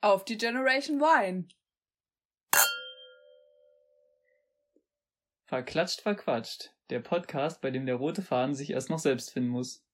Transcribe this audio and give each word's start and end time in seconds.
Auf 0.00 0.24
die 0.24 0.38
Generation 0.38 1.00
Wine. 1.00 1.48
Verklatscht, 5.46 6.02
verquatscht. 6.02 6.70
Der 6.88 7.00
Podcast, 7.00 7.60
bei 7.60 7.72
dem 7.72 7.84
der 7.84 7.96
rote 7.96 8.22
Faden 8.22 8.54
sich 8.54 8.70
erst 8.70 8.90
noch 8.90 9.00
selbst 9.00 9.32
finden 9.32 9.48
muss. 9.48 9.84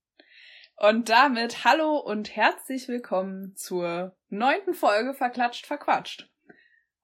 Und 0.77 1.09
damit 1.09 1.65
hallo 1.65 1.97
und 1.97 2.37
herzlich 2.37 2.87
willkommen 2.87 3.57
zur 3.57 4.15
neunten 4.29 4.75
Folge 4.75 5.15
Verklatscht, 5.15 5.65
verquatscht. 5.65 6.29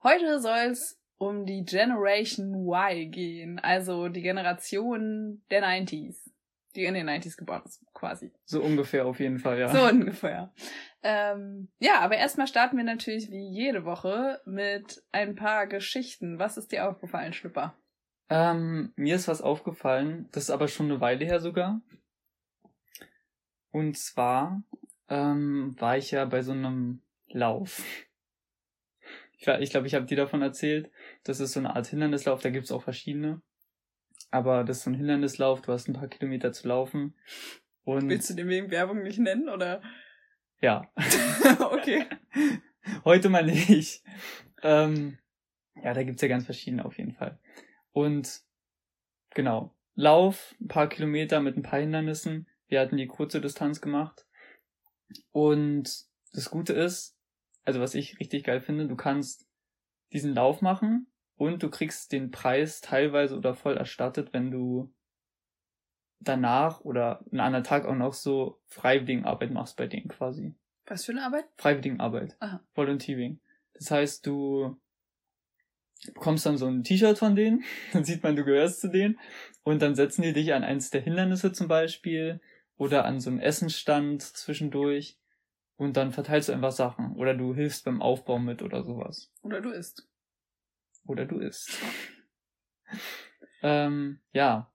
Heute 0.03 0.39
soll 0.39 0.71
es 0.71 1.01
um 1.17 1.47
die 1.47 1.65
Generation 1.65 2.53
Y 2.53 3.11
gehen, 3.11 3.59
also 3.61 4.09
die 4.09 4.23
Generation 4.23 5.43
der 5.51 5.65
90s 5.65 6.31
die 6.77 6.85
in 6.85 6.95
den 6.95 7.09
90s 7.09 7.37
geboren 7.37 7.63
ist, 7.65 7.85
quasi. 7.93 8.33
So 8.45 8.63
ungefähr 8.63 9.07
auf 9.07 9.21
jeden 9.21 9.39
Fall, 9.39 9.59
ja. 9.59 9.69
So 9.69 9.87
ungefähr. 9.87 10.53
Ähm, 11.03 11.69
ja, 11.79 12.01
aber 12.01 12.17
erstmal 12.17 12.47
starten 12.47 12.77
wir 12.77 12.85
natürlich 12.85 13.31
wie 13.31 13.49
jede 13.49 13.85
Woche 13.85 14.41
mit 14.45 15.03
ein 15.13 15.35
paar 15.35 15.67
Geschichten. 15.67 16.39
Was 16.39 16.57
ist 16.57 16.73
dir 16.73 16.89
aufgefallen, 16.89 17.33
Schlüpper? 17.33 17.75
Ähm, 18.29 18.93
mir 18.97 19.17
ist 19.17 19.27
was 19.27 19.43
aufgefallen, 19.43 20.29
das 20.33 20.45
ist 20.45 20.51
aber 20.51 20.69
schon 20.69 20.87
eine 20.91 21.01
Weile 21.01 21.25
her 21.25 21.41
sogar. 21.41 21.81
Und 23.73 23.99
zwar 23.99 24.63
ähm, 25.09 25.75
war 25.79 25.97
ich 25.97 26.13
ja 26.13 26.25
bei 26.25 26.43
so 26.43 26.53
einem 26.53 27.03
Lauf. 27.29 27.83
Ich, 29.37 29.47
ich 29.47 29.71
glaube, 29.71 29.87
ich 29.87 29.95
habe 29.95 30.07
dir 30.07 30.17
davon 30.17 30.43
erzählt. 30.43 30.91
Das 31.25 31.41
ist 31.41 31.53
so 31.53 31.61
eine 31.61 31.75
Art 31.75 31.87
Hindernislauf, 31.87 32.41
da 32.41 32.51
gibt's 32.51 32.73
auch 32.73 32.83
verschiedene. 32.83 33.41
Aber 34.31 34.65
das 34.65 34.79
ist 34.79 34.85
so 34.85 34.91
ein 34.91 34.95
Hindernislauf, 34.95 35.61
du 35.63 35.73
hast 35.73 35.89
ein 35.89 35.95
paar 35.95 36.09
Kilometer 36.09 36.53
zu 36.53 36.69
laufen. 36.69 37.15
Und 37.85 38.09
Willst 38.09 38.31
du 38.31 38.35
den 38.35 38.49
wegen 38.49 38.71
Werbung 38.71 39.03
nicht 39.03 39.19
nennen, 39.19 39.49
oder? 39.49 39.83
Ja. 40.61 40.91
okay. 41.59 42.07
Heute 43.05 43.29
mal 43.29 43.45
nicht. 43.45 44.03
Ähm, 44.63 45.19
ja, 45.83 45.95
da 45.95 46.03
gibt's 46.03 46.23
ja 46.23 46.29
ganz 46.29 46.45
verschiedene 46.45 46.85
auf 46.85 46.99
jeden 46.99 47.13
Fall. 47.13 47.39
Und 47.93 48.43
genau, 49.31 49.75
Lauf, 49.95 50.55
ein 50.61 50.69
paar 50.69 50.89
Kilometer 50.89 51.41
mit 51.41 51.57
ein 51.57 51.63
paar 51.63 51.81
Hindernissen. 51.81 52.47
Wir 52.69 52.81
hatten 52.81 52.97
die 52.97 53.07
kurze 53.07 53.41
Distanz 53.41 53.81
gemacht. 53.81 54.27
Und 55.33 56.05
das 56.33 56.51
Gute 56.51 56.73
ist, 56.73 57.17
also 57.65 57.81
was 57.81 57.95
ich 57.95 58.21
richtig 58.21 58.45
geil 58.45 58.61
finde, 58.61 58.87
du 58.87 58.97
kannst 58.97 59.47
diesen 60.13 60.35
Lauf 60.35 60.63
machen 60.63 61.10
und 61.41 61.63
du 61.63 61.71
kriegst 61.71 62.13
den 62.13 62.31
Preis 62.31 62.83
teilweise 62.83 63.35
oder 63.35 63.55
voll 63.55 63.75
erstattet, 63.75 64.35
wenn 64.35 64.51
du 64.51 64.93
danach 66.19 66.83
oder 66.83 67.25
einen 67.31 67.41
anderen 67.41 67.65
Tag 67.65 67.87
auch 67.87 67.95
noch 67.95 68.13
so 68.13 68.61
Freiwilligenarbeit 68.67 69.51
machst 69.51 69.79
bei 69.79 69.87
denen 69.87 70.09
quasi. 70.09 70.55
Was 70.85 71.07
für 71.07 71.13
eine 71.13 71.25
Arbeit? 71.25 71.47
Freiwilligenarbeit. 71.57 72.37
Aha. 72.41 72.61
Volunteering. 72.75 73.41
Das 73.73 73.91
heißt, 73.91 74.27
du 74.27 74.79
bekommst 76.13 76.45
dann 76.45 76.59
so 76.59 76.67
ein 76.67 76.85
T-Shirt 76.85 77.17
von 77.17 77.35
denen, 77.35 77.65
dann 77.95 78.05
sieht 78.05 78.23
man, 78.23 78.37
du 78.37 78.45
gehörst 78.45 78.83
zu 78.83 78.89
denen 78.89 79.19
und 79.63 79.81
dann 79.81 79.95
setzen 79.95 80.21
die 80.21 80.35
dich 80.35 80.53
an 80.53 80.63
eins 80.63 80.91
der 80.91 81.01
Hindernisse 81.01 81.53
zum 81.53 81.69
Beispiel 81.69 82.43
oder 82.77 83.07
an 83.07 83.19
so 83.19 83.31
einen 83.31 83.41
Essensstand 83.41 84.21
zwischendurch 84.21 85.17
und 85.77 85.97
dann 85.97 86.13
verteilst 86.13 86.51
du 86.51 86.53
einfach 86.53 86.73
Sachen 86.73 87.17
oder 87.17 87.33
du 87.33 87.55
hilfst 87.55 87.87
beim 87.87 88.03
Aufbau 88.03 88.39
mit 88.39 88.61
oder 88.61 88.85
sowas. 88.85 89.33
Oder 89.41 89.63
du 89.63 89.71
isst. 89.71 90.07
Oder 91.11 91.27
du 91.27 91.41
isst. 91.41 91.77
ähm, 93.63 94.21
ja. 94.33 94.71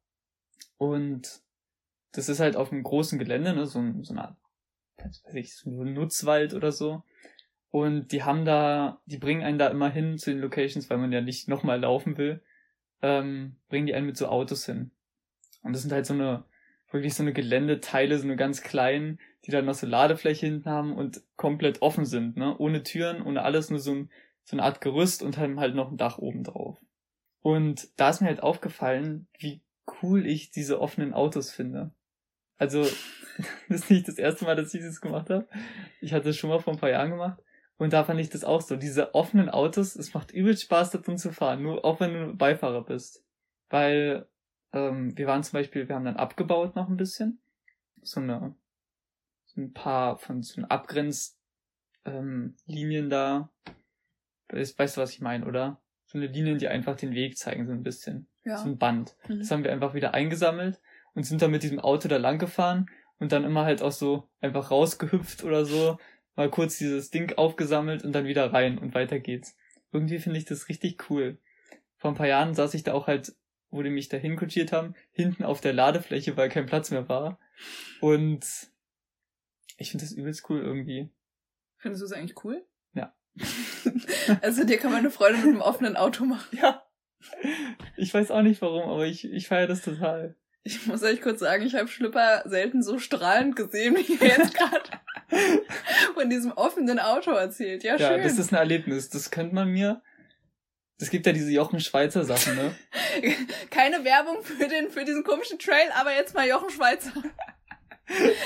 Und 0.77 1.41
das 2.11 2.27
ist 2.27 2.41
halt 2.41 2.57
auf 2.57 2.73
einem 2.73 2.83
großen 2.83 3.17
Gelände, 3.17 3.53
ne, 3.53 3.65
so, 3.65 3.81
so 4.01 4.13
eine 4.13 4.25
Art, 4.25 4.37
weiß 4.97 5.33
ich, 5.35 5.55
so 5.55 5.69
ein 5.69 5.93
Nutzwald 5.93 6.53
oder 6.53 6.73
so. 6.73 7.03
Und 7.71 8.11
die 8.11 8.23
haben 8.23 8.43
da, 8.43 9.01
die 9.05 9.17
bringen 9.17 9.43
einen 9.43 9.57
da 9.57 9.67
immer 9.67 9.89
hin 9.89 10.17
zu 10.17 10.29
den 10.29 10.41
Locations, 10.41 10.89
weil 10.89 10.97
man 10.97 11.13
ja 11.13 11.21
nicht 11.21 11.47
nochmal 11.47 11.79
laufen 11.79 12.17
will, 12.17 12.41
ähm, 13.01 13.55
bringen 13.69 13.87
die 13.87 13.95
einen 13.95 14.07
mit 14.07 14.17
so 14.17 14.27
Autos 14.27 14.65
hin. 14.65 14.91
Und 15.63 15.71
das 15.71 15.83
sind 15.83 15.93
halt 15.93 16.05
so 16.05 16.13
eine, 16.13 16.43
wirklich 16.91 17.13
so 17.13 17.23
eine 17.23 17.31
Geländeteile, 17.31 18.17
so 18.17 18.25
eine 18.25 18.35
ganz 18.35 18.61
kleinen, 18.61 19.19
die 19.45 19.51
dann 19.51 19.63
noch 19.65 19.73
so 19.73 19.87
Ladefläche 19.87 20.47
hinten 20.47 20.69
haben 20.69 20.93
und 20.97 21.21
komplett 21.37 21.81
offen 21.81 22.05
sind, 22.05 22.35
ne? 22.35 22.57
Ohne 22.57 22.83
Türen, 22.83 23.21
ohne 23.21 23.43
alles, 23.43 23.69
nur 23.69 23.79
so 23.79 23.93
ein 23.93 24.09
so 24.45 24.55
eine 24.55 24.63
Art 24.63 24.79
Gerüst 24.79 25.21
und 25.23 25.37
dann 25.37 25.59
halt 25.59 25.75
noch 25.75 25.91
ein 25.91 25.97
Dach 25.97 26.17
oben 26.19 26.43
drauf. 26.43 26.77
Und 27.41 27.89
da 27.99 28.09
ist 28.09 28.21
mir 28.21 28.27
halt 28.27 28.41
aufgefallen, 28.41 29.27
wie 29.37 29.61
cool 30.01 30.25
ich 30.25 30.51
diese 30.51 30.79
offenen 30.79 31.13
Autos 31.13 31.51
finde. 31.51 31.91
Also, 32.57 32.83
das 33.69 33.81
ist 33.81 33.89
nicht 33.89 34.07
das 34.07 34.17
erste 34.17 34.45
Mal, 34.45 34.55
dass 34.55 34.73
ich 34.73 34.81
das 34.81 35.01
gemacht 35.01 35.29
habe. 35.29 35.47
Ich 35.99 36.13
hatte 36.13 36.29
es 36.29 36.37
schon 36.37 36.49
mal 36.49 36.59
vor 36.59 36.73
ein 36.73 36.79
paar 36.79 36.89
Jahren 36.89 37.11
gemacht. 37.11 37.41
Und 37.77 37.91
da 37.91 38.03
fand 38.03 38.19
ich 38.19 38.29
das 38.29 38.43
auch 38.43 38.61
so. 38.61 38.77
Diese 38.77 39.13
offenen 39.15 39.49
Autos, 39.49 39.95
es 39.95 40.13
macht 40.13 40.31
übel 40.31 40.55
Spaß, 40.55 40.91
da 40.91 40.99
drin 40.99 41.17
zu 41.17 41.33
fahren. 41.33 41.61
Nur 41.63 41.83
auch 41.83 41.99
wenn 41.99 42.13
du 42.13 42.33
Beifahrer 42.35 42.85
bist. 42.85 43.23
Weil, 43.69 44.27
ähm, 44.71 45.17
wir 45.17 45.27
waren 45.27 45.43
zum 45.43 45.53
Beispiel, 45.53 45.89
wir 45.89 45.95
haben 45.95 46.05
dann 46.05 46.17
abgebaut 46.17 46.75
noch 46.75 46.87
ein 46.87 46.97
bisschen. 46.97 47.41
So 48.01 48.21
eine, 48.21 48.55
so 49.45 49.61
ein 49.61 49.73
paar 49.73 50.17
von 50.17 50.43
so 50.43 50.57
einen 50.57 50.69
Abgrenzlinien 50.69 51.35
ähm, 52.05 53.09
da 53.09 53.51
Weißt, 54.49 54.77
weißt 54.77 54.97
du, 54.97 55.01
was 55.01 55.11
ich 55.11 55.21
meine, 55.21 55.45
oder? 55.45 55.81
So 56.05 56.17
eine 56.17 56.27
Linien, 56.27 56.57
die 56.57 56.67
einfach 56.67 56.95
den 56.95 57.13
Weg 57.13 57.37
zeigen, 57.37 57.65
so 57.65 57.73
ein 57.73 57.83
bisschen. 57.83 58.27
Ja. 58.43 58.57
So 58.57 58.69
ein 58.69 58.77
Band. 58.77 59.15
Mhm. 59.27 59.39
Das 59.39 59.51
haben 59.51 59.63
wir 59.63 59.71
einfach 59.71 59.93
wieder 59.93 60.13
eingesammelt 60.13 60.79
und 61.13 61.23
sind 61.23 61.41
dann 61.41 61.51
mit 61.51 61.63
diesem 61.63 61.79
Auto 61.79 62.07
da 62.07 62.17
lang 62.17 62.37
gefahren 62.37 62.87
und 63.19 63.31
dann 63.31 63.43
immer 63.43 63.65
halt 63.65 63.81
auch 63.81 63.91
so 63.91 64.29
einfach 64.41 64.71
rausgehüpft 64.71 65.43
oder 65.43 65.65
so, 65.65 65.97
mal 66.35 66.49
kurz 66.49 66.77
dieses 66.77 67.09
Ding 67.09 67.33
aufgesammelt 67.37 68.03
und 68.03 68.11
dann 68.11 68.25
wieder 68.25 68.53
rein 68.53 68.77
und 68.77 68.93
weiter 68.93 69.19
geht's. 69.19 69.55
Irgendwie 69.91 70.19
finde 70.19 70.37
ich 70.37 70.45
das 70.45 70.69
richtig 70.69 71.09
cool. 71.09 71.39
Vor 71.97 72.11
ein 72.11 72.17
paar 72.17 72.27
Jahren 72.27 72.53
saß 72.53 72.73
ich 72.73 72.83
da 72.83 72.93
auch 72.93 73.07
halt, 73.07 73.33
wo 73.69 73.81
die 73.81 73.89
mich 73.89 74.09
dahin 74.09 74.35
kutschiert 74.35 74.71
haben, 74.71 74.95
hinten 75.11 75.43
auf 75.43 75.61
der 75.61 75.73
Ladefläche, 75.73 76.37
weil 76.37 76.49
kein 76.49 76.65
Platz 76.65 76.91
mehr 76.91 77.07
war. 77.09 77.39
Und 78.01 78.45
ich 79.77 79.91
finde 79.91 80.05
das 80.05 80.13
übelst 80.13 80.49
cool 80.49 80.61
irgendwie. 80.61 81.09
Findest 81.77 82.01
du 82.01 82.05
es 82.05 82.11
eigentlich 82.11 82.43
cool? 82.43 82.65
Also 84.41 84.63
dir 84.63 84.77
kann 84.77 84.91
man 84.91 84.99
eine 84.99 85.11
Freude 85.11 85.37
mit 85.37 85.45
einem 85.45 85.61
offenen 85.61 85.95
Auto 85.95 86.25
machen. 86.25 86.57
Ja. 86.57 86.83
Ich 87.97 88.13
weiß 88.13 88.31
auch 88.31 88.41
nicht 88.41 88.61
warum, 88.61 88.89
aber 88.89 89.05
ich, 89.05 89.25
ich 89.25 89.47
feiere 89.47 89.67
das 89.67 89.81
total. 89.81 90.35
Ich 90.63 90.87
muss 90.87 91.03
euch 91.03 91.21
kurz 91.21 91.39
sagen, 91.39 91.63
ich 91.63 91.75
habe 91.75 91.87
Schlüpper 91.87 92.43
selten 92.45 92.81
so 92.81 92.97
strahlend 92.97 93.55
gesehen, 93.55 93.95
wie 93.95 94.13
ihr 94.13 94.27
jetzt 94.27 94.55
gerade 94.55 94.89
von 96.15 96.29
diesem 96.29 96.51
offenen 96.53 96.99
Auto 96.99 97.31
erzählt. 97.31 97.83
Ja, 97.83 97.97
ja, 97.97 98.07
schön. 98.07 98.17
Ja, 98.17 98.23
das 98.23 98.39
ist 98.39 98.51
ein 98.51 98.57
Erlebnis. 98.57 99.09
Das 99.09 99.29
könnte 99.29 99.53
man 99.53 99.69
mir. 99.69 100.01
Es 100.99 101.09
gibt 101.09 101.25
ja 101.25 101.33
diese 101.33 101.51
Jochen 101.51 101.79
Schweizer 101.81 102.23
Sachen, 102.23 102.55
ne? 102.55 102.75
Keine 103.69 104.03
Werbung 104.05 104.43
für 104.43 104.67
den 104.67 104.89
für 104.89 105.03
diesen 105.03 105.23
komischen 105.23 105.59
Trail, 105.59 105.89
aber 105.93 106.15
jetzt 106.15 106.33
mal 106.33 106.47
Jochen 106.47 106.69
Schweizer. 106.69 107.11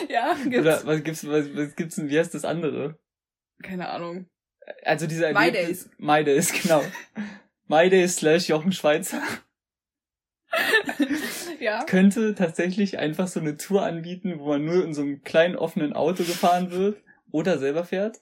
ja, 0.10 0.34
gibt's. 0.34 0.60
Oder 0.60 0.86
was 0.86 1.04
gibt's 1.04 1.28
was, 1.28 1.56
was 1.56 1.76
gibt's 1.76 1.96
denn, 1.96 2.10
wie 2.10 2.18
heißt 2.18 2.34
das 2.34 2.44
andere? 2.44 3.00
Keine 3.62 3.90
Ahnung. 3.90 4.30
Also 4.84 5.08
dieser 5.08 5.34
My 5.34 5.52
Days. 5.52 5.90
My 5.98 6.24
Days, 6.24 6.52
genau. 6.62 6.84
My 7.68 7.90
Days 7.90 8.18
slash 8.18 8.48
Jochen 8.50 8.72
Schweizer. 8.72 9.22
ja. 11.60 11.84
Könnte 11.86 12.36
tatsächlich 12.36 12.98
einfach 12.98 13.28
so 13.28 13.40
eine 13.40 13.58
Tour 13.58 13.84
anbieten, 13.84 14.40
wo 14.40 14.48
man 14.50 14.66
nur 14.66 14.84
in 14.84 14.94
so 14.94 15.02
einem 15.02 15.22
kleinen 15.24 15.56
offenen 15.56 15.94
Auto 15.94 16.24
gefahren 16.24 16.72
wird 16.72 17.02
oder 17.32 17.60
selber 17.60 17.84
fährt. 17.84 18.20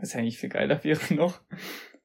Was 0.00 0.14
eigentlich 0.14 0.38
viel 0.38 0.48
geiler 0.48 0.82
wäre 0.84 1.14
noch. 1.14 1.40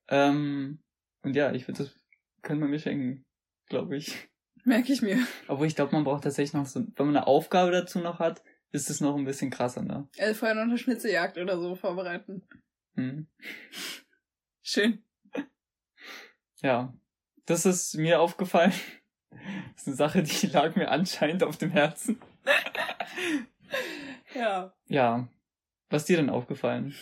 Ähm, 0.09 0.79
und 1.23 1.35
ja, 1.35 1.51
ich 1.53 1.67
würde 1.67 1.83
das, 1.83 1.95
könnte 2.41 2.61
man 2.61 2.69
mir 2.69 2.79
schenken, 2.79 3.25
glaube 3.69 3.97
ich. 3.97 4.29
Merke 4.65 4.91
ich 4.91 5.01
mir. 5.01 5.25
Obwohl 5.47 5.67
ich 5.67 5.75
glaube, 5.75 5.93
man 5.93 6.03
braucht 6.03 6.23
tatsächlich 6.23 6.53
noch 6.53 6.65
so, 6.65 6.81
wenn 6.81 7.05
man 7.05 7.15
eine 7.15 7.27
Aufgabe 7.27 7.71
dazu 7.71 7.99
noch 7.99 8.19
hat, 8.19 8.43
ist 8.71 8.89
es 8.89 8.99
noch 8.99 9.15
ein 9.15 9.23
bisschen 9.23 9.49
krasser, 9.49 9.81
ne? 9.81 10.09
Also 10.19 10.33
vorher 10.33 10.55
noch 10.55 10.63
eine 10.63 10.77
Schnitzeljagd 10.77 11.37
oder 11.37 11.57
so 11.57 11.75
vorbereiten. 11.75 12.43
Hm. 12.97 13.27
Schön. 14.61 15.03
Ja, 16.61 16.93
das 17.45 17.65
ist 17.65 17.95
mir 17.95 18.19
aufgefallen. 18.19 18.73
Das 19.75 19.81
ist 19.83 19.87
eine 19.87 19.95
Sache, 19.95 20.23
die 20.23 20.47
lag 20.51 20.75
mir 20.75 20.89
anscheinend 20.89 21.43
auf 21.43 21.57
dem 21.57 21.69
Herzen. 21.69 22.19
ja. 24.33 24.73
Ja. 24.87 25.27
Was 25.89 26.01
ist 26.01 26.09
dir 26.09 26.17
denn 26.17 26.31
aufgefallen? 26.31 26.95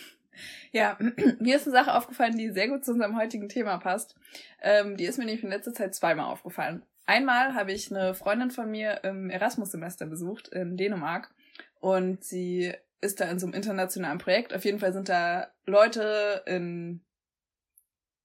Ja, 0.72 0.98
mir 1.40 1.56
ist 1.56 1.66
eine 1.66 1.75
Sache 1.75 1.94
aufgefallen, 1.94 2.38
die 2.38 2.52
sehr 2.52 2.68
gut 2.68 2.84
zu 2.84 2.92
unserem 2.92 3.18
heutigen 3.18 3.48
Thema 3.48 3.78
passt. 3.78 4.16
Ähm, 4.62 4.98
die 4.98 5.06
ist 5.06 5.18
mir 5.18 5.25
nämlich 5.25 5.44
in 5.44 5.50
letzter 5.50 5.74
Zeit 5.74 5.96
zweimal 5.96 6.25
aufgefallen. 6.25 6.84
Einmal 7.06 7.56
habe 7.56 7.72
ich 7.72 7.90
eine 7.90 8.14
Freundin 8.14 8.52
von 8.52 8.69
mir 8.69 9.04
im 9.04 9.30
Erasmus-Semester 9.30 10.06
besucht 10.06 10.50
in 10.50 10.75
Dänemark 10.75 11.34
und 11.80 12.24
sie 12.24 12.74
ist 13.06 13.19
da 13.19 13.25
in 13.25 13.40
so 13.40 13.46
einem 13.46 13.54
internationalen 13.54 14.18
Projekt. 14.18 14.54
Auf 14.54 14.66
jeden 14.66 14.80
Fall 14.80 14.94
sind 14.94 15.10
da 15.10 15.52
Leute 15.66 16.44
in 16.46 17.06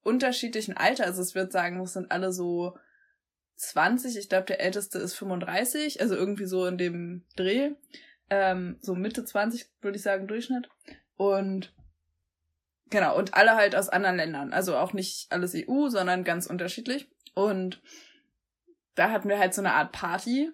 unterschiedlichen 0.02 0.76
Alter. 0.76 1.04
Also 1.04 1.22
es 1.22 1.34
wird 1.34 1.52
sagen, 1.52 1.80
es 1.80 1.92
sind 1.92 2.10
alle 2.10 2.32
so 2.32 2.76
20. 3.56 4.16
Ich 4.16 4.28
glaube, 4.28 4.46
der 4.46 4.60
älteste 4.60 4.98
ist 4.98 5.14
35, 5.14 6.00
also 6.00 6.14
irgendwie 6.14 6.46
so 6.46 6.66
in 6.66 6.78
dem 6.78 7.24
Dreh. 7.36 7.72
Ähm, 8.30 8.78
so 8.80 8.94
Mitte 8.94 9.24
20, 9.24 9.66
würde 9.80 9.96
ich 9.96 10.02
sagen, 10.02 10.26
Durchschnitt. 10.26 10.68
Und 11.16 11.74
genau, 12.88 13.16
und 13.16 13.34
alle 13.34 13.56
halt 13.56 13.76
aus 13.76 13.88
anderen 13.88 14.16
Ländern. 14.16 14.52
Also 14.52 14.76
auch 14.76 14.92
nicht 14.92 15.30
alles 15.30 15.54
EU, 15.54 15.88
sondern 15.88 16.24
ganz 16.24 16.46
unterschiedlich. 16.46 17.10
Und 17.34 17.82
da 18.94 19.10
hatten 19.10 19.28
wir 19.28 19.38
halt 19.38 19.54
so 19.54 19.62
eine 19.62 19.74
Art 19.74 19.92
Party. 19.92 20.50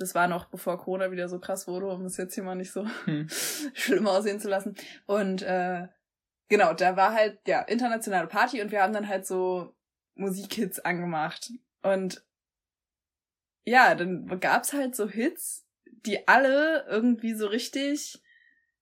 Das 0.00 0.14
war 0.14 0.28
noch 0.28 0.46
bevor 0.46 0.78
Corona 0.78 1.12
wieder 1.12 1.28
so 1.28 1.38
krass 1.38 1.68
wurde, 1.68 1.86
um 1.88 2.06
es 2.06 2.16
jetzt 2.16 2.34
hier 2.34 2.42
mal 2.42 2.54
nicht 2.54 2.72
so 2.72 2.88
hm. 3.04 3.28
schlimm 3.74 4.06
aussehen 4.06 4.40
zu 4.40 4.48
lassen. 4.48 4.74
Und 5.04 5.42
äh, 5.42 5.88
genau, 6.48 6.72
da 6.72 6.96
war 6.96 7.12
halt 7.12 7.38
ja 7.46 7.60
internationale 7.60 8.26
Party 8.26 8.62
und 8.62 8.72
wir 8.72 8.82
haben 8.82 8.94
dann 8.94 9.08
halt 9.08 9.26
so 9.26 9.76
Musikhits 10.14 10.80
angemacht. 10.80 11.50
Und 11.82 12.24
ja, 13.64 13.94
dann 13.94 14.40
gab's 14.40 14.72
halt 14.72 14.96
so 14.96 15.06
Hits, 15.06 15.66
die 15.84 16.26
alle 16.26 16.86
irgendwie 16.88 17.34
so 17.34 17.46
richtig 17.46 18.22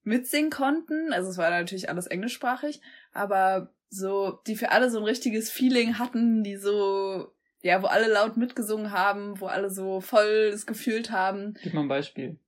mitsingen 0.05 0.53
konnten. 0.53 1.13
Also 1.13 1.31
es 1.31 1.37
war 1.37 1.51
natürlich 1.51 1.89
alles 1.89 2.07
englischsprachig, 2.07 2.81
aber 3.11 3.75
so, 3.91 4.41
die 4.47 4.55
für 4.55 4.71
alle 4.71 4.89
so 4.89 4.99
ein 4.99 5.05
richtiges 5.05 5.51
Feeling 5.51 5.99
hatten, 5.99 6.45
die 6.45 6.57
so, 6.57 7.35
ja, 7.63 7.83
wo 7.83 7.87
alle 7.87 8.09
laut 8.09 8.37
mitgesungen 8.37 8.93
haben, 8.93 9.41
wo 9.41 9.47
alle 9.47 9.71
so 9.71 10.01
voll 10.01 10.51
es 10.53 10.67
gefühlt 10.67 11.11
haben. 11.11 11.55
Gib 11.63 11.75
mal 11.75 11.83
ein 11.83 11.89
Beispiel. 11.89 12.39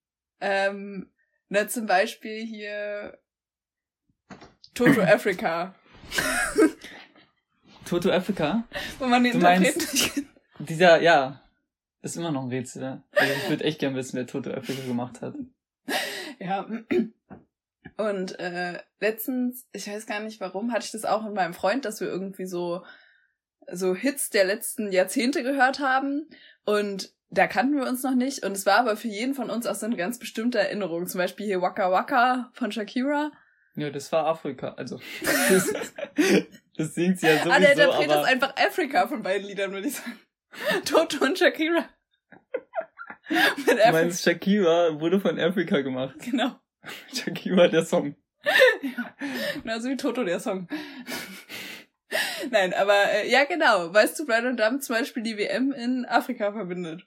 Ähm, 0.41 1.11
na, 1.49 1.67
zum 1.69 1.87
Beispiel 1.87 2.45
hier 2.45 3.19
Toto 4.75 5.03
Africa. 5.03 5.75
Toto 7.85 8.11
Africa? 8.11 8.65
Wo 8.99 9.07
man 9.07 9.25
den 9.25 9.35
Interpreten 9.35 9.79
nicht 9.79 10.15
kennt. 10.15 10.29
Dieser, 10.61 11.01
ja, 11.01 11.43
ist 12.03 12.17
immer 12.17 12.31
noch 12.31 12.43
ein 12.43 12.49
Rätsel. 12.49 12.83
Ne? 12.83 13.03
Also 13.13 13.33
ich 13.33 13.49
würde 13.49 13.65
echt 13.65 13.81
gern 13.81 13.95
wissen, 13.95 14.17
wer 14.17 14.27
Toto 14.27 14.53
Africa 14.53 14.83
gemacht 14.87 15.21
hat. 15.21 15.35
Ja. 16.39 16.67
Und 17.97 18.39
äh, 18.39 18.81
letztens, 19.01 19.67
ich 19.73 19.89
weiß 19.89 20.07
gar 20.07 20.21
nicht 20.21 20.41
warum, 20.41 20.73
hatte 20.73 20.87
ich 20.87 20.93
das 20.93 21.05
auch 21.05 21.23
mit 21.23 21.35
meinem 21.35 21.53
Freund, 21.53 21.85
dass 21.85 22.01
wir 22.01 22.09
irgendwie 22.09 22.47
so 22.47 22.83
so 23.73 23.95
Hits 23.95 24.31
der 24.31 24.45
letzten 24.45 24.93
Jahrzehnte 24.93 25.43
gehört 25.43 25.81
haben 25.81 26.29
und 26.65 27.13
da 27.31 27.47
kannten 27.47 27.77
wir 27.77 27.87
uns 27.89 28.03
noch 28.03 28.15
nicht 28.15 28.45
und 28.45 28.53
es 28.53 28.67
war 28.67 28.79
aber 28.79 28.97
für 28.97 29.09
jeden 29.09 29.35
von 29.35 29.51
uns 29.51 29.67
auch 29.67 29.75
so 29.75 29.87
eine 29.87 29.97
ganz 29.97 30.19
bestimmte 30.19 30.59
Erinnerung. 30.59 31.07
Zum 31.07 31.19
Beispiel 31.19 31.47
hier 31.47 31.63
Waka 31.63 31.91
Waka 31.93 32.51
von 32.55 32.73
Shakira. 32.73 33.31
Ja, 33.77 33.91
das 33.91 34.11
war 34.11 34.27
Afrika, 34.27 34.75
also 34.75 35.01
das, 35.49 35.73
das 36.77 36.95
singt 36.95 37.21
sie 37.21 37.27
ja 37.27 37.39
sowieso, 37.39 37.51
Ah, 37.51 37.61
der 37.61 37.73
Interpret 37.73 38.11
aber... 38.11 38.23
ist 38.23 38.29
einfach 38.29 38.57
Afrika 38.57 39.07
von 39.07 39.23
beiden 39.23 39.47
Liedern, 39.47 39.73
würde 39.73 39.89
ich 39.89 39.95
sagen. 39.95 40.19
Toto 40.85 41.25
und 41.25 41.39
Shakira. 41.39 41.89
Mit 43.67 43.79
du 43.79 43.93
meinst, 43.93 44.25
Shakira 44.25 45.01
wurde 45.01 45.21
von 45.21 45.39
Afrika 45.39 45.81
gemacht. 45.83 46.17
Genau. 46.19 46.57
Shakira 47.15 47.69
der 47.69 47.85
Song. 47.85 48.17
ja, 48.83 49.15
genauso 49.63 49.89
wie 49.89 49.97
Toto 49.97 50.25
der 50.25 50.41
Song. 50.41 50.67
Nein, 52.51 52.75
aber 52.75 52.95
äh, 52.95 53.31
ja 53.31 53.45
genau. 53.45 53.93
Weißt 53.93 54.19
du, 54.19 54.27
Brian 54.27 54.47
und 54.47 54.61
Dumb 54.61 54.83
zum 54.83 54.97
Beispiel 54.97 55.23
die 55.23 55.37
WM 55.37 55.73
in 55.73 56.07
Afrika 56.07 56.53
verbindet. 56.53 57.05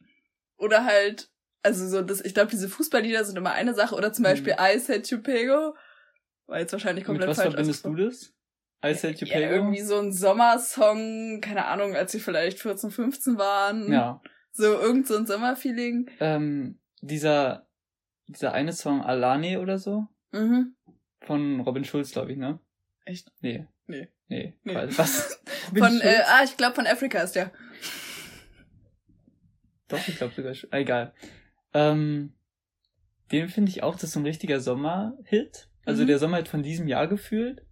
Oder 0.57 0.85
halt, 0.85 1.29
also 1.61 1.87
so, 1.87 2.01
das, 2.01 2.21
ich 2.21 2.33
glaube, 2.33 2.51
diese 2.51 2.69
Fußballlieder 2.69 3.25
sind 3.25 3.37
immer 3.37 3.51
eine 3.53 3.73
Sache. 3.73 3.95
Oder 3.95 4.13
zum 4.13 4.23
Beispiel 4.23 4.53
mhm. 4.53 4.59
I 4.75 4.79
Said 4.79 5.07
You 5.09 5.21
Pego. 5.21 5.75
War 6.47 6.59
jetzt 6.59 6.73
wahrscheinlich 6.73 7.05
komplett 7.05 7.27
Mit 7.27 7.37
was 7.37 7.43
falsch. 7.43 7.55
verbindest 7.55 7.85
du 7.85 7.95
das? 7.95 8.33
I 8.85 8.93
Said 8.93 9.21
You 9.21 9.27
ja, 9.27 9.39
irgendwie 9.39 9.81
so 9.81 9.97
ein 9.97 10.11
Sommersong, 10.11 11.39
keine 11.41 11.65
Ahnung, 11.65 11.95
als 11.95 12.11
sie 12.11 12.19
vielleicht 12.19 12.59
14, 12.59 12.91
15 12.91 13.37
waren. 13.37 13.91
Ja. 13.91 14.21
So 14.51 14.65
irgend 14.65 15.07
so 15.07 15.15
ein 15.15 15.25
Sommerfeeling. 15.25 16.09
Ähm, 16.19 16.79
dieser, 17.01 17.67
dieser 18.27 18.53
eine 18.53 18.73
Song 18.73 19.01
Alani 19.01 19.57
oder 19.57 19.79
so? 19.79 20.07
Mhm. 20.31 20.75
Von 21.21 21.61
Robin 21.61 21.85
Schulz, 21.85 22.11
glaube 22.11 22.33
ich, 22.33 22.37
ne? 22.37 22.59
Echt? 23.05 23.31
Nee. 23.41 23.67
Nee. 23.87 24.09
Nee. 24.33 24.53
nee. 24.63 24.75
Was? 24.97 25.39
von, 25.77 26.01
äh, 26.01 26.21
ah, 26.25 26.43
ich 26.43 26.57
glaube 26.57 26.73
von 26.73 26.87
Afrika 26.87 27.19
ist 27.19 27.35
der. 27.35 27.51
Doch, 29.87 30.07
ich 30.07 30.17
glaube 30.17 30.33
sogar 30.33 30.55
schon. 30.55 30.71
Ah, 30.73 30.79
egal. 30.79 31.13
Ähm, 31.73 32.33
den 33.31 33.49
finde 33.49 33.69
ich 33.69 33.83
auch, 33.83 33.93
das 33.93 34.05
ist 34.05 34.13
so 34.13 34.19
ein 34.19 34.25
richtiger 34.25 34.59
Sommerhit. 34.59 35.69
Also 35.85 36.01
mhm. 36.01 36.07
der 36.07 36.17
Sommerhit 36.17 36.47
von 36.47 36.63
diesem 36.63 36.87
Jahr 36.87 37.07
gefühlt. 37.07 37.63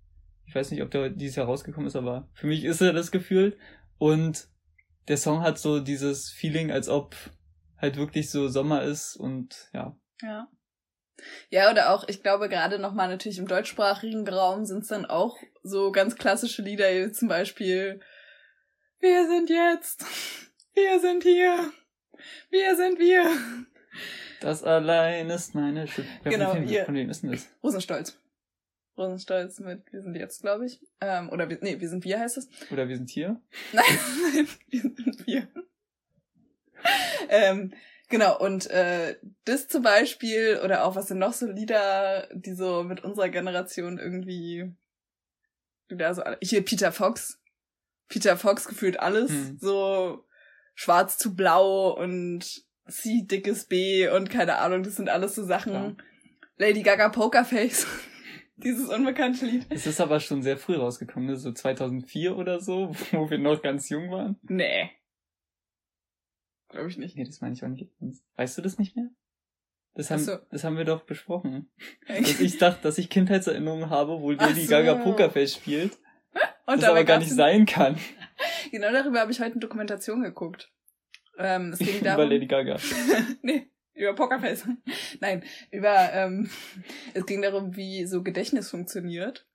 Ich 0.45 0.53
weiß 0.53 0.69
nicht, 0.69 0.83
ob 0.83 0.91
der 0.91 1.09
dieses 1.09 1.35
Jahr 1.35 1.47
rausgekommen 1.47 1.87
ist, 1.87 1.95
aber 1.95 2.29
für 2.33 2.45
mich 2.45 2.63
ist 2.63 2.81
er 2.81 2.93
das 2.93 3.09
gefühlt. 3.09 3.57
Und 3.97 4.47
der 5.07 5.17
Song 5.17 5.41
hat 5.41 5.57
so 5.57 5.79
dieses 5.79 6.29
Feeling, 6.29 6.71
als 6.71 6.89
ob 6.89 7.15
halt 7.77 7.95
wirklich 7.95 8.29
so 8.29 8.49
Sommer 8.49 8.83
ist 8.83 9.15
und 9.15 9.71
ja. 9.73 9.97
Ja. 10.21 10.47
Ja, 11.49 11.71
oder 11.71 11.93
auch, 11.93 12.07
ich 12.07 12.23
glaube, 12.23 12.49
gerade 12.49 12.79
nochmal 12.79 13.09
natürlich 13.09 13.37
im 13.37 13.47
deutschsprachigen 13.47 14.27
Raum 14.27 14.65
sind 14.65 14.83
es 14.83 14.87
dann 14.87 15.05
auch 15.05 15.37
so 15.63 15.91
ganz 15.91 16.15
klassische 16.15 16.61
Lieder, 16.61 16.89
wie 16.91 17.11
zum 17.11 17.27
Beispiel 17.27 17.99
Wir 18.99 19.27
sind 19.27 19.49
jetzt, 19.49 20.05
wir 20.73 20.99
sind 20.99 21.23
hier, 21.23 21.71
wir 22.49 22.75
sind 22.75 22.99
wir. 22.99 23.29
Das 24.39 24.63
allein 24.63 25.29
ist 25.29 25.53
meine 25.53 25.87
Schuld. 25.87 26.07
Genau, 26.23 26.51
von, 26.51 26.67
wem, 26.67 26.85
von 26.85 26.95
wem 26.95 27.09
ist 27.09 27.23
denn 27.23 27.31
das? 27.31 27.47
Rosenstolz. 27.63 28.17
Rosenstolz 28.97 29.59
mit 29.59 29.91
Wir 29.91 30.01
sind 30.01 30.15
jetzt, 30.15 30.41
glaube 30.41 30.65
ich. 30.65 30.79
Ähm, 30.99 31.29
oder 31.29 31.49
wir, 31.49 31.59
nee, 31.61 31.79
wir 31.79 31.89
sind 31.89 32.03
wir 32.03 32.19
heißt 32.19 32.37
es. 32.37 32.49
Oder 32.71 32.87
wir 32.87 32.97
sind 32.97 33.09
hier? 33.09 33.39
Nein, 33.71 33.83
nein, 34.33 34.47
wir 34.69 34.81
sind 34.81 35.27
wir. 35.27 35.47
ähm, 37.29 37.73
genau, 38.11 38.37
und 38.37 38.69
äh, 38.69 39.15
das 39.45 39.67
zum 39.67 39.81
Beispiel, 39.81 40.59
oder 40.63 40.85
auch 40.85 40.95
was 40.95 41.07
sind 41.07 41.17
noch 41.17 41.33
so 41.33 41.47
Lieder, 41.47 42.27
die 42.33 42.53
so 42.53 42.83
mit 42.83 43.03
unserer 43.03 43.29
Generation 43.29 43.97
irgendwie 43.97 44.71
wieder 45.87 46.13
so 46.13 46.21
hier 46.41 46.63
Peter 46.63 46.91
Fox. 46.91 47.39
Peter 48.07 48.37
Fox 48.37 48.67
gefühlt 48.67 48.99
alles. 48.99 49.31
Hm. 49.31 49.57
So 49.59 50.25
schwarz 50.75 51.17
zu 51.17 51.35
blau 51.35 51.97
und 51.97 52.63
C 52.87 53.23
dickes 53.23 53.65
B 53.65 54.07
und 54.09 54.29
keine 54.29 54.57
Ahnung, 54.57 54.83
das 54.83 54.95
sind 54.95 55.09
alles 55.09 55.35
so 55.35 55.43
Sachen. 55.43 55.73
Ja. 55.73 55.95
Lady 56.57 56.83
Gaga 56.83 57.09
Pokerface. 57.09 57.87
Dieses 58.57 58.89
unbekannte 58.89 59.45
Lied. 59.45 59.65
Es 59.69 59.87
ist 59.87 59.99
aber 59.99 60.19
schon 60.19 60.43
sehr 60.43 60.57
früh 60.57 60.75
rausgekommen, 60.75 61.29
ne? 61.29 61.35
so 61.35 61.51
2004 61.51 62.35
oder 62.37 62.59
so, 62.59 62.91
wo 63.11 63.29
wir 63.29 63.39
noch 63.39 63.61
ganz 63.61 63.89
jung 63.89 64.11
waren. 64.11 64.37
Nee. 64.43 64.91
Glaube 66.71 66.89
ich 66.89 66.97
nicht. 66.97 67.15
Nee, 67.17 67.25
das 67.25 67.41
meine 67.41 67.53
ich 67.53 67.63
auch 67.63 67.67
nicht. 67.67 67.89
Weißt 68.35 68.57
du 68.57 68.61
das 68.61 68.79
nicht 68.79 68.95
mehr? 68.95 69.09
Das 69.93 70.09
haben, 70.09 70.19
so. 70.19 70.37
das 70.49 70.63
haben 70.63 70.77
wir 70.77 70.85
doch 70.85 71.03
besprochen. 71.03 71.69
dass 72.07 72.39
ich 72.39 72.57
dachte, 72.57 72.81
dass 72.81 72.97
ich 72.97 73.09
Kindheitserinnerungen 73.09 73.89
habe, 73.89 74.21
wo 74.21 74.31
Lady 74.31 74.61
so. 74.61 74.69
Gaga 74.69 74.95
Pokerface 74.95 75.53
spielt. 75.55 75.97
Und 76.65 76.81
das 76.81 76.89
aber 76.89 77.03
gar 77.03 77.19
nicht 77.19 77.31
sein 77.31 77.65
kann. 77.65 77.97
Genau 78.71 78.91
darüber 78.91 79.19
habe 79.19 79.31
ich 79.31 79.39
heute 79.39 79.51
eine 79.51 79.59
Dokumentation 79.59 80.23
geguckt. 80.23 80.71
Ähm, 81.37 81.73
es 81.73 81.79
ging 81.79 81.99
darum, 82.03 82.23
Über 82.23 82.33
Lady 82.33 82.47
Gaga. 82.47 82.77
nee, 83.43 83.69
über 83.93 84.15
Pokerface. 84.15 84.67
Nein, 85.19 85.43
über 85.69 86.11
ähm, 86.11 86.49
es 87.13 87.25
ging 87.27 87.43
darum, 87.43 87.75
wie 87.75 88.07
so 88.07 88.23
Gedächtnis 88.23 88.69
funktioniert 88.69 89.45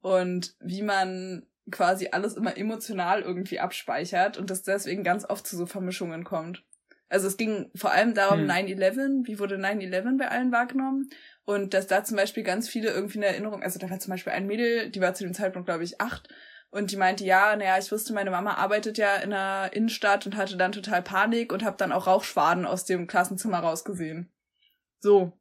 und 0.00 0.56
wie 0.60 0.82
man 0.82 1.46
quasi 1.70 2.08
alles 2.12 2.34
immer 2.34 2.56
emotional 2.56 3.22
irgendwie 3.22 3.60
abspeichert 3.60 4.36
und 4.36 4.50
dass 4.50 4.62
deswegen 4.62 5.02
ganz 5.02 5.24
oft 5.28 5.46
zu 5.46 5.56
so 5.56 5.66
Vermischungen 5.66 6.24
kommt. 6.24 6.64
Also 7.08 7.28
es 7.28 7.36
ging 7.36 7.70
vor 7.74 7.92
allem 7.92 8.14
darum, 8.14 8.40
hm. 8.40 8.50
9-11, 8.50 9.26
wie 9.26 9.38
wurde 9.38 9.56
9-11 9.56 10.18
bei 10.18 10.28
allen 10.28 10.52
wahrgenommen? 10.52 11.08
Und 11.44 11.74
dass 11.74 11.86
da 11.86 12.02
zum 12.02 12.16
Beispiel 12.16 12.42
ganz 12.42 12.68
viele 12.68 12.90
irgendwie 12.90 13.18
eine 13.18 13.26
Erinnerung, 13.26 13.62
also 13.62 13.78
da 13.78 13.88
war 13.90 13.98
zum 13.98 14.10
Beispiel 14.10 14.32
ein 14.32 14.46
Mädel, 14.46 14.90
die 14.90 15.00
war 15.00 15.14
zu 15.14 15.24
dem 15.24 15.34
Zeitpunkt, 15.34 15.66
glaube 15.66 15.84
ich, 15.84 16.00
acht, 16.00 16.28
und 16.74 16.90
die 16.90 16.96
meinte, 16.96 17.24
ja, 17.24 17.54
naja, 17.54 17.78
ich 17.78 17.92
wusste, 17.92 18.12
meine 18.14 18.32
Mama 18.32 18.54
arbeitet 18.54 18.98
ja 18.98 19.14
in 19.18 19.30
der 19.30 19.70
Innenstadt 19.74 20.26
und 20.26 20.36
hatte 20.36 20.56
dann 20.56 20.72
total 20.72 21.02
Panik 21.02 21.52
und 21.52 21.62
habe 21.62 21.76
dann 21.76 21.92
auch 21.92 22.08
Rauchschwaden 22.08 22.66
aus 22.66 22.84
dem 22.84 23.06
Klassenzimmer 23.06 23.60
rausgesehen. 23.60 24.28
So. 24.98 25.38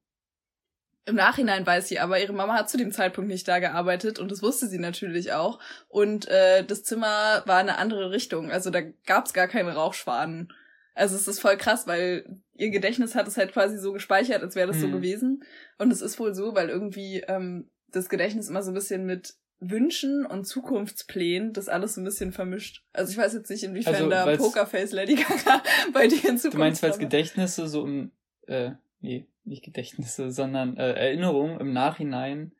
Im 1.06 1.16
Nachhinein 1.16 1.66
weiß 1.66 1.90
sie 1.90 2.00
aber, 2.00 2.22
ihre 2.22 2.34
Mama 2.34 2.54
hat 2.54 2.70
zu 2.70 2.78
dem 2.78 2.92
Zeitpunkt 2.92 3.30
nicht 3.30 3.48
da 3.48 3.60
gearbeitet 3.60 4.20
und 4.20 4.32
das 4.32 4.42
wusste 4.42 4.68
sie 4.68 4.80
natürlich 4.80 5.34
auch. 5.34 5.60
Und 5.90 6.28
äh, 6.30 6.64
das 6.64 6.84
Zimmer 6.84 7.44
war 7.46 7.60
in 7.60 7.70
eine 7.70 7.78
andere 7.78 8.12
Richtung. 8.12 8.52
Also 8.52 8.70
da 8.70 8.82
gab's 9.06 9.34
gar 9.34 9.48
keine 9.48 9.74
Rauchschwaden. 9.74 10.54
Also 10.94 11.16
es 11.16 11.28
ist 11.28 11.42
voll 11.42 11.58
krass, 11.58 11.88
weil 11.88 12.26
ihr 12.54 12.70
Gedächtnis 12.70 13.16
hat 13.16 13.28
es 13.28 13.36
halt 13.36 13.52
quasi 13.52 13.78
so 13.78 13.92
gespeichert, 13.92 14.44
als 14.44 14.56
wäre 14.56 14.68
das 14.68 14.78
mhm. 14.78 14.82
so 14.82 14.92
gewesen. 14.92 15.44
Und 15.78 15.92
es 15.92 16.02
ist 16.02 16.20
wohl 16.20 16.34
so, 16.34 16.56
weil 16.56 16.70
irgendwie 16.70 17.22
ähm, 17.28 17.70
das 17.92 18.08
Gedächtnis 18.10 18.50
immer 18.50 18.64
so 18.64 18.72
ein 18.72 18.76
bisschen 18.76 19.06
mit 19.06 19.36
Wünschen 19.60 20.26
und 20.26 20.46
Zukunftsplänen 20.46 21.54
das 21.54 21.70
alles 21.70 21.96
so 21.96 22.02
ein 22.02 22.04
bisschen 22.04 22.32
vermischt. 22.32 22.84
Also 22.94 23.12
ich 23.12 23.18
weiß 23.18 23.34
jetzt 23.34 23.50
nicht, 23.50 23.64
inwiefern 23.64 23.96
also, 23.96 24.10
da 24.10 24.38
Pokerface 24.38 24.92
Lady 24.92 25.16
Gaga 25.16 25.64
bei 25.94 26.08
dir 26.08 26.30
in 26.30 26.38
Zukunft 26.38 26.54
Du 26.54 26.60
meinst, 26.60 26.84
weil 26.84 26.98
Gedächtnisse 26.98 27.68
so 27.68 27.86
im, 27.86 28.12
äh, 28.48 28.72
nee, 29.00 29.26
nicht 29.46 29.64
Gedächtnisse, 29.64 30.32
sondern 30.32 30.78
äh, 30.78 30.94
Erinnerungen 30.94 31.60
im 31.60 31.74
Nachhinein 31.74 32.54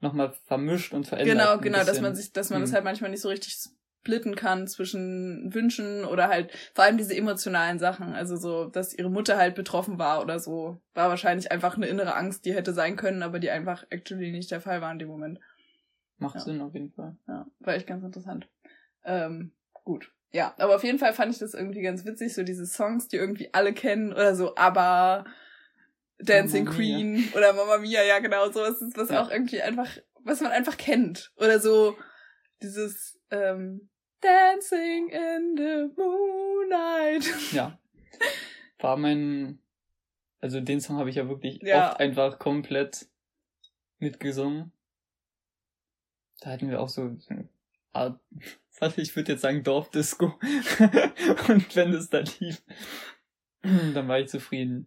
nochmal 0.00 0.32
vermischt 0.46 0.92
und 0.92 1.06
verändert. 1.06 1.36
Genau, 1.36 1.58
genau, 1.58 1.84
dass 1.84 2.00
man 2.00 2.14
sich, 2.14 2.32
dass 2.32 2.50
man 2.50 2.58
hm. 2.58 2.64
das 2.64 2.72
halt 2.72 2.84
manchmal 2.84 3.10
nicht 3.10 3.20
so 3.20 3.28
richtig 3.28 3.56
splitten 4.02 4.34
kann 4.34 4.66
zwischen 4.66 5.54
Wünschen 5.54 6.04
oder 6.04 6.28
halt 6.28 6.50
vor 6.74 6.84
allem 6.84 6.98
diese 6.98 7.16
emotionalen 7.16 7.78
Sachen. 7.78 8.14
Also 8.14 8.36
so, 8.36 8.66
dass 8.66 8.94
ihre 8.94 9.10
Mutter 9.10 9.36
halt 9.36 9.54
betroffen 9.54 9.98
war 9.98 10.20
oder 10.20 10.40
so, 10.40 10.80
war 10.94 11.08
wahrscheinlich 11.08 11.52
einfach 11.52 11.76
eine 11.76 11.86
innere 11.86 12.16
Angst, 12.16 12.44
die 12.44 12.54
hätte 12.54 12.72
sein 12.72 12.96
können, 12.96 13.22
aber 13.22 13.38
die 13.38 13.50
einfach 13.50 13.84
actually 13.90 14.32
nicht 14.32 14.50
der 14.50 14.60
Fall 14.60 14.80
war 14.80 14.90
in 14.90 14.98
dem 14.98 15.08
Moment. 15.08 15.38
Macht 16.18 16.34
Ja. 16.36 16.40
Sinn 16.40 16.60
auf 16.60 16.74
jeden 16.74 16.90
Fall. 16.90 17.16
Ja, 17.28 17.46
war 17.60 17.74
echt 17.74 17.86
ganz 17.86 18.02
interessant. 18.02 18.48
Ähm, 19.04 19.52
gut. 19.84 20.12
Ja, 20.32 20.54
aber 20.58 20.76
auf 20.76 20.84
jeden 20.84 20.98
Fall 20.98 21.12
fand 21.12 21.32
ich 21.32 21.38
das 21.38 21.54
irgendwie 21.54 21.82
ganz 21.82 22.04
witzig, 22.04 22.34
so 22.34 22.42
diese 22.42 22.66
Songs, 22.66 23.06
die 23.06 23.16
irgendwie 23.16 23.52
alle 23.52 23.72
kennen 23.72 24.12
oder 24.12 24.34
so, 24.34 24.56
aber 24.56 25.26
Dancing 26.24 26.64
Mamma 26.64 26.76
Mia. 26.78 26.96
Queen 26.98 27.32
oder 27.36 27.52
Mamma 27.52 27.78
Mia, 27.78 28.02
ja 28.04 28.18
genau, 28.18 28.50
sowas 28.50 28.80
ist, 28.80 28.96
was 28.96 29.10
Ja. 29.10 29.22
auch 29.22 29.30
irgendwie 29.30 29.60
einfach, 29.62 29.88
was 30.20 30.40
man 30.40 30.52
einfach 30.52 30.76
kennt. 30.76 31.32
Oder 31.36 31.58
so 31.60 31.96
dieses 32.62 33.18
ähm, 33.30 33.88
Dancing 34.20 35.08
in 35.08 35.56
the 35.56 35.88
Moonlight. 36.00 37.24
Ja. 37.52 37.78
War 38.78 38.96
mein, 38.96 39.58
also 40.40 40.60
den 40.60 40.80
Song 40.80 40.96
habe 40.98 41.10
ich 41.10 41.16
ja 41.16 41.28
wirklich 41.28 41.60
Ja. 41.62 41.90
oft 41.90 42.00
einfach 42.00 42.38
komplett 42.38 43.06
mitgesungen. 43.98 44.72
Da 46.40 46.50
hatten 46.50 46.68
wir 46.70 46.80
auch 46.80 46.88
so 46.88 47.02
eine 47.28 47.48
Art, 47.92 48.18
ich 48.96 49.14
würde 49.16 49.32
jetzt 49.32 49.42
sagen 49.42 49.62
Dorfdisco. 49.62 50.26
Und 51.48 51.76
wenn 51.76 51.92
es 51.94 52.10
da 52.10 52.18
lief, 52.40 52.62
dann 53.62 54.08
war 54.08 54.18
ich 54.18 54.28
zufrieden. 54.28 54.86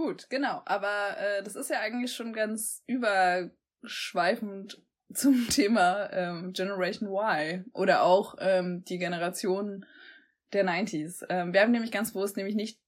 Gut, 0.00 0.30
genau. 0.30 0.62
Aber 0.64 1.16
äh, 1.18 1.42
das 1.42 1.56
ist 1.56 1.68
ja 1.68 1.80
eigentlich 1.80 2.14
schon 2.14 2.32
ganz 2.32 2.82
überschweifend 2.86 4.80
zum 5.12 5.46
Thema 5.48 6.10
ähm, 6.10 6.52
Generation 6.54 7.10
Y 7.10 7.66
oder 7.74 8.02
auch 8.02 8.36
ähm, 8.38 8.82
die 8.88 8.96
Generation 8.98 9.84
der 10.54 10.64
90s. 10.64 11.26
Ähm, 11.28 11.52
wir 11.52 11.60
haben 11.60 11.70
nämlich 11.70 11.92
ganz 11.92 12.12
bewusst 12.14 12.38
nämlich 12.38 12.54
nicht 12.54 12.80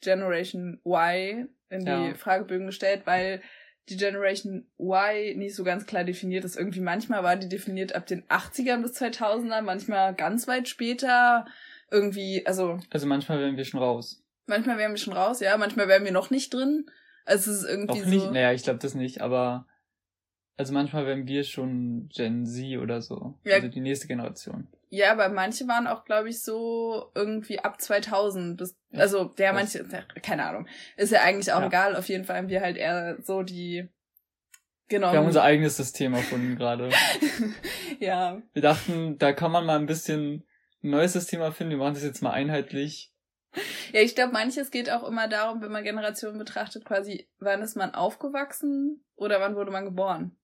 Generation 0.00 0.80
Y 0.84 1.48
in 1.70 1.84
die 1.84 1.90
Ja. 1.90 2.14
Fragebögen 2.14 2.66
gestellt, 2.66 3.02
weil 3.04 3.40
die 3.88 3.96
Generation 3.96 4.68
Y 4.80 5.36
nicht 5.38 5.54
so 5.54 5.62
ganz 5.62 5.86
klar 5.86 6.02
definiert 6.02 6.44
ist. 6.44 6.56
Irgendwie 6.56 6.80
manchmal 6.80 7.22
war 7.22 7.36
die 7.36 7.48
definiert 7.48 7.94
ab 7.94 8.06
den 8.06 8.24
80ern 8.26 8.82
bis 8.82 9.00
2000er, 9.00 9.62
manchmal 9.62 10.12
ganz 10.14 10.48
weit 10.48 10.68
später. 10.68 11.46
Irgendwie, 11.90 12.44
also 12.46 12.80
Also 12.90 13.06
manchmal 13.06 13.38
wären 13.38 13.56
wir 13.56 13.64
schon 13.64 13.80
raus. 13.80 14.24
Manchmal 14.48 14.78
wären 14.78 14.92
wir 14.92 14.98
schon 14.98 15.12
raus, 15.12 15.40
ja. 15.40 15.56
Manchmal 15.56 15.88
wären 15.88 16.04
wir 16.04 16.12
noch 16.12 16.30
nicht 16.30 16.52
drin. 16.52 16.86
Also 17.24 17.50
es 17.50 17.58
ist 17.62 17.68
irgendwie 17.68 18.02
Auch 18.02 18.06
nicht, 18.06 18.22
so. 18.24 18.30
naja, 18.30 18.52
ich 18.52 18.62
glaube 18.62 18.78
das 18.78 18.94
nicht, 18.94 19.20
aber 19.20 19.66
also 20.56 20.72
manchmal 20.72 21.06
wären 21.06 21.26
wir 21.28 21.44
schon 21.44 22.08
Gen 22.08 22.46
Z 22.46 22.78
oder 22.78 23.00
so. 23.02 23.38
Ja. 23.44 23.56
Also 23.56 23.68
die 23.68 23.80
nächste 23.80 24.06
Generation. 24.08 24.66
Ja, 24.90 25.12
aber 25.12 25.28
manche 25.28 25.68
waren 25.68 25.86
auch, 25.86 26.04
glaube 26.06 26.30
ich, 26.30 26.42
so 26.42 27.12
irgendwie 27.14 27.58
ab 27.58 27.80
2000 27.80 28.56
bis, 28.56 28.74
Ja. 28.90 29.00
also 29.00 29.24
der 29.24 29.54
Was? 29.54 29.74
manche, 29.74 29.86
ja, 29.92 30.02
keine 30.22 30.46
Ahnung, 30.46 30.66
ist 30.96 31.12
ja 31.12 31.20
eigentlich 31.20 31.52
auch 31.52 31.60
Ja. 31.60 31.66
egal. 31.66 31.94
Auf 31.96 32.08
jeden 32.08 32.24
Fall 32.24 32.38
haben 32.38 32.48
wir 32.48 32.62
halt 32.62 32.78
eher 32.78 33.18
so 33.22 33.42
die, 33.42 33.86
genau. 34.88 35.12
Wir 35.12 35.18
haben 35.18 35.26
unser 35.26 35.42
eigenes 35.42 35.76
System 35.76 36.14
erfunden 36.14 36.56
gerade. 36.56 36.88
ja, 38.00 38.40
Wir 38.54 38.62
dachten, 38.62 39.18
da 39.18 39.32
kann 39.32 39.52
man 39.52 39.66
mal 39.66 39.78
ein 39.78 39.86
bisschen 39.86 40.44
ein 40.82 40.90
neues 40.90 41.12
System 41.12 41.40
erfinden. 41.42 41.72
Wir 41.72 41.78
machen 41.78 41.94
das 41.94 42.04
jetzt 42.04 42.22
mal 42.22 42.30
einheitlich. 42.30 43.12
ja, 43.92 44.00
ich 44.00 44.14
glaube, 44.14 44.32
manches 44.32 44.70
geht 44.70 44.90
auch 44.90 45.06
immer 45.06 45.28
darum, 45.28 45.60
wenn 45.62 45.72
man 45.72 45.84
Generationen 45.84 46.38
betrachtet, 46.38 46.84
quasi, 46.84 47.28
wann 47.38 47.62
ist 47.62 47.76
man 47.76 47.94
aufgewachsen 47.94 49.04
oder 49.16 49.40
wann 49.40 49.56
wurde 49.56 49.70
man 49.70 49.84
geboren? 49.84 50.36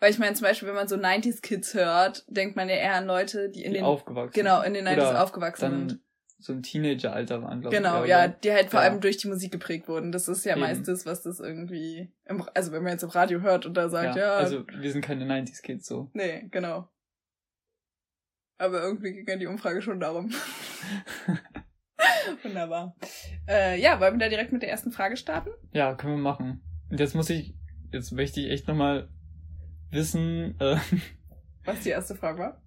Weil 0.00 0.12
ich 0.12 0.18
meine, 0.18 0.34
zum 0.34 0.44
Beispiel, 0.44 0.68
wenn 0.68 0.76
man 0.76 0.86
so 0.88 0.94
90s 0.96 1.40
Kids 1.42 1.74
hört, 1.74 2.24
denkt 2.28 2.54
man 2.54 2.68
ja 2.68 2.76
eher 2.76 2.94
an 2.94 3.06
Leute, 3.06 3.50
die 3.50 3.64
in 3.64 3.72
die 3.72 3.78
den, 3.78 3.84
aufgewachsen 3.84 4.32
genau, 4.32 4.62
in 4.62 4.74
den 4.74 4.86
90s 4.86 4.92
Oder 5.10 5.22
aufgewachsen 5.24 5.88
sind. 5.88 6.00
so 6.38 6.52
ein 6.52 6.62
Teenageralter 6.62 7.42
waren, 7.42 7.60
glaube 7.60 7.74
ich. 7.74 7.82
Genau, 7.82 8.04
ja, 8.04 8.28
die 8.28 8.52
halt 8.52 8.70
vor 8.70 8.78
Ja. 8.80 8.86
allem 8.86 9.00
durch 9.00 9.16
die 9.16 9.26
Musik 9.26 9.50
geprägt 9.50 9.88
wurden. 9.88 10.12
Das 10.12 10.28
ist 10.28 10.44
ja 10.44 10.52
Eben. 10.52 10.60
meist 10.60 10.86
das, 10.86 11.04
was 11.04 11.22
das 11.22 11.40
irgendwie, 11.40 12.12
im, 12.26 12.44
also 12.54 12.70
wenn 12.70 12.84
man 12.84 12.92
jetzt 12.92 13.02
im 13.02 13.10
Radio 13.10 13.40
hört 13.40 13.66
und 13.66 13.74
da 13.74 13.88
sagt, 13.88 14.14
ja, 14.14 14.36
Also 14.36 14.64
wir 14.68 14.92
sind 14.92 15.04
keine 15.04 15.24
90s 15.24 15.62
Kids 15.62 15.88
so. 15.88 16.08
nee, 16.12 16.46
genau. 16.52 16.88
Aber 18.60 18.80
irgendwie 18.82 19.12
ging 19.12 19.26
ja 19.28 19.36
die 19.36 19.46
Umfrage 19.46 19.82
schon 19.82 19.98
darum. 20.00 20.32
Wunderbar. 22.42 22.96
Äh, 23.48 23.80
ja, 23.80 24.00
wollen 24.00 24.14
wir 24.14 24.26
da 24.26 24.28
direkt 24.28 24.52
mit 24.52 24.62
der 24.62 24.70
ersten 24.70 24.90
Frage 24.92 25.16
starten? 25.16 25.50
Ja, 25.72 25.94
können 25.94 26.14
wir 26.14 26.22
machen. 26.22 26.62
Und 26.90 27.00
jetzt 27.00 27.14
muss 27.14 27.30
ich, 27.30 27.54
jetzt 27.92 28.12
möchte 28.12 28.40
ich 28.40 28.50
echt 28.50 28.68
nochmal 28.68 29.08
wissen, 29.90 30.58
äh, 30.60 30.76
Was 31.64 31.80
die 31.80 31.90
erste 31.90 32.14
Frage 32.14 32.38
war? 32.38 32.62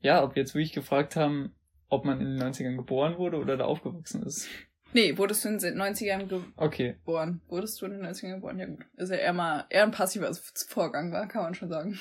ja, 0.00 0.22
ob 0.22 0.36
wir 0.36 0.42
jetzt 0.42 0.54
wirklich 0.54 0.72
gefragt 0.72 1.16
haben, 1.16 1.54
ob 1.88 2.04
man 2.04 2.20
in 2.20 2.36
den 2.38 2.42
90ern 2.42 2.76
geboren 2.76 3.18
wurde 3.18 3.38
oder 3.38 3.56
da 3.56 3.64
aufgewachsen 3.64 4.22
ist. 4.22 4.48
Nee, 4.92 5.18
wurdest 5.18 5.44
du 5.44 5.48
in 5.48 5.58
den 5.58 5.76
90ern 5.80 6.42
Okay. 6.56 6.92
geboren? 6.94 7.40
Wurdest 7.48 7.80
du 7.82 7.86
in 7.86 7.92
den 7.92 8.06
90ern 8.06 8.36
geboren? 8.36 8.58
Ja 8.58 8.66
gut. 8.66 8.86
Ist 8.96 9.10
ja 9.10 9.16
eher 9.16 9.32
mal, 9.32 9.66
eher 9.70 9.82
ein 9.82 9.90
passiver 9.90 10.32
Vorgang 10.68 11.12
war, 11.12 11.26
kann 11.26 11.42
man 11.42 11.54
schon 11.54 11.68
sagen. 11.68 11.98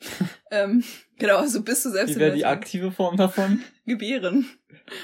ähm, 0.50 0.82
genau, 1.18 1.38
also 1.38 1.62
bist 1.62 1.84
du 1.84 1.90
selbst 1.90 2.16
Wie 2.16 2.20
wäre 2.20 2.34
die 2.34 2.44
90ern 2.44 2.48
aktive 2.48 2.92
Form 2.92 3.16
davon? 3.16 3.62
gebären. 3.86 4.46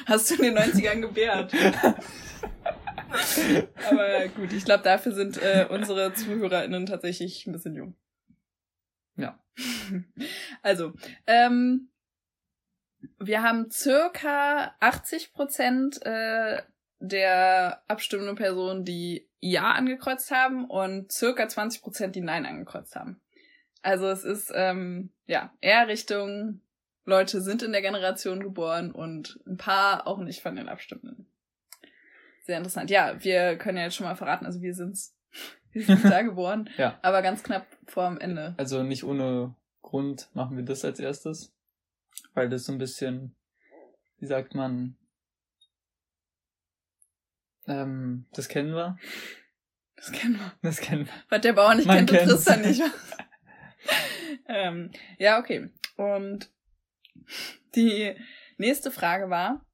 Hast 0.07 0.31
du 0.31 0.35
in 0.37 0.55
den 0.55 0.59
90ern 0.59 1.01
gebärt? 1.01 1.53
Aber 3.89 4.29
gut, 4.29 4.53
ich 4.53 4.65
glaube, 4.65 4.83
dafür 4.83 5.13
sind 5.13 5.41
äh, 5.43 5.67
unsere 5.69 6.13
ZuhörerInnen 6.13 6.87
tatsächlich 6.87 7.47
ein 7.47 7.53
bisschen 7.53 7.75
jung. 7.75 7.95
Ja. 9.17 9.39
Also, 10.63 10.93
ähm, 11.27 11.89
wir 13.19 13.43
haben 13.43 13.71
circa 13.71 14.75
80 14.81 15.33
Prozent 15.33 16.05
äh, 16.05 16.63
der 16.99 17.83
abstimmenden 17.89 18.37
Personen, 18.37 18.85
die 18.85 19.29
Ja 19.41 19.73
angekreuzt 19.73 20.31
haben 20.31 20.65
und 20.67 21.13
circa 21.13 21.49
20 21.49 21.83
Prozent, 21.83 22.17
die 22.17 22.21
Nein 22.21 22.47
angekreuzt 22.47 22.97
haben. 22.97 23.21
Also 23.87 24.09
es 24.09 24.25
ist 24.25 24.51
ähm, 24.53 25.11
ja 25.27 25.53
eher 25.61 25.87
Richtung 25.87 26.61
Leute 27.05 27.41
sind 27.41 27.63
in 27.63 27.71
der 27.71 27.83
Generation 27.83 28.41
geboren 28.41 28.91
und 28.91 29.39
ein 29.47 29.57
paar 29.57 30.09
auch 30.09 30.19
nicht 30.19 30.43
von 30.43 30.57
den 30.57 30.69
Abstimmenden. 30.69 31.27
Sehr 32.45 32.59
interessant. 32.59 32.91
Ja, 32.91 33.23
wir 33.23 33.57
können 33.57 33.79
ja 33.79 33.85
jetzt 33.85 33.95
schon 33.95 34.07
mal 34.07 34.17
verraten, 34.17 34.45
also 34.45 34.61
wir 34.61 34.75
sind's. 34.75 35.15
Wir 35.73 35.85
sind 35.85 36.05
da 36.07 36.23
geboren, 36.31 36.71
Ja. 36.79 36.99
aber 37.03 37.21
ganz 37.21 37.43
knapp 37.43 37.67
vorm 37.87 38.19
Ende. 38.19 38.55
Also 38.57 38.83
nicht 38.83 39.05
ohne 39.05 39.55
Grund 39.83 40.31
machen 40.33 40.57
wir 40.57 40.65
das 40.65 40.85
als 40.87 40.99
erstes. 40.99 41.53
Weil 42.33 42.49
das 42.49 42.65
so 42.65 42.73
ein 42.73 42.79
bisschen, 42.79 43.37
wie 44.19 44.25
sagt 44.27 44.55
man, 44.55 44.97
ähm, 47.67 48.25
das 48.33 48.49
kennen 48.49 48.75
wir. 48.75 48.97
Das 49.97 50.11
kennen 50.13 50.39
wir. 50.39 50.53
Das 50.63 50.81
kennen 50.81 51.05
wir. 51.07 51.13
Was 51.29 51.41
der 51.43 51.53
Bauer 51.53 51.75
nicht 51.75 51.87
Man 51.87 51.99
kennt, 52.07 52.11
kennt's. 52.11 52.33
frisst 52.33 52.49
er 52.49 52.57
nicht. 52.57 52.83
ähm, 54.49 54.91
ja, 55.19 55.39
okay. 55.39 55.71
Und 55.97 56.51
die 57.75 58.15
nächste 58.59 58.91
Frage 58.91 59.31
war, 59.31 59.65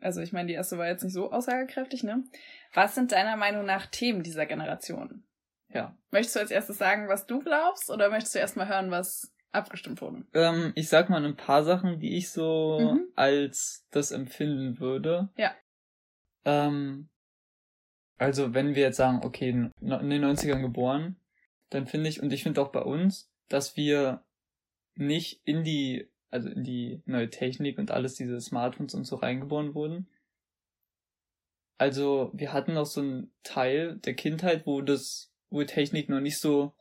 also 0.00 0.20
ich 0.20 0.32
meine, 0.32 0.48
die 0.48 0.54
erste 0.54 0.78
war 0.78 0.86
jetzt 0.88 1.04
nicht 1.04 1.12
so 1.12 1.30
aussagekräftig, 1.30 2.02
ne? 2.02 2.24
Was 2.72 2.94
sind 2.94 3.12
deiner 3.12 3.36
Meinung 3.36 3.66
nach 3.66 3.86
Themen 3.86 4.22
dieser 4.22 4.46
Generation? 4.46 5.24
Ja. 5.68 5.96
Möchtest 6.10 6.36
du 6.36 6.40
als 6.40 6.50
erstes 6.50 6.78
sagen, 6.78 7.08
was 7.08 7.26
du 7.26 7.40
glaubst, 7.40 7.90
oder 7.90 8.10
möchtest 8.10 8.34
du 8.34 8.38
erstmal 8.38 8.68
hören, 8.68 8.90
was 8.90 9.32
abgestimmt 9.52 10.00
wurde? 10.00 10.24
Ähm, 10.32 10.72
ich 10.74 10.88
sag 10.88 11.10
mal 11.10 11.24
ein 11.24 11.36
paar 11.36 11.64
Sachen, 11.64 12.00
die 12.00 12.16
ich 12.16 12.30
so 12.30 12.78
Mhm. 12.80 13.08
als 13.14 13.86
das 13.90 14.10
empfinden 14.10 14.80
würde. 14.80 15.28
Ja. 15.36 15.54
Ähm, 16.44 17.08
also 18.16 18.54
wenn 18.54 18.74
wir 18.74 18.82
jetzt 18.82 18.96
sagen, 18.96 19.20
okay, 19.22 19.50
in 19.50 19.72
in 19.80 20.10
den 20.10 20.24
90ern 20.24 20.60
geboren, 20.62 21.16
dann 21.70 21.86
finde 21.86 22.08
ich, 22.08 22.22
und 22.22 22.32
ich 22.32 22.42
finde 22.42 22.60
auch 22.60 22.72
bei 22.72 22.82
uns, 22.82 23.30
dass 23.48 23.76
wir 23.76 24.24
nicht 24.96 25.40
in 25.44 25.64
die, 25.64 26.08
also 26.30 26.48
in 26.48 26.64
die 26.64 27.02
neue 27.06 27.30
Technik 27.30 27.78
und 27.78 27.90
alles, 27.90 28.14
diese 28.14 28.40
Smartphones 28.40 28.94
und 28.94 29.04
so 29.04 29.16
reingeboren 29.16 29.74
wurden. 29.74 30.08
Also 31.78 32.30
wir 32.34 32.52
hatten 32.52 32.74
noch 32.74 32.86
so 32.86 33.00
einen 33.00 33.32
Teil 33.42 33.96
der 33.96 34.14
Kindheit, 34.14 34.66
wo 34.66 34.82
das, 34.82 35.32
wo 35.48 35.64
Technik 35.64 36.08
noch 36.08 36.20
nicht 36.20 36.38
so 36.38 36.74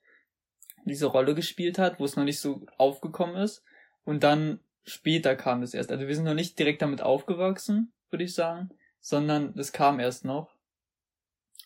diese 0.86 1.06
Rolle 1.06 1.36
gespielt 1.36 1.78
hat, 1.78 2.00
wo 2.00 2.06
es 2.06 2.16
noch 2.16 2.26
nicht 2.26 2.40
so 2.40 2.66
aufgekommen 2.78 3.38
ist. 3.38 3.64
Und 4.04 4.24
dann 4.24 4.60
später 4.84 5.36
kam 5.36 5.62
das 5.62 5.74
erst. 5.74 5.92
Also 5.92 6.08
wir 6.08 6.16
sind 6.16 6.26
noch 6.26 6.34
nicht 6.34 6.58
direkt 6.58 6.82
damit 6.82 7.02
aufgewachsen, 7.02 7.94
würde 8.10 8.24
ich 8.24 8.34
sagen, 8.34 8.70
sondern 9.00 9.58
es 9.58 9.72
kam 9.72 10.00
erst 10.00 10.26
noch. 10.26 10.56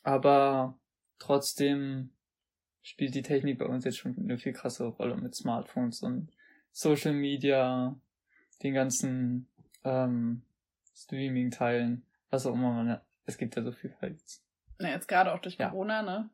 Aber 0.03 0.77
trotzdem 1.19 2.11
spielt 2.83 3.15
die 3.15 3.21
Technik 3.23 3.57
bei 3.57 3.65
uns 3.65 3.85
jetzt 3.85 3.97
schon 3.97 4.15
eine 4.17 4.37
viel 4.37 4.53
krassere 4.53 4.89
Rolle 4.89 5.15
mit 5.17 5.33
Smartphones 5.35 6.01
und 6.03 6.29
Social 6.71 7.13
Media, 7.13 7.95
den 8.61 8.73
ganzen 8.73 9.47
ähm, 9.83 10.43
Streaming-Teilen, 10.95 12.05
was 12.29 12.45
auch 12.45 12.53
immer 12.53 12.71
man. 12.71 12.99
Es 13.25 13.37
gibt 13.37 13.55
ja 13.55 13.63
so 13.63 13.71
viel 13.71 13.95
halt. 14.01 14.19
Na, 14.79 14.89
jetzt 14.89 15.07
gerade 15.07 15.33
auch 15.33 15.39
durch 15.39 15.57
Ja. 15.57 15.69
Corona, 15.69 16.01
ne? 16.01 16.29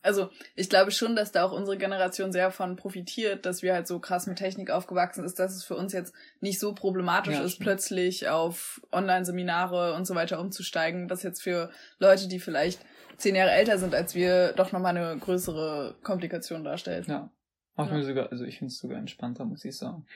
Also, 0.00 0.30
ich 0.54 0.68
glaube 0.70 0.92
schon, 0.92 1.16
dass 1.16 1.32
da 1.32 1.42
auch 1.44 1.50
unsere 1.50 1.76
Generation 1.76 2.30
sehr 2.30 2.52
von 2.52 2.76
profitiert, 2.76 3.44
dass 3.44 3.62
wir 3.62 3.74
halt 3.74 3.88
so 3.88 3.98
krass 3.98 4.28
mit 4.28 4.38
Technik 4.38 4.70
aufgewachsen 4.70 5.24
ist, 5.24 5.40
dass 5.40 5.56
es 5.56 5.64
für 5.64 5.74
uns 5.74 5.92
jetzt 5.92 6.14
nicht 6.40 6.60
so 6.60 6.72
problematisch 6.72 7.34
Ja, 7.34 7.42
ist, 7.42 7.54
stimmt. 7.54 7.64
plötzlich 7.64 8.28
auf 8.28 8.80
Online-Seminare 8.92 9.94
und 9.94 10.06
so 10.06 10.14
weiter 10.14 10.38
umzusteigen, 10.40 11.10
was 11.10 11.24
jetzt 11.24 11.42
für 11.42 11.70
Leute, 11.98 12.28
die 12.28 12.38
vielleicht 12.38 12.78
zehn 13.18 13.34
Jahre 13.34 13.50
älter 13.50 13.78
sind 13.78 13.94
als 13.94 14.14
wir, 14.14 14.52
doch 14.52 14.72
nochmal 14.72 14.96
eine 14.96 15.18
größere 15.18 15.96
Komplikation 16.02 16.64
darstellt. 16.64 17.06
Ja. 17.06 17.30
Macht 17.76 17.90
ja. 17.90 17.96
mir 17.96 18.04
sogar, 18.04 18.30
also 18.32 18.44
ich 18.44 18.58
finde 18.58 18.72
es 18.72 18.78
sogar 18.78 18.98
entspannter, 18.98 19.44
muss 19.44 19.64
ich 19.64 19.76
sagen. 19.76 20.06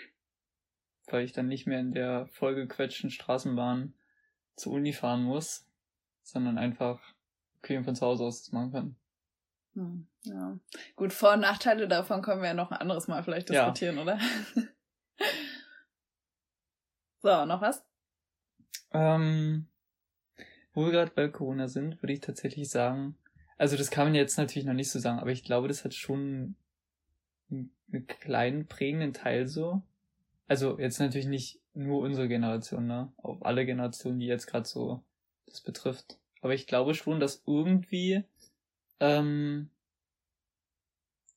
Weil 1.09 1.25
ich 1.25 1.32
dann 1.32 1.49
nicht 1.49 1.66
mehr 1.66 1.80
in 1.80 1.92
der 1.92 2.26
vollgequetschten 2.28 3.11
Straßenbahn 3.11 3.94
zur 4.56 4.73
Uni 4.73 4.92
fahren 4.92 5.25
muss, 5.25 5.66
sondern 6.23 6.59
einfach 6.59 7.00
okay 7.59 7.82
von 7.82 7.94
zu 7.94 8.06
Hause 8.06 8.25
aus 8.25 8.42
das 8.42 8.52
machen 8.52 8.73
kann. 8.73 8.97
Hm, 9.75 10.06
ja. 10.23 10.59
Gut, 10.97 11.12
Vor- 11.12 11.35
und 11.35 11.40
Nachteile 11.40 11.88
davon 11.88 12.23
können 12.23 12.42
wir 12.42 12.49
ja 12.49 12.54
noch 12.54 12.71
ein 12.71 12.78
anderes 12.78 13.09
Mal 13.09 13.23
vielleicht 13.23 13.49
diskutieren, 13.49 13.97
ja. 13.97 14.02
oder? 14.02 14.18
so, 17.23 17.44
noch 17.47 17.61
was? 17.61 17.85
Ähm, 18.92 19.68
wo 20.74 20.84
wir 20.84 20.92
gerade 20.92 21.12
bei 21.14 21.28
Corona 21.28 21.68
sind, 21.68 22.02
würde 22.02 22.12
ich 22.12 22.20
tatsächlich 22.20 22.70
sagen, 22.70 23.16
also 23.58 23.76
das 23.76 23.90
kann 23.90 24.06
man 24.06 24.14
jetzt 24.14 24.38
natürlich 24.38 24.66
noch 24.66 24.74
nicht 24.74 24.90
so 24.90 24.98
sagen, 24.98 25.18
aber 25.18 25.30
ich 25.30 25.44
glaube, 25.44 25.68
das 25.68 25.84
hat 25.84 25.94
schon 25.94 26.56
einen 27.50 28.06
kleinen 28.06 28.66
prägenden 28.66 29.12
Teil 29.12 29.46
so. 29.46 29.82
Also 30.48 30.78
jetzt 30.78 30.98
natürlich 30.98 31.26
nicht 31.26 31.60
nur 31.74 32.00
unsere 32.00 32.28
Generation, 32.28 32.86
ne? 32.86 33.12
Auf 33.18 33.44
alle 33.44 33.64
Generationen, 33.64 34.18
die 34.18 34.26
jetzt 34.26 34.46
gerade 34.46 34.68
so 34.68 35.02
das 35.46 35.60
betrifft. 35.60 36.18
Aber 36.40 36.54
ich 36.54 36.66
glaube 36.66 36.94
schon, 36.94 37.20
dass 37.20 37.42
irgendwie, 37.46 38.24
ähm, 39.00 39.70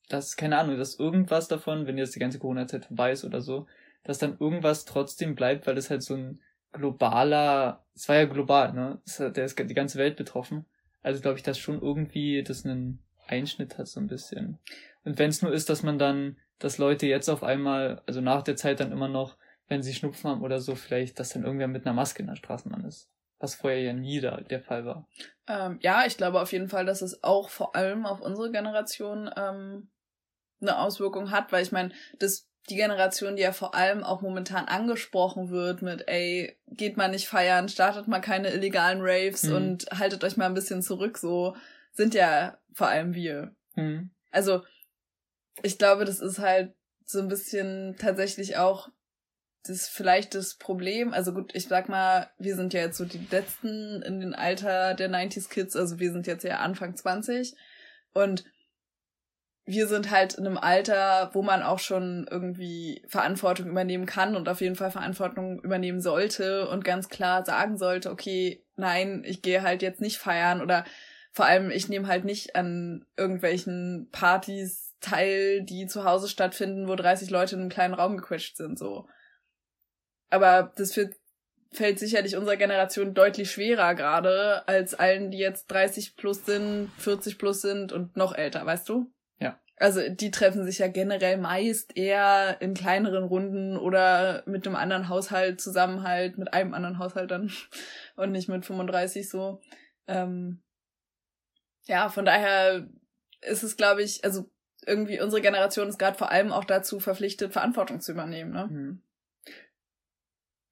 dass, 0.10 0.36
keine 0.36 0.58
Ahnung, 0.58 0.78
dass 0.78 1.00
irgendwas 1.00 1.48
davon, 1.48 1.86
wenn 1.86 1.98
jetzt 1.98 2.16
die 2.16 2.20
ganze 2.20 2.40
Corona-Zeit 2.40 2.86
vorbei 2.86 3.12
ist 3.12 3.24
oder 3.24 3.42
so, 3.42 3.68
dass 4.04 4.18
dann 4.18 4.38
irgendwas 4.40 4.86
trotzdem 4.86 5.36
bleibt, 5.36 5.68
weil 5.68 5.78
es 5.78 5.90
halt 5.90 6.04
so 6.04 6.16
ein 6.16 6.40
globaler, 6.76 7.84
es 7.96 8.08
war 8.10 8.18
ja 8.18 8.26
global, 8.26 8.74
ne? 8.74 9.02
Es 9.06 9.20
hat, 9.20 9.38
der 9.38 9.46
ist 9.46 9.58
die 9.58 9.74
ganze 9.74 9.98
Welt 9.98 10.16
betroffen. 10.16 10.66
Also 11.02 11.22
glaube 11.22 11.38
ich, 11.38 11.44
dass 11.44 11.58
schon 11.58 11.82
irgendwie 11.82 12.44
das 12.44 12.66
einen 12.66 13.00
Einschnitt 13.28 13.78
hat, 13.78 13.88
so 13.88 14.00
ein 14.00 14.08
bisschen. 14.08 14.60
Und 15.04 15.20
wenn 15.20 15.30
es 15.30 15.42
nur 15.42 15.54
ist, 15.54 15.70
dass 15.70 15.84
man 15.84 16.00
dann, 16.00 16.38
dass 16.60 16.78
Leute 16.78 17.06
jetzt 17.06 17.30
auf 17.30 17.44
einmal, 17.44 18.02
also 18.06 18.22
nach 18.22 18.42
der 18.42 18.56
Zeit 18.56 18.80
dann 18.80 18.92
immer 18.92 19.08
noch, 19.08 19.38
wenn 19.68 19.84
sie 19.84 19.94
Schnupfen 19.94 20.30
haben 20.30 20.42
oder 20.42 20.60
so, 20.60 20.76
vielleicht, 20.76 21.20
dass 21.20 21.30
dann 21.30 21.44
irgendwer 21.44 21.68
mit 21.68 21.86
einer 21.86 21.96
Maske 21.96 22.22
in 22.22 22.28
der 22.28 22.36
Straßenbahn 22.36 22.86
ist. 22.86 23.10
Was 23.40 23.56
vorher 23.56 23.82
ja 23.82 23.94
nie 23.94 24.20
da 24.22 24.38
der 24.38 24.62
Fall 24.62 24.86
war. 24.86 25.08
Ähm, 25.48 25.80
ja, 25.82 26.06
ich 26.06 26.18
glaube 26.18 26.42
auf 26.42 26.52
jeden 26.52 26.70
Fall, 26.70 26.86
dass 26.86 27.02
es 27.02 27.24
auch 27.24 27.50
vor 27.50 27.76
allem 27.76 28.06
auf 28.06 28.22
unsere 28.22 28.52
Generation 28.52 29.30
ähm, 29.36 29.90
eine 30.62 30.80
Auswirkung 30.80 31.32
hat, 31.32 31.52
weil 31.52 31.64
ich 31.64 31.72
meine, 31.72 31.92
das 32.20 32.50
die 32.70 32.76
Generation, 32.76 33.36
die 33.36 33.44
ja 33.44 33.52
vor 33.52 33.76
allem 33.76 34.04
auch 34.04 34.22
momentan 34.22 34.66
angesprochen 34.66 35.50
wird 35.50 35.82
mit, 35.82 36.08
ey, 36.08 36.58
geht 36.68 36.98
mal 36.98 37.10
nicht 37.10 37.28
feiern, 37.28 37.70
startet 37.70 38.08
mal 38.08 38.22
keine 38.22 38.52
illegalen 38.52 39.00
Raves 39.02 39.44
mhm. 39.44 39.56
und 39.56 39.86
haltet 39.92 40.24
euch 40.24 40.36
mal 40.38 40.48
ein 40.48 40.54
bisschen 40.56 40.82
zurück, 40.82 41.18
so 41.18 41.56
sind 41.92 42.14
ja 42.14 42.58
vor 42.74 42.88
allem 42.88 43.14
wir. 43.14 43.56
Mhm. 43.76 44.10
Also 44.32 44.64
ich 45.62 45.78
glaube, 45.78 46.06
das 46.06 46.20
ist 46.20 46.40
halt 46.40 46.74
so 47.06 47.20
ein 47.20 47.28
bisschen 47.28 47.96
tatsächlich 48.00 48.58
auch 48.58 48.90
das 49.64 49.88
vielleicht 49.88 50.36
das 50.36 50.56
Problem. 50.56 51.14
Also 51.14 51.34
gut, 51.34 51.54
ich 51.56 51.68
sag 51.68 51.90
mal, 51.90 52.30
wir 52.38 52.56
sind 52.56 52.74
ja 52.74 52.82
jetzt 52.82 52.98
so 52.98 53.06
die 53.06 53.26
letzten 53.32 54.02
in 54.02 54.20
den 54.20 54.36
Alter 54.36 54.94
der 54.94 55.10
90s 55.10 55.50
Kids, 55.50 55.76
also 55.76 56.00
wir 56.00 56.12
sind 56.12 56.28
jetzt 56.28 56.44
ja 56.44 56.60
Anfang 56.60 56.96
20 56.96 57.56
und 58.14 58.44
wir 59.66 59.88
sind 59.88 60.12
halt 60.12 60.36
in 60.36 60.46
einem 60.46 60.58
Alter, 60.58 61.32
wo 61.34 61.42
man 61.42 61.64
auch 61.64 61.80
schon 61.80 62.28
irgendwie 62.30 63.04
Verantwortung 63.08 63.68
übernehmen 63.68 64.06
kann 64.06 64.36
und 64.36 64.48
auf 64.48 64.62
jeden 64.62 64.76
Fall 64.76 64.92
Verantwortung 64.92 65.60
übernehmen 65.62 66.02
sollte 66.02 66.70
und 66.70 66.86
ganz 66.86 67.10
klar 67.10 67.44
sagen 67.46 67.78
sollte, 67.78 68.12
okay, 68.12 68.64
nein, 68.76 69.24
ich 69.26 69.42
gehe 69.42 69.64
halt 69.64 69.82
jetzt 69.82 70.02
nicht 70.02 70.18
feiern 70.18 70.62
oder 70.62 70.86
vor 71.32 71.46
allem 71.46 71.72
ich 71.72 71.90
nehme 71.90 72.08
halt 72.08 72.26
nicht 72.26 72.56
an 72.56 73.06
irgendwelchen 73.18 74.10
Partys 74.12 74.94
Teil, 75.02 75.64
die 75.64 75.88
zu 75.88 76.04
Hause 76.04 76.28
stattfinden, 76.28 76.88
wo 76.88 76.96
30 76.96 77.30
Leute 77.30 77.56
in 77.56 77.62
einem 77.62 77.70
kleinen 77.70 77.94
Raum 77.94 78.18
gequetscht 78.18 78.58
sind, 78.58 78.78
so. 78.80 79.08
Aber 80.30 80.74
das 80.78 80.96
wird, 80.96 81.16
fällt 81.72 82.00
sicherlich 82.00 82.36
unserer 82.36 82.56
Generation 82.56 83.14
deutlich 83.14 83.52
schwerer 83.52 83.94
gerade 83.96 84.68
als 84.68 84.94
allen, 84.94 85.32
die 85.32 85.38
jetzt 85.38 85.68
30 85.68 86.16
plus 86.16 86.46
sind, 86.46 86.92
40 86.98 87.38
plus 87.38 87.62
sind 87.62 87.92
und 87.92 88.16
noch 88.16 88.34
älter, 88.34 88.66
weißt 88.66 88.88
du? 88.90 89.12
Also 89.78 90.08
die 90.10 90.32
treffen 90.32 90.64
sich 90.64 90.80
ja 90.80 90.88
generell 90.88 91.38
meist 91.38 91.98
eher 91.98 92.62
in 92.62 92.74
kleineren 92.74 93.26
Runden 93.26 93.78
oder 93.78 94.44
mit 94.46 94.66
einem 94.66 94.78
anderen 94.78 95.10
Haushalt 95.10 95.60
zusammen 95.60 96.04
halt, 96.04 96.38
mit 96.38 96.54
einem 96.54 96.74
anderen 96.74 96.98
Haushalt 96.98 97.32
dann 97.32 97.52
und 98.16 98.32
nicht 98.32 98.48
mit 98.48 98.66
35 98.66 99.30
so. 99.30 99.62
Ähm, 100.08 100.62
ja, 101.86 102.10
von 102.10 102.26
daher 102.26 102.88
ist 103.42 103.64
es, 103.64 103.78
glaube 103.78 104.02
ich, 104.02 104.24
also 104.24 104.50
irgendwie 104.86 105.20
unsere 105.20 105.42
Generation 105.42 105.88
ist 105.90 105.98
gerade 105.98 106.18
vor 106.18 106.32
allem 106.32 106.52
auch 106.52 106.66
dazu 106.66 107.00
verpflichtet, 107.00 107.54
Verantwortung 107.54 108.00
zu 108.00 108.12
übernehmen. 108.12 108.52
Ne? 108.52 108.68
Mhm. 108.68 109.02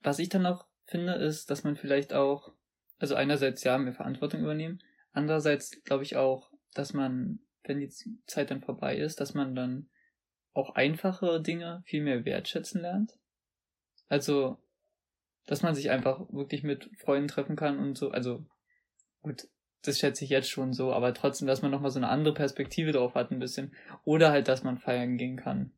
Was 0.02 0.20
ich 0.20 0.30
dann 0.30 0.44
noch 0.44 0.68
finde, 0.86 1.14
ist, 1.14 1.50
dass 1.50 1.64
man 1.64 1.76
vielleicht 1.76 2.14
auch, 2.14 2.52
also 3.00 3.16
einerseits 3.16 3.64
ja, 3.64 3.78
mehr 3.78 3.94
Verantwortung 3.94 4.42
übernehmen, 4.42 4.82
andererseits 5.12 5.82
glaube 5.84 6.04
ich 6.04 6.16
auch, 6.16 6.52
dass 6.74 6.94
man, 6.94 7.40
wenn 7.64 7.80
die 7.80 7.90
Zeit 8.28 8.52
dann 8.52 8.62
vorbei 8.62 8.98
ist, 8.98 9.20
dass 9.20 9.34
man 9.34 9.56
dann 9.56 9.90
auch 10.54 10.76
einfache 10.76 11.42
Dinge 11.42 11.82
viel 11.86 12.04
mehr 12.04 12.26
wertschätzen 12.26 12.82
lernt. 12.82 13.18
Also, 14.08 14.58
dass 15.46 15.64
man 15.64 15.76
sich 15.76 15.90
einfach 15.90 16.22
wirklich 16.32 16.64
mit 16.64 16.90
Freunden 16.98 17.28
treffen 17.28 17.56
kann 17.56 17.80
und 17.80 17.98
so, 17.98 18.12
also 18.12 18.46
gut, 19.22 19.48
das 19.84 20.00
schätze 20.00 20.24
ich 20.24 20.30
jetzt 20.30 20.50
schon 20.50 20.74
so, 20.74 20.94
aber 20.94 21.14
trotzdem, 21.14 21.48
dass 21.48 21.62
man 21.62 21.72
nochmal 21.72 21.92
so 21.92 22.00
eine 22.00 22.10
andere 22.10 22.34
Perspektive 22.34 22.92
drauf 22.92 23.16
hat, 23.16 23.32
ein 23.32 23.40
bisschen. 23.40 23.76
Oder 24.06 24.32
halt, 24.32 24.48
dass 24.48 24.64
man 24.64 24.78
feiern 24.78 25.18
gehen 25.18 25.36
kann. 25.36 25.74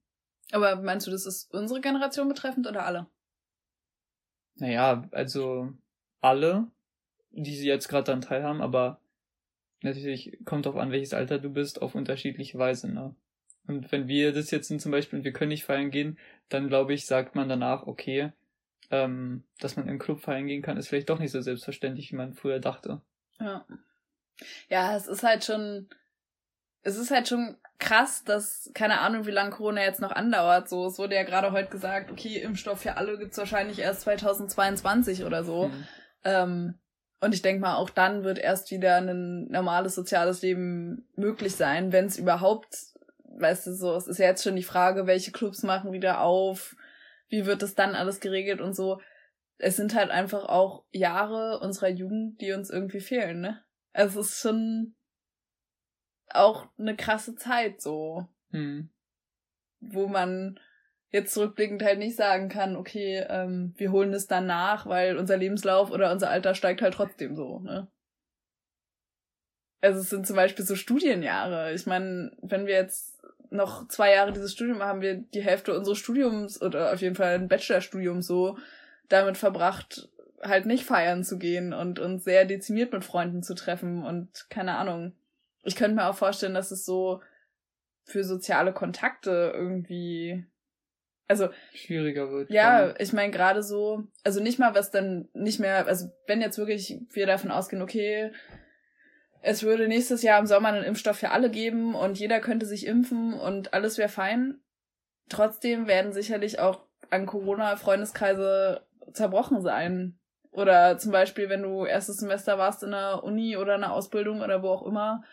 Aber 0.51 0.75
meinst 0.75 1.07
du, 1.07 1.11
das 1.11 1.25
ist 1.25 1.51
unsere 1.51 1.81
Generation 1.81 2.27
betreffend 2.27 2.67
oder 2.67 2.85
alle? 2.85 3.07
Naja, 4.55 5.07
also 5.11 5.73
alle, 6.21 6.67
die 7.31 7.55
sie 7.55 7.67
jetzt 7.67 7.87
gerade 7.87 8.05
dann 8.05 8.21
teilhaben, 8.21 8.61
aber 8.61 9.01
natürlich 9.81 10.39
kommt 10.45 10.67
auch 10.67 10.75
an, 10.75 10.91
welches 10.91 11.13
Alter 11.13 11.39
du 11.39 11.49
bist, 11.49 11.81
auf 11.81 11.95
unterschiedliche 11.95 12.57
Weise, 12.57 12.91
ne? 12.91 13.15
Und 13.67 13.91
wenn 13.91 14.07
wir 14.07 14.31
das 14.31 14.51
jetzt 14.51 14.67
sind 14.67 14.81
zum 14.81 14.91
Beispiel 14.91 15.19
und 15.19 15.25
wir 15.25 15.33
können 15.33 15.49
nicht 15.49 15.65
feiern 15.65 15.89
gehen, 15.89 16.19
dann 16.49 16.67
glaube 16.67 16.93
ich, 16.93 17.07
sagt 17.07 17.35
man 17.35 17.49
danach, 17.49 17.87
okay, 17.87 18.31
ähm, 18.91 19.43
dass 19.59 19.75
man 19.75 19.87
im 19.87 19.97
Club 19.97 20.21
feiern 20.21 20.45
gehen 20.45 20.61
kann, 20.61 20.77
ist 20.77 20.87
vielleicht 20.87 21.09
doch 21.09 21.19
nicht 21.19 21.31
so 21.31 21.41
selbstverständlich, 21.41 22.11
wie 22.11 22.15
man 22.15 22.33
früher 22.33 22.59
dachte. 22.59 23.01
Ja. 23.39 23.65
Ja, 24.69 24.95
es 24.95 25.07
ist 25.07 25.23
halt 25.23 25.43
schon, 25.45 25.89
es 26.83 26.97
ist 26.97 27.09
halt 27.09 27.27
schon 27.27 27.57
krass, 27.79 28.23
dass, 28.23 28.69
keine 28.73 28.99
Ahnung, 28.99 29.25
wie 29.25 29.31
lange 29.31 29.51
Corona 29.51 29.81
jetzt 29.81 30.01
noch 30.01 30.11
andauert. 30.11 30.69
So, 30.69 30.85
es 30.85 30.99
wurde 30.99 31.15
ja 31.15 31.23
gerade 31.23 31.51
heute 31.51 31.69
gesagt, 31.69 32.11
okay, 32.11 32.37
Impfstoff 32.37 32.81
für 32.81 32.97
alle 32.97 33.17
gibt's 33.17 33.37
wahrscheinlich 33.37 33.79
erst 33.79 34.01
2022 34.01 35.23
oder 35.23 35.43
so. 35.43 35.69
Mhm. 35.69 35.87
Ähm, 36.23 36.79
und 37.21 37.33
ich 37.33 37.41
denke 37.41 37.61
mal, 37.61 37.75
auch 37.75 37.89
dann 37.89 38.23
wird 38.23 38.37
erst 38.37 38.71
wieder 38.71 38.97
ein 38.97 39.47
normales 39.47 39.95
soziales 39.95 40.41
Leben 40.41 41.07
möglich 41.15 41.55
sein, 41.55 41.91
wenn 41.91 42.05
es 42.05 42.17
überhaupt, 42.17 42.75
weißt 43.39 43.67
du, 43.67 43.73
so, 43.73 43.95
es 43.95 44.07
ist 44.07 44.19
ja 44.19 44.27
jetzt 44.27 44.43
schon 44.43 44.55
die 44.55 44.63
Frage, 44.63 45.07
welche 45.07 45.31
Clubs 45.31 45.63
machen 45.63 45.91
wieder 45.91 46.21
auf, 46.21 46.75
wie 47.29 47.45
wird 47.45 47.61
das 47.61 47.73
dann 47.73 47.95
alles 47.95 48.19
geregelt 48.19 48.61
und 48.61 48.75
so. 48.75 49.01
Es 49.57 49.77
sind 49.77 49.95
halt 49.95 50.11
einfach 50.11 50.45
auch 50.45 50.85
Jahre 50.91 51.59
unserer 51.59 51.89
Jugend, 51.89 52.41
die 52.41 52.51
uns 52.51 52.69
irgendwie 52.69 52.99
fehlen, 52.99 53.39
ne? 53.39 53.63
Es 53.93 54.15
ist 54.15 54.41
schon 54.41 54.95
auch 56.29 56.67
eine 56.77 56.95
krasse 56.95 57.35
Zeit 57.35 57.81
so. 57.81 58.27
Hm. 58.51 58.89
Wo 59.79 60.07
man 60.07 60.59
jetzt 61.11 61.33
zurückblickend 61.33 61.83
halt 61.83 61.99
nicht 61.99 62.15
sagen 62.15 62.49
kann, 62.49 62.75
okay, 62.75 63.25
ähm, 63.29 63.73
wir 63.77 63.91
holen 63.91 64.13
es 64.13 64.27
dann 64.27 64.47
nach, 64.47 64.85
weil 64.85 65.17
unser 65.17 65.37
Lebenslauf 65.37 65.91
oder 65.91 66.11
unser 66.11 66.29
Alter 66.29 66.55
steigt 66.55 66.81
halt 66.81 66.93
trotzdem 66.93 67.35
so, 67.35 67.59
ne? 67.59 67.87
Also 69.81 69.99
es 69.99 70.09
sind 70.09 70.25
zum 70.25 70.35
Beispiel 70.35 70.65
so 70.65 70.75
Studienjahre. 70.75 71.73
Ich 71.73 71.85
meine, 71.85 72.31
wenn 72.41 72.65
wir 72.65 72.73
jetzt 72.73 73.15
noch 73.51 73.87
zwei 73.87 74.13
Jahre 74.13 74.33
dieses 74.33 74.51
Studium 74.51 74.81
haben, 74.81 75.01
wir 75.01 75.15
die 75.15 75.43
Hälfte 75.43 75.77
unseres 75.77 75.99
Studiums 75.99 76.61
oder 76.61 76.91
auf 76.91 77.01
jeden 77.01 77.15
Fall 77.15 77.35
ein 77.35 77.47
Bachelorstudium 77.47 78.21
so 78.21 78.57
damit 79.09 79.37
verbracht, 79.37 80.09
halt 80.41 80.65
nicht 80.65 80.85
feiern 80.85 81.23
zu 81.23 81.37
gehen 81.37 81.73
und 81.73 81.99
uns 81.99 82.23
sehr 82.23 82.45
dezimiert 82.45 82.93
mit 82.93 83.03
Freunden 83.03 83.43
zu 83.43 83.53
treffen 83.53 84.03
und 84.03 84.49
keine 84.49 84.75
Ahnung. 84.75 85.13
Ich 85.63 85.75
könnte 85.75 85.95
mir 85.95 86.07
auch 86.07 86.15
vorstellen, 86.15 86.53
dass 86.53 86.71
es 86.71 86.85
so 86.85 87.21
für 88.05 88.23
soziale 88.23 88.73
Kontakte 88.73 89.51
irgendwie 89.55 90.45
also 91.27 91.49
schwieriger 91.73 92.31
wird. 92.31 92.49
Ja, 92.51 92.93
ich 92.99 93.13
meine 93.13 93.31
gerade 93.31 93.63
so, 93.63 94.03
also 94.23 94.41
nicht 94.41 94.59
mal 94.59 94.75
was 94.75 94.91
dann 94.91 95.29
nicht 95.33 95.59
mehr, 95.59 95.87
also 95.87 96.07
wenn 96.27 96.41
jetzt 96.41 96.57
wirklich 96.57 96.99
wir 97.11 97.25
davon 97.25 97.51
ausgehen, 97.51 97.81
okay, 97.81 98.31
es 99.41 99.63
würde 99.63 99.87
nächstes 99.87 100.23
Jahr 100.23 100.39
im 100.39 100.47
Sommer 100.47 100.69
einen 100.69 100.83
Impfstoff 100.83 101.17
für 101.17 101.31
alle 101.31 101.49
geben 101.49 101.93
und 101.93 102.19
jeder 102.19 102.39
könnte 102.39 102.65
sich 102.65 102.87
impfen 102.87 103.33
und 103.33 103.73
alles 103.73 103.97
wäre 103.97 104.09
fein. 104.09 104.59
Trotzdem 105.29 105.87
werden 105.87 106.13
sicherlich 106.13 106.59
auch 106.59 106.85
an 107.09 107.25
Corona 107.25 107.75
Freundeskreise 107.75 108.85
zerbrochen 109.13 109.61
sein. 109.61 110.19
Oder 110.51 110.97
zum 110.97 111.11
Beispiel, 111.11 111.49
wenn 111.49 111.61
du 111.61 111.85
erstes 111.85 112.17
Semester 112.17 112.57
warst 112.57 112.81
in 112.81 112.93
einer 112.93 113.23
Uni 113.23 113.57
oder 113.57 113.75
einer 113.75 113.93
Ausbildung 113.93 114.41
oder 114.41 114.63
wo 114.63 114.69
auch 114.69 114.85
immer, 114.85 115.23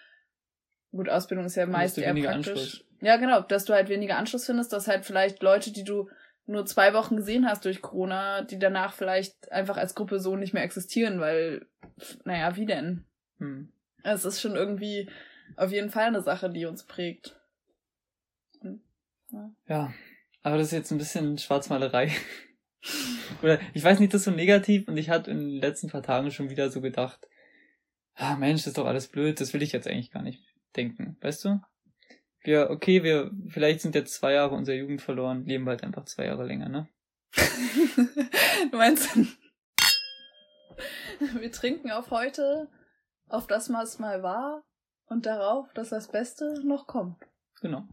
gut, 0.92 1.09
Ausbildung 1.09 1.46
ist 1.46 1.57
ja 1.57 1.66
meist 1.66 1.98
eher 1.98 2.14
praktisch. 2.14 2.28
Anschluss. 2.28 2.85
Ja, 3.00 3.16
genau, 3.16 3.40
dass 3.40 3.64
du 3.64 3.72
halt 3.72 3.88
weniger 3.88 4.16
Anschluss 4.16 4.46
findest, 4.46 4.72
dass 4.72 4.87
halt 4.87 5.05
vielleicht 5.05 5.42
Leute, 5.42 5.72
die 5.72 5.85
du 5.85 6.09
nur 6.46 6.66
zwei 6.66 6.94
Wochen 6.94 7.16
gesehen 7.16 7.46
hast 7.46 7.64
durch 7.64 7.83
Corona, 7.83 8.42
die 8.42 8.59
danach 8.59 8.92
vielleicht 8.92 9.50
einfach 9.50 9.76
als 9.76 9.94
Gruppe 9.94 10.20
so 10.20 10.37
nicht 10.37 10.55
mehr 10.55 10.62
existieren, 10.62 11.20
weil, 11.20 11.66
naja, 12.24 12.57
wie 12.57 12.66
denn? 12.66 13.05
Hm. 13.38 13.72
Es 14.05 14.24
ist 14.24 14.40
schon 14.40 14.57
irgendwie 14.57 15.09
auf 15.57 15.72
jeden 15.72 15.90
Fall 15.90 16.07
eine 16.07 16.22
Sache, 16.22 16.50
die 16.50 16.66
uns 16.66 16.85
prägt. 16.85 17.37
Hm. 18.61 18.81
Ja. 19.31 19.50
ja, 19.68 19.94
aber 20.42 20.59
das 20.59 20.68
ist 20.68 20.72
jetzt 20.72 20.90
ein 20.90 20.98
bisschen 20.98 21.38
Schwarzmalerei. 21.38 22.11
Oder 23.42 23.61
ich 23.74 23.83
weiß 23.83 24.00
nicht, 24.00 24.12
das 24.12 24.22
ist 24.22 24.24
so 24.26 24.31
negativ 24.33 24.88
und 24.88 24.96
ich 24.96 25.09
hatte 25.09 25.31
in 25.31 25.38
den 25.38 25.61
letzten 25.61 25.88
paar 25.88 26.02
Tagen 26.02 26.31
schon 26.31 26.50
wieder 26.50 26.68
so 26.70 26.81
gedacht, 26.81 27.28
ah 28.14 28.37
Mensch, 28.37 28.62
das 28.62 28.68
ist 28.68 28.78
doch 28.78 28.87
alles 28.87 29.09
blöd, 29.09 29.40
das 29.40 29.52
will 29.55 29.62
ich 29.62 29.72
jetzt 29.72 29.87
eigentlich 29.87 30.11
gar 30.11 30.22
nicht 30.22 30.51
denken, 30.76 31.16
weißt 31.20 31.44
du? 31.44 31.61
Wir, 32.44 32.70
okay, 32.70 33.02
wir, 33.02 33.30
vielleicht 33.48 33.80
sind 33.80 33.94
jetzt 33.94 34.14
zwei 34.14 34.32
Jahre 34.32 34.54
unserer 34.54 34.76
Jugend 34.76 35.00
verloren, 35.00 35.44
leben 35.44 35.64
bald 35.64 35.85
einfach 35.85 36.04
zwei 36.04 36.26
Jahre 36.26 36.44
länger, 36.44 36.68
ne? 36.68 36.88
du 38.70 38.76
meinst, 38.76 39.16
wir 41.40 41.52
trinken 41.52 41.90
auf 41.90 42.11
heute, 42.11 42.68
auf 43.28 43.46
das, 43.46 43.72
was 43.72 43.98
mal 43.98 44.22
war 44.22 44.64
und 45.06 45.26
darauf, 45.26 45.72
dass 45.74 45.90
das 45.90 46.08
Beste 46.08 46.61
noch 46.64 46.87
kommt. 46.87 47.18
Genau. 47.61 47.87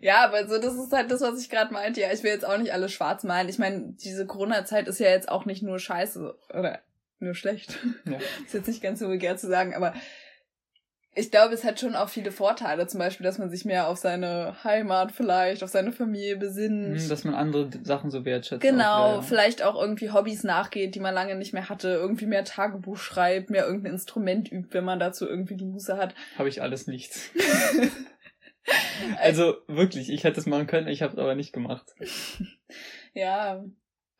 Ja, 0.00 0.24
aber 0.24 0.46
so, 0.46 0.60
das 0.60 0.74
ist 0.74 0.92
halt 0.92 1.10
das, 1.10 1.22
was 1.22 1.40
ich 1.40 1.50
gerade 1.50 1.72
meinte. 1.72 2.00
Ja, 2.00 2.12
ich 2.12 2.22
will 2.22 2.30
jetzt 2.30 2.46
auch 2.46 2.58
nicht 2.58 2.72
alles 2.72 2.92
schwarz 2.92 3.24
malen. 3.24 3.48
Ich 3.48 3.58
meine, 3.58 3.94
diese 3.94 4.26
Corona-Zeit 4.26 4.86
ist 4.86 5.00
ja 5.00 5.08
jetzt 5.08 5.28
auch 5.28 5.44
nicht 5.44 5.62
nur 5.62 5.78
scheiße 5.78 6.36
oder 6.50 6.82
nur 7.18 7.34
schlecht. 7.34 7.78
Ja. 8.04 8.18
ist 8.44 8.54
jetzt 8.54 8.68
nicht 8.68 8.82
ganz 8.82 9.00
so 9.00 9.08
vulgär 9.08 9.36
zu 9.36 9.48
sagen, 9.48 9.74
aber 9.74 9.94
ich 11.18 11.32
glaube, 11.32 11.52
es 11.52 11.64
hat 11.64 11.80
schon 11.80 11.96
auch 11.96 12.08
viele 12.08 12.30
Vorteile. 12.30 12.86
Zum 12.86 12.98
Beispiel, 12.98 13.24
dass 13.24 13.38
man 13.38 13.50
sich 13.50 13.64
mehr 13.64 13.88
auf 13.88 13.98
seine 13.98 14.62
Heimat 14.62 15.10
vielleicht, 15.10 15.64
auf 15.64 15.70
seine 15.70 15.90
Familie 15.90 16.36
besinnt. 16.36 17.00
Hm, 17.00 17.08
dass 17.08 17.24
man 17.24 17.34
andere 17.34 17.68
Sachen 17.82 18.10
so 18.10 18.24
wertschätzt. 18.24 18.62
Genau, 18.62 18.84
auch, 18.84 19.14
ja. 19.16 19.22
vielleicht 19.22 19.62
auch 19.62 19.80
irgendwie 19.80 20.12
Hobbys 20.12 20.44
nachgeht, 20.44 20.94
die 20.94 21.00
man 21.00 21.14
lange 21.14 21.34
nicht 21.34 21.52
mehr 21.52 21.68
hatte. 21.68 21.88
Irgendwie 21.88 22.26
mehr 22.26 22.44
Tagebuch 22.44 22.96
schreibt, 22.96 23.50
mehr 23.50 23.66
irgendein 23.66 23.94
Instrument 23.94 24.52
übt, 24.52 24.72
wenn 24.72 24.84
man 24.84 25.00
dazu 25.00 25.26
irgendwie 25.26 25.56
die 25.56 25.64
Muße 25.64 25.96
hat. 25.96 26.14
Habe 26.38 26.48
ich 26.48 26.62
alles 26.62 26.86
nicht. 26.86 27.12
also 29.20 29.56
wirklich, 29.66 30.10
ich 30.10 30.22
hätte 30.22 30.38
es 30.38 30.46
machen 30.46 30.68
können, 30.68 30.88
ich 30.88 31.02
habe 31.02 31.12
es 31.12 31.18
aber 31.18 31.34
nicht 31.34 31.52
gemacht. 31.52 31.94
ja, 33.12 33.64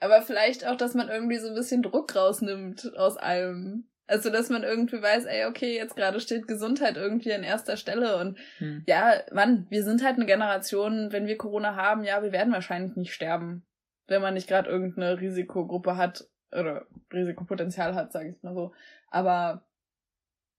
aber 0.00 0.22
vielleicht 0.22 0.66
auch, 0.66 0.76
dass 0.76 0.94
man 0.94 1.08
irgendwie 1.08 1.38
so 1.38 1.48
ein 1.48 1.54
bisschen 1.54 1.82
Druck 1.82 2.16
rausnimmt 2.16 2.96
aus 2.96 3.16
allem. 3.16 3.88
Also, 4.08 4.30
dass 4.30 4.48
man 4.48 4.62
irgendwie 4.62 5.00
weiß, 5.00 5.26
ey, 5.26 5.44
okay, 5.46 5.76
jetzt 5.76 5.94
gerade 5.94 6.18
steht 6.18 6.48
Gesundheit 6.48 6.96
irgendwie 6.96 7.32
an 7.32 7.42
erster 7.42 7.76
Stelle 7.76 8.16
und 8.16 8.38
hm. 8.56 8.82
ja, 8.86 9.12
Mann, 9.32 9.66
wir 9.68 9.84
sind 9.84 10.02
halt 10.02 10.16
eine 10.16 10.26
Generation, 10.26 11.12
wenn 11.12 11.26
wir 11.26 11.36
Corona 11.36 11.76
haben, 11.76 12.04
ja, 12.04 12.22
wir 12.22 12.32
werden 12.32 12.52
wahrscheinlich 12.52 12.96
nicht 12.96 13.12
sterben, 13.12 13.66
wenn 14.06 14.22
man 14.22 14.34
nicht 14.34 14.48
gerade 14.48 14.68
irgendeine 14.68 15.20
Risikogruppe 15.20 15.96
hat 15.96 16.26
oder 16.52 16.86
Risikopotenzial 17.12 17.94
hat, 17.94 18.10
sage 18.12 18.30
ich 18.30 18.42
mal 18.42 18.54
so. 18.54 18.72
Aber 19.10 19.68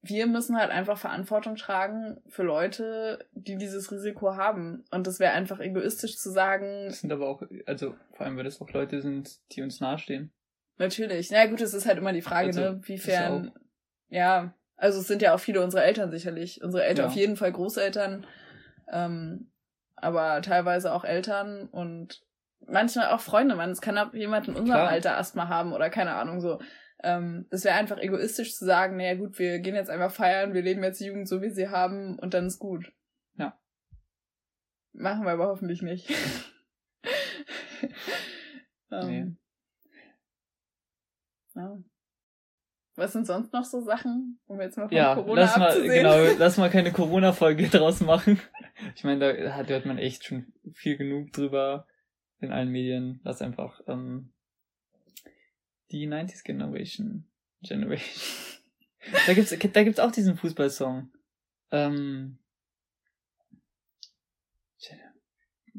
wir 0.01 0.27
müssen 0.27 0.57
halt 0.57 0.71
einfach 0.71 0.97
Verantwortung 0.97 1.55
tragen 1.55 2.21
für 2.27 2.43
Leute, 2.43 3.27
die 3.33 3.57
dieses 3.57 3.91
Risiko 3.91 4.35
haben. 4.35 4.85
Und 4.91 5.07
das 5.07 5.19
wäre 5.19 5.33
einfach 5.33 5.59
egoistisch 5.59 6.17
zu 6.17 6.31
sagen. 6.31 6.85
Das 6.87 7.01
sind 7.01 7.11
aber 7.11 7.27
auch, 7.27 7.43
also 7.65 7.95
vor 8.13 8.25
allem, 8.25 8.37
weil 8.37 8.45
das 8.45 8.61
auch 8.61 8.69
Leute 8.69 9.01
sind, 9.01 9.39
die 9.51 9.61
uns 9.61 9.79
nahestehen. 9.79 10.31
Natürlich. 10.79 11.29
Na 11.29 11.43
ja, 11.43 11.45
gut, 11.45 11.61
es 11.61 11.73
ist 11.73 11.85
halt 11.85 11.97
immer 11.97 12.13
die 12.13 12.21
Frage, 12.21 12.47
also, 12.47 12.61
ne, 12.61 12.87
wiefern. 12.87 13.51
Ja, 14.07 14.53
also 14.77 15.01
es 15.01 15.07
sind 15.07 15.21
ja 15.21 15.35
auch 15.35 15.39
viele 15.39 15.61
unserer 15.61 15.83
Eltern 15.83 16.09
sicherlich. 16.09 16.63
Unsere 16.63 16.85
Eltern 16.85 17.05
ja. 17.05 17.09
auf 17.09 17.15
jeden 17.15 17.35
Fall 17.35 17.51
Großeltern, 17.51 18.25
ähm, 18.91 19.51
aber 19.97 20.41
teilweise 20.41 20.93
auch 20.93 21.03
Eltern 21.03 21.67
und 21.67 22.21
manchmal 22.65 23.09
auch 23.09 23.19
Freunde. 23.19 23.55
Man, 23.55 23.71
es 23.71 23.81
kann 23.81 23.97
auch 23.97 24.13
jemand 24.13 24.47
in 24.47 24.55
unserem 24.55 24.79
Klar. 24.79 24.89
Alter 24.89 25.17
Asthma 25.17 25.49
haben 25.49 25.73
oder 25.73 25.89
keine 25.89 26.15
Ahnung 26.15 26.39
so. 26.39 26.59
Ähm, 27.03 27.45
das 27.49 27.65
wäre 27.65 27.75
einfach 27.75 27.97
egoistisch 27.97 28.55
zu 28.55 28.65
sagen, 28.65 28.95
naja 28.95 29.15
gut, 29.15 29.37
wir 29.37 29.59
gehen 29.59 29.75
jetzt 29.75 29.89
einfach 29.89 30.11
feiern, 30.11 30.53
wir 30.53 30.61
leben 30.61 30.83
jetzt 30.83 31.01
die 31.01 31.05
Jugend 31.05 31.27
so, 31.27 31.41
wie 31.41 31.49
sie 31.49 31.69
haben 31.69 32.17
und 32.17 32.33
dann 32.33 32.47
ist 32.47 32.59
gut. 32.59 32.93
Ja. 33.35 33.59
Machen 34.93 35.25
wir 35.25 35.31
aber 35.31 35.47
hoffentlich 35.47 35.81
nicht. 35.81 36.09
ähm, 38.91 39.07
nee. 39.07 39.35
Ja. 41.55 41.77
Was 42.95 43.13
sind 43.13 43.25
sonst 43.25 43.53
noch 43.53 43.63
so 43.63 43.79
Sachen, 43.79 44.39
um 44.47 44.59
jetzt 44.59 44.77
mal 44.77 44.89
von 44.89 44.97
ja, 44.97 45.15
Corona 45.15 45.41
lass 45.41 45.57
mal, 45.57 45.81
Genau, 45.81 46.17
lass 46.37 46.57
mal 46.57 46.69
keine 46.69 46.91
Corona-Folge 46.91 47.69
draus 47.69 48.01
machen. 48.01 48.41
Ich 48.95 49.05
meine, 49.05 49.19
da 49.33 49.65
hört 49.65 49.85
man 49.85 49.97
echt 49.97 50.25
schon 50.25 50.51
viel 50.73 50.97
genug 50.97 51.31
drüber 51.31 51.87
in 52.41 52.51
allen 52.51 52.69
Medien. 52.69 53.21
Lass 53.23 53.41
einfach 53.41 53.79
ähm, 53.87 54.33
die 55.91 56.07
90s 56.07 56.43
Generation. 56.43 57.25
Generation. 57.61 58.09
da 59.27 59.33
gibt's, 59.33 59.55
da 59.57 59.83
gibt's 59.83 59.99
auch 59.99 60.11
diesen 60.11 60.35
Fußballsong. 60.35 61.09
Ähm, 61.71 62.37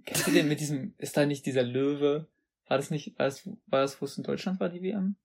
kennst 0.04 0.26
du 0.26 0.30
den 0.30 0.48
mit 0.48 0.61
diesem, 0.61 0.94
ist 0.98 1.16
da 1.16 1.26
nicht 1.26 1.46
dieser 1.46 1.62
Löwe? 1.62 2.26
War 2.66 2.76
das 2.76 2.90
nicht, 2.90 3.18
war 3.18 3.26
das, 3.26 3.46
war 3.66 3.83
das, 3.83 4.00
wo 4.00 4.06
es 4.06 4.16
in 4.16 4.24
Deutschland 4.24 4.61
war, 4.61 4.68
die 4.68 4.83
WM? 4.83 5.16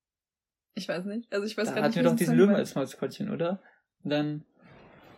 Ich 0.76 0.88
weiß 0.88 1.06
nicht. 1.06 1.32
Also 1.34 1.46
ich 1.46 1.58
weiß 1.58 1.70
da 1.70 1.76
gar 1.76 1.82
nicht. 1.82 1.96
Da 1.96 2.00
hatten 2.00 2.06
wir 2.06 2.12
doch 2.12 2.18
diesen 2.18 2.36
Löwen 2.36 2.56
als 2.56 2.76
Maskottchen, 2.76 3.32
oder? 3.32 3.62
Und 4.04 4.12
dann, 4.12 4.46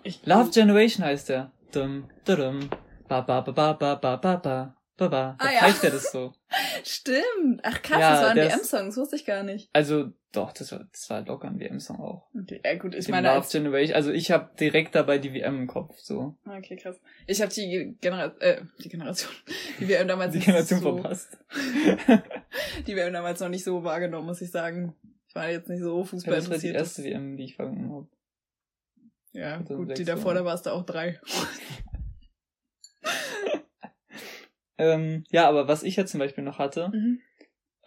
ich 0.03 0.25
Love 0.25 0.51
Generation 0.51 1.05
heißt 1.05 1.29
der. 1.29 1.51
Dum, 1.73 2.09
dum, 2.25 2.69
ba, 3.07 3.21
ba, 3.21 3.41
ba, 3.41 3.51
ba, 3.51 3.73
ba, 3.73 3.95
ba, 3.95 4.15
ba, 4.15 4.35
ba. 4.37 4.77
Baba. 4.97 5.35
Da 5.39 5.45
ah, 5.45 5.53
ja. 5.53 5.59
pfeift 5.59 5.83
er 5.83 5.91
das 5.91 6.11
so. 6.11 6.33
Stimmt. 6.83 7.61
Ach 7.61 7.81
krass, 7.83 7.99
ja, 7.99 8.11
das 8.11 8.21
war 8.21 8.29
ein 8.31 8.37
WM-Song, 8.37 8.85
das 8.87 8.97
wusste 8.97 9.15
ich 9.15 9.25
gar 9.25 9.43
nicht. 9.43 9.69
Also, 9.71 10.11
doch, 10.31 10.51
das 10.53 10.71
war, 10.71 10.87
das 10.91 11.09
war 11.09 11.21
locker 11.21 11.47
ein 11.47 11.59
WM-Song 11.59 11.99
auch. 11.99 12.27
Okay, 12.35 12.59
ja 12.65 12.75
gut, 12.75 12.95
ich 12.95 13.05
Den 13.05 13.11
meine... 13.11 13.35
Love 13.35 13.47
Generation, 13.47 13.95
also 13.95 14.11
ich 14.11 14.31
habe 14.31 14.49
direkt 14.59 14.95
dabei 14.95 15.19
die 15.19 15.33
WM 15.33 15.61
im 15.61 15.67
Kopf, 15.67 15.99
so. 15.99 16.35
Okay, 16.45 16.77
krass. 16.77 16.99
Ich 17.27 17.41
habe 17.41 17.53
die 17.53 17.95
Generation, 18.01 18.41
äh, 18.41 18.61
die 18.83 18.89
Generation, 18.89 19.31
die 19.79 19.87
WM 19.87 20.07
damals 20.07 20.33
Die 20.33 20.39
Generation 20.39 20.79
so, 20.79 20.95
verpasst. 20.95 21.37
die 22.87 22.95
WM 22.95 23.13
damals 23.13 23.39
noch 23.39 23.49
nicht 23.49 23.63
so 23.63 23.83
wahrgenommen, 23.83 24.25
muss 24.25 24.41
ich 24.41 24.49
sagen. 24.49 24.95
War 25.37 25.51
jetzt 25.51 25.69
nicht 25.69 25.81
so 25.81 26.03
Fußball 26.03 26.33
ja, 26.33 26.39
Das 26.39 26.49
war 26.49 26.57
die 26.57 26.69
erste 26.69 27.03
WM, 27.03 27.37
die 27.37 27.43
ich 27.43 27.55
vergangen 27.55 27.91
habe. 27.91 28.07
Ja, 29.33 29.57
gut, 29.59 29.97
die 29.97 30.03
davor, 30.03 30.33
da 30.33 30.43
warst 30.43 30.65
du 30.65 30.71
auch 30.71 30.83
drei. 30.83 31.19
Ähm, 34.77 35.23
ja, 35.29 35.47
aber 35.47 35.67
was 35.67 35.83
ich 35.83 35.95
jetzt 35.95 36.11
zum 36.11 36.19
Beispiel 36.19 36.43
noch 36.43 36.59
hatte, 36.59 36.89
mhm. 36.89 37.19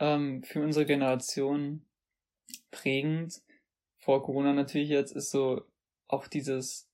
ähm, 0.01 0.43
für 0.43 0.61
unsere 0.61 0.87
Generation 0.87 1.87
prägend, 2.71 3.43
vor 3.99 4.23
Corona 4.23 4.53
natürlich 4.53 4.89
jetzt, 4.89 5.15
ist 5.15 5.31
so 5.31 5.63
auch 6.09 6.27
dieses, 6.27 6.89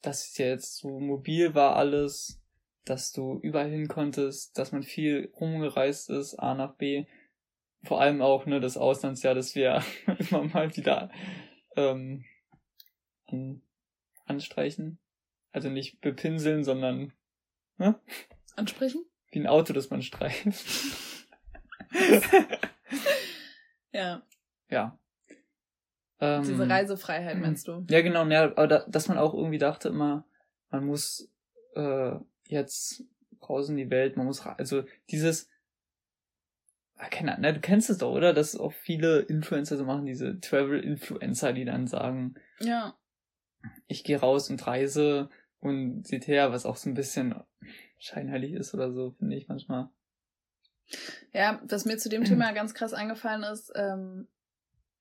dass 0.00 0.28
es 0.28 0.38
ja 0.38 0.46
jetzt 0.46 0.76
so 0.76 1.00
mobil 1.00 1.54
war 1.54 1.76
alles, 1.76 2.40
dass 2.84 3.12
du 3.12 3.38
überall 3.42 3.70
hin 3.70 3.88
konntest, 3.88 4.56
dass 4.58 4.72
man 4.72 4.82
viel 4.82 5.32
rumgereist 5.40 6.10
ist, 6.10 6.36
A 6.36 6.54
nach 6.54 6.74
B. 6.74 7.06
Vor 7.84 8.00
allem 8.00 8.22
auch, 8.22 8.46
ne, 8.46 8.60
das 8.60 8.76
Auslandsjahr, 8.76 9.34
das 9.34 9.54
wir 9.54 9.82
immer 10.18 10.44
mal 10.44 10.76
wieder 10.76 11.10
ähm, 11.76 12.24
an, 13.26 13.62
anstreichen. 14.26 14.98
Also 15.50 15.68
nicht 15.68 16.00
bepinseln, 16.00 16.64
sondern 16.64 17.12
ne? 17.76 18.00
ansprechen? 18.56 19.04
Wie 19.30 19.40
ein 19.40 19.46
Auto, 19.46 19.72
das 19.72 19.90
man 19.90 20.02
streift. 20.02 20.46
ja. 23.92 24.22
Ja. 24.68 24.98
Ähm, 26.20 26.42
Diese 26.44 26.68
Reisefreiheit 26.68 27.38
meinst 27.38 27.66
du? 27.68 27.84
Ja, 27.90 28.00
genau. 28.00 28.24
Ja, 28.26 28.44
aber 28.44 28.68
da, 28.68 28.86
dass 28.88 29.08
man 29.08 29.18
auch 29.18 29.34
irgendwie 29.34 29.58
dachte 29.58 29.88
immer, 29.88 30.24
man 30.70 30.86
muss 30.86 31.30
äh, 31.74 32.12
jetzt 32.46 33.04
raus 33.48 33.68
in 33.68 33.76
die 33.76 33.90
Welt, 33.90 34.16
man 34.16 34.26
muss 34.26 34.46
also 34.46 34.84
dieses 35.10 35.48
keine 37.10 37.32
Ahnung, 37.32 37.42
ne, 37.42 37.54
du 37.54 37.60
kennst 37.60 37.90
es 37.90 37.98
doch, 37.98 38.12
oder? 38.12 38.32
Dass 38.32 38.56
auch 38.56 38.72
viele 38.72 39.20
Influencer 39.20 39.76
so 39.76 39.84
machen, 39.84 40.06
diese 40.06 40.38
Travel-Influencer, 40.40 41.52
die 41.52 41.64
dann 41.64 41.86
sagen, 41.86 42.34
ja. 42.60 42.96
ich 43.86 44.04
gehe 44.04 44.18
raus 44.18 44.50
und 44.50 44.66
reise 44.66 45.28
und 45.60 46.06
seht 46.06 46.26
her, 46.26 46.52
was 46.52 46.66
auch 46.66 46.76
so 46.76 46.90
ein 46.90 46.94
bisschen 46.94 47.34
scheinheilig 47.98 48.52
ist 48.52 48.74
oder 48.74 48.92
so, 48.92 49.12
finde 49.12 49.36
ich 49.36 49.48
manchmal. 49.48 49.88
Ja, 51.32 51.60
was 51.64 51.84
mir 51.84 51.98
zu 51.98 52.08
dem 52.08 52.24
Thema 52.24 52.52
ganz 52.54 52.74
krass 52.74 52.92
eingefallen 52.92 53.44
ist, 53.44 53.72
ähm, 53.74 54.28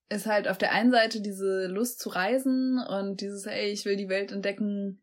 ist 0.09 0.25
halt 0.25 0.47
auf 0.47 0.57
der 0.57 0.71
einen 0.71 0.91
Seite 0.91 1.21
diese 1.21 1.67
Lust 1.67 1.99
zu 1.99 2.09
reisen 2.09 2.79
und 2.79 3.21
dieses, 3.21 3.45
ey, 3.45 3.71
ich 3.71 3.85
will 3.85 3.95
die 3.95 4.09
Welt 4.09 4.31
entdecken, 4.31 5.01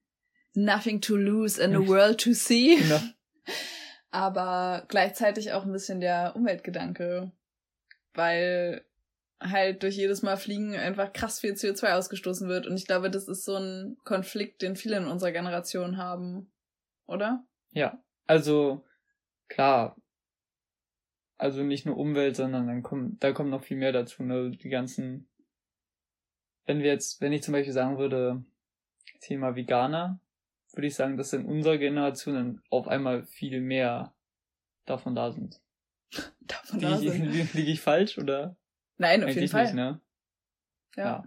nothing 0.55 1.01
to 1.01 1.17
lose 1.17 1.63
and 1.63 1.75
a 1.75 1.87
world 1.87 2.21
to 2.21 2.33
see. 2.33 2.77
Genau. 2.77 3.01
Aber 4.11 4.85
gleichzeitig 4.89 5.53
auch 5.53 5.65
ein 5.65 5.73
bisschen 5.73 6.01
der 6.01 6.35
Umweltgedanke, 6.35 7.33
weil 8.15 8.85
halt 9.41 9.83
durch 9.83 9.97
jedes 9.97 10.23
Mal 10.23 10.37
Fliegen 10.37 10.75
einfach 10.75 11.13
krass 11.13 11.41
viel 11.41 11.53
CO2 11.53 11.95
ausgestoßen 11.95 12.49
wird. 12.49 12.67
Und 12.67 12.77
ich 12.77 12.87
glaube, 12.87 13.11
das 13.11 13.29
ist 13.29 13.45
so 13.45 13.57
ein 13.57 13.97
Konflikt, 14.05 14.63
den 14.63 14.77
viele 14.77 14.97
in 14.97 15.07
unserer 15.07 15.33
Generation 15.33 15.97
haben. 15.97 16.51
Oder? 17.07 17.45
Ja. 17.71 18.03
Also, 18.27 18.85
klar. 19.49 19.97
Also 21.37 21.63
nicht 21.63 21.87
nur 21.87 21.97
Umwelt, 21.97 22.35
sondern 22.35 22.67
dann 22.67 22.83
kommt, 22.83 23.23
da 23.23 23.33
kommt 23.33 23.51
noch 23.51 23.63
viel 23.63 23.77
mehr 23.77 23.93
dazu, 23.93 24.25
ne? 24.25 24.51
Die 24.51 24.69
ganzen, 24.69 25.29
wenn 26.67 26.81
wir 26.81 26.91
jetzt, 26.91 27.21
wenn 27.21 27.33
ich 27.33 27.45
zum 27.45 27.53
Beispiel 27.53 27.73
sagen 27.73 27.97
würde, 27.97 28.45
Thema 29.21 29.55
Veganer, 29.55 30.21
würde 30.79 30.87
ich 30.87 30.95
sagen, 30.95 31.17
dass 31.17 31.33
in 31.33 31.45
unserer 31.45 31.77
Generation 31.77 32.35
dann 32.35 32.63
auf 32.71 32.87
einmal 32.87 33.25
viel 33.25 33.61
mehr 33.61 34.15
davon 34.87 35.17
da 35.17 35.33
sind. 35.33 35.61
davon 36.41 36.79
da 36.79 36.97
sind. 36.97 37.53
Liege, 37.55 37.73
ich 37.73 37.81
falsch 37.81 38.17
oder? 38.17 38.57
Nein, 38.97 39.25
auf 39.25 39.35
jeden 39.35 39.49
Fall. 39.49 39.65
Nicht, 39.65 39.75
ne? 39.75 40.01
Ja. 40.95 41.25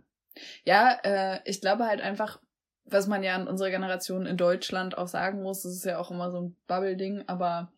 Ja, 0.63 0.99
ja 1.03 1.33
äh, 1.33 1.39
ich 1.43 1.59
glaube 1.59 1.85
halt 1.85 1.99
einfach, 1.99 2.41
was 2.85 3.07
man 3.07 3.23
ja 3.23 3.35
in 3.35 3.47
unserer 3.47 3.71
Generation 3.71 4.25
in 4.25 4.37
Deutschland 4.37 4.97
auch 4.97 5.07
sagen 5.07 5.41
muss, 5.41 5.63
das 5.63 5.73
ist 5.73 5.85
ja 5.85 5.99
auch 5.99 6.11
immer 6.11 6.31
so 6.31 6.41
ein 6.41 6.55
Bubble-Ding, 6.67 7.25
aber 7.27 7.73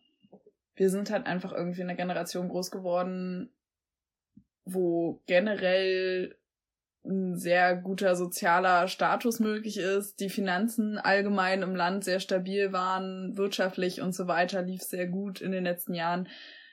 wir 0.76 0.90
sind 0.90 1.10
halt 1.10 1.26
einfach 1.26 1.52
irgendwie 1.52 1.80
in 1.80 1.88
einer 1.88 1.96
Generation 1.96 2.50
groß 2.50 2.70
geworden, 2.70 3.52
wo 4.64 5.22
generell 5.26 6.38
ein 7.04 7.36
sehr 7.36 7.76
guter 7.76 8.16
sozialer 8.16 8.88
Status 8.88 9.38
möglich 9.38 9.78
ist, 9.78 10.20
die 10.20 10.30
Finanzen 10.30 10.98
allgemein 10.98 11.62
im 11.62 11.76
Land 11.76 12.04
sehr 12.04 12.20
stabil 12.20 12.72
waren, 12.72 13.36
wirtschaftlich 13.36 14.00
und 14.00 14.14
so 14.14 14.26
weiter 14.26 14.62
lief 14.62 14.82
sehr 14.82 15.06
gut 15.06 15.40
in 15.40 15.52
den 15.52 15.64
letzten 15.64 15.94
Jahren, 15.94 16.28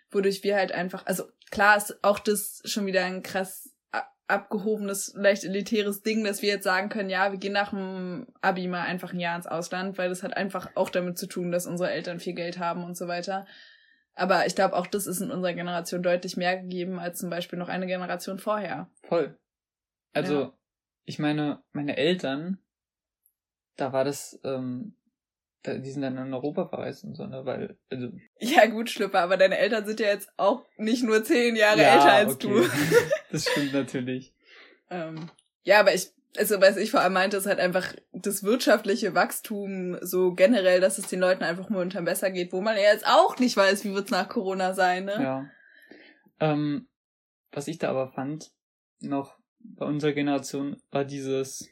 wodurch 0.09 0.43
wir 0.43 0.55
halt 0.55 0.71
einfach, 0.71 1.05
also 1.05 1.25
klar 1.49 1.77
ist 1.77 2.01
auch 2.03 2.19
das 2.19 2.61
schon 2.65 2.85
wieder 2.85 3.03
ein 3.03 3.23
krass 3.23 3.71
abgehobenes, 4.31 5.13
leicht 5.15 5.43
elitäres 5.43 6.01
Ding, 6.01 6.23
dass 6.23 6.41
wir 6.41 6.49
jetzt 6.49 6.63
sagen 6.63 6.89
können, 6.89 7.09
ja, 7.09 7.31
wir 7.31 7.39
gehen 7.39 7.51
nach 7.53 7.71
dem 7.71 8.27
Abi 8.39 8.67
mal 8.67 8.83
einfach 8.83 9.13
ein 9.13 9.19
Jahr 9.19 9.35
ins 9.35 9.47
Ausland, 9.47 9.97
weil 9.97 10.09
das 10.09 10.23
hat 10.23 10.35
einfach 10.35 10.69
auch 10.75 10.89
damit 10.89 11.17
zu 11.17 11.27
tun, 11.27 11.51
dass 11.51 11.67
unsere 11.67 11.91
Eltern 11.91 12.19
viel 12.19 12.33
Geld 12.33 12.57
haben 12.57 12.83
und 12.83 12.95
so 12.95 13.07
weiter. 13.07 13.45
Aber 14.15 14.45
ich 14.45 14.55
glaube, 14.55 14.75
auch 14.75 14.87
das 14.87 15.05
ist 15.05 15.21
in 15.21 15.31
unserer 15.31 15.53
Generation 15.53 16.01
deutlich 16.01 16.37
mehr 16.37 16.57
gegeben 16.57 16.99
als 16.99 17.19
zum 17.19 17.29
Beispiel 17.29 17.59
noch 17.59 17.69
eine 17.69 17.87
Generation 17.87 18.39
vorher. 18.39 18.89
Voll. 19.03 19.37
Also, 20.13 20.41
ja. 20.41 20.53
ich 21.05 21.19
meine, 21.19 21.63
meine 21.71 21.97
Eltern, 21.97 22.59
da 23.77 23.93
war 23.93 24.03
das, 24.03 24.39
ähm, 24.43 24.95
die 25.65 25.91
sind 25.91 26.01
dann 26.01 26.17
in 26.17 26.33
Europa 26.33 26.67
verreist 26.67 27.03
und 27.03 27.15
so, 27.15 27.25
ne, 27.25 27.45
weil, 27.45 27.77
also. 27.89 28.09
Ja, 28.39 28.65
gut, 28.65 28.89
Schlüpper, 28.89 29.19
aber 29.19 29.37
deine 29.37 29.57
Eltern 29.57 29.85
sind 29.85 29.99
ja 29.99 30.07
jetzt 30.07 30.29
auch 30.37 30.65
nicht 30.77 31.03
nur 31.03 31.23
zehn 31.23 31.55
Jahre 31.55 31.81
ja, 31.81 31.93
älter 31.93 32.13
als 32.13 32.33
okay. 32.35 32.47
du. 32.47 32.69
das 33.31 33.47
stimmt 33.47 33.73
natürlich. 33.73 34.33
ähm, 34.89 35.29
ja, 35.63 35.79
aber 35.79 35.93
ich, 35.93 36.11
also 36.37 36.61
was 36.61 36.77
ich 36.77 36.91
vor 36.91 37.01
allem 37.01 37.13
meinte, 37.13 37.37
ist 37.37 37.45
halt 37.45 37.59
einfach 37.59 37.93
das 38.11 38.43
wirtschaftliche 38.43 39.13
Wachstum 39.13 39.97
so 40.01 40.33
generell, 40.33 40.79
dass 40.79 40.97
es 40.97 41.07
den 41.07 41.19
Leuten 41.19 41.43
einfach 41.43 41.69
momentan 41.69 42.05
besser 42.05 42.31
geht, 42.31 42.53
wo 42.53 42.61
man 42.61 42.75
ja 42.75 42.83
jetzt 42.83 43.05
auch 43.05 43.37
nicht 43.37 43.55
weiß, 43.55 43.83
wie 43.83 43.93
wird's 43.93 44.11
nach 44.11 44.29
Corona 44.29 44.73
sein, 44.73 45.05
ne? 45.05 45.21
Ja. 45.21 45.49
Ähm, 46.39 46.87
was 47.51 47.67
ich 47.67 47.77
da 47.77 47.89
aber 47.89 48.11
fand, 48.11 48.51
noch 48.99 49.37
bei 49.63 49.85
unserer 49.85 50.13
Generation, 50.13 50.77
war 50.91 51.05
dieses, 51.05 51.69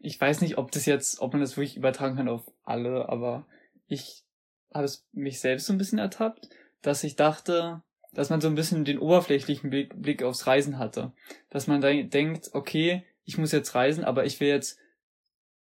ich 0.00 0.20
weiß 0.20 0.40
nicht, 0.40 0.58
ob 0.58 0.70
das 0.70 0.86
jetzt, 0.86 1.20
ob 1.20 1.32
man 1.32 1.40
das 1.40 1.56
wirklich 1.56 1.76
übertragen 1.76 2.16
kann 2.16 2.28
auf 2.28 2.50
alle, 2.62 3.08
aber 3.08 3.46
ich 3.86 4.24
habe 4.72 4.84
es 4.84 5.06
mich 5.12 5.40
selbst 5.40 5.66
so 5.66 5.72
ein 5.72 5.78
bisschen 5.78 5.98
ertappt, 5.98 6.48
dass 6.82 7.04
ich 7.04 7.16
dachte, 7.16 7.82
dass 8.12 8.30
man 8.30 8.40
so 8.40 8.48
ein 8.48 8.54
bisschen 8.54 8.84
den 8.84 8.98
oberflächlichen 8.98 9.70
Blick, 9.70 10.00
Blick 10.00 10.22
aufs 10.22 10.46
Reisen 10.46 10.78
hatte. 10.78 11.12
Dass 11.50 11.66
man 11.66 11.80
dann 11.80 12.10
denkt, 12.10 12.50
okay, 12.52 13.04
ich 13.24 13.38
muss 13.38 13.52
jetzt 13.52 13.74
reisen, 13.74 14.04
aber 14.04 14.24
ich 14.24 14.40
will 14.40 14.48
jetzt 14.48 14.78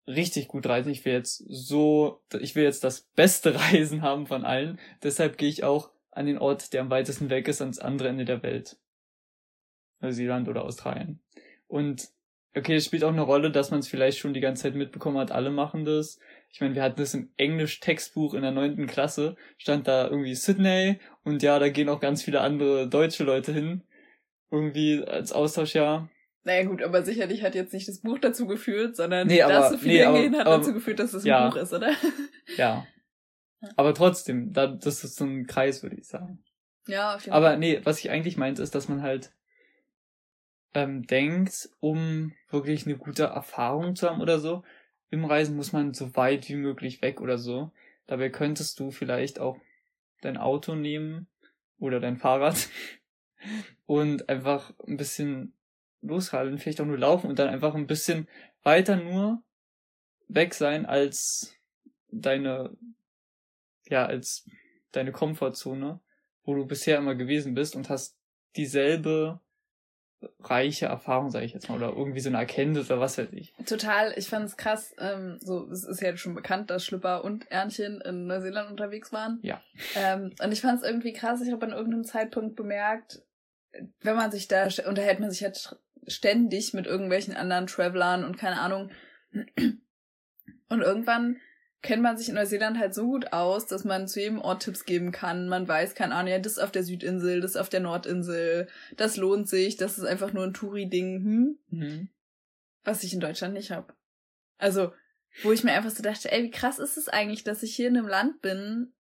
richtig 0.06 0.48
gut 0.48 0.66
reisen. 0.66 0.90
Ich 0.90 1.04
will 1.04 1.12
jetzt 1.12 1.44
so, 1.48 2.22
ich 2.38 2.54
will 2.54 2.64
jetzt 2.64 2.84
das 2.84 3.02
beste 3.14 3.54
Reisen 3.72 4.02
haben 4.02 4.26
von 4.26 4.44
allen. 4.44 4.78
Deshalb 5.02 5.38
gehe 5.38 5.48
ich 5.48 5.64
auch 5.64 5.90
an 6.10 6.26
den 6.26 6.38
Ort, 6.38 6.72
der 6.72 6.82
am 6.82 6.90
weitesten 6.90 7.30
weg 7.30 7.48
ist, 7.48 7.60
ans 7.60 7.78
andere 7.78 8.08
Ende 8.08 8.24
der 8.24 8.42
Welt. 8.42 8.78
Neuseeland 10.00 10.48
oder 10.48 10.64
Australien. 10.64 11.20
Und 11.68 12.08
okay, 12.56 12.76
es 12.76 12.86
spielt 12.86 13.04
auch 13.04 13.12
eine 13.12 13.22
Rolle, 13.22 13.50
dass 13.50 13.70
man 13.70 13.80
es 13.80 13.88
vielleicht 13.88 14.18
schon 14.18 14.34
die 14.34 14.40
ganze 14.40 14.64
Zeit 14.64 14.74
mitbekommen 14.74 15.18
hat, 15.18 15.30
alle 15.30 15.50
machen 15.50 15.84
das. 15.84 16.18
Ich 16.50 16.60
meine, 16.60 16.74
wir 16.74 16.82
hatten 16.82 16.96
das 16.96 17.14
im 17.14 17.30
Englisch-Textbuch 17.36 18.34
in 18.34 18.42
der 18.42 18.50
neunten 18.50 18.86
Klasse, 18.86 19.36
stand 19.58 19.86
da 19.88 20.08
irgendwie 20.08 20.34
Sydney 20.34 20.98
und 21.22 21.42
ja, 21.42 21.58
da 21.58 21.68
gehen 21.68 21.88
auch 21.88 22.00
ganz 22.00 22.22
viele 22.22 22.40
andere 22.40 22.88
deutsche 22.88 23.24
Leute 23.24 23.52
hin. 23.52 23.82
Irgendwie 24.50 25.04
als 25.04 25.32
Austauschjahr. 25.32 26.08
Naja 26.44 26.64
gut, 26.64 26.80
aber 26.80 27.02
sicherlich 27.02 27.42
hat 27.42 27.56
jetzt 27.56 27.74
nicht 27.74 27.88
das 27.88 28.00
Buch 28.00 28.20
dazu 28.20 28.46
geführt, 28.46 28.94
sondern 28.94 29.26
nee, 29.26 29.42
aber, 29.42 29.52
dass 29.52 29.70
so 29.72 29.78
viele 29.78 29.94
nee, 29.94 30.04
hingehen 30.04 30.38
hat 30.38 30.46
aber, 30.46 30.58
dazu 30.58 30.72
geführt, 30.72 31.00
dass 31.00 31.06
es 31.06 31.12
das 31.12 31.24
ein 31.24 31.28
ja, 31.28 31.48
Buch 31.48 31.56
ist, 31.56 31.72
oder? 31.72 31.92
Ja. 32.56 32.86
Aber 33.74 33.92
trotzdem, 33.94 34.52
da, 34.52 34.68
das 34.68 35.02
ist 35.02 35.16
so 35.16 35.24
ein 35.24 35.46
Kreis, 35.46 35.82
würde 35.82 35.96
ich 35.96 36.06
sagen. 36.06 36.44
Ja, 36.86 37.16
auf 37.16 37.22
jeden 37.22 37.32
aber 37.32 37.46
Fall. 37.46 37.52
Aber 37.54 37.58
nee, 37.58 37.80
was 37.82 37.98
ich 37.98 38.10
eigentlich 38.10 38.36
meinte, 38.36 38.62
ist, 38.62 38.76
dass 38.76 38.88
man 38.88 39.02
halt 39.02 39.32
ähm, 40.74 41.06
denkt, 41.06 41.70
um 41.80 42.32
wirklich 42.50 42.86
eine 42.86 42.96
gute 42.96 43.24
Erfahrung 43.24 43.96
zu 43.96 44.08
haben 44.08 44.20
oder 44.20 44.38
so, 44.38 44.62
im 45.10 45.24
Reisen 45.24 45.56
muss 45.56 45.72
man 45.72 45.94
so 45.94 46.14
weit 46.16 46.48
wie 46.48 46.56
möglich 46.56 47.02
weg 47.02 47.20
oder 47.20 47.38
so. 47.38 47.72
Dabei 48.06 48.28
könntest 48.28 48.78
du 48.80 48.90
vielleicht 48.90 49.38
auch 49.38 49.58
dein 50.20 50.36
Auto 50.36 50.74
nehmen 50.74 51.28
oder 51.78 52.00
dein 52.00 52.16
Fahrrad 52.16 52.68
und 53.86 54.28
einfach 54.28 54.72
ein 54.86 54.96
bisschen 54.96 55.54
losradeln, 56.02 56.58
vielleicht 56.58 56.80
auch 56.80 56.86
nur 56.86 56.98
laufen 56.98 57.28
und 57.28 57.38
dann 57.38 57.48
einfach 57.48 57.74
ein 57.74 57.86
bisschen 57.86 58.28
weiter 58.62 58.96
nur 58.96 59.42
weg 60.28 60.54
sein 60.54 60.86
als 60.86 61.56
deine, 62.08 62.76
ja, 63.88 64.06
als 64.06 64.48
deine 64.92 65.12
Komfortzone, 65.12 66.00
wo 66.44 66.54
du 66.54 66.66
bisher 66.66 66.98
immer 66.98 67.14
gewesen 67.14 67.54
bist 67.54 67.76
und 67.76 67.88
hast 67.88 68.16
dieselbe 68.56 69.40
reiche 70.40 70.86
Erfahrung, 70.86 71.30
sage 71.30 71.44
ich 71.44 71.52
jetzt 71.52 71.68
mal, 71.68 71.76
oder 71.76 71.96
irgendwie 71.96 72.20
so 72.20 72.28
eine 72.28 72.38
Erkenntnis 72.38 72.90
oder 72.90 73.00
was 73.00 73.18
weiß 73.18 73.28
ich. 73.32 73.52
Total, 73.66 74.14
ich 74.16 74.28
fand 74.28 74.46
es 74.46 74.56
krass, 74.56 74.94
ähm, 74.98 75.38
so, 75.40 75.68
es 75.70 75.84
ist 75.84 76.00
ja 76.00 76.16
schon 76.16 76.34
bekannt, 76.34 76.70
dass 76.70 76.84
Schlüpper 76.84 77.24
und 77.24 77.50
Ernchen 77.50 78.00
in 78.00 78.26
Neuseeland 78.26 78.70
unterwegs 78.70 79.12
waren. 79.12 79.38
Ja. 79.42 79.60
Ähm, 79.94 80.32
und 80.42 80.52
ich 80.52 80.60
fand 80.60 80.80
es 80.80 80.88
irgendwie 80.88 81.12
krass, 81.12 81.42
ich 81.42 81.52
habe 81.52 81.66
an 81.66 81.72
irgendeinem 81.72 82.04
Zeitpunkt 82.04 82.56
bemerkt, 82.56 83.22
wenn 84.00 84.16
man 84.16 84.30
sich 84.30 84.48
da, 84.48 84.68
unterhält 84.86 85.20
man 85.20 85.30
sich 85.30 85.42
halt 85.42 85.76
ständig 86.06 86.72
mit 86.72 86.86
irgendwelchen 86.86 87.36
anderen 87.36 87.66
Travelern 87.66 88.24
und 88.24 88.38
keine 88.38 88.60
Ahnung. 88.60 88.90
Und 90.68 90.80
irgendwann 90.80 91.36
kennt 91.82 92.02
man 92.02 92.16
sich 92.16 92.28
in 92.28 92.34
Neuseeland 92.34 92.78
halt 92.78 92.94
so 92.94 93.06
gut 93.06 93.32
aus, 93.32 93.66
dass 93.66 93.84
man 93.84 94.08
zu 94.08 94.20
jedem 94.20 94.40
Ort 94.40 94.62
Tipps 94.62 94.84
geben 94.84 95.12
kann. 95.12 95.48
Man 95.48 95.68
weiß, 95.68 95.94
keine 95.94 96.14
Ahnung, 96.14 96.32
ja, 96.32 96.38
das 96.38 96.52
ist 96.52 96.58
auf 96.58 96.72
der 96.72 96.84
Südinsel, 96.84 97.40
das 97.40 97.52
ist 97.52 97.56
auf 97.56 97.68
der 97.68 97.80
Nordinsel, 97.80 98.68
das 98.96 99.16
lohnt 99.16 99.48
sich, 99.48 99.76
das 99.76 99.98
ist 99.98 100.04
einfach 100.04 100.32
nur 100.32 100.44
ein 100.44 100.54
Touri-Ding, 100.54 101.22
hm? 101.22 101.58
Mhm. 101.70 102.08
Was 102.84 103.04
ich 103.04 103.12
in 103.12 103.20
Deutschland 103.20 103.54
nicht 103.54 103.70
hab. 103.70 103.94
Also, 104.58 104.92
wo 105.42 105.52
ich 105.52 105.64
mir 105.64 105.72
einfach 105.72 105.90
so 105.90 106.02
dachte, 106.02 106.30
ey, 106.32 106.44
wie 106.44 106.50
krass 106.50 106.78
ist 106.78 106.96
es 106.96 107.08
eigentlich, 107.08 107.44
dass 107.44 107.62
ich 107.62 107.74
hier 107.74 107.88
in 107.88 107.96
einem 107.96 108.08
Land 108.08 108.40
bin, 108.40 108.92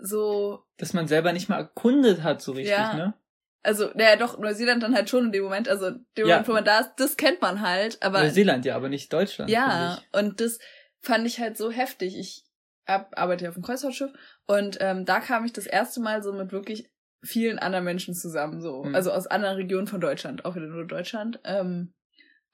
so. 0.00 0.64
Dass 0.76 0.92
man 0.92 1.08
selber 1.08 1.32
nicht 1.32 1.48
mal 1.48 1.58
erkundet 1.58 2.22
hat, 2.22 2.40
so 2.40 2.52
richtig, 2.52 2.76
ja. 2.76 2.94
ne? 2.94 3.14
Also, 3.62 3.90
naja, 3.94 4.16
doch, 4.16 4.38
Neuseeland 4.38 4.82
dann 4.82 4.94
halt 4.94 5.10
schon 5.10 5.26
in 5.26 5.32
dem 5.32 5.42
Moment, 5.42 5.68
also 5.68 5.90
dem 5.90 6.26
ja. 6.26 6.26
Moment, 6.26 6.48
wo 6.48 6.52
man 6.52 6.64
da 6.64 6.80
ist, 6.80 6.92
das 6.96 7.16
kennt 7.16 7.42
man 7.42 7.60
halt, 7.60 8.02
aber. 8.02 8.22
Neuseeland, 8.22 8.64
ja, 8.64 8.76
aber 8.76 8.88
nicht 8.88 9.12
Deutschland. 9.12 9.50
Ja, 9.50 10.00
und 10.12 10.40
das, 10.40 10.58
fand 11.00 11.26
ich 11.26 11.40
halt 11.40 11.56
so 11.56 11.70
heftig. 11.70 12.16
Ich 12.18 12.44
hab, 12.86 13.18
arbeite 13.18 13.44
ja 13.44 13.50
auf 13.50 13.54
dem 13.54 13.62
Kreuzfahrtschiff 13.62 14.12
und 14.46 14.78
ähm, 14.80 15.04
da 15.04 15.20
kam 15.20 15.44
ich 15.44 15.52
das 15.52 15.66
erste 15.66 16.00
Mal 16.00 16.22
so 16.22 16.32
mit 16.32 16.52
wirklich 16.52 16.90
vielen 17.22 17.58
anderen 17.58 17.84
Menschen 17.84 18.14
zusammen, 18.14 18.60
so. 18.60 18.84
Mhm. 18.84 18.94
Also 18.94 19.12
aus 19.12 19.26
anderen 19.26 19.56
Regionen 19.56 19.86
von 19.86 20.00
Deutschland, 20.00 20.44
auch 20.44 20.56
wieder 20.56 20.66
nur 20.66 20.86
Deutschland. 20.86 21.40
Ähm, 21.44 21.92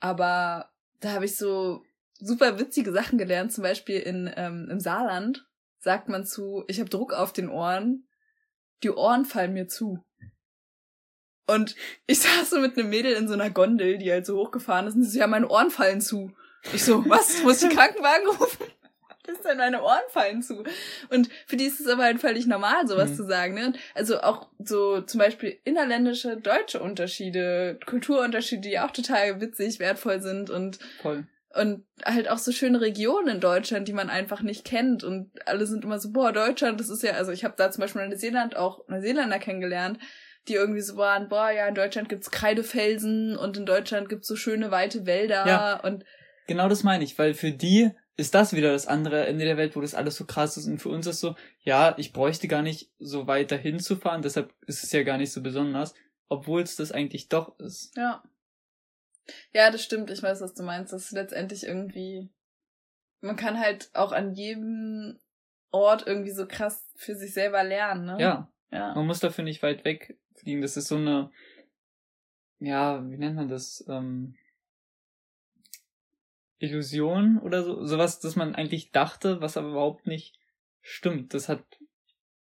aber 0.01 0.71
da 1.01 1.13
habe 1.13 1.25
ich 1.25 1.37
so 1.37 1.83
super 2.19 2.59
witzige 2.59 2.93
Sachen 2.93 3.19
gelernt. 3.19 3.53
Zum 3.53 3.63
Beispiel 3.63 4.01
in, 4.01 4.31
ähm, 4.37 4.69
im 4.71 4.81
Saarland 4.81 5.47
sagt 5.79 6.09
man 6.09 6.25
zu, 6.25 6.65
ich 6.67 6.81
habe 6.81 6.91
Druck 6.91 7.13
auf 7.13 7.33
den 7.33 7.49
Ohren, 7.49 8.09
die 8.83 8.91
Ohren 8.91 9.25
fallen 9.25 9.53
mir 9.53 9.69
zu. 9.69 10.05
Und 11.47 11.77
ich 12.07 12.19
saß 12.21 12.51
so 12.51 12.61
mit 12.61 12.77
einem 12.77 12.89
Mädel 12.89 13.13
in 13.13 13.29
so 13.29 13.35
einer 13.35 13.51
Gondel, 13.51 13.99
die 13.99 14.11
halt 14.11 14.27
so 14.27 14.39
hochgefahren 14.39 14.87
ist, 14.87 14.95
und 14.95 15.03
sie 15.03 15.11
so, 15.11 15.19
ja, 15.19 15.27
meine 15.27 15.49
Ohren 15.49 15.71
fallen 15.71 16.01
zu. 16.01 16.33
Ich 16.73 16.85
so, 16.85 17.05
was? 17.09 17.43
Muss 17.43 17.63
ich 17.63 17.69
den 17.69 17.77
Krankenwagen 17.77 18.27
rufen? 18.29 18.67
Das 19.27 19.37
ist 19.37 19.45
denn 19.47 19.57
meine 19.57 19.83
Ohren 19.83 20.03
fallen 20.11 20.43
zu. 20.43 20.65
Und 21.09 21.31
für 21.47 21.57
die 21.57 21.65
ist 21.65 21.81
es 21.81 21.87
aber 21.87 22.03
halt 22.05 22.21
völlig 22.21 22.47
normal, 22.47 22.87
sowas 22.87 23.11
mhm. 23.11 23.15
zu 23.15 23.25
sagen. 23.27 23.55
Ne? 23.55 23.73
Also 23.95 24.21
auch 24.21 24.49
so 24.59 25.01
zum 25.01 25.19
Beispiel 25.19 25.59
innerländische 25.65 26.37
deutsche 26.37 26.81
Unterschiede, 26.81 27.79
Kulturunterschiede, 27.87 28.69
die 28.69 28.79
auch 28.79 28.91
total 28.91 29.41
witzig, 29.41 29.79
wertvoll 29.79 30.21
sind 30.21 30.51
und 30.51 30.79
Voll. 31.01 31.27
und 31.55 31.85
halt 32.05 32.29
auch 32.29 32.37
so 32.37 32.53
schöne 32.53 32.83
Regionen 32.83 33.29
in 33.37 33.41
Deutschland, 33.41 33.89
die 33.89 33.95
man 33.95 34.11
einfach 34.11 34.43
nicht 34.43 34.67
kennt. 34.67 35.05
Und 35.05 35.31
alle 35.47 35.67
sind 35.67 35.85
immer 35.85 35.99
so, 35.99 36.13
boah, 36.13 36.31
Deutschland, 36.33 36.79
das 36.79 36.91
ist 36.91 37.03
ja, 37.03 37.13
also 37.13 37.33
ich 37.33 37.45
habe 37.45 37.55
da 37.57 37.71
zum 37.71 37.81
Beispiel 37.81 38.03
in 38.03 38.11
Neuseeland 38.11 38.57
auch 38.57 38.87
Neuseeländer 38.89 39.39
kennengelernt, 39.39 39.99
die 40.49 40.55
irgendwie 40.55 40.83
so 40.83 40.99
waren, 40.99 41.31
boah, 41.31 41.51
ja, 41.51 41.67
in 41.67 41.75
Deutschland 41.75 42.11
gibt's 42.11 42.31
Kreidefelsen 42.31 43.39
und 43.39 43.57
in 43.57 43.65
Deutschland 43.65 44.11
gibt's 44.11 44.29
so 44.29 44.37
schöne 44.37 44.71
weite 44.71 45.07
Wälder 45.07 45.47
Ja. 45.47 45.81
und 45.81 46.05
Genau 46.47 46.69
das 46.69 46.83
meine 46.83 47.05
ich, 47.05 47.19
weil 47.19 47.35
für 47.35 47.51
die 47.53 47.91
ist 48.17 48.35
das 48.35 48.53
wieder 48.53 48.73
das 48.73 48.87
andere 48.87 49.27
Ende 49.27 49.45
der 49.45 49.57
Welt, 49.57 49.75
wo 49.75 49.81
das 49.81 49.95
alles 49.95 50.17
so 50.17 50.25
krass 50.25 50.57
ist. 50.57 50.67
Und 50.67 50.79
für 50.79 50.89
uns 50.91 51.07
ist 51.07 51.21
so, 51.21 51.35
ja, 51.63 51.95
ich 51.99 52.13
bräuchte 52.13 52.47
gar 52.49 52.63
nicht 52.63 52.91
so 52.99 53.27
weit 53.27 53.51
dahin 53.51 53.81
zu 53.81 53.97
fahren, 53.97 54.23
deshalb 54.23 54.55
ist 54.67 54.85
es 54.85 54.93
ja 54.93 55.03
gar 55.03 55.19
nicht 55.19 55.33
so 55.33 55.43
besonders, 55.43 55.95
obwohl 56.29 56.63
es 56.63 56.77
das 56.77 56.93
eigentlich 56.93 57.29
doch 57.29 57.59
ist. 57.59 57.97
ja. 57.97 58.23
Ja, 59.55 59.71
das 59.71 59.83
stimmt, 59.83 60.11
ich 60.11 60.23
weiß, 60.23 60.43
was 60.43 60.53
du 60.53 60.63
meinst. 60.63 60.93
Das 60.93 61.07
ist 61.07 61.13
letztendlich 61.13 61.65
irgendwie, 61.65 62.29
man 63.23 63.37
kann 63.37 63.59
halt 63.59 63.89
auch 63.95 64.13
an 64.13 64.35
jedem 64.35 65.19
Ort 65.71 66.07
irgendwie 66.07 66.31
so 66.33 66.47
krass 66.47 66.87
für 66.95 67.15
sich 67.15 67.33
selber 67.33 67.65
lernen, 67.65 68.05
ne? 68.05 68.17
Ja, 68.21 68.53
Ja. 68.71 68.95
man 68.95 69.07
muss 69.07 69.21
dafür 69.21 69.43
nicht 69.45 69.63
weit 69.63 69.87
weg 69.87 70.19
fliegen. 70.35 70.61
Das 70.61 70.77
ist 70.77 70.89
so 70.89 70.97
eine, 70.97 71.31
ja, 72.61 73.03
wie 73.09 73.17
nennt 73.17 73.37
man 73.37 73.49
das? 73.49 73.83
Ähm, 73.89 74.37
Illusion 76.59 77.39
oder 77.39 77.63
so, 77.63 77.85
sowas, 77.85 78.21
das 78.21 78.37
man 78.37 78.55
eigentlich 78.55 78.91
dachte, 78.93 79.41
was 79.41 79.57
aber 79.57 79.69
überhaupt 79.69 80.07
nicht 80.07 80.39
stimmt. 80.81 81.35
Das 81.35 81.49
hat, 81.49 81.63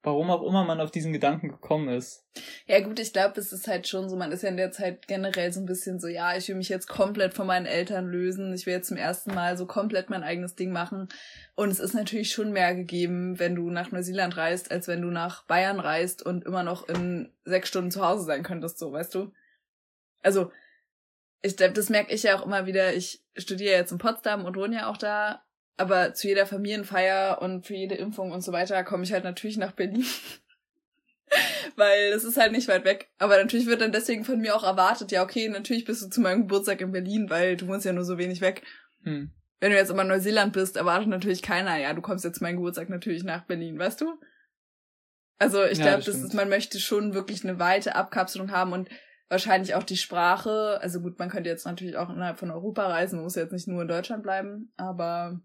warum 0.02 0.30
auch 0.30 0.42
immer 0.42 0.64
man 0.64 0.80
auf 0.80 0.90
diesen 0.90 1.12
Gedanken 1.12 1.48
gekommen 1.48 1.88
ist. 1.88 2.24
Ja 2.66 2.80
gut, 2.80 2.98
ich 2.98 3.12
glaube, 3.12 3.40
es 3.40 3.52
ist 3.52 3.68
halt 3.68 3.86
schon 3.88 4.08
so, 4.08 4.16
man 4.16 4.32
ist 4.32 4.42
ja 4.42 4.48
in 4.48 4.56
der 4.56 4.72
Zeit 4.72 5.06
generell 5.06 5.52
so 5.52 5.60
ein 5.60 5.66
bisschen 5.66 6.00
so, 6.00 6.08
ja, 6.08 6.36
ich 6.36 6.48
will 6.48 6.56
mich 6.56 6.68
jetzt 6.68 6.88
komplett 6.88 7.34
von 7.34 7.46
meinen 7.46 7.66
Eltern 7.66 8.06
lösen, 8.06 8.52
ich 8.52 8.66
will 8.66 8.74
jetzt 8.74 8.88
zum 8.88 8.96
ersten 8.96 9.34
Mal 9.34 9.56
so 9.56 9.66
komplett 9.66 10.10
mein 10.10 10.22
eigenes 10.22 10.54
Ding 10.54 10.72
machen. 10.72 11.08
Und 11.54 11.70
es 11.70 11.78
ist 11.80 11.94
natürlich 11.94 12.32
schon 12.32 12.52
mehr 12.52 12.74
gegeben, 12.74 13.38
wenn 13.38 13.54
du 13.54 13.70
nach 13.70 13.92
Neuseeland 13.92 14.36
reist, 14.36 14.70
als 14.70 14.88
wenn 14.88 15.02
du 15.02 15.08
nach 15.08 15.44
Bayern 15.46 15.80
reist 15.80 16.24
und 16.24 16.44
immer 16.44 16.62
noch 16.62 16.88
in 16.88 17.32
sechs 17.44 17.68
Stunden 17.68 17.90
zu 17.90 18.04
Hause 18.04 18.24
sein 18.24 18.42
könntest, 18.42 18.78
so, 18.78 18.92
weißt 18.92 19.14
du? 19.14 19.32
Also, 20.22 20.50
ich 21.42 21.56
glaube, 21.56 21.74
das 21.74 21.90
merke 21.90 22.14
ich 22.14 22.22
ja 22.22 22.38
auch 22.38 22.46
immer 22.46 22.66
wieder. 22.66 22.94
Ich 22.94 23.22
studiere 23.36 23.74
jetzt 23.74 23.92
in 23.92 23.98
Potsdam 23.98 24.44
und 24.44 24.56
wohne 24.56 24.76
ja 24.76 24.86
auch 24.88 24.96
da. 24.96 25.44
Aber 25.76 26.14
zu 26.14 26.28
jeder 26.28 26.46
Familienfeier 26.46 27.40
und 27.42 27.66
für 27.66 27.74
jede 27.74 27.96
Impfung 27.96 28.30
und 28.30 28.42
so 28.42 28.52
weiter 28.52 28.84
komme 28.84 29.04
ich 29.04 29.12
halt 29.12 29.24
natürlich 29.24 29.56
nach 29.56 29.72
Berlin. 29.72 30.04
Weil 31.76 32.12
es 32.12 32.24
ist 32.24 32.36
halt 32.36 32.52
nicht 32.52 32.68
weit 32.68 32.84
weg. 32.84 33.08
Aber 33.18 33.36
natürlich 33.38 33.66
wird 33.66 33.80
dann 33.80 33.92
deswegen 33.92 34.24
von 34.24 34.38
mir 34.38 34.54
auch 34.54 34.64
erwartet, 34.64 35.10
ja, 35.12 35.22
okay, 35.22 35.48
natürlich 35.48 35.84
bist 35.84 36.02
du 36.02 36.08
zu 36.08 36.20
meinem 36.20 36.42
Geburtstag 36.42 36.80
in 36.82 36.92
Berlin, 36.92 37.30
weil 37.30 37.56
du 37.56 37.66
wohnst 37.68 37.86
ja 37.86 37.92
nur 37.92 38.04
so 38.04 38.18
wenig 38.18 38.42
weg. 38.42 38.62
Hm. 39.04 39.30
Wenn 39.60 39.70
du 39.70 39.76
jetzt 39.78 39.90
immer 39.90 40.02
in 40.02 40.08
Neuseeland 40.08 40.52
bist, 40.52 40.76
erwartet 40.76 41.08
natürlich 41.08 41.40
keiner, 41.40 41.78
ja, 41.78 41.94
du 41.94 42.02
kommst 42.02 42.24
jetzt 42.24 42.38
zu 42.38 42.44
meinem 42.44 42.56
Geburtstag 42.56 42.90
natürlich 42.90 43.24
nach 43.24 43.44
Berlin, 43.46 43.78
weißt 43.78 44.02
du? 44.02 44.20
Also 45.38 45.64
ich 45.64 45.78
Ja, 45.78 45.84
glaube, 45.84 46.04
das 46.04 46.14
das 46.16 46.22
ist, 46.22 46.34
man 46.34 46.48
möchte 46.48 46.78
schon 46.78 47.14
wirklich 47.14 47.42
eine 47.44 47.58
weite 47.58 47.94
Abkapselung 47.96 48.50
haben 48.50 48.72
und 48.72 48.88
wahrscheinlich 49.32 49.74
auch 49.74 49.82
die 49.82 49.96
Sprache. 49.96 50.78
Also 50.82 51.00
gut, 51.00 51.18
man 51.18 51.30
könnte 51.30 51.48
jetzt 51.48 51.64
natürlich 51.64 51.96
auch 51.96 52.10
innerhalb 52.10 52.38
von 52.38 52.50
Europa 52.50 52.86
reisen, 52.86 53.16
man 53.16 53.24
muss 53.24 53.34
jetzt 53.34 53.52
nicht 53.52 53.66
nur 53.66 53.82
in 53.82 53.88
Deutschland 53.88 54.22
bleiben, 54.22 54.72
aber 54.76 55.40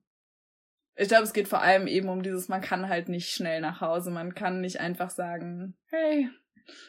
ich 0.96 1.08
glaube, 1.08 1.24
es 1.24 1.34
geht 1.34 1.48
vor 1.48 1.62
allem 1.62 1.88
eben 1.88 2.10
um 2.10 2.22
dieses, 2.22 2.50
man 2.50 2.62
kann 2.62 2.90
halt 2.90 3.08
nicht 3.08 3.30
schnell 3.30 3.62
nach 3.62 3.80
Hause, 3.80 4.12
man 4.12 4.36
kann 4.36 4.60
nicht 4.60 4.82
einfach 4.82 5.10
sagen, 5.10 5.78
hey, 5.86 6.30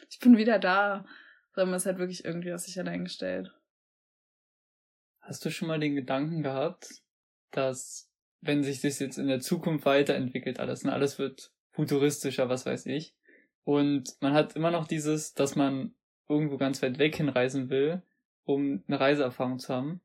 ich 0.09 0.19
bin 0.19 0.37
wieder 0.37 0.59
da, 0.59 1.05
sondern 1.53 1.71
man 1.71 1.77
ist 1.77 1.85
halt 1.85 1.99
wirklich 1.99 2.25
irgendwie 2.25 2.53
auf 2.53 2.59
sich 2.59 2.77
allein. 2.77 3.07
Hast 5.21 5.45
du 5.45 5.51
schon 5.51 5.67
mal 5.69 5.79
den 5.79 5.95
Gedanken 5.95 6.43
gehabt, 6.43 6.89
dass 7.51 8.11
wenn 8.41 8.63
sich 8.63 8.81
das 8.81 8.99
jetzt 8.99 9.17
in 9.17 9.27
der 9.27 9.39
Zukunft 9.39 9.85
weiterentwickelt 9.85 10.59
alles, 10.59 10.83
ne, 10.83 10.91
alles 10.91 11.17
wird 11.17 11.53
futuristischer, 11.71 12.49
was 12.49 12.65
weiß 12.65 12.87
ich, 12.87 13.15
und 13.63 14.17
man 14.19 14.33
hat 14.33 14.55
immer 14.55 14.71
noch 14.71 14.87
dieses, 14.87 15.33
dass 15.33 15.55
man 15.55 15.95
irgendwo 16.29 16.57
ganz 16.57 16.81
weit 16.81 16.99
weg 16.99 17.15
hinreisen 17.15 17.69
will, 17.69 18.01
um 18.45 18.83
eine 18.87 18.99
Reiseerfahrung 18.99 19.59
zu 19.59 19.73
haben, 19.73 20.01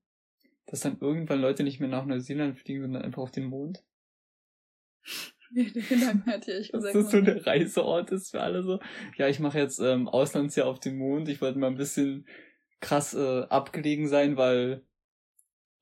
dass 0.66 0.80
dann 0.80 0.98
irgendwann 1.00 1.40
Leute 1.40 1.62
nicht 1.62 1.78
mehr 1.78 1.88
nach 1.88 2.06
Neuseeland 2.06 2.58
fliegen, 2.58 2.82
sondern 2.82 3.02
einfach 3.02 3.22
auf 3.22 3.30
den 3.30 3.44
Mond? 3.44 3.84
Den 5.54 5.72
Gedanken 5.72 6.30
hatte 6.30 6.50
ich 6.50 6.54
ehrlich 6.54 6.70
Dass 6.72 6.82
gesagt. 6.82 6.96
das 6.96 7.10
so 7.12 7.20
der. 7.20 7.46
Reiseort 7.46 8.10
ist 8.10 8.30
für 8.30 8.40
alle 8.40 8.62
so. 8.62 8.80
Ja, 9.16 9.28
ich 9.28 9.38
mache 9.38 9.58
jetzt 9.58 9.78
ähm, 9.78 10.08
Auslandsjahr 10.08 10.66
auf 10.66 10.80
dem 10.80 10.96
Mond. 10.96 11.28
Ich 11.28 11.40
wollte 11.40 11.58
mal 11.58 11.68
ein 11.68 11.76
bisschen 11.76 12.26
krass 12.80 13.14
äh, 13.14 13.42
abgelegen 13.42 14.08
sein, 14.08 14.36
weil 14.36 14.82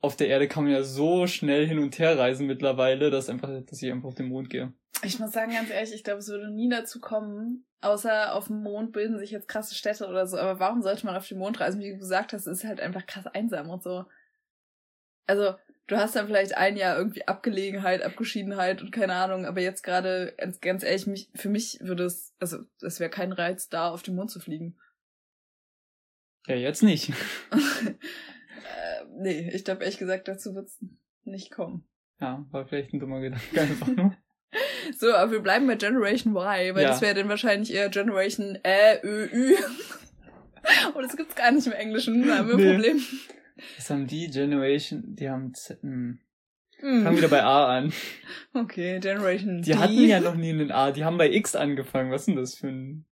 auf 0.01 0.17
der 0.17 0.29
Erde 0.29 0.49
kann 0.49 0.65
man 0.65 0.73
ja 0.73 0.83
so 0.83 1.27
schnell 1.27 1.67
hin 1.67 1.79
und 1.79 1.99
her 1.99 2.19
reisen 2.19 2.47
mittlerweile, 2.47 3.11
dass 3.11 3.31
einfach, 3.31 3.49
dass 3.65 3.81
ich 3.81 3.91
einfach 3.91 4.09
auf 4.09 4.15
den 4.15 4.29
Mond 4.29 4.51
gehe. 4.51 4.73
Ich 5.05 5.19
muss 5.19 5.33
sagen, 5.33 5.53
ganz 5.53 5.71
ehrlich, 5.71 5.95
ich 5.95 6.05
glaube, 6.05 6.21
es 6.21 6.29
würde 6.29 6.51
nie 6.51 6.69
dazu 6.69 7.01
kommen, 7.01 7.65
außer 7.81 8.35
auf 8.35 8.47
dem 8.47 8.63
Mond 8.63 8.93
bilden 8.93 9.19
sich 9.19 9.31
jetzt 9.31 9.49
krasse 9.49 9.75
Städte 9.75 10.07
oder 10.07 10.27
so. 10.27 10.37
Aber 10.37 10.61
warum 10.61 10.83
sollte 10.83 11.07
man 11.07 11.17
auf 11.17 11.27
den 11.27 11.39
Mond 11.39 11.61
reisen? 11.61 11.81
Wie 11.81 11.91
du 11.91 11.99
gesagt 11.99 12.33
hast, 12.33 12.47
es 12.47 12.59
ist 12.59 12.69
halt 12.69 12.81
einfach 12.81 13.07
krass 13.07 13.27
einsam 13.27 13.71
und 13.71 13.83
so. 13.83 14.05
Also, 15.27 15.55
du 15.87 15.97
hast 15.97 16.15
dann 16.15 16.27
vielleicht 16.27 16.57
ein 16.57 16.77
Jahr 16.77 16.97
irgendwie 16.97 17.27
Abgelegenheit, 17.27 18.03
Abgeschiedenheit 18.03 18.83
und 18.83 18.93
keine 18.93 19.15
Ahnung, 19.15 19.47
aber 19.47 19.61
jetzt 19.61 19.83
gerade, 19.83 20.35
ganz, 20.37 20.61
ganz 20.61 20.85
ehrlich, 20.85 21.07
mich, 21.07 21.31
für 21.35 21.49
mich 21.49 21.79
würde 21.81 22.05
es, 22.05 22.35
also, 22.39 22.59
es 22.81 23.01
wäre 23.01 23.11
kein 23.11 23.33
Reiz, 23.33 23.69
da 23.69 23.91
auf 23.91 24.03
den 24.03 24.15
Mond 24.15 24.31
zu 24.31 24.41
fliegen. 24.41 24.77
Ja, 26.47 26.57
jetzt 26.57 26.83
nicht. 26.83 27.11
äh, 27.51 29.05
nee, 29.17 29.51
ich 29.53 29.65
glaube 29.65 29.83
ehrlich 29.83 29.99
gesagt, 29.99 30.29
dazu 30.29 30.55
wird's 30.55 30.85
nicht 31.25 31.51
kommen. 31.51 31.89
Ja, 32.21 32.45
war 32.51 32.67
vielleicht 32.67 32.93
ein 32.93 33.01
dummer 33.01 33.21
Gedanke 33.21 33.61
einfach 33.61 33.87
nur. 33.89 34.12
So, 35.03 35.13
aber 35.17 35.33
wir 35.33 35.41
bleiben 35.41 35.67
bei 35.67 35.75
Generation 35.75 36.33
Y, 36.33 36.77
weil 36.77 36.83
Ja. 36.85 36.91
das 36.91 37.01
wäre 37.01 37.15
dann 37.15 37.29
wahrscheinlich 37.29 37.75
eher 37.75 37.89
Generation 37.89 38.57
Ä, 38.65 39.01
Ö, 39.03 39.27
Ü. 39.33 39.57
Und 40.95 41.03
das 41.03 41.17
gibt's 41.17 41.35
gar 41.35 41.51
nicht 41.51 41.67
im 41.67 41.73
Englischen, 41.73 42.25
da 42.25 42.39
haben 42.39 42.47
wir 42.47 42.55
ein 42.55 42.61
Nee. 42.61 42.73
Problem. 42.73 43.03
Was 43.77 43.91
haben 43.91 44.07
die 44.07 44.31
Generation? 44.31 45.03
Die 45.17 45.29
haben 45.29 45.53
Z 45.55 45.83
hm. 45.83 46.21
Hm. 46.77 47.03
fangen 47.03 47.17
wieder 47.17 47.27
bei 47.27 47.43
A 47.43 47.79
an. 47.79 47.93
Okay, 48.55 49.01
Generation 49.01 49.63
Die 49.63 49.73
D. 49.73 49.77
hatten 49.77 50.05
ja 50.07 50.21
noch 50.21 50.37
nie 50.37 50.51
einen 50.51 50.71
A, 50.71 50.93
die 50.93 51.05
haben 51.05 51.19
bei 51.19 51.33
X 51.33 51.57
angefangen. 51.57 52.13
Was 52.13 52.21
ist 52.23 52.27
denn 52.29 52.37
das 52.37 52.55
für 52.55 52.69
ein 52.69 53.05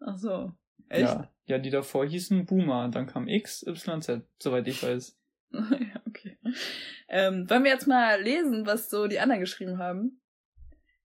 Ach 0.00 0.18
so. 0.18 0.50
Echt? 0.88 1.02
Ja, 1.02 1.30
ja, 1.44 1.58
die 1.58 1.70
davor 1.70 2.04
hießen 2.04 2.46
Boomer, 2.46 2.88
dann 2.88 3.06
kam 3.06 3.28
X, 3.28 3.64
Y, 3.64 4.02
Z, 4.02 4.22
soweit 4.42 4.66
ich 4.66 4.82
weiß. 4.82 5.16
ja, 5.52 6.02
okay. 6.04 6.36
Ähm, 7.08 7.48
wollen 7.48 7.62
wir 7.62 7.70
jetzt 7.70 7.86
mal 7.86 8.20
lesen, 8.20 8.66
was 8.66 8.90
so 8.90 9.06
die 9.06 9.20
anderen 9.20 9.38
geschrieben 9.40 9.78
haben? 9.78 10.20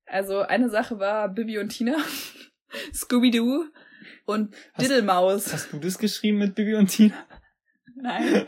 Also, 0.06 0.40
eine 0.42 0.70
Sache 0.70 1.00
war 1.00 1.30
Bibi 1.30 1.58
und 1.60 1.70
Tina, 1.70 1.96
Scooby-Doo 2.94 3.66
und 4.26 4.56
Hast- 4.74 4.82
Diddlemaus. 4.90 5.52
Hast 5.54 5.74
du 5.74 5.80
das 5.80 5.98
geschrieben 5.98 6.38
mit 6.40 6.56
Bibi 6.56 6.76
und 6.76 6.88
Tina? 6.88 7.16
Nein. 7.96 8.46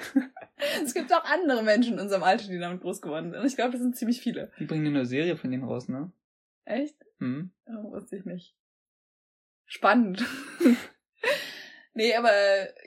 es 0.83 0.93
gibt 0.93 1.13
auch 1.13 1.23
andere 1.23 1.63
Menschen 1.63 1.93
in 1.93 1.99
unserem 1.99 2.23
Alter, 2.23 2.47
die 2.47 2.59
damit 2.59 2.81
groß 2.81 3.01
geworden 3.01 3.31
sind. 3.31 3.39
Und 3.39 3.45
ich 3.45 3.55
glaube, 3.55 3.71
das 3.71 3.81
sind 3.81 3.95
ziemlich 3.95 4.19
viele. 4.21 4.51
Die 4.59 4.65
bringen 4.65 4.85
eine 4.87 4.95
neue 4.97 5.05
Serie 5.05 5.37
von 5.37 5.51
denen 5.51 5.63
raus, 5.63 5.87
ne? 5.87 6.11
Echt? 6.65 6.95
Hm. 7.19 7.51
Oh, 7.67 7.91
wusste 7.91 8.17
ich 8.17 8.25
nicht. 8.25 8.55
Spannend. 9.65 10.23
nee, 11.93 12.15
aber 12.15 12.31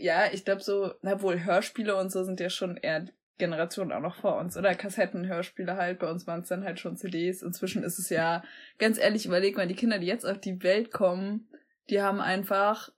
ja, 0.00 0.26
ich 0.32 0.44
glaube 0.44 0.62
so, 0.62 0.92
na 1.02 1.22
wohl, 1.22 1.44
Hörspiele 1.44 1.96
und 1.96 2.10
so 2.10 2.24
sind 2.24 2.40
ja 2.40 2.50
schon 2.50 2.76
eher 2.76 3.06
Generationen 3.38 3.92
auch 3.92 4.00
noch 4.00 4.16
vor 4.16 4.36
uns, 4.38 4.56
oder? 4.56 4.74
Kassettenhörspiele 4.74 5.76
halt, 5.76 5.98
bei 6.00 6.10
uns 6.10 6.26
waren 6.26 6.40
es 6.40 6.48
dann 6.48 6.64
halt 6.64 6.80
schon 6.80 6.96
CDs. 6.96 7.42
Inzwischen 7.42 7.82
ist 7.82 7.98
es 7.98 8.10
ja, 8.10 8.42
ganz 8.78 8.98
ehrlich, 8.98 9.26
überleg 9.26 9.56
mal, 9.56 9.68
die 9.68 9.76
Kinder, 9.76 9.98
die 9.98 10.06
jetzt 10.06 10.26
auf 10.26 10.38
die 10.38 10.62
Welt 10.62 10.90
kommen, 10.92 11.48
die 11.88 12.02
haben 12.02 12.20
einfach 12.20 12.90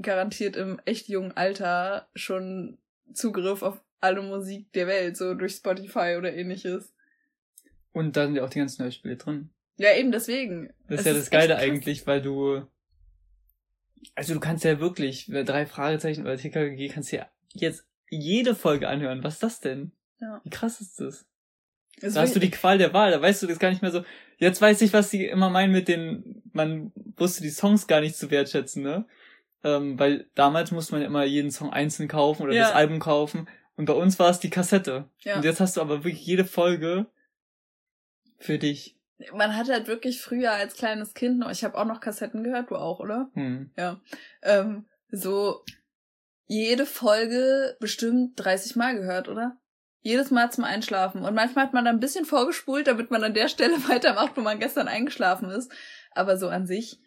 garantiert 0.00 0.56
im 0.56 0.80
echt 0.84 1.08
jungen 1.08 1.36
Alter 1.36 2.08
schon 2.14 2.78
Zugriff 3.12 3.62
auf 3.62 3.82
alle 4.00 4.22
Musik 4.22 4.72
der 4.72 4.86
Welt, 4.86 5.16
so 5.16 5.34
durch 5.34 5.54
Spotify 5.54 6.16
oder 6.16 6.32
ähnliches. 6.32 6.94
Und 7.92 8.16
da 8.16 8.26
sind 8.26 8.36
ja 8.36 8.44
auch 8.44 8.50
die 8.50 8.60
ganzen 8.60 8.84
Hörspiele 8.84 9.16
drin. 9.16 9.50
Ja, 9.76 9.94
eben 9.96 10.12
deswegen. 10.12 10.72
Das 10.88 11.00
ist 11.00 11.00
Es 11.00 11.06
ja 11.06 11.12
das 11.12 11.22
echt 11.24 11.32
Geile 11.32 11.56
eigentlich, 11.56 12.06
weil 12.06 12.22
du, 12.22 12.62
also 14.14 14.34
du 14.34 14.40
kannst 14.40 14.64
ja 14.64 14.78
wirklich, 14.80 15.26
drei 15.26 15.66
Fragezeichen 15.66 16.22
oder 16.22 16.36
TKG 16.36 16.88
kannst 16.88 17.12
du 17.12 17.16
ja 17.16 17.28
jetzt 17.52 17.89
jede 18.10 18.54
Folge 18.54 18.88
anhören. 18.88 19.24
Was 19.24 19.34
ist 19.34 19.42
das 19.42 19.60
denn? 19.60 19.92
Ja. 20.18 20.40
Wie 20.44 20.50
krass 20.50 20.80
ist 20.80 21.00
das? 21.00 21.24
Es 22.02 22.14
Da 22.14 22.22
hast 22.22 22.34
du 22.34 22.40
die 22.40 22.50
Qual 22.50 22.78
der 22.78 22.92
Wahl, 22.92 23.10
da 23.10 23.20
weißt 23.20 23.42
du 23.42 23.46
das 23.46 23.58
gar 23.58 23.70
nicht 23.70 23.82
mehr 23.82 23.90
so. 23.90 24.04
Jetzt 24.38 24.60
weiß 24.60 24.80
ich, 24.82 24.92
was 24.92 25.10
sie 25.10 25.26
immer 25.26 25.50
meinen 25.50 25.72
mit 25.72 25.88
den, 25.88 26.42
man 26.52 26.92
wusste 27.16 27.42
die 27.42 27.50
Songs 27.50 27.86
gar 27.86 28.00
nicht 28.00 28.16
zu 28.16 28.30
wertschätzen, 28.30 28.82
ne? 28.82 29.06
Ähm, 29.62 29.98
weil 29.98 30.26
damals 30.34 30.70
musste 30.70 30.92
man 30.92 31.02
immer 31.02 31.24
jeden 31.24 31.50
Song 31.50 31.70
einzeln 31.70 32.08
kaufen 32.08 32.42
oder 32.44 32.54
Ja. 32.54 32.62
das 32.62 32.72
Album 32.72 32.98
kaufen. 32.98 33.48
Und 33.76 33.84
bei 33.86 33.92
uns 33.92 34.18
war 34.18 34.30
es 34.30 34.40
die 34.40 34.50
Kassette. 34.50 35.08
Ja. 35.20 35.36
Und 35.36 35.44
jetzt 35.44 35.60
hast 35.60 35.76
du 35.76 35.80
aber 35.82 36.04
wirklich 36.04 36.24
jede 36.24 36.44
Folge 36.44 37.06
für 38.38 38.58
dich. 38.58 38.96
Man 39.34 39.54
hat 39.54 39.68
halt 39.68 39.86
wirklich 39.86 40.22
früher 40.22 40.52
als 40.52 40.74
kleines 40.76 41.12
Kind 41.12 41.38
noch, 41.38 41.50
ich 41.50 41.62
habe 41.62 41.76
auch 41.76 41.84
noch 41.84 42.00
Kassetten 42.00 42.42
gehört, 42.42 42.70
du 42.70 42.76
auch, 42.76 43.00
oder? 43.00 43.30
Hm. 43.34 43.70
Ja. 43.76 44.00
Ähm, 44.42 44.86
so 45.10 45.62
jede 46.50 46.84
Folge 46.84 47.76
bestimmt 47.78 48.32
30 48.34 48.74
Mal 48.74 48.96
gehört, 48.96 49.28
oder? 49.28 49.56
Jedes 50.00 50.32
Mal 50.32 50.50
zum 50.50 50.64
Einschlafen. 50.64 51.22
Und 51.22 51.34
manchmal 51.34 51.66
hat 51.66 51.74
man 51.74 51.84
dann 51.84 51.96
ein 51.96 52.00
bisschen 52.00 52.24
vorgespult, 52.24 52.88
damit 52.88 53.12
man 53.12 53.22
an 53.22 53.34
der 53.34 53.46
Stelle 53.46 53.76
weitermacht, 53.88 54.36
wo 54.36 54.40
man 54.40 54.58
gestern 54.58 54.88
eingeschlafen 54.88 55.48
ist. 55.50 55.70
Aber 56.10 56.36
so 56.36 56.48
an 56.48 56.66
sich, 56.66 56.98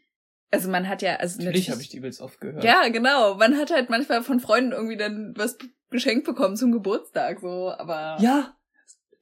also 0.49 0.69
man 0.69 0.87
hat 0.87 1.01
ja, 1.01 1.17
also 1.17 1.39
Natürlich 1.39 1.69
habe 1.69 1.81
ich 1.81 1.89
die 1.89 1.97
übelst 1.97 2.21
oft 2.21 2.39
gehört. 2.39 2.63
Ja, 2.63 2.87
genau. 2.87 3.35
Man 3.35 3.57
hat 3.57 3.69
halt 3.69 3.89
manchmal 3.89 4.23
von 4.23 4.39
Freunden 4.39 4.71
irgendwie 4.71 4.95
dann 4.95 5.33
was 5.35 5.57
geschenkt 5.89 6.25
bekommen 6.25 6.55
zum 6.55 6.71
Geburtstag, 6.71 7.41
so, 7.41 7.69
aber. 7.69 8.17
Ja. 8.21 8.55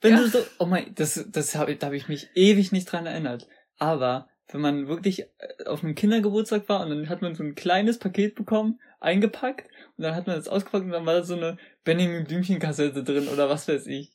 Wenn 0.01 0.13
ja. 0.13 0.19
du 0.19 0.27
so, 0.27 0.45
oh 0.59 0.65
mein, 0.65 0.93
das, 0.93 1.25
das 1.29 1.55
habe 1.55 1.75
da 1.75 1.87
habe 1.87 1.97
ich 1.97 2.07
mich 2.07 2.29
ewig 2.35 2.71
nicht 2.71 2.91
dran 2.91 3.07
erinnert. 3.07 3.47
Aber 3.79 4.27
wenn 4.51 4.61
man 4.61 4.87
wirklich 4.87 5.21
äh, 5.21 5.65
auf 5.65 5.83
einem 5.83 5.95
Kindergeburtstag 5.95 6.67
war 6.69 6.81
und 6.81 6.89
dann 6.89 7.09
hat 7.09 7.21
man 7.21 7.35
so 7.35 7.43
ein 7.43 7.55
kleines 7.55 7.99
Paket 7.99 8.35
bekommen, 8.35 8.79
eingepackt 8.99 9.67
und 9.97 10.03
dann 10.03 10.15
hat 10.15 10.27
man 10.27 10.35
das 10.35 10.47
ausgepackt 10.47 10.85
und 10.85 10.91
dann 10.91 11.05
war 11.05 11.15
da 11.15 11.23
so 11.23 11.35
eine 11.35 11.57
Benjamin 11.83 12.25
Blümchen 12.25 12.59
Kassette 12.59 13.03
drin 13.03 13.27
oder 13.27 13.49
was 13.49 13.67
weiß 13.67 13.87
ich. 13.87 14.11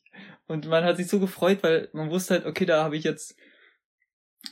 Und 0.47 0.67
man 0.67 0.83
hat 0.83 0.97
sich 0.97 1.07
so 1.07 1.19
gefreut, 1.19 1.61
weil 1.61 1.89
man 1.91 2.09
wusste 2.09 2.35
halt, 2.35 2.45
okay, 2.45 2.65
da 2.65 2.83
habe 2.83 2.95
ich 2.95 3.03
jetzt 3.03 3.35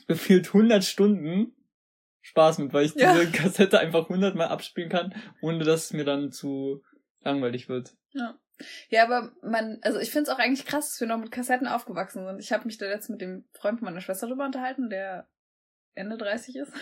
gefühlt 0.06 0.48
100 0.48 0.84
Stunden 0.84 1.52
Spaß 2.20 2.58
mit, 2.58 2.72
weil 2.72 2.86
ich 2.86 2.94
ja. 2.94 3.14
diese 3.14 3.30
Kassette 3.30 3.78
einfach 3.78 4.08
hundertmal 4.08 4.48
abspielen 4.48 4.90
kann, 4.90 5.14
ohne 5.40 5.64
dass 5.64 5.86
es 5.86 5.92
mir 5.92 6.04
dann 6.04 6.32
zu 6.32 6.82
langweilig 7.22 7.68
wird. 7.68 7.94
Ja. 8.12 8.38
Ja, 8.88 9.04
aber 9.04 9.32
man, 9.42 9.78
also 9.82 9.98
ich 9.98 10.10
finde 10.10 10.30
es 10.30 10.34
auch 10.34 10.38
eigentlich 10.38 10.64
krass, 10.64 10.90
dass 10.90 11.00
wir 11.00 11.06
noch 11.06 11.18
mit 11.18 11.30
Kassetten 11.30 11.66
aufgewachsen 11.66 12.24
sind. 12.24 12.38
Ich 12.38 12.52
habe 12.52 12.64
mich 12.64 12.78
da 12.78 12.86
jetzt 12.86 13.10
mit 13.10 13.20
dem 13.20 13.44
Freund 13.52 13.82
meiner 13.82 14.00
Schwester 14.00 14.26
drüber 14.26 14.46
unterhalten, 14.46 14.88
der 14.88 15.28
Ende 15.96 16.16
30 16.16 16.56
ist. 16.56 16.72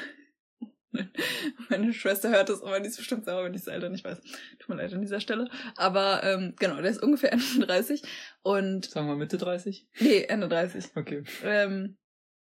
Meine 1.70 1.92
Schwester 1.92 2.30
hört 2.30 2.48
das 2.48 2.60
immer, 2.60 2.78
die 2.80 2.88
ist 2.88 2.96
bestimmt 2.96 3.24
sauer, 3.24 3.44
wenn 3.44 3.54
ich 3.54 3.62
es 3.62 3.68
Alter 3.68 3.88
nicht 3.88 4.04
weiß. 4.04 4.20
Tut 4.58 4.68
mir 4.68 4.76
leid 4.76 4.92
an 4.92 5.00
dieser 5.00 5.20
Stelle. 5.20 5.48
Aber 5.76 6.22
ähm, 6.22 6.54
genau, 6.58 6.80
der 6.80 6.90
ist 6.90 7.02
ungefähr 7.02 7.32
Ende 7.32 7.66
30 7.66 8.02
und. 8.42 8.90
Sagen 8.90 9.08
wir 9.08 9.16
Mitte 9.16 9.38
30? 9.38 9.88
Nee, 10.00 10.22
Ende 10.24 10.48
30. 10.48 10.96
Okay. 10.96 11.24
Ähm, 11.42 11.96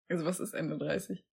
also 0.09 0.25
was 0.25 0.41
ist 0.41 0.55
Ende 0.55 0.77
30? 0.79 1.25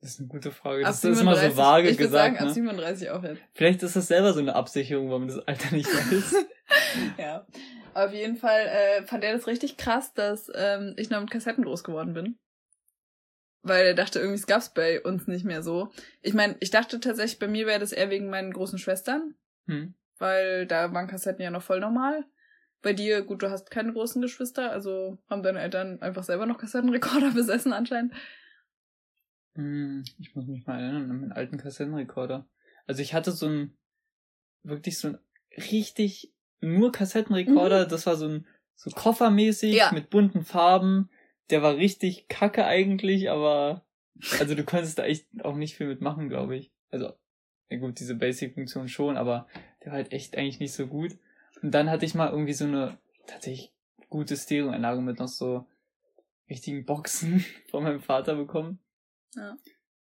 Das 0.00 0.12
ist 0.12 0.20
eine 0.20 0.28
gute 0.28 0.52
Frage. 0.52 0.82
Das 0.82 1.00
37, 1.00 1.10
ist 1.10 1.20
immer 1.20 1.50
so 1.52 1.56
vage 1.56 1.88
ich 1.88 1.98
gesagt. 1.98 2.12
Sagen, 2.12 2.44
ne? 2.44 2.50
ab 2.50 2.54
37 2.54 3.10
auch 3.10 3.22
jetzt. 3.22 3.42
Vielleicht 3.54 3.82
ist 3.82 3.96
das 3.96 4.08
selber 4.08 4.32
so 4.32 4.40
eine 4.40 4.54
Absicherung, 4.54 5.10
weil 5.10 5.20
man 5.20 5.28
das 5.28 5.38
Alter 5.38 5.74
nicht 5.74 5.88
weiß. 5.92 6.46
ja. 7.18 7.46
Auf 7.94 8.12
jeden 8.12 8.36
Fall 8.36 8.66
äh, 8.66 9.06
fand 9.06 9.24
er 9.24 9.32
das 9.32 9.46
richtig 9.46 9.78
krass, 9.78 10.12
dass 10.12 10.50
ähm, 10.54 10.94
ich 10.98 11.08
noch 11.08 11.20
mit 11.20 11.30
Kassetten 11.30 11.64
groß 11.64 11.82
geworden 11.82 12.12
bin. 12.12 12.38
Weil 13.66 13.84
er 13.84 13.94
dachte, 13.94 14.20
irgendwie 14.20 14.38
es 14.38 14.46
gab's 14.46 14.72
bei 14.72 15.02
uns 15.02 15.26
nicht 15.26 15.44
mehr 15.44 15.60
so. 15.60 15.90
Ich 16.22 16.34
meine, 16.34 16.54
ich 16.60 16.70
dachte 16.70 17.00
tatsächlich, 17.00 17.40
bei 17.40 17.48
mir 17.48 17.66
wäre 17.66 17.80
das 17.80 17.90
eher 17.90 18.10
wegen 18.10 18.30
meinen 18.30 18.52
großen 18.52 18.78
Schwestern. 18.78 19.34
Hm. 19.66 19.94
Weil 20.18 20.66
da 20.66 20.92
waren 20.94 21.08
Kassetten 21.08 21.42
ja 21.42 21.50
noch 21.50 21.62
voll 21.62 21.80
normal. 21.80 22.24
Bei 22.82 22.92
dir, 22.92 23.22
gut, 23.22 23.42
du 23.42 23.50
hast 23.50 23.72
keine 23.72 23.92
großen 23.92 24.22
Geschwister, 24.22 24.70
also 24.70 25.18
haben 25.28 25.42
deine 25.42 25.60
Eltern 25.60 26.00
einfach 26.00 26.22
selber 26.22 26.46
noch 26.46 26.58
Kassettenrekorder 26.58 27.30
besessen 27.34 27.72
anscheinend. 27.72 28.14
Hm, 29.56 30.04
ich 30.18 30.36
muss 30.36 30.46
mich 30.46 30.64
mal 30.64 30.80
erinnern 30.80 31.10
an 31.10 31.20
meinen 31.20 31.32
alten 31.32 31.56
Kassettenrekorder. 31.56 32.46
Also 32.86 33.02
ich 33.02 33.14
hatte 33.14 33.32
so 33.32 33.48
ein, 33.48 33.76
wirklich 34.62 34.98
so 34.98 35.08
ein 35.08 35.18
richtig 35.72 36.32
nur 36.60 36.92
Kassettenrekorder. 36.92 37.86
Mhm. 37.86 37.88
Das 37.88 38.06
war 38.06 38.14
so 38.14 38.28
ein, 38.28 38.46
so 38.76 38.90
koffermäßig 38.90 39.74
ja. 39.74 39.90
mit 39.92 40.08
bunten 40.10 40.44
Farben. 40.44 41.10
Der 41.50 41.62
war 41.62 41.76
richtig 41.76 42.28
kacke 42.28 42.64
eigentlich, 42.64 43.30
aber, 43.30 43.84
also 44.38 44.54
du 44.54 44.64
konntest 44.64 44.98
da 44.98 45.04
echt 45.04 45.26
auch 45.42 45.56
nicht 45.56 45.76
viel 45.76 45.86
mitmachen, 45.86 46.28
glaube 46.28 46.56
ich. 46.56 46.72
Also, 46.90 47.12
ja 47.68 47.78
gut, 47.78 48.00
diese 48.00 48.14
Basic-Funktion 48.14 48.88
schon, 48.88 49.16
aber 49.16 49.46
der 49.82 49.92
war 49.92 49.98
halt 49.98 50.12
echt 50.12 50.36
eigentlich 50.36 50.60
nicht 50.60 50.72
so 50.72 50.86
gut. 50.86 51.18
Und 51.62 51.72
dann 51.72 51.90
hatte 51.90 52.04
ich 52.04 52.14
mal 52.14 52.30
irgendwie 52.30 52.52
so 52.52 52.64
eine 52.64 52.98
tatsächlich 53.26 53.72
gute 54.08 54.36
Stereoanlage 54.36 55.00
mit 55.00 55.18
noch 55.18 55.28
so 55.28 55.66
richtigen 56.48 56.84
Boxen 56.84 57.44
von 57.70 57.84
meinem 57.84 58.00
Vater 58.00 58.34
bekommen. 58.36 58.78
Ja. 59.34 59.56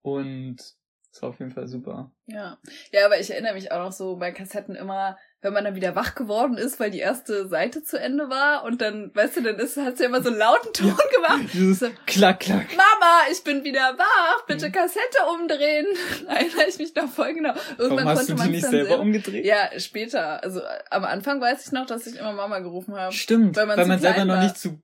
Und 0.01 0.75
war 1.21 1.29
auf 1.29 1.39
jeden 1.39 1.51
Fall 1.51 1.67
super. 1.67 2.11
Ja. 2.25 2.57
Ja, 2.91 3.05
aber 3.05 3.19
ich 3.19 3.31
erinnere 3.31 3.53
mich 3.53 3.71
auch 3.71 3.79
noch 3.79 3.91
so 3.91 4.17
bei 4.17 4.31
Kassetten 4.31 4.75
immer, 4.75 5.17
wenn 5.41 5.53
man 5.53 5.63
dann 5.63 5.75
wieder 5.75 5.95
wach 5.95 6.15
geworden 6.15 6.57
ist, 6.57 6.79
weil 6.79 6.89
die 6.91 6.99
erste 6.99 7.47
Seite 7.47 7.83
zu 7.83 7.99
Ende 7.99 8.29
war 8.29 8.63
und 8.63 8.81
dann, 8.81 9.11
weißt 9.13 9.37
du, 9.37 9.43
dann 9.43 9.57
ist, 9.57 9.77
hat's 9.77 9.99
ja 9.99 10.07
immer 10.07 10.23
so 10.23 10.29
einen 10.29 10.39
lauten 10.39 10.73
Ton 10.73 10.87
ja, 10.87 11.15
gemacht. 11.15 11.53
So, 11.75 11.87
klack, 12.05 12.39
klack. 12.39 12.67
Mama, 12.71 13.19
ich 13.31 13.43
bin 13.43 13.63
wieder 13.63 13.97
wach, 13.97 14.45
bitte. 14.47 14.71
Kassette 14.71 15.19
umdrehen. 15.33 15.85
Erinnere 16.27 16.67
ich 16.67 16.77
mich 16.79 16.95
noch 16.95 17.09
voll 17.09 17.33
genau. 17.33 17.53
Irgendwann 17.77 18.05
Warum 18.05 18.19
hast 18.19 18.29
du 18.29 18.35
die 18.35 18.49
nicht 18.49 18.65
selber 18.65 18.91
sehen. 18.91 18.99
umgedreht? 18.99 19.45
Ja, 19.45 19.69
später. 19.77 20.43
Also 20.43 20.61
am 20.89 21.03
Anfang 21.03 21.41
weiß 21.41 21.65
ich 21.65 21.71
noch, 21.71 21.85
dass 21.85 22.07
ich 22.07 22.17
immer 22.17 22.33
Mama 22.33 22.59
gerufen 22.59 22.95
habe. 22.95 23.13
Stimmt, 23.13 23.55
weil 23.57 23.65
man, 23.65 23.77
weil 23.77 23.87
man 23.87 23.99
selber 23.99 24.25
noch 24.25 24.41
nicht 24.41 24.57
zu 24.57 24.79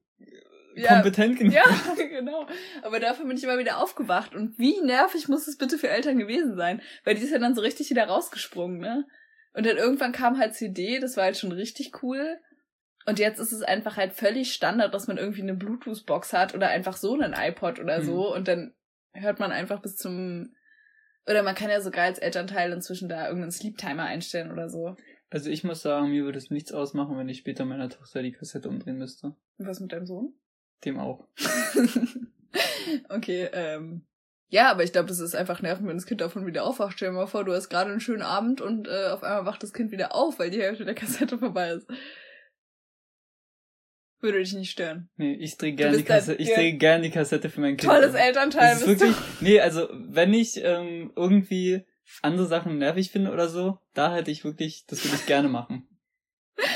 ja, 0.76 0.96
kompetent 0.96 1.38
genug. 1.38 1.54
Ja, 1.54 1.64
genau. 1.96 2.48
Aber 2.82 3.00
dafür 3.00 3.26
bin 3.26 3.38
ich 3.38 3.44
immer 3.44 3.60
wieder 3.60 3.78
aufgewacht. 3.78 4.36
Und 4.36 4.58
wie 4.58 4.80
nervig 4.82 5.28
muss 5.28 5.48
es 5.48 5.58
bitte 5.58 5.78
für 5.78 5.90
Eltern 5.90 6.18
gewesen 6.18 6.56
sein? 6.56 6.82
Weil 7.04 7.16
die 7.16 7.24
ist 7.24 7.32
ja 7.32 7.40
dann 7.40 7.56
so 7.56 7.62
richtig 7.62 7.90
wieder 7.90 8.06
rausgesprungen, 8.06 8.80
ne? 8.80 9.06
Und 9.54 9.66
dann 9.66 9.78
irgendwann 9.78 10.14
kam 10.14 10.38
halt 10.38 10.56
CD, 10.56 11.00
das 11.00 11.18
war 11.18 11.26
halt 11.26 11.38
schon 11.38 11.52
richtig 11.52 12.04
cool. 12.04 12.40
Und 13.06 13.20
jetzt 13.20 13.40
ist 13.40 13.52
es 13.52 13.64
einfach 13.64 13.98
halt 13.98 14.14
völlig 14.14 14.54
Standard, 14.54 14.94
dass 14.94 15.08
man 15.08 15.18
irgendwie 15.18 15.42
eine 15.42 15.56
Bluetooth-Box 15.56 16.34
hat 16.34 16.54
oder 16.54 16.70
einfach 16.70 16.96
so 16.96 17.14
einen 17.14 17.34
iPod 17.34 17.80
oder 17.80 18.00
mhm. 18.00 18.06
so. 18.06 18.34
Und 18.34 18.48
dann 18.48 18.74
hört 19.14 19.40
man 19.40 19.52
einfach 19.52 19.82
bis 19.82 19.98
zum. 19.98 20.54
Oder 21.28 21.44
man 21.44 21.56
kann 21.56 21.70
ja 21.70 21.82
sogar 21.82 22.06
als 22.06 22.20
Elternteil 22.20 22.72
inzwischen 22.72 23.10
da 23.10 23.26
irgendeinen 23.26 23.52
Sleep-Timer 23.52 24.04
einstellen 24.04 24.52
oder 24.52 24.70
so. 24.70 24.96
Also 25.30 25.50
ich 25.50 25.64
muss 25.64 25.82
sagen, 25.82 26.10
mir 26.10 26.26
würde 26.26 26.38
es 26.38 26.50
nichts 26.50 26.74
ausmachen, 26.74 27.18
wenn 27.18 27.30
ich 27.30 27.38
später 27.38 27.64
meiner 27.64 27.90
Tochter 27.90 28.22
die 28.22 28.34
Kassette 28.34 28.68
umdrehen 28.68 28.98
müsste. 28.98 29.36
Was 29.58 29.80
mit 29.80 29.94
deinem 29.94 30.06
Sohn? 30.06 30.34
Dem 30.86 31.00
auch. 31.00 31.28
okay, 33.10 33.50
ähm. 33.54 34.06
Ja, 34.50 34.70
aber 34.70 34.84
ich 34.84 34.92
glaube, 34.92 35.08
das 35.08 35.20
ist 35.20 35.34
einfach 35.34 35.62
nerven, 35.62 35.88
wenn 35.88 35.96
das 35.96 36.06
Kind 36.06 36.20
davon 36.20 36.46
wieder 36.46 36.66
aufwacht. 36.66 36.98
Stell 36.98 37.10
dir 37.10 37.16
mal 37.16 37.28
vor, 37.28 37.46
du 37.46 37.54
hast 37.54 37.70
gerade 37.70 37.90
einen 37.90 38.02
schönen 38.02 38.22
Abend 38.22 38.60
und 38.60 38.88
äh, 38.88 39.08
auf 39.08 39.24
einmal 39.24 39.46
wacht 39.46 39.64
das 39.64 39.72
Kind 39.72 39.92
wieder 39.92 40.14
auf, 40.14 40.40
weil 40.40 40.50
die 40.50 40.62
Hälfte 40.62 40.84
der 40.84 40.94
Kassette 40.96 41.38
vorbei 41.40 41.70
ist. 41.70 41.88
Würde 44.20 44.40
dich 44.40 44.54
nicht 44.54 44.70
stören. 44.70 45.10
Nee, 45.16 45.34
ich 45.34 45.58
drehe 45.58 45.74
gerne 45.74 45.98
die 45.98 46.04
Kassette, 46.04 46.42
ich 46.42 46.54
drehe 46.54 46.78
gerne 46.78 47.04
die 47.04 47.10
Kassette 47.10 47.50
für 47.50 47.62
mein 47.62 47.78
Kind. 47.78 47.92
Tolles 47.92 48.14
Elternteil 48.14 48.74
das 48.74 48.82
ist 48.82 48.88
wirklich, 48.88 49.16
du. 49.16 49.24
Nee, 49.40 49.62
also 49.62 49.88
wenn 49.92 50.34
ich 50.34 50.62
ähm, 50.64 51.12
irgendwie 51.16 51.86
andere 52.22 52.46
Sachen 52.46 52.78
nervig 52.78 53.10
finde 53.10 53.32
oder 53.32 53.48
so, 53.48 53.80
da 53.94 54.14
hätte 54.14 54.32
ich 54.32 54.44
wirklich, 54.44 54.86
das 54.86 55.04
würde 55.04 55.16
ich 55.16 55.26
gerne 55.26 55.48
machen. 55.48 55.88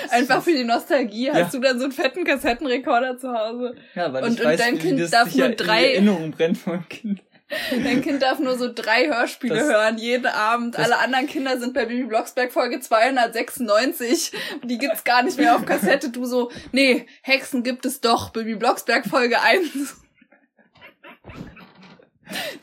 Einfach 0.09 0.43
für 0.43 0.53
die 0.53 0.63
Nostalgie 0.63 1.29
hast 1.29 1.37
ja. 1.37 1.49
du 1.51 1.59
dann 1.59 1.77
so 1.77 1.83
einen 1.85 1.93
fetten 1.93 2.23
Kassettenrekorder 2.23 3.17
zu 3.17 3.31
Hause. 3.31 3.75
Ja, 3.93 4.11
weil 4.13 4.23
und, 4.23 4.33
ich 4.33 4.39
und 4.39 4.45
weiß, 4.45 4.59
dein 4.59 4.79
Kind 4.79 5.13
darf 5.13 5.35
nur 5.35 5.49
drei 5.49 5.93
Erinnerungen 5.93 6.31
brennt 6.31 6.57
vom 6.57 6.87
Kind. 6.89 7.21
Dein 7.69 8.01
Kind 8.01 8.23
darf 8.23 8.39
nur 8.39 8.57
so 8.57 8.73
drei 8.73 9.07
Hörspiele 9.07 9.55
das, 9.55 9.67
hören, 9.67 9.99
jeden 9.99 10.25
Abend. 10.25 10.79
Alle 10.79 10.97
anderen 10.97 11.27
Kinder 11.27 11.59
sind 11.59 11.75
bei 11.75 11.85
Bibi 11.85 12.05
Blocksberg 12.05 12.51
Folge 12.51 12.79
296. 12.79 14.31
Die 14.63 14.79
gibt's 14.79 15.03
gar 15.03 15.21
nicht 15.21 15.37
mehr 15.37 15.55
auf 15.55 15.65
Kassette. 15.65 16.09
Du 16.09 16.25
so, 16.25 16.51
nee, 16.71 17.05
Hexen 17.21 17.61
gibt 17.61 17.85
es 17.85 18.01
doch. 18.01 18.31
Bibi 18.31 18.55
Blocksberg 18.55 19.05
Folge 19.05 19.41
1. 19.41 19.97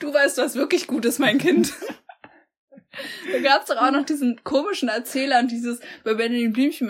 Du 0.01 0.13
weißt, 0.13 0.39
was 0.39 0.57
wirklich 0.57 0.89
gut 0.89 1.05
ist, 1.05 1.21
mein 1.21 1.39
Kind. 1.39 1.73
Da 3.33 3.39
gab's 3.41 3.67
doch 3.67 3.77
auch 3.77 3.91
noch 3.91 4.05
diesen 4.05 4.43
komischen 4.45 4.89
Erzähler 4.89 5.41
und 5.41 5.51
dieses 5.51 5.81
bei 6.05 6.15
Benjamin 6.15 6.53
Blümchen, 6.53 6.89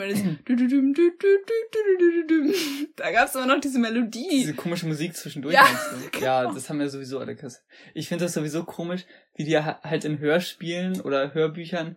da 2.96 3.10
gab's 3.12 3.34
immer 3.34 3.46
noch 3.46 3.60
diese 3.60 3.78
Melodie. 3.78 4.28
Diese 4.30 4.54
komische 4.54 4.86
Musik 4.86 5.14
zwischendurch. 5.14 5.54
Ja, 5.54 5.64
genau. 6.12 6.24
ja 6.24 6.52
das 6.52 6.68
haben 6.68 6.80
wir 6.80 6.88
sowieso 6.88 7.20
alle 7.20 7.36
Kasse. 7.36 7.60
Ich 7.94 8.08
finde 8.08 8.24
das 8.24 8.34
sowieso 8.34 8.64
komisch, 8.64 9.04
wie 9.36 9.44
die 9.44 9.56
halt 9.58 10.04
in 10.04 10.18
Hörspielen 10.18 11.00
oder 11.00 11.34
Hörbüchern, 11.34 11.96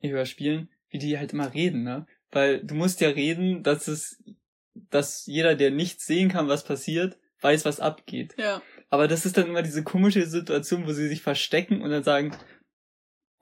in 0.00 0.10
Hörspielen, 0.10 0.70
wie 0.88 0.98
die 0.98 1.18
halt 1.18 1.32
immer 1.32 1.52
reden, 1.52 1.82
ne? 1.82 2.06
Weil 2.30 2.64
du 2.64 2.74
musst 2.74 3.00
ja 3.00 3.08
reden, 3.08 3.62
dass 3.62 3.86
es, 3.86 4.22
dass 4.74 5.26
jeder, 5.26 5.54
der 5.54 5.70
nicht 5.70 6.00
sehen 6.00 6.28
kann, 6.28 6.48
was 6.48 6.64
passiert, 6.64 7.18
weiß, 7.40 7.64
was 7.64 7.80
abgeht. 7.80 8.34
Ja. 8.38 8.62
Aber 8.88 9.08
das 9.08 9.26
ist 9.26 9.36
dann 9.36 9.46
immer 9.46 9.62
diese 9.62 9.84
komische 9.84 10.26
Situation, 10.26 10.86
wo 10.86 10.92
sie 10.92 11.08
sich 11.08 11.22
verstecken 11.22 11.82
und 11.82 11.90
dann 11.90 12.02
sagen, 12.02 12.36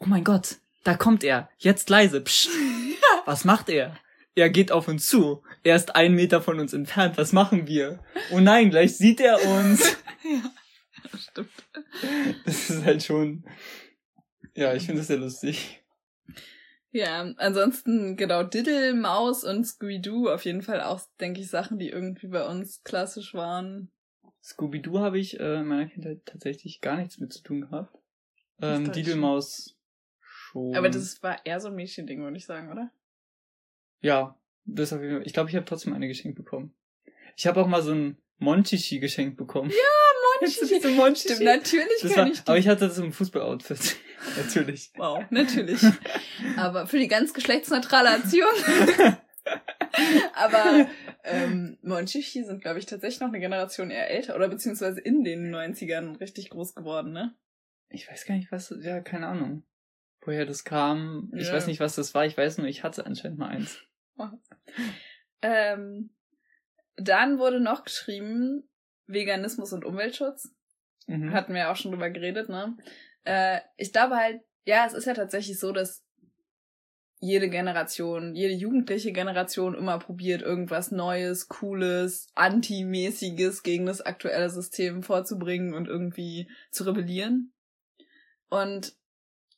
oh 0.05 0.09
mein 0.09 0.24
Gott, 0.24 0.57
da 0.84 0.94
kommt 0.94 1.24
er. 1.24 1.48
Jetzt 1.59 1.88
leise. 1.88 2.20
Psst. 2.20 2.50
Was 3.24 3.44
macht 3.44 3.68
er? 3.68 3.96
Er 4.34 4.50
geht 4.50 4.72
auf 4.72 4.88
uns 4.88 5.07
zu. 5.07 5.42
Er 5.62 5.76
ist 5.76 5.94
einen 5.94 6.14
Meter 6.14 6.42
von 6.42 6.61
uns 6.61 6.72
entfernt. 6.72 7.16
Was 7.16 7.32
machen 7.32 7.66
wir? 7.66 8.00
Oh 8.30 8.40
nein, 8.40 8.70
gleich 8.70 8.96
sieht 8.96 9.20
er 9.20 9.42
uns. 9.46 9.96
ja, 10.24 11.18
stimmt. 11.18 11.50
Das 12.44 12.70
ist 12.70 12.84
halt 12.84 13.02
schon. 13.02 13.44
Ja, 14.55 14.74
ich 14.74 14.84
finde 14.84 15.00
das 15.00 15.07
sehr 15.07 15.18
lustig. 15.18 15.82
Ja, 16.90 17.22
ansonsten 17.38 18.16
genau 18.16 18.42
Diddle, 18.42 18.94
Maus 18.94 19.42
und 19.42 19.64
Scooby-Doo 19.64 20.28
auf 20.28 20.44
jeden 20.44 20.62
Fall 20.62 20.80
auch, 20.80 21.00
denke 21.20 21.40
ich, 21.40 21.48
Sachen, 21.48 21.78
die 21.78 21.88
irgendwie 21.88 22.28
bei 22.28 22.46
uns 22.46 22.82
klassisch 22.84 23.34
waren. 23.34 23.90
Scooby-Doo 24.42 24.98
habe 24.98 25.18
ich 25.18 25.40
äh, 25.40 25.61
in 25.61 25.66
meiner 25.66 25.86
Kindheit 25.86 26.20
tatsächlich 26.26 26.80
gar 26.80 26.96
nichts 26.96 27.18
mit 27.18 27.32
zu 27.32 27.42
tun 27.42 27.62
gehabt. 27.62 27.96
Ähm, 28.61 28.92
Diddle, 28.92 29.16
Maus 29.16 29.73
schon. 30.55 30.76
Aber 30.76 30.88
das 30.88 31.22
war 31.22 31.44
eher 31.44 31.61
so 31.61 31.68
ein 31.68 31.74
Mädchending, 31.74 32.22
würde 32.22 32.36
ich 32.36 32.46
sagen, 32.46 32.70
oder? 32.70 32.90
Ja, 34.00 34.38
das 34.64 34.92
auf 34.92 35.00
jeden 35.00 35.16
Fall. 35.16 35.26
Ich 35.26 35.32
glaube, 35.32 35.50
ich 35.50 35.57
habe 35.57 35.66
trotzdem 35.66 35.92
eine 35.92 36.09
geschenkt 36.09 36.36
bekommen. 36.36 36.74
Ich 37.36 37.46
habe 37.46 37.61
auch 37.61 37.66
mal 37.66 37.82
so 37.82 37.92
ein 37.92 38.18
Monchichi 38.38 39.00
geschenkt 39.00 39.36
bekommen. 39.36 39.70
Ja, 39.70 39.76
Monchi. 40.40 40.80
So 40.80 40.88
Monchi. 40.90 41.28
Stimmt, 41.28 41.44
natürlich 41.44 42.00
das 42.02 42.16
war, 42.16 42.26
ich 42.26 42.42
die. 42.42 42.48
Aber 42.48 42.59
ich 42.59 42.68
hatte 42.68 42.88
das 42.88 42.98
im 42.98 43.12
Fußballoutfit. 43.12 43.96
natürlich. 44.36 44.92
Wow, 44.96 45.24
natürlich. 45.30 45.80
aber 46.57 46.86
für 46.86 46.98
die 46.98 47.09
ganz 47.09 47.34
geschlechtsneutrale 47.34 48.11
Erziehung. 48.11 48.52
aber 50.34 50.88
ähm, 51.24 51.78
Monchichi 51.82 52.44
sind, 52.44 52.62
glaube 52.62 52.78
ich, 52.78 52.86
tatsächlich 52.86 53.20
noch 53.20 53.28
eine 53.28 53.40
Generation 53.40 53.90
eher 53.90 54.11
älter 54.11 54.36
oder 54.36 54.48
beziehungsweise 54.48 55.00
in 55.00 55.24
den 55.24 55.55
90ern 55.55 56.20
richtig 56.20 56.50
groß 56.50 56.74
geworden, 56.74 57.12
ne? 57.12 57.34
Ich 57.88 58.11
weiß 58.11 58.26
gar 58.26 58.34
nicht, 58.34 58.50
was, 58.50 58.74
ja, 58.80 59.00
keine 59.00 59.28
Ahnung. 59.28 59.62
Woher 60.24 60.46
das 60.46 60.64
kam. 60.64 61.30
Ich 61.34 61.48
ja. 61.48 61.54
weiß 61.54 61.66
nicht, 61.66 61.80
was 61.80 61.96
das 61.96 62.14
war. 62.14 62.24
Ich 62.24 62.36
weiß 62.36 62.58
nur, 62.58 62.66
ich 62.66 62.82
hatte 62.82 63.06
anscheinend 63.06 63.38
mal 63.38 63.48
eins. 63.48 63.82
ähm, 65.42 66.10
dann 66.96 67.38
wurde 67.38 67.60
noch 67.60 67.84
geschrieben, 67.84 68.68
Veganismus 69.06 69.72
und 69.72 69.84
Umweltschutz. 69.84 70.54
Mhm. 71.06 71.32
Hatten 71.32 71.52
wir 71.52 71.62
ja 71.62 71.72
auch 71.72 71.76
schon 71.76 71.92
drüber 71.92 72.10
geredet, 72.10 72.48
ne? 72.48 72.76
Äh, 73.24 73.60
ich 73.76 73.92
glaube 73.92 74.16
halt, 74.16 74.40
ja, 74.64 74.86
es 74.86 74.94
ist 74.94 75.06
ja 75.06 75.14
tatsächlich 75.14 75.58
so, 75.58 75.72
dass 75.72 76.04
jede 77.20 77.48
Generation, 77.48 78.34
jede 78.34 78.54
jugendliche 78.54 79.12
Generation 79.12 79.74
immer 79.74 79.98
probiert, 79.98 80.42
irgendwas 80.42 80.90
Neues, 80.90 81.48
Cooles, 81.48 82.28
Anti-mäßiges 82.34 83.62
gegen 83.62 83.86
das 83.86 84.02
aktuelle 84.02 84.50
System 84.50 85.02
vorzubringen 85.02 85.74
und 85.74 85.88
irgendwie 85.88 86.50
zu 86.70 86.84
rebellieren. 86.84 87.52
Und 88.50 88.94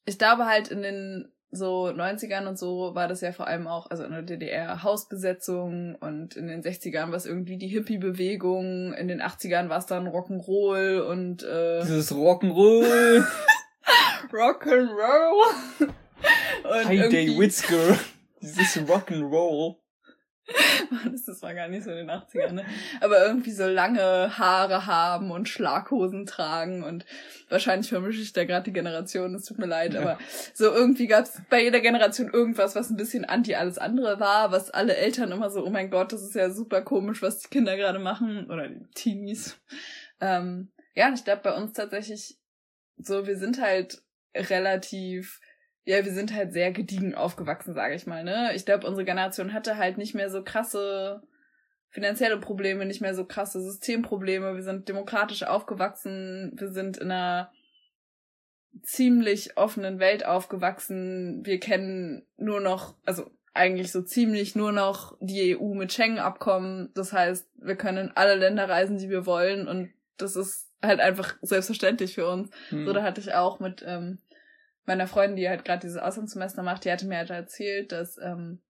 ich 0.07 0.19
glaube 0.19 0.47
halt 0.47 0.69
in 0.69 0.83
den 0.83 1.29
so 1.51 1.87
90ern 1.87 2.47
und 2.47 2.59
so 2.59 2.95
war 2.95 3.09
das 3.09 3.21
ja 3.21 3.33
vor 3.33 3.47
allem 3.47 3.67
auch, 3.67 3.91
also 3.91 4.05
in 4.05 4.13
der 4.13 4.23
DDR 4.23 4.83
Hausbesetzung 4.83 5.95
und 5.97 6.37
in 6.37 6.49
den 6.49 6.63
60ern 6.63 7.09
war 7.09 7.15
es 7.15 7.27
irgendwie 7.27 7.57
die 7.57 7.69
Hippie-Bewegung, 7.69 8.93
in 8.95 9.09
den 9.09 9.23
80ern 9.23 9.69
war 9.69 9.79
es 9.79 9.87
dann 9.87 10.09
Rock'n'Roll 10.09 11.01
und 11.01 11.43
äh 11.45 11.81
Dieses 11.83 12.13
Rock'n'Roll. 12.13 13.25
Rock'n'Roll. 14.33 15.89
Hi 16.65 17.09
Day 17.09 17.39
Witzker. 17.39 17.99
Dieses 18.41 18.77
Rock'n'Roll. 18.89 19.77
das 21.27 21.43
war 21.43 21.55
gar 21.55 21.69
nicht 21.69 21.85
so 21.85 21.91
in 21.91 21.97
den 21.97 22.11
80ern, 22.11 22.53
ne? 22.53 22.65
Aber 23.01 23.25
irgendwie 23.27 23.51
so 23.51 23.67
lange 23.67 24.39
Haare 24.39 24.87
haben 24.87 25.31
und 25.31 25.49
Schlaghosen 25.49 26.27
tragen 26.27 26.85
und 26.85 27.05
wahrscheinlich 27.49 27.89
vermische 27.89 28.21
ich 28.21 28.33
da 28.33 28.45
gerade 28.45 28.65
die 28.65 28.73
Generation, 28.73 29.35
es 29.35 29.45
tut 29.45 29.59
mir 29.59 29.67
leid, 29.67 29.95
ja. 29.95 30.01
aber 30.01 30.19
so 30.55 30.73
irgendwie 30.73 31.07
gab 31.07 31.25
es 31.25 31.43
bei 31.51 31.63
jeder 31.63 31.81
Generation 31.81 32.31
irgendwas, 32.33 32.77
was 32.77 32.91
ein 32.91 32.97
bisschen 32.97 33.25
anti 33.25 33.55
alles 33.55 33.79
andere 33.79 34.21
war, 34.21 34.53
was 34.53 34.71
alle 34.71 34.97
Eltern 34.97 35.33
immer 35.33 35.51
so, 35.51 35.65
oh 35.65 35.71
mein 35.71 35.91
Gott, 35.91 36.13
das 36.13 36.23
ist 36.23 36.35
ja 36.35 36.51
super 36.51 36.83
komisch, 36.83 37.23
was 37.23 37.41
die 37.41 37.49
Kinder 37.49 37.77
gerade 37.77 37.99
machen 37.99 38.51
oder 38.51 38.69
die 38.69 38.87
Teenies. 38.95 39.59
Ähm, 40.21 40.71
ja, 40.95 41.13
ich 41.13 41.25
glaube 41.25 41.43
bei 41.43 41.55
uns 41.55 41.73
tatsächlich 41.73 42.39
so, 42.99 43.27
wir 43.27 43.37
sind 43.37 43.61
halt 43.61 44.03
relativ 44.35 45.41
ja, 45.87 46.05
wir 46.05 46.13
sind 46.13 46.35
halt 46.35 46.53
sehr 46.53 46.73
gediegen 46.73 47.15
aufgewachsen, 47.15 47.73
sage 47.73 47.95
ich 47.95 48.07
mal, 48.07 48.25
ne? 48.25 48.51
Ich 48.55 48.65
glaube, 48.65 48.87
unsere 48.87 49.05
Generation 49.05 49.53
hatte 49.53 49.77
halt 49.77 49.99
nicht 49.99 50.15
mehr 50.15 50.29
so 50.31 50.43
krasse 50.43 51.23
finanzielle 51.91 52.39
Probleme, 52.39 52.85
nicht 52.85 53.01
mehr 53.01 53.15
so 53.15 53.25
krasse 53.25 53.63
Systemprobleme. 53.63 54.57
Wir 54.57 54.63
sind 54.63 54.89
demokratisch 54.89 55.45
aufgewachsen, 55.45 56.53
wir 56.57 56.69
sind 56.69 56.99
in 56.99 57.13
einer 57.13 57.53
ziemlich 58.83 59.57
offenen 59.57 60.01
Welt 60.01 60.27
aufgewachsen. 60.27 61.47
Wir 61.47 61.61
kennen 61.61 62.27
nur 62.37 62.61
noch, 62.61 62.97
also 63.07 63.31
eigentlich 63.55 63.93
so 63.93 64.03
ziemlich 64.03 64.57
nur 64.57 64.73
noch 64.73 65.17
die 65.21 65.57
EU 65.57 65.73
mit 65.75 65.93
Schengen-Abkommen. 65.93 66.91
Das 66.95 67.13
heißt, 67.13 67.49
wir 67.55 67.77
können 67.77 68.09
in 68.09 68.17
alle 68.17 68.35
Länder 68.35 68.69
reisen, 68.69 68.99
die 68.99 69.09
wir 69.09 69.25
wollen 69.25 69.69
und 69.69 69.91
das 70.19 70.35
ist 70.35 70.69
halt 70.83 70.99
einfach 70.99 71.37
selbstverständlich 71.43 72.17
für 72.17 72.29
uns. 72.29 72.51
Hm. 72.71 72.87
So, 72.87 72.93
da 72.93 73.05
hatte 73.05 73.21
ich 73.21 73.35
auch 73.35 73.61
mit 73.61 73.85
ähm, 73.87 74.19
meiner 74.87 75.07
Freundin, 75.07 75.37
die 75.37 75.49
halt 75.49 75.65
gerade 75.65 75.81
dieses 75.81 75.99
Auslandssemester 75.99 76.63
macht, 76.63 76.85
die 76.85 76.93
hatte 76.93 77.07
mir 77.07 77.19
halt 77.19 77.31
erzählt, 77.31 77.93
dass 77.93 78.19
ähm, 78.19 78.63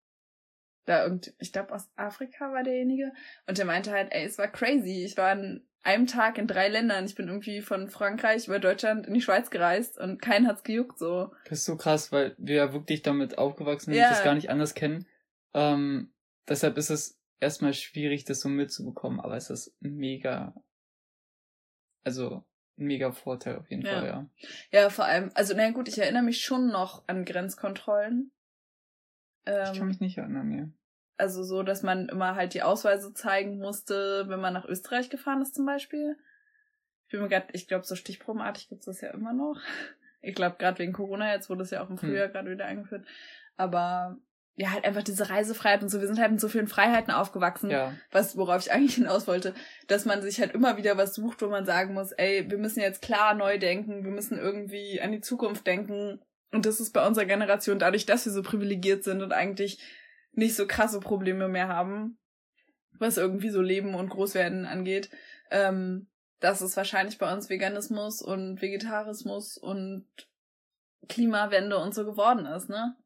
da 0.87 1.05
irgend, 1.05 1.35
ich 1.39 1.53
glaube 1.53 1.75
aus 1.75 1.89
Afrika 1.97 2.53
war 2.53 2.63
derjenige, 2.63 3.13
und 3.47 3.59
der 3.59 3.65
meinte 3.65 3.91
halt, 3.91 4.13
ey, 4.13 4.25
es 4.25 4.39
war 4.39 4.49
crazy. 4.49 5.05
Ich 5.05 5.17
war 5.17 5.31
an 5.31 5.67
einem 5.83 6.07
Tag 6.07 6.39
in 6.39 6.47
drei 6.47 6.69
Ländern. 6.69 7.05
Ich 7.05 7.15
bin 7.15 7.29
irgendwie 7.29 7.61
von 7.61 7.89
Frankreich 7.89 8.49
über 8.49 8.59
Deutschland 8.59 9.07
in 9.07 9.15
die 9.15 9.21
Schweiz 9.21 9.51
gereist 9.51 9.99
und 9.99 10.21
keinen 10.21 10.49
hat's 10.49 10.65
gejuckt 10.65 10.99
so. 10.99 11.33
Das 11.45 11.61
ist 11.61 11.65
so 11.65 11.77
krass, 11.77 12.11
weil 12.11 12.35
wir 12.39 12.57
ja 12.57 12.73
wirklich 12.73 13.03
damit 13.03 13.39
aufgewachsen 13.39 13.93
sind, 13.93 14.01
ja. 14.01 14.11
das 14.11 14.25
gar 14.25 14.35
nicht 14.35 14.51
anders 14.51 14.75
kennen. 14.75 15.07
Ähm, 15.55 16.13
deshalb 16.49 16.77
ist 16.77 16.91
es 16.91 17.21
erstmal 17.41 17.73
schwierig, 17.73 18.25
das 18.25 18.41
so 18.41 18.49
mitzubekommen, 18.49 19.21
aber 19.21 19.37
es 19.37 19.49
ist 19.51 19.77
mega. 19.81 20.55
Also, 22.05 22.45
mega 22.77 23.13
Vorteil 23.13 23.57
auf 23.57 23.71
jeden 23.71 23.85
ja. 23.85 23.93
Fall, 23.93 24.07
ja. 24.07 24.27
Ja, 24.71 24.91
vor 24.91 25.05
allem, 25.05 25.31
also 25.35 25.55
na 25.57 25.71
gut, 25.71 25.89
ich 25.89 25.99
erinnere 25.99 26.23
mich 26.23 26.43
schon 26.43 26.69
noch 26.69 27.07
an 27.09 27.25
Grenzkontrollen. 27.25 28.31
Ähm, 29.47 29.73
ich 29.73 29.79
kann 29.79 29.89
mich 29.89 30.01
nicht 30.01 30.19
erinnern, 30.19 30.53
ja. 30.53 30.69
Also 31.19 31.43
so, 31.43 31.63
dass 31.63 31.83
man 31.83 32.09
immer 32.09 32.35
halt 32.35 32.53
die 32.53 32.63
Ausweise 32.63 33.15
zeigen 33.15 33.59
musste, 33.59 34.25
wenn 34.29 34.41
man 34.41 34.53
nach 34.53 34.67
Österreich 34.67 35.09
gefahren 35.09 35.41
ist 35.41 35.55
zum 35.55 35.65
Beispiel. 35.65 36.17
Ich 37.07 37.13
bin 37.13 37.23
mir 37.23 37.29
gerade, 37.29 37.47
ich 37.53 37.69
glaube, 37.69 37.85
so 37.85 37.95
stichprobenartig 37.95 38.69
gibt's 38.69 38.87
das 38.87 39.01
ja 39.01 39.11
immer 39.11 39.33
noch. 39.33 39.61
Ich 40.21 40.35
glaube, 40.35 40.57
gerade 40.59 40.79
wegen 40.81 40.93
Corona, 40.93 41.33
jetzt 41.33 41.49
wurde 41.49 41.63
es 41.63 41.71
ja 41.71 41.83
auch 41.83 41.89
im 41.89 42.01
hm. 42.01 42.09
Frühjahr 42.09 42.27
hm. 42.27 42.33
gerade 42.33 42.51
wieder 42.51 42.67
eingeführt. 42.67 43.07
Aber 43.57 44.19
ja, 44.59 44.73
halt 44.73 44.87
einfach 44.87 45.03
diese 45.03 45.29
Reisefreiheit 45.29 45.83
und 45.83 45.91
so. 45.91 46.01
Wir 46.01 46.07
sind 46.07 46.19
halt 46.19 46.33
mit 46.33 46.41
so 46.41 46.49
vielen 46.49 46.67
Freiheiten 46.67 47.13
aufgewachsen, 47.13 47.71
ja. 47.71 47.93
was, 48.11 48.39
worauf 48.39 48.63
ich 48.63 48.73
eigentlich 48.73 48.95
hinaus 48.95 49.27
wollte, 49.27 49.55
dass 49.87 50.07
man 50.07 50.23
sich 50.23 50.41
halt 50.41 50.53
immer 50.53 50.79
wieder 50.79 50.97
was 50.97 51.15
sucht, 51.15 51.43
wo 51.43 51.49
man 51.49 51.67
sagen 51.67 51.93
muss, 51.93 52.13
ey, 52.13 52.51
wir 52.51 52.57
müssen 52.57 52.81
jetzt 52.81 53.03
klar 53.03 53.35
neu 53.35 53.59
denken, 53.59 54.03
wir 54.03 54.11
müssen 54.11 54.39
irgendwie 54.39 55.01
an 55.01 55.13
die 55.13 55.21
Zukunft 55.21 55.67
denken. 55.67 56.21
Und 56.53 56.65
das 56.65 56.81
ist 56.81 56.93
bei 56.93 57.07
unserer 57.07 57.27
Generation 57.27 57.79
dadurch, 57.79 58.07
dass 58.07 58.25
wir 58.25 58.33
so 58.33 58.43
privilegiert 58.43 59.05
sind 59.05 59.23
und 59.23 59.33
eigentlich 59.33 59.79
nicht 60.33 60.57
so 60.57 60.67
krasse 60.67 61.01
Probleme 61.01 61.49
mehr 61.49 61.69
haben, 61.69 62.19
was 62.99 63.19
irgendwie 63.19 63.51
so 63.51 63.61
Leben 63.61 63.95
und 63.95 64.09
Großwerden 64.09 64.65
angeht, 64.65 65.11
ähm, 65.51 66.09
dass 66.41 66.63
es 66.63 66.77
wahrscheinlich 66.79 67.19
bei 67.19 67.31
uns 67.31 67.51
Veganismus 67.51 68.23
und 68.23 68.63
Vegetarismus 68.63 69.59
und 69.59 70.07
Klimawende 71.09 71.77
und 71.79 71.95
so 71.95 72.07
geworden 72.07 72.47
ist, 72.47 72.71
ne? 72.71 72.97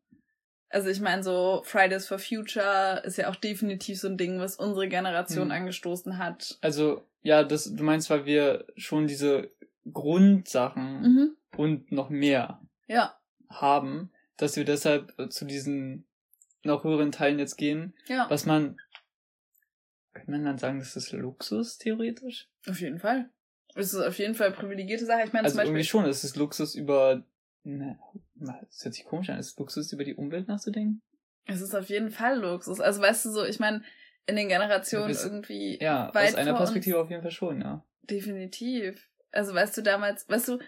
Also 0.71 0.89
ich 0.89 1.01
meine, 1.01 1.23
so 1.23 1.63
Fridays 1.65 2.07
for 2.07 2.19
Future 2.19 3.03
ist 3.05 3.19
ja 3.19 3.29
auch 3.29 3.37
definitiv 3.37 3.99
so 3.99 4.09
ein 4.09 4.17
Ding, 4.17 4.39
was 4.39 4.57
unsere 4.57 4.89
Generation 4.89 5.47
hm. 5.47 5.51
angestoßen 5.51 6.19
hat. 6.19 6.59
Also, 6.61 7.05
ja, 7.23 7.43
das, 7.43 7.75
du 7.75 7.83
meinst, 7.83 8.09
weil 8.09 8.25
wir 8.25 8.67
schon 8.77 9.09
diese 9.09 9.51
Grundsachen 9.93 11.03
mhm. 11.03 11.37
und 11.57 11.91
noch 11.91 12.09
mehr 12.09 12.61
ja. 12.87 13.19
haben, 13.49 14.11
dass 14.37 14.57
wir 14.57 14.65
deshalb 14.65 15.13
zu 15.31 15.45
diesen 15.45 16.07
noch 16.63 16.85
höheren 16.85 17.13
Teilen 17.13 17.39
jetzt 17.39 17.57
gehen. 17.57 17.95
Ja. 18.07 18.27
Was 18.29 18.47
man, 18.47 18.77
kann 20.13 20.27
man 20.29 20.45
dann 20.45 20.59
sagen, 20.59 20.79
das 20.79 20.97
ist 20.97 21.13
Luxus, 21.13 21.79
theoretisch? 21.79 22.49
Auf 22.69 22.81
jeden 22.81 22.99
Fall. 22.99 23.31
Es 23.75 23.93
ist 23.93 24.01
auf 24.01 24.19
jeden 24.19 24.35
Fall 24.35 24.53
privilegierte 24.53 25.07
Sache. 25.07 25.23
Ich 25.25 25.33
meine, 25.33 25.45
also 25.45 25.55
zum 25.55 25.59
Beispiel, 25.59 25.77
irgendwie 25.77 25.89
schon, 25.89 26.05
es 26.05 26.25
ist 26.25 26.37
Luxus 26.37 26.75
über 26.75 27.23
Ne, 27.63 27.99
das 28.35 28.85
hört 28.85 28.95
sich 28.95 29.05
komisch 29.05 29.31
an. 29.31 29.39
Ist 29.39 29.59
Luxus, 29.59 29.93
über 29.93 30.05
die 30.05 30.15
Umwelt 30.15 30.49
nachzudenken? 30.49 31.03
Es 31.47 31.61
ist 31.61 31.75
auf 31.75 31.89
jeden 31.89 32.11
Fall 32.11 32.39
Luxus. 32.39 32.81
Also 32.81 33.01
weißt 33.01 33.25
du 33.25 33.31
so, 33.31 33.45
ich 33.45 33.59
meine, 33.59 33.83
in 34.27 34.37
den 34.37 34.49
Generationen 34.49 35.09
bist, 35.09 35.25
irgendwie. 35.25 35.79
Ja, 35.81 36.13
weit 36.15 36.29
aus 36.29 36.35
einer 36.37 36.55
Perspektive 36.55 37.01
auf 37.01 37.11
jeden 37.11 37.23
Fall 37.23 37.31
schon, 37.31 37.61
ja. 37.61 37.85
Definitiv. 38.03 39.09
Also 39.33 39.55
weißt 39.55 39.77
du 39.77 39.83
damals, 39.83 40.29
weißt 40.29 40.49
du, 40.49 40.59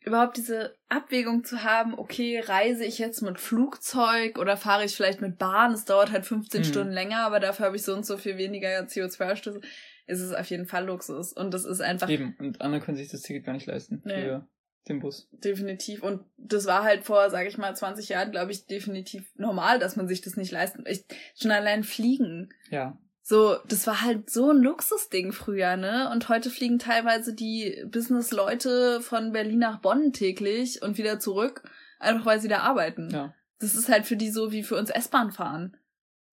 überhaupt 0.00 0.36
diese 0.36 0.76
Abwägung 0.88 1.44
zu 1.44 1.64
haben, 1.64 1.98
okay, 1.98 2.40
reise 2.40 2.84
ich 2.84 2.98
jetzt 2.98 3.20
mit 3.22 3.38
Flugzeug 3.38 4.38
oder 4.38 4.56
fahre 4.56 4.84
ich 4.84 4.96
vielleicht 4.96 5.20
mit 5.20 5.38
Bahn, 5.38 5.72
es 5.72 5.84
dauert 5.84 6.12
halt 6.12 6.24
15 6.24 6.60
mhm. 6.60 6.64
Stunden 6.64 6.92
länger, 6.92 7.18
aber 7.18 7.40
dafür 7.40 7.66
habe 7.66 7.76
ich 7.76 7.82
so 7.82 7.94
und 7.94 8.06
so 8.06 8.16
viel 8.16 8.38
weniger 8.38 8.68
CO2-Ausstöße, 8.80 9.60
ist 10.06 10.20
es 10.20 10.32
auf 10.32 10.48
jeden 10.48 10.66
Fall 10.66 10.86
Luxus. 10.86 11.32
Und 11.32 11.52
das 11.52 11.64
ist 11.64 11.80
einfach. 11.80 12.08
Eben, 12.08 12.36
und 12.38 12.60
andere 12.60 12.80
können 12.80 12.96
sich 12.96 13.08
das 13.08 13.22
Ticket 13.22 13.44
gar 13.44 13.52
nicht 13.52 13.66
leisten. 13.66 14.02
Nee. 14.04 14.22
Für 14.22 14.48
den 14.88 15.00
Bus. 15.00 15.28
Definitiv. 15.32 16.02
Und 16.02 16.24
das 16.36 16.66
war 16.66 16.82
halt 16.82 17.04
vor, 17.04 17.30
sage 17.30 17.48
ich 17.48 17.58
mal, 17.58 17.74
20 17.74 18.08
Jahren, 18.08 18.30
glaube 18.30 18.52
ich, 18.52 18.66
definitiv 18.66 19.30
normal, 19.36 19.78
dass 19.78 19.96
man 19.96 20.08
sich 20.08 20.20
das 20.20 20.36
nicht 20.36 20.52
leisten. 20.52 20.84
Ich, 20.86 21.04
schon 21.36 21.50
allein 21.50 21.84
fliegen. 21.84 22.50
Ja. 22.70 22.98
So, 23.22 23.56
das 23.68 23.86
war 23.86 24.00
halt 24.02 24.30
so 24.30 24.50
ein 24.50 24.62
Luxusding 24.62 25.32
früher, 25.32 25.76
ne? 25.76 26.10
Und 26.10 26.30
heute 26.30 26.48
fliegen 26.48 26.78
teilweise 26.78 27.34
die 27.34 27.84
Business-Leute 27.86 29.02
von 29.02 29.32
Berlin 29.32 29.58
nach 29.58 29.80
Bonn 29.80 30.12
täglich 30.12 30.80
und 30.80 30.96
wieder 30.96 31.18
zurück, 31.20 31.62
einfach 31.98 32.24
weil 32.24 32.40
sie 32.40 32.48
da 32.48 32.60
arbeiten. 32.60 33.10
Ja. 33.10 33.34
Das 33.58 33.74
ist 33.74 33.90
halt 33.90 34.06
für 34.06 34.16
die 34.16 34.30
so 34.30 34.50
wie 34.50 34.62
für 34.62 34.76
uns 34.76 34.88
S-Bahn 34.88 35.30
fahren. 35.30 35.76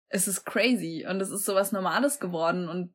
Es 0.10 0.28
ist 0.28 0.46
crazy 0.46 1.08
und 1.10 1.20
es 1.20 1.32
ist 1.32 1.46
so 1.46 1.56
was 1.56 1.72
Normales 1.72 2.20
geworden 2.20 2.70
und 2.70 2.94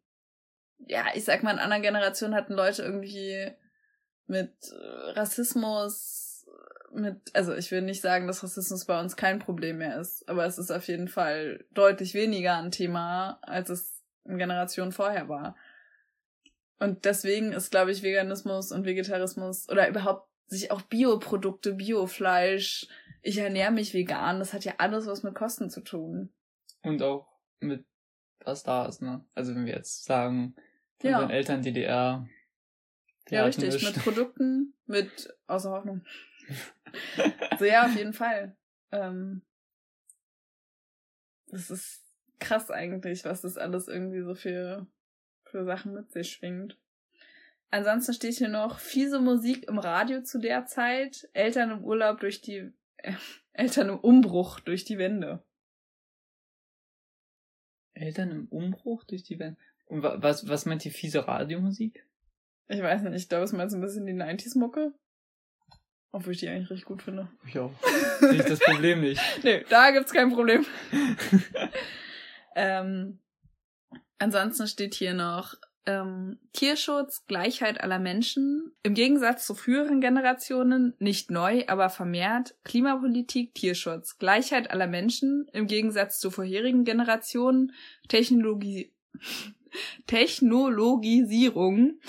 ja, 0.86 1.06
ich 1.14 1.24
sag 1.24 1.42
mal, 1.42 1.52
in 1.52 1.58
anderen 1.58 1.82
Generationen 1.82 2.34
hatten 2.34 2.54
Leute 2.54 2.82
irgendwie 2.82 3.50
mit 4.28 4.52
äh, 4.70 5.10
Rassismus, 5.10 6.46
mit, 6.92 7.16
also 7.34 7.54
ich 7.54 7.70
will 7.70 7.82
nicht 7.82 8.00
sagen, 8.00 8.26
dass 8.26 8.42
Rassismus 8.42 8.84
bei 8.84 8.98
uns 9.00 9.16
kein 9.16 9.38
Problem 9.38 9.78
mehr 9.78 10.00
ist, 10.00 10.28
aber 10.28 10.46
es 10.46 10.58
ist 10.58 10.70
auf 10.70 10.86
jeden 10.88 11.08
Fall 11.08 11.64
deutlich 11.72 12.14
weniger 12.14 12.56
ein 12.56 12.70
Thema, 12.70 13.38
als 13.42 13.70
es 13.70 14.02
in 14.24 14.38
Generationen 14.38 14.92
vorher 14.92 15.28
war. 15.28 15.56
Und 16.78 17.04
deswegen 17.04 17.52
ist, 17.52 17.70
glaube 17.70 17.90
ich, 17.90 18.02
Veganismus 18.02 18.70
und 18.70 18.84
Vegetarismus 18.84 19.68
oder 19.68 19.88
überhaupt 19.88 20.28
sich 20.46 20.70
auch 20.70 20.82
Bioprodukte, 20.82 21.74
Biofleisch, 21.74 22.86
ich 23.22 23.38
ernähre 23.38 23.72
mich 23.72 23.92
vegan, 23.92 24.38
das 24.38 24.52
hat 24.52 24.64
ja 24.64 24.74
alles 24.78 25.06
was 25.06 25.22
mit 25.22 25.34
Kosten 25.34 25.70
zu 25.70 25.80
tun. 25.80 26.32
Und 26.82 27.02
auch 27.02 27.26
mit 27.60 27.84
was 28.44 28.62
da 28.62 28.86
ist, 28.86 29.02
ne? 29.02 29.24
Also 29.34 29.54
wenn 29.54 29.66
wir 29.66 29.74
jetzt 29.74 30.04
sagen, 30.04 30.54
von 31.00 31.10
ja. 31.10 31.28
Eltern 31.28 31.62
DDR. 31.62 32.26
Ja, 33.30 33.44
richtig, 33.44 33.82
mit 33.82 33.94
Produkten, 34.02 34.74
mit 34.86 35.34
außer 35.46 35.70
Hoffnung. 35.70 36.04
so 37.58 37.64
ja, 37.64 37.86
auf 37.86 37.94
jeden 37.94 38.12
Fall. 38.12 38.56
Ähm, 38.90 39.42
das 41.48 41.70
ist 41.70 42.02
krass 42.38 42.70
eigentlich, 42.70 43.24
was 43.24 43.42
das 43.42 43.56
alles 43.56 43.88
irgendwie 43.88 44.22
so 44.22 44.34
für, 44.34 44.86
für 45.44 45.64
Sachen 45.64 45.94
mit 45.94 46.10
sich 46.12 46.30
schwingt. 46.30 46.78
Ansonsten 47.70 48.14
steht 48.14 48.36
hier 48.36 48.48
noch 48.48 48.78
fiese 48.78 49.20
Musik 49.20 49.68
im 49.68 49.78
Radio 49.78 50.22
zu 50.22 50.38
der 50.38 50.66
Zeit, 50.66 51.28
Eltern 51.34 51.70
im 51.70 51.84
Urlaub 51.84 52.20
durch 52.20 52.40
die 52.40 52.72
äh, 52.98 53.12
Eltern 53.52 53.88
im 53.90 53.98
Umbruch 53.98 54.60
durch 54.60 54.84
die 54.84 54.98
Wände. 54.98 55.42
Eltern 57.92 58.30
im 58.30 58.46
Umbruch 58.46 59.04
durch 59.04 59.24
die 59.24 59.38
Wände. 59.38 59.58
Und 59.86 60.02
was, 60.02 60.48
was 60.48 60.66
meint 60.66 60.84
die 60.84 60.90
fiese 60.90 61.26
Radiomusik? 61.26 62.06
Ich 62.68 62.82
weiß 62.82 63.02
nicht, 63.02 63.14
ich 63.14 63.28
glaube, 63.28 63.44
es 63.44 63.52
meint 63.52 63.70
so 63.70 63.78
ein 63.78 63.80
bisschen 63.80 64.06
die 64.06 64.12
90s-Mucke. 64.12 64.92
Obwohl 66.12 66.32
ich 66.32 66.40
die 66.40 66.48
eigentlich 66.48 66.70
richtig 66.70 66.86
gut 66.86 67.02
finde. 67.02 67.28
Ich 67.46 67.58
auch. 67.58 67.72
Sehe 68.20 68.34
ich 68.34 68.44
das 68.44 68.60
Problem 68.60 69.00
nicht. 69.00 69.20
nee, 69.42 69.64
da 69.68 69.90
gibt's 69.90 70.12
kein 70.12 70.30
Problem. 70.30 70.64
ähm, 72.56 73.20
ansonsten 74.18 74.66
steht 74.66 74.94
hier 74.94 75.14
noch 75.14 75.54
ähm, 75.88 76.38
Tierschutz, 76.52 77.24
Gleichheit 77.26 77.80
aller 77.80 77.98
Menschen. 77.98 78.72
Im 78.82 78.92
Gegensatz 78.92 79.46
zu 79.46 79.54
früheren 79.54 80.02
Generationen 80.02 80.94
nicht 80.98 81.30
neu, 81.30 81.64
aber 81.66 81.88
vermehrt. 81.88 82.54
Klimapolitik, 82.64 83.54
Tierschutz, 83.54 84.18
Gleichheit 84.18 84.70
aller 84.70 84.86
Menschen. 84.86 85.46
Im 85.54 85.66
Gegensatz 85.66 86.20
zu 86.20 86.30
vorherigen 86.30 86.84
Generationen 86.84 87.72
Technologie, 88.08 88.92
Technologisierung, 90.06 92.00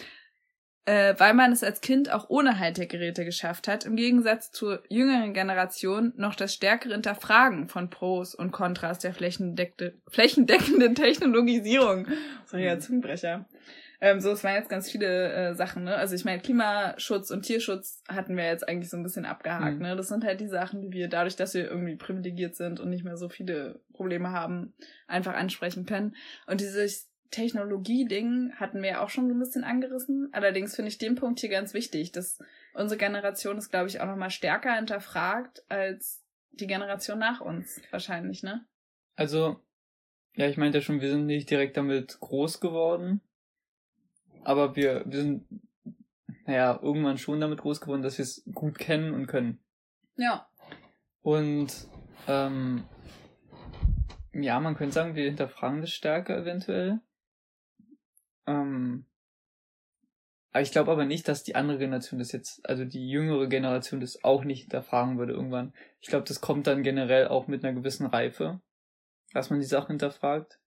äh, 0.90 1.20
weil 1.20 1.36
man 1.36 1.52
es 1.52 1.64
als 1.64 1.82
Kind 1.82 2.12
auch 2.12 2.32
ohne 2.32 2.58
Hightech-Geräte 2.58 3.24
geschafft 3.24 3.68
hat, 3.68 3.86
im 3.86 3.96
Gegensatz 3.96 4.52
zur 4.52 4.82
jüngeren 4.90 5.36
Generation 5.36 6.14
noch 6.18 6.34
das 6.34 6.56
stärkere 6.56 6.94
Hinterfragen 6.94 7.68
von 7.68 7.92
Pros 7.92 8.34
und 8.34 8.52
Kontras 8.52 8.98
der 8.98 9.14
flächendeckenden 9.14 9.94
Technologisierung. 10.96 12.08
Sorry, 12.48 12.66
ja, 12.66 12.80
Zungenbrecher. 12.80 13.46
Ähm, 14.02 14.20
so, 14.20 14.32
es 14.32 14.44
waren 14.44 14.56
jetzt 14.56 14.70
ganz 14.70 14.90
viele 14.90 15.32
äh, 15.32 15.54
Sachen, 15.54 15.84
ne? 15.84 15.96
Also 15.96 16.16
ich 16.16 16.26
meine, 16.26 16.42
Klimaschutz 16.42 17.30
und 17.30 17.44
Tierschutz 17.44 18.02
hatten 18.08 18.36
wir 18.36 18.46
jetzt 18.46 18.68
eigentlich 18.68 18.90
so 18.90 18.98
ein 18.98 19.04
bisschen 19.04 19.26
abgehakt, 19.26 19.76
mhm. 19.76 19.84
ne? 19.84 19.96
Das 19.96 20.08
sind 20.08 20.24
halt 20.24 20.40
die 20.40 20.48
Sachen, 20.48 20.82
die 20.82 20.92
wir 20.92 21.08
dadurch, 21.08 21.36
dass 21.36 21.54
wir 21.54 21.70
irgendwie 21.70 21.98
privilegiert 21.98 22.56
sind 22.56 22.80
und 22.80 22.90
nicht 22.90 23.04
mehr 23.04 23.18
so 23.18 23.30
viele 23.30 23.80
Probleme 23.94 24.32
haben, 24.32 24.74
einfach 25.06 25.36
ansprechen 25.36 25.86
können. 25.86 26.16
Und 26.48 26.62
dieses 26.62 27.09
Technologie-Ding 27.32 28.54
hatten 28.56 28.82
wir 28.82 28.90
ja 28.90 29.04
auch 29.04 29.10
schon 29.10 29.28
so 29.28 29.34
ein 29.34 29.40
bisschen 29.40 29.64
angerissen. 29.64 30.30
Allerdings 30.32 30.76
finde 30.76 30.90
ich 30.90 30.98
den 30.98 31.16
Punkt 31.16 31.40
hier 31.40 31.50
ganz 31.50 31.74
wichtig, 31.74 32.12
dass 32.12 32.40
unsere 32.74 32.98
Generation 32.98 33.58
es, 33.58 33.70
glaube 33.70 33.88
ich, 33.88 34.02
auch 34.02 34.08
nochmal 34.08 34.32
stärker 34.32 34.76
hinterfragt 34.76 35.64
als 35.70 36.24
die 36.52 36.68
Generation 36.68 37.20
nach 37.20 37.42
uns 37.42 37.82
wahrscheinlich, 37.92 38.44
ne? 38.44 38.66
Also, 39.16 39.60
ja, 40.36 40.48
ich 40.48 40.58
meinte 40.58 40.80
ja 40.80 40.82
schon, 40.82 41.02
wir 41.02 41.10
sind 41.10 41.26
nicht 41.26 41.50
direkt 41.50 41.78
damit 41.78 42.20
groß 42.20 42.60
geworden, 42.60 43.22
aber 44.44 44.76
wir, 44.76 45.04
wir 45.06 45.22
sind, 45.22 45.46
naja, 46.46 46.80
irgendwann 46.82 47.18
schon 47.18 47.40
damit 47.40 47.60
groß 47.60 47.82
geworden, 47.82 48.02
dass 48.02 48.18
wir 48.18 48.24
es 48.24 48.44
gut 48.54 48.80
kennen 48.80 49.14
und 49.14 49.28
können. 49.28 49.60
Ja. 50.16 50.50
Und, 51.22 51.88
ähm, 52.28 52.86
ja, 54.34 54.60
man 54.60 54.76
könnte 54.76 54.94
sagen, 54.94 55.16
wir 55.16 55.26
hinterfragen 55.26 55.82
das 55.82 55.92
stärker 55.92 56.38
eventuell. 56.38 57.02
Ähm, 58.50 59.06
aber 60.52 60.62
ich 60.62 60.72
glaube 60.72 60.92
aber 60.92 61.06
nicht, 61.06 61.28
dass 61.28 61.44
die 61.44 61.56
andere 61.56 61.78
Generation 61.78 62.20
das 62.20 62.32
jetzt, 62.32 62.68
also 62.68 62.84
die 62.84 63.08
jüngere 63.08 63.48
Generation 63.48 64.00
das 64.00 64.24
auch 64.24 64.44
nicht 64.44 64.62
hinterfragen 64.62 65.20
würde 65.20 65.34
irgendwann. 65.34 65.74
Ich 66.02 66.08
glaube, 66.08 66.26
das 66.26 66.42
kommt 66.42 66.66
dann 66.66 66.82
generell 66.82 67.28
auch 67.28 67.48
mit 67.48 67.64
einer 67.64 67.74
gewissen 67.74 68.08
Reife, 68.08 68.60
dass 69.34 69.52
man 69.52 69.60
die 69.60 69.66
Sachen 69.66 69.92
hinterfragt. 69.92 70.60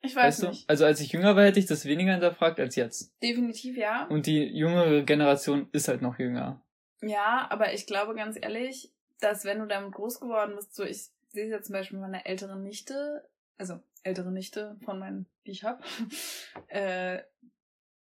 Ich 0.00 0.16
weiß 0.16 0.24
weißt 0.24 0.42
nicht. 0.44 0.64
Du? 0.64 0.68
Also 0.70 0.86
als 0.86 1.00
ich 1.00 1.12
jünger 1.12 1.36
war, 1.36 1.44
hätte 1.44 1.58
ich 1.58 1.66
das 1.66 1.84
weniger 1.84 2.12
hinterfragt 2.12 2.58
als 2.60 2.76
jetzt. 2.76 3.14
Definitiv 3.22 3.76
ja. 3.76 4.06
Und 4.06 4.26
die 4.26 4.44
jüngere 4.44 5.02
Generation 5.02 5.68
ist 5.72 5.88
halt 5.88 6.00
noch 6.00 6.18
jünger. 6.18 6.62
Ja, 7.02 7.46
aber 7.50 7.74
ich 7.74 7.86
glaube 7.86 8.14
ganz 8.14 8.38
ehrlich, 8.40 8.90
dass 9.20 9.44
wenn 9.44 9.58
du 9.58 9.66
damit 9.66 9.92
groß 9.92 10.20
geworden 10.20 10.54
bist, 10.56 10.74
so 10.74 10.82
ich 10.82 11.10
sehe 11.28 11.44
es 11.44 11.50
jetzt 11.50 11.66
zum 11.66 11.74
Beispiel 11.74 11.98
meiner 11.98 12.26
älteren 12.26 12.62
Nichte, 12.62 13.28
also 13.58 13.80
ältere 14.06 14.32
Nichte 14.32 14.76
von 14.84 14.98
meinen, 14.98 15.26
die 15.46 15.50
ich 15.50 15.64
hab, 15.64 15.84
äh, 16.68 17.22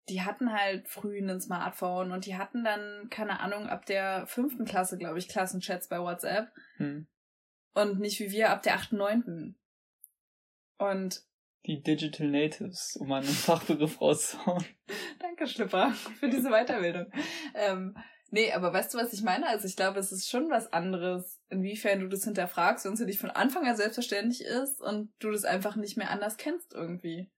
die 0.09 0.23
hatten 0.23 0.53
halt 0.53 0.89
früh 0.89 1.19
ein 1.19 1.41
Smartphone 1.41 2.13
und 2.13 2.27
die 2.27 2.37
hatten 2.37 2.65
dann, 2.65 3.09
keine 3.11 3.41
Ahnung, 3.41 3.67
ab 3.67 3.87
der 3.87 4.27
fünften 4.27 4.65
Klasse, 4.65 4.97
glaube 4.97 5.19
ich, 5.19 5.29
Klassenchats 5.29 5.89
bei 5.89 6.01
WhatsApp. 6.01 6.51
Hm. 6.77 7.07
Und 7.75 8.01
nicht 8.01 8.19
wie 8.21 8.31
wir 8.31 8.51
ab 8.51 8.63
der 8.63 8.75
achten, 8.75 8.97
neunten. 8.97 9.59
Und 10.79 11.23
die 11.67 11.83
Digital 11.83 12.29
Natives, 12.29 12.97
um 12.97 13.13
einen 13.13 13.27
Fachbegriff 13.27 14.01
rauszuhauen. 14.01 14.65
Danke, 15.19 15.47
Schlipper, 15.47 15.91
für 15.91 16.29
diese 16.29 16.49
Weiterbildung. 16.51 17.13
ähm, 17.55 17.97
Nee, 18.31 18.53
aber 18.53 18.73
weißt 18.73 18.93
du, 18.93 18.99
was 18.99 19.13
ich 19.13 19.23
meine? 19.23 19.47
Also 19.47 19.67
ich 19.67 19.77
glaube, 19.77 19.99
es 19.99 20.13
ist 20.13 20.29
schon 20.29 20.51
was 20.51 20.73
anderes, 20.73 21.41
inwiefern 21.49 22.01
du 22.01 22.09
das 22.09 22.25
hinterfragst, 22.25 22.85
wenn 22.85 22.93
es 22.93 23.01
für 23.01 23.07
dich 23.07 23.19
von 23.19 23.31
Anfang 23.31 23.67
an 23.67 23.77
selbstverständlich 23.77 24.45
ist 24.45 24.83
und 24.83 25.11
du 25.19 25.31
das 25.31 25.45
einfach 25.45 25.77
nicht 25.77 25.97
mehr 25.97 26.11
anders 26.11 26.37
kennst 26.37 26.75
irgendwie. 26.75 27.31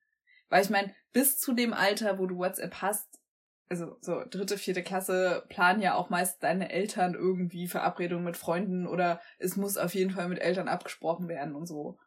Weil 0.48 0.62
ich 0.62 0.70
meine, 0.70 0.92
bis 1.12 1.38
zu 1.38 1.52
dem 1.52 1.72
Alter, 1.72 2.18
wo 2.18 2.26
du 2.26 2.38
WhatsApp 2.38 2.82
hast, 2.82 3.20
also 3.68 3.96
so 4.00 4.24
dritte, 4.28 4.58
vierte 4.58 4.82
Klasse, 4.82 5.44
planen 5.48 5.80
ja 5.80 5.94
auch 5.94 6.10
meist 6.10 6.42
deine 6.42 6.72
Eltern 6.72 7.14
irgendwie 7.14 7.68
Verabredungen 7.68 8.24
mit 8.24 8.36
Freunden 8.36 8.88
oder 8.88 9.20
es 9.38 9.56
muss 9.56 9.76
auf 9.76 9.94
jeden 9.94 10.10
Fall 10.10 10.28
mit 10.28 10.40
Eltern 10.40 10.66
abgesprochen 10.66 11.28
werden 11.28 11.54
und 11.54 11.66
so. 11.66 11.98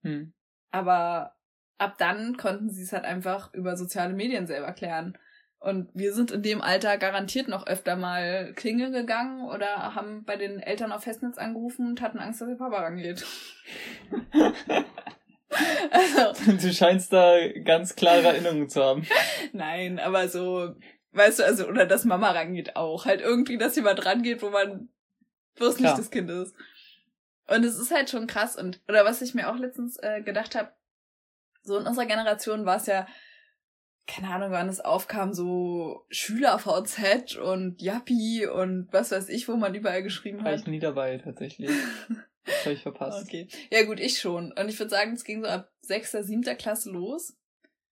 Hm. 0.00 0.32
Aber 0.70 1.36
ab 1.76 1.98
dann 1.98 2.38
konnten 2.38 2.70
sie 2.70 2.82
es 2.82 2.94
halt 2.94 3.04
einfach 3.04 3.52
über 3.52 3.76
soziale 3.76 4.14
Medien 4.14 4.46
selber 4.46 4.72
klären. 4.72 5.18
Und 5.62 5.88
wir 5.94 6.12
sind 6.12 6.32
in 6.32 6.42
dem 6.42 6.60
Alter 6.60 6.98
garantiert 6.98 7.46
noch 7.46 7.68
öfter 7.68 7.94
mal 7.94 8.52
klingeln 8.54 8.92
gegangen 8.92 9.48
oder 9.48 9.94
haben 9.94 10.24
bei 10.24 10.36
den 10.36 10.58
Eltern 10.58 10.90
auf 10.90 11.04
Festnetz 11.04 11.38
angerufen 11.38 11.86
und 11.86 12.00
hatten 12.00 12.18
Angst, 12.18 12.40
dass 12.40 12.48
ihr 12.48 12.56
Papa 12.56 12.80
rangeht. 12.80 13.24
also, 15.92 16.52
du 16.60 16.72
scheinst 16.72 17.12
da 17.12 17.36
ganz 17.64 17.94
klare 17.94 18.26
Erinnerungen 18.26 18.68
zu 18.68 18.82
haben. 18.82 19.06
Nein, 19.52 20.00
aber 20.00 20.26
so, 20.26 20.74
weißt 21.12 21.38
du, 21.38 21.44
also, 21.44 21.68
oder 21.68 21.86
dass 21.86 22.04
Mama 22.04 22.32
rangeht 22.32 22.74
auch. 22.74 23.04
Halt 23.04 23.20
irgendwie, 23.20 23.56
dass 23.56 23.76
jemand 23.76 24.04
rangeht, 24.04 24.42
wo 24.42 24.50
man, 24.50 24.88
wo 25.58 25.66
es 25.66 25.78
nicht 25.78 25.96
das 25.96 26.10
Kind 26.10 26.28
ist. 26.28 26.56
Und 27.46 27.64
es 27.64 27.78
ist 27.78 27.92
halt 27.92 28.10
schon 28.10 28.26
krass. 28.26 28.56
Und, 28.56 28.80
oder 28.88 29.04
was 29.04 29.22
ich 29.22 29.32
mir 29.32 29.48
auch 29.48 29.56
letztens 29.56 29.96
äh, 29.98 30.22
gedacht 30.22 30.56
habe, 30.56 30.72
so 31.62 31.78
in 31.78 31.86
unserer 31.86 32.06
Generation 32.06 32.66
war 32.66 32.78
es 32.78 32.86
ja 32.86 33.06
keine 34.06 34.30
Ahnung, 34.30 34.50
wann 34.50 34.68
es 34.68 34.80
aufkam, 34.80 35.32
so 35.32 36.04
Schüler-VZ 36.10 37.36
und 37.36 37.80
Yappi 37.80 38.46
und 38.46 38.88
was 38.90 39.12
weiß 39.12 39.28
ich, 39.28 39.48
wo 39.48 39.56
man 39.56 39.74
überall 39.74 40.02
geschrieben 40.02 40.38
hat. 40.40 40.46
War 40.46 40.54
ich 40.54 40.66
nie 40.66 40.80
dabei, 40.80 41.18
tatsächlich. 41.18 41.70
Das 42.44 42.64
habe 42.64 42.74
ich 42.74 42.82
verpasst. 42.82 43.24
Okay. 43.24 43.46
Ja 43.70 43.84
gut, 43.84 44.00
ich 44.00 44.18
schon. 44.18 44.50
Und 44.50 44.68
ich 44.68 44.76
würde 44.76 44.90
sagen, 44.90 45.12
es 45.12 45.22
ging 45.22 45.44
so 45.44 45.48
ab 45.48 45.70
sechster, 45.80 46.24
siebter 46.24 46.56
Klasse 46.56 46.90
los. 46.90 47.36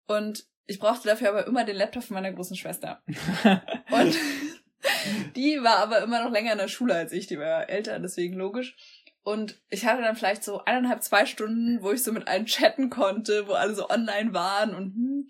Und 0.05 0.45
ich 0.67 0.77
brauchte 0.77 1.07
dafür 1.07 1.29
aber 1.29 1.47
immer 1.47 1.63
den 1.63 1.75
Laptop 1.75 2.03
von 2.03 2.13
meiner 2.13 2.31
großen 2.31 2.55
Schwester. 2.55 3.01
und 3.89 4.15
die 5.35 5.63
war 5.63 5.77
aber 5.77 6.03
immer 6.03 6.23
noch 6.23 6.31
länger 6.31 6.51
in 6.51 6.59
der 6.59 6.67
Schule 6.67 6.93
als 6.93 7.11
ich. 7.11 7.25
Die 7.25 7.39
war 7.39 7.69
älter, 7.69 7.99
deswegen 7.99 8.35
logisch. 8.35 8.75
Und 9.23 9.59
ich 9.69 9.87
hatte 9.87 10.03
dann 10.03 10.15
vielleicht 10.15 10.43
so 10.43 10.63
eineinhalb, 10.63 11.01
zwei 11.01 11.25
Stunden, 11.25 11.81
wo 11.81 11.91
ich 11.91 12.03
so 12.03 12.11
mit 12.11 12.27
allen 12.27 12.45
chatten 12.45 12.91
konnte, 12.91 13.47
wo 13.47 13.53
alle 13.53 13.73
so 13.73 13.89
online 13.89 14.33
waren 14.33 14.75
und 14.75 14.93
hm. 14.93 15.27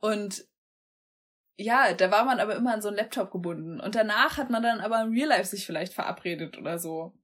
Und 0.00 0.44
ja, 1.56 1.92
da 1.92 2.10
war 2.10 2.24
man 2.24 2.38
aber 2.38 2.54
immer 2.56 2.74
an 2.74 2.82
so 2.82 2.88
einen 2.88 2.96
Laptop 2.96 3.32
gebunden. 3.32 3.80
Und 3.80 3.94
danach 3.94 4.36
hat 4.36 4.50
man 4.50 4.62
dann 4.62 4.80
aber 4.80 5.02
im 5.02 5.12
Real 5.12 5.28
Life 5.28 5.46
sich 5.46 5.66
vielleicht 5.66 5.92
verabredet 5.92 6.56
oder 6.56 6.78
so. 6.78 7.14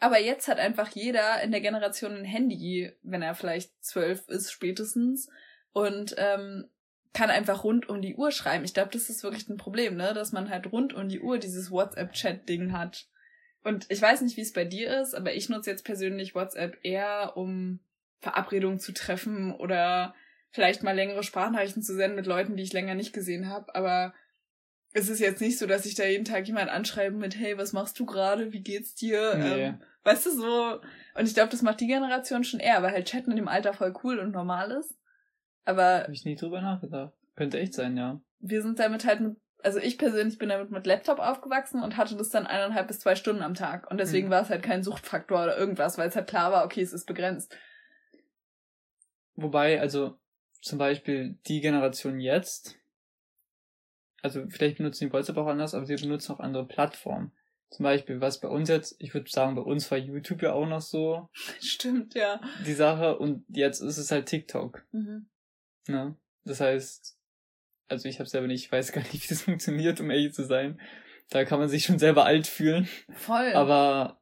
Aber 0.00 0.18
jetzt 0.18 0.48
hat 0.48 0.58
einfach 0.58 0.88
jeder 0.88 1.42
in 1.42 1.52
der 1.52 1.60
Generation 1.60 2.16
ein 2.16 2.24
Handy, 2.24 2.92
wenn 3.02 3.22
er 3.22 3.34
vielleicht 3.34 3.84
zwölf 3.84 4.26
ist 4.28 4.50
spätestens. 4.50 5.28
Und 5.72 6.14
ähm, 6.18 6.68
kann 7.12 7.30
einfach 7.30 7.64
rund 7.64 7.88
um 7.88 8.00
die 8.00 8.16
Uhr 8.16 8.30
schreiben. 8.30 8.64
Ich 8.64 8.74
glaube, 8.74 8.90
das 8.90 9.10
ist 9.10 9.22
wirklich 9.22 9.48
ein 9.48 9.58
Problem, 9.58 9.96
ne? 9.96 10.14
Dass 10.14 10.32
man 10.32 10.48
halt 10.48 10.72
rund 10.72 10.94
um 10.94 11.08
die 11.08 11.20
Uhr 11.20 11.38
dieses 11.38 11.70
WhatsApp-Chat-Ding 11.70 12.72
hat. 12.72 13.06
Und 13.64 13.86
ich 13.90 14.00
weiß 14.00 14.22
nicht, 14.22 14.36
wie 14.36 14.42
es 14.42 14.52
bei 14.52 14.64
dir 14.64 15.00
ist, 15.00 15.14
aber 15.14 15.34
ich 15.34 15.48
nutze 15.48 15.70
jetzt 15.70 15.84
persönlich 15.84 16.34
WhatsApp 16.34 16.78
eher, 16.82 17.36
um 17.36 17.80
Verabredungen 18.20 18.80
zu 18.80 18.92
treffen 18.92 19.54
oder 19.54 20.14
vielleicht 20.52 20.82
mal 20.82 20.94
längere 20.94 21.22
Sprachnachrichten 21.22 21.82
zu 21.82 21.94
senden 21.94 22.16
mit 22.16 22.26
Leuten, 22.26 22.56
die 22.56 22.62
ich 22.62 22.72
länger 22.72 22.94
nicht 22.94 23.12
gesehen 23.12 23.48
habe, 23.48 23.74
aber 23.74 24.14
es 24.94 25.08
ist 25.08 25.20
jetzt 25.20 25.40
nicht 25.40 25.58
so, 25.58 25.66
dass 25.66 25.86
ich 25.86 25.94
da 25.94 26.04
jeden 26.04 26.24
Tag 26.24 26.46
jemand 26.46 26.70
anschreibe 26.70 27.16
mit, 27.16 27.38
hey, 27.38 27.56
was 27.56 27.72
machst 27.72 27.98
du 27.98 28.06
gerade? 28.06 28.52
Wie 28.52 28.60
geht's 28.60 28.94
dir? 28.94 29.34
Nee. 29.36 29.64
Ähm, 29.64 29.82
weißt 30.04 30.26
du, 30.26 30.30
so. 30.30 30.80
Und 31.14 31.26
ich 31.26 31.34
glaube, 31.34 31.50
das 31.50 31.62
macht 31.62 31.80
die 31.80 31.86
Generation 31.86 32.44
schon 32.44 32.60
eher, 32.60 32.82
weil 32.82 32.92
halt 32.92 33.08
Chatten 33.08 33.30
in 33.30 33.36
dem 33.36 33.48
Alter 33.48 33.72
voll 33.72 33.94
cool 34.04 34.18
und 34.18 34.32
normal 34.32 34.70
ist. 34.70 34.94
Aber. 35.64 36.02
Hab 36.02 36.10
ich 36.10 36.24
nie 36.24 36.36
drüber 36.36 36.60
nachgedacht. 36.60 37.14
Könnte 37.36 37.58
echt 37.58 37.74
sein, 37.74 37.96
ja. 37.96 38.20
Wir 38.40 38.60
sind 38.60 38.78
damit 38.78 39.06
halt 39.06 39.20
mit, 39.20 39.36
also 39.62 39.78
ich 39.78 39.96
persönlich 39.96 40.36
bin 40.36 40.50
damit 40.50 40.70
mit 40.70 40.86
Laptop 40.86 41.20
aufgewachsen 41.20 41.82
und 41.82 41.96
hatte 41.96 42.16
das 42.16 42.28
dann 42.28 42.46
eineinhalb 42.46 42.88
bis 42.88 42.98
zwei 42.98 43.14
Stunden 43.14 43.42
am 43.42 43.54
Tag. 43.54 43.90
Und 43.90 43.98
deswegen 43.98 44.26
mhm. 44.26 44.32
war 44.32 44.42
es 44.42 44.50
halt 44.50 44.62
kein 44.62 44.82
Suchtfaktor 44.82 45.44
oder 45.44 45.56
irgendwas, 45.56 45.96
weil 45.96 46.08
es 46.08 46.16
halt 46.16 46.28
klar 46.28 46.52
war, 46.52 46.66
okay, 46.66 46.82
es 46.82 46.92
ist 46.92 47.06
begrenzt. 47.06 47.56
Wobei, 49.36 49.80
also 49.80 50.18
zum 50.62 50.78
Beispiel 50.78 51.38
die 51.46 51.60
Generation 51.60 52.20
jetzt, 52.20 52.78
also 54.22 54.48
vielleicht 54.48 54.78
benutzen 54.78 55.06
die 55.08 55.12
WhatsApp 55.12 55.36
auch 55.36 55.48
anders, 55.48 55.74
aber 55.74 55.84
sie 55.84 55.96
benutzen 55.96 56.32
auch 56.32 56.40
andere 56.40 56.66
Plattformen. 56.66 57.32
Zum 57.70 57.84
Beispiel, 57.84 58.20
was 58.20 58.40
bei 58.40 58.48
uns 58.48 58.68
jetzt, 58.68 58.96
ich 58.98 59.14
würde 59.14 59.30
sagen, 59.30 59.54
bei 59.54 59.62
uns 59.62 59.90
war 59.90 59.98
YouTube 59.98 60.42
ja 60.42 60.52
auch 60.52 60.66
noch 60.66 60.80
so. 60.80 61.28
Stimmt, 61.60 62.14
ja. 62.14 62.40
Die 62.64 62.74
Sache 62.74 63.18
und 63.18 63.44
jetzt 63.48 63.80
ist 63.80 63.98
es 63.98 64.10
halt 64.10 64.26
TikTok. 64.26 64.86
Mhm. 64.92 65.26
Ne? 65.88 66.16
Das 66.44 66.60
heißt, 66.60 67.18
also 67.88 68.08
ich 68.08 68.18
habe 68.18 68.28
selber 68.28 68.46
nicht, 68.46 68.66
ich 68.66 68.72
weiß 68.72 68.92
gar 68.92 69.00
nicht, 69.00 69.14
wie 69.14 69.28
das 69.28 69.42
funktioniert, 69.42 70.00
um 70.00 70.10
ehrlich 70.10 70.34
zu 70.34 70.44
sein. 70.44 70.80
Da 71.30 71.44
kann 71.44 71.58
man 71.58 71.68
sich 71.68 71.84
schon 71.84 71.98
selber 71.98 72.24
alt 72.24 72.46
fühlen. 72.46 72.88
Voll. 73.10 73.52
Aber 73.54 74.20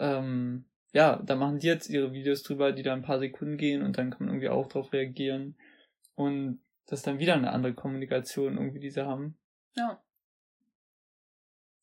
ähm, 0.00 0.64
ja, 0.92 1.22
da 1.24 1.36
machen 1.36 1.60
die 1.60 1.66
jetzt 1.66 1.88
ihre 1.88 2.12
Videos 2.12 2.42
drüber, 2.42 2.72
die 2.72 2.82
da 2.82 2.92
ein 2.92 3.02
paar 3.02 3.20
Sekunden 3.20 3.56
gehen 3.56 3.82
und 3.82 3.96
dann 3.96 4.10
kann 4.10 4.26
man 4.26 4.28
irgendwie 4.28 4.48
auch 4.48 4.68
drauf 4.68 4.92
reagieren. 4.92 5.56
Und 6.18 6.60
das 6.86 6.98
ist 6.98 7.06
dann 7.06 7.20
wieder 7.20 7.34
eine 7.34 7.52
andere 7.52 7.74
Kommunikation 7.74 8.56
irgendwie, 8.56 8.80
die 8.80 8.90
sie 8.90 9.06
haben. 9.06 9.38
Ja. 9.76 10.02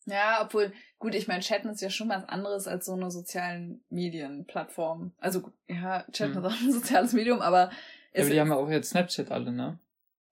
Ja, 0.07 0.43
obwohl, 0.43 0.73
gut, 0.99 1.15
ich 1.15 1.29
meine, 1.29 1.39
Chatten 1.39 1.69
ist 1.69 1.81
ja 1.81 1.89
schon 1.89 2.09
was 2.09 2.27
anderes 2.27 2.67
als 2.67 2.85
so 2.85 2.93
eine 2.93 3.09
sozialen 3.09 3.81
Medienplattform. 3.89 5.13
Also, 5.19 5.53
ja, 5.67 6.05
Chatten 6.11 6.35
hm. 6.35 6.43
ist 6.43 6.51
auch 6.51 6.61
ein 6.61 6.71
soziales 6.71 7.13
Medium, 7.13 7.39
aber. 7.39 7.71
Ja, 8.13 8.21
aber 8.21 8.29
die 8.29 8.39
haben 8.41 8.49
ja 8.49 8.55
auch 8.57 8.69
jetzt 8.69 8.89
Snapchat 8.89 9.31
alle, 9.31 9.53
ne? 9.53 9.79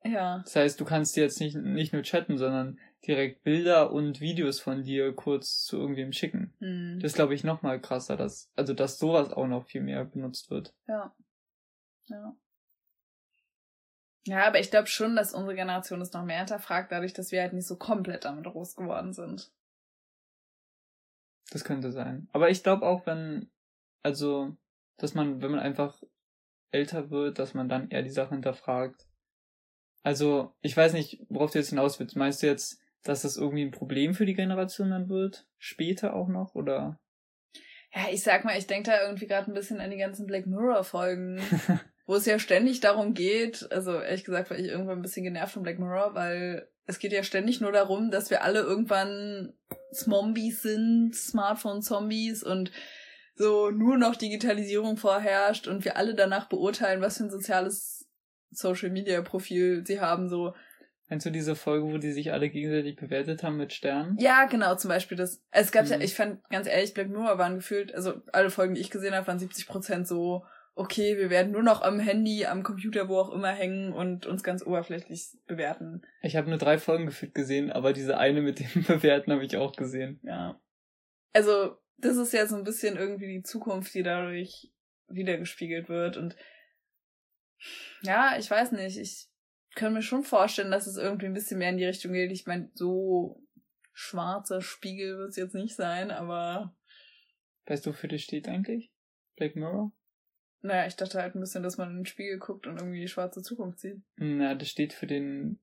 Ja. 0.03 0.39
Das 0.39 0.57
heißt, 0.57 0.79
du 0.81 0.85
kannst 0.85 1.15
dir 1.15 1.23
jetzt 1.23 1.39
nicht, 1.39 1.55
nicht 1.55 1.93
nur 1.93 2.03
chatten, 2.03 2.37
sondern 2.37 2.77
direkt 3.07 3.43
Bilder 3.43 3.93
und 3.93 4.19
Videos 4.19 4.59
von 4.59 4.83
dir 4.83 5.13
kurz 5.13 5.63
zu 5.63 5.77
irgendwem 5.77 6.11
schicken. 6.11 6.53
Hm. 6.59 6.99
Das 7.01 7.11
ist, 7.11 7.15
glaube 7.15 7.35
ich, 7.35 7.45
noch 7.45 7.61
mal 7.61 7.79
krasser, 7.79 8.17
dass, 8.17 8.51
also, 8.57 8.73
dass 8.73 8.99
sowas 8.99 9.31
auch 9.31 9.47
noch 9.47 9.65
viel 9.65 9.81
mehr 9.81 10.03
benutzt 10.03 10.51
wird. 10.51 10.73
Ja. 10.89 11.15
Ja. 12.07 12.35
Ja, 14.25 14.47
aber 14.47 14.59
ich 14.59 14.71
glaube 14.71 14.87
schon, 14.87 15.15
dass 15.15 15.33
unsere 15.33 15.55
Generation 15.55 16.01
es 16.01 16.13
noch 16.13 16.23
mehr 16.23 16.37
hinterfragt, 16.37 16.91
dadurch, 16.91 17.13
dass 17.13 17.31
wir 17.31 17.41
halt 17.41 17.53
nicht 17.53 17.67
so 17.67 17.75
komplett 17.75 18.25
damit 18.25 18.45
groß 18.45 18.75
geworden 18.75 19.13
sind. 19.13 19.51
Das 21.51 21.63
könnte 21.63 21.91
sein. 21.91 22.29
Aber 22.31 22.49
ich 22.49 22.63
glaube 22.63 22.85
auch, 22.85 23.05
wenn, 23.05 23.51
also, 24.01 24.55
dass 24.97 25.13
man, 25.13 25.41
wenn 25.41 25.51
man 25.51 25.59
einfach 25.59 26.01
älter 26.71 27.11
wird, 27.11 27.37
dass 27.37 27.53
man 27.53 27.69
dann 27.69 27.89
eher 27.89 28.01
die 28.01 28.09
Sachen 28.09 28.35
hinterfragt. 28.35 29.07
Also, 30.03 30.55
ich 30.61 30.75
weiß 30.75 30.93
nicht, 30.93 31.21
worauf 31.29 31.51
du 31.51 31.59
jetzt 31.59 31.69
hinaus 31.69 31.99
willst. 31.99 32.15
Meinst 32.15 32.41
du 32.41 32.47
jetzt, 32.47 32.81
dass 33.03 33.21
das 33.21 33.37
irgendwie 33.37 33.63
ein 33.63 33.71
Problem 33.71 34.13
für 34.13 34.25
die 34.25 34.33
Generation 34.33 34.89
dann 34.89 35.09
wird? 35.09 35.47
Später 35.57 36.15
auch 36.15 36.29
noch, 36.29 36.55
oder? 36.55 36.99
Ja, 37.93 38.07
ich 38.09 38.23
sag 38.23 38.43
mal, 38.43 38.57
ich 38.57 38.67
denke 38.67 38.89
da 38.89 39.01
irgendwie 39.01 39.27
gerade 39.27 39.51
ein 39.51 39.53
bisschen 39.53 39.79
an 39.79 39.91
die 39.91 39.97
ganzen 39.97 40.25
Black 40.25 40.47
Mirror 40.47 40.83
Folgen. 40.83 41.39
wo 42.05 42.15
es 42.15 42.25
ja 42.25 42.39
ständig 42.39 42.79
darum 42.81 43.13
geht, 43.13 43.71
also 43.71 43.99
ehrlich 43.99 44.25
gesagt 44.25 44.49
war 44.49 44.57
ich 44.57 44.67
irgendwann 44.67 44.99
ein 44.99 45.01
bisschen 45.01 45.23
genervt 45.23 45.53
von 45.53 45.63
Black 45.63 45.79
Mirror, 45.79 46.15
weil 46.15 46.67
es 46.85 46.99
geht 46.99 47.13
ja 47.13 47.23
ständig 47.23 47.61
nur 47.61 47.71
darum, 47.71 48.11
dass 48.11 48.29
wir 48.29 48.43
alle 48.43 48.59
irgendwann 48.59 49.53
Zombies 49.93 50.61
sind, 50.61 51.15
Smartphone-Zombies 51.15 52.43
und 52.43 52.71
so 53.35 53.71
nur 53.71 53.97
noch 53.97 54.15
Digitalisierung 54.15 54.97
vorherrscht 54.97 55.67
und 55.67 55.85
wir 55.85 55.97
alle 55.97 56.13
danach 56.13 56.49
beurteilen, 56.49 57.01
was 57.01 57.17
für 57.17 57.25
ein 57.25 57.31
soziales 57.31 58.07
Social-Media-Profil 58.51 59.83
sie 59.85 59.99
haben, 59.99 60.29
so. 60.29 60.53
Meinst 61.09 61.25
du 61.25 61.31
diese 61.31 61.55
Folge, 61.55 61.85
wo 61.91 61.97
die 61.97 62.11
sich 62.11 62.31
alle 62.31 62.49
gegenseitig 62.49 62.95
bewertet 62.95 63.43
haben 63.43 63.57
mit 63.57 63.73
Sternen? 63.73 64.17
Ja, 64.19 64.45
genau, 64.45 64.75
zum 64.75 64.89
Beispiel 64.89 65.17
das. 65.17 65.41
Es 65.51 65.71
gab 65.71 65.85
mhm. 65.85 65.91
ja, 65.91 65.99
ich 65.99 66.15
fand 66.15 66.43
ganz 66.49 66.67
ehrlich, 66.67 66.93
Black 66.93 67.09
Mirror 67.09 67.37
waren 67.37 67.55
gefühlt, 67.55 67.93
also 67.95 68.21
alle 68.31 68.49
Folgen, 68.49 68.75
die 68.75 68.81
ich 68.81 68.91
gesehen 68.91 69.15
habe, 69.15 69.27
waren 69.27 69.39
70 69.39 69.67
Prozent 69.67 70.07
so, 70.07 70.43
okay, 70.75 71.17
wir 71.17 71.29
werden 71.29 71.51
nur 71.51 71.63
noch 71.63 71.81
am 71.81 71.99
Handy, 71.99 72.45
am 72.45 72.63
Computer, 72.63 73.07
wo 73.07 73.17
auch 73.17 73.31
immer 73.31 73.51
hängen 73.51 73.93
und 73.93 74.25
uns 74.25 74.43
ganz 74.43 74.65
oberflächlich 74.65 75.37
bewerten. 75.45 76.01
Ich 76.21 76.35
habe 76.35 76.49
nur 76.49 76.57
drei 76.57 76.77
Folgen 76.77 77.05
gefühlt 77.05 77.35
gesehen, 77.35 77.71
aber 77.71 77.93
diese 77.93 78.17
eine 78.17 78.41
mit 78.41 78.59
dem 78.59 78.83
Bewerten 78.87 79.31
habe 79.31 79.45
ich 79.45 79.55
auch 79.57 79.75
gesehen. 79.75 80.19
Ja. 80.23 80.59
Also, 81.33 81.77
das 81.97 82.17
ist 82.17 82.33
ja 82.33 82.45
so 82.47 82.55
ein 82.55 82.63
bisschen 82.63 82.97
irgendwie 82.97 83.27
die 83.27 83.43
Zukunft, 83.43 83.93
die 83.93 84.03
dadurch 84.03 84.71
wiedergespiegelt 85.07 85.89
wird 85.89 86.17
und 86.17 86.35
ja, 88.01 88.37
ich 88.37 88.49
weiß 88.49 88.73
nicht, 88.73 88.97
ich 88.97 89.27
kann 89.75 89.93
mir 89.93 90.01
schon 90.01 90.23
vorstellen, 90.23 90.71
dass 90.71 90.87
es 90.87 90.97
irgendwie 90.97 91.27
ein 91.27 91.33
bisschen 91.33 91.59
mehr 91.59 91.69
in 91.69 91.77
die 91.77 91.85
Richtung 91.85 92.13
geht. 92.13 92.31
Ich 92.31 92.45
meine, 92.45 92.69
so 92.73 93.41
schwarzer 93.93 94.61
Spiegel 94.61 95.17
wird 95.17 95.29
es 95.29 95.35
jetzt 95.35 95.55
nicht 95.55 95.75
sein, 95.75 96.11
aber. 96.11 96.75
Weißt 97.65 97.85
du, 97.85 97.91
wofür 97.91 98.09
das 98.09 98.21
steht 98.21 98.47
eigentlich? 98.47 98.91
Black 99.35 99.55
Mirror? 99.55 99.91
Naja, 100.63 100.87
ich 100.87 100.95
dachte 100.95 101.21
halt 101.21 101.35
ein 101.35 101.41
bisschen, 101.41 101.61
dass 101.61 101.77
man 101.77 101.89
in 101.89 101.97
den 101.97 102.05
Spiegel 102.05 102.39
guckt 102.39 102.67
und 102.67 102.79
irgendwie 102.79 103.01
die 103.01 103.09
schwarze 103.09 103.41
Zukunft 103.41 103.79
sieht. 103.79 104.01
Na, 104.15 104.55
das 104.55 104.69
steht 104.69 104.93
für 104.93 105.07
den 105.07 105.59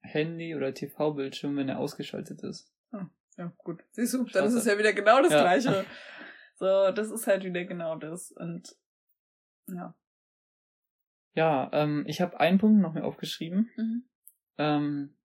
Handy- 0.00 0.54
oder 0.54 0.72
TV-Bildschirm, 0.72 1.56
wenn 1.56 1.68
er 1.68 1.80
ausgeschaltet 1.80 2.40
ist. 2.42 2.72
Ah, 2.92 3.06
ja, 3.36 3.52
gut. 3.58 3.82
Siehst 3.90 4.14
du, 4.14 4.24
dann 4.24 4.46
ist 4.46 4.54
es 4.54 4.64
ja 4.64 4.78
wieder 4.78 4.92
genau 4.92 5.20
das 5.20 5.32
ja. 5.32 5.40
Gleiche. 5.42 5.84
So, 6.56 6.92
das 6.92 7.10
ist 7.10 7.26
halt 7.26 7.42
wieder 7.42 7.64
genau 7.64 7.96
das. 7.96 8.30
Und 8.30 8.76
ja. 9.66 9.92
Ja, 11.34 11.68
ähm, 11.72 12.04
ich 12.06 12.20
habe 12.20 12.38
einen 12.38 12.58
Punkt 12.58 12.80
noch 12.80 12.94
mir 12.94 13.02
aufgeschrieben. 13.02 13.70
Mhm. 13.76 14.04
Ähm, 14.58 15.16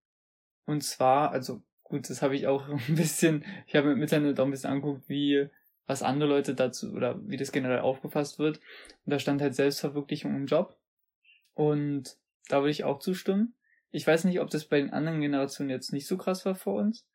und 0.65 0.81
zwar, 0.83 1.29
also 1.29 1.61
gut, 1.83 2.09
das 2.09 2.23
habe 2.23 2.35
ich 2.35 2.47
auch 2.47 2.67
ein 2.87 2.95
bisschen, 2.95 3.45
ich 3.67 3.75
habe 3.75 3.89
mit 3.89 4.01
Internet 4.01 4.39
auch 4.39 4.45
ein 4.45 4.49
bisschen 4.49 4.71
angeguckt, 4.71 5.07
wie 5.07 5.51
was 5.89 6.03
andere 6.03 6.29
Leute 6.29 6.53
dazu 6.53 6.93
oder 6.93 7.19
wie 7.27 7.35
das 7.35 7.51
generell 7.51 7.79
aufgefasst 7.79 8.37
wird. 8.37 8.59
Und 9.05 9.11
da 9.11 9.17
stand 9.17 9.41
halt 9.41 9.55
Selbstverwirklichung 9.55 10.35
im 10.35 10.45
Job. 10.45 10.77
Und 11.55 12.15
da 12.47 12.59
würde 12.59 12.69
ich 12.69 12.83
auch 12.83 12.99
zustimmen. 12.99 13.55
Ich 13.89 14.05
weiß 14.05 14.25
nicht, 14.25 14.39
ob 14.39 14.51
das 14.51 14.65
bei 14.65 14.79
den 14.79 14.91
anderen 14.91 15.19
Generationen 15.19 15.71
jetzt 15.71 15.91
nicht 15.91 16.05
so 16.05 16.15
krass 16.15 16.45
war 16.45 16.53
vor 16.53 16.75
uns, 16.75 17.07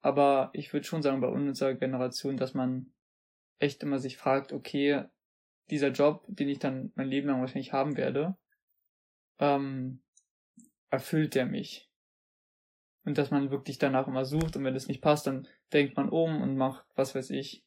aber 0.00 0.50
ich 0.52 0.72
würde 0.72 0.86
schon 0.86 1.02
sagen, 1.02 1.20
bei 1.20 1.26
unserer 1.26 1.74
Generation, 1.74 2.36
dass 2.36 2.54
man 2.54 2.92
echt 3.58 3.82
immer 3.82 3.98
sich 3.98 4.16
fragt, 4.16 4.52
okay, 4.52 5.06
dieser 5.70 5.88
Job, 5.88 6.24
den 6.28 6.48
ich 6.48 6.60
dann 6.60 6.92
mein 6.94 7.08
Leben 7.08 7.26
lang 7.26 7.40
wahrscheinlich 7.40 7.72
haben 7.72 7.96
werde, 7.96 8.36
ähm, 9.40 10.02
erfüllt 10.88 11.34
der 11.34 11.46
mich? 11.46 11.90
Und 13.04 13.18
dass 13.18 13.32
man 13.32 13.50
wirklich 13.50 13.78
danach 13.78 14.06
immer 14.06 14.24
sucht 14.24 14.56
und 14.56 14.62
wenn 14.62 14.76
es 14.76 14.86
nicht 14.86 15.02
passt, 15.02 15.26
dann 15.26 15.48
denkt 15.72 15.96
man 15.96 16.08
um 16.08 16.40
und 16.40 16.56
macht, 16.56 16.86
was 16.94 17.16
weiß 17.16 17.30
ich, 17.30 17.64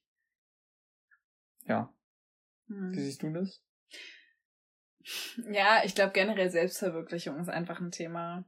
ja. 1.68 1.94
Hm. 2.68 2.94
Wie 2.94 3.00
siehst 3.00 3.24
du 3.24 3.32
das? 3.32 3.62
Ja, 5.52 5.82
ich 5.84 5.96
glaube 5.96 6.14
generell 6.14 6.50
Selbstverwirklichung 6.50 7.40
ist 7.40 7.50
einfach 7.50 7.80
ein 7.80 7.92
Thema. 7.92 8.46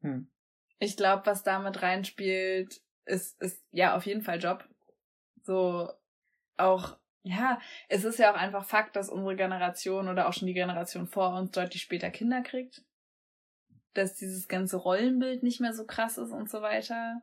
Hm. 0.00 0.30
Ich 0.78 0.96
glaube, 0.96 1.24
was 1.26 1.42
damit 1.42 1.80
reinspielt, 1.82 2.82
ist, 3.06 3.40
ist 3.40 3.64
ja 3.70 3.96
auf 3.96 4.04
jeden 4.04 4.22
Fall 4.22 4.42
Job. 4.42 4.68
So 5.42 5.90
auch, 6.58 6.98
ja, 7.22 7.60
es 7.88 8.04
ist 8.04 8.18
ja 8.18 8.32
auch 8.32 8.36
einfach 8.36 8.64
Fakt, 8.64 8.96
dass 8.96 9.08
unsere 9.08 9.36
Generation 9.36 10.08
oder 10.08 10.28
auch 10.28 10.32
schon 10.32 10.48
die 10.48 10.54
Generation 10.54 11.06
vor 11.06 11.34
uns 11.34 11.52
deutlich 11.52 11.82
später 11.82 12.10
Kinder 12.10 12.42
kriegt. 12.42 12.84
Dass 13.94 14.14
dieses 14.14 14.48
ganze 14.48 14.76
Rollenbild 14.76 15.42
nicht 15.42 15.60
mehr 15.60 15.72
so 15.72 15.86
krass 15.86 16.18
ist 16.18 16.32
und 16.32 16.50
so 16.50 16.60
weiter. 16.60 17.22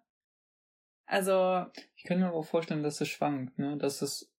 Also. 1.06 1.68
Ich 1.96 2.06
kann 2.06 2.20
mir 2.20 2.32
auch 2.32 2.46
vorstellen, 2.46 2.82
dass 2.82 3.02
es 3.02 3.10
schwankt, 3.10 3.60
ne? 3.60 3.78
Dass 3.78 4.02
es 4.02 4.33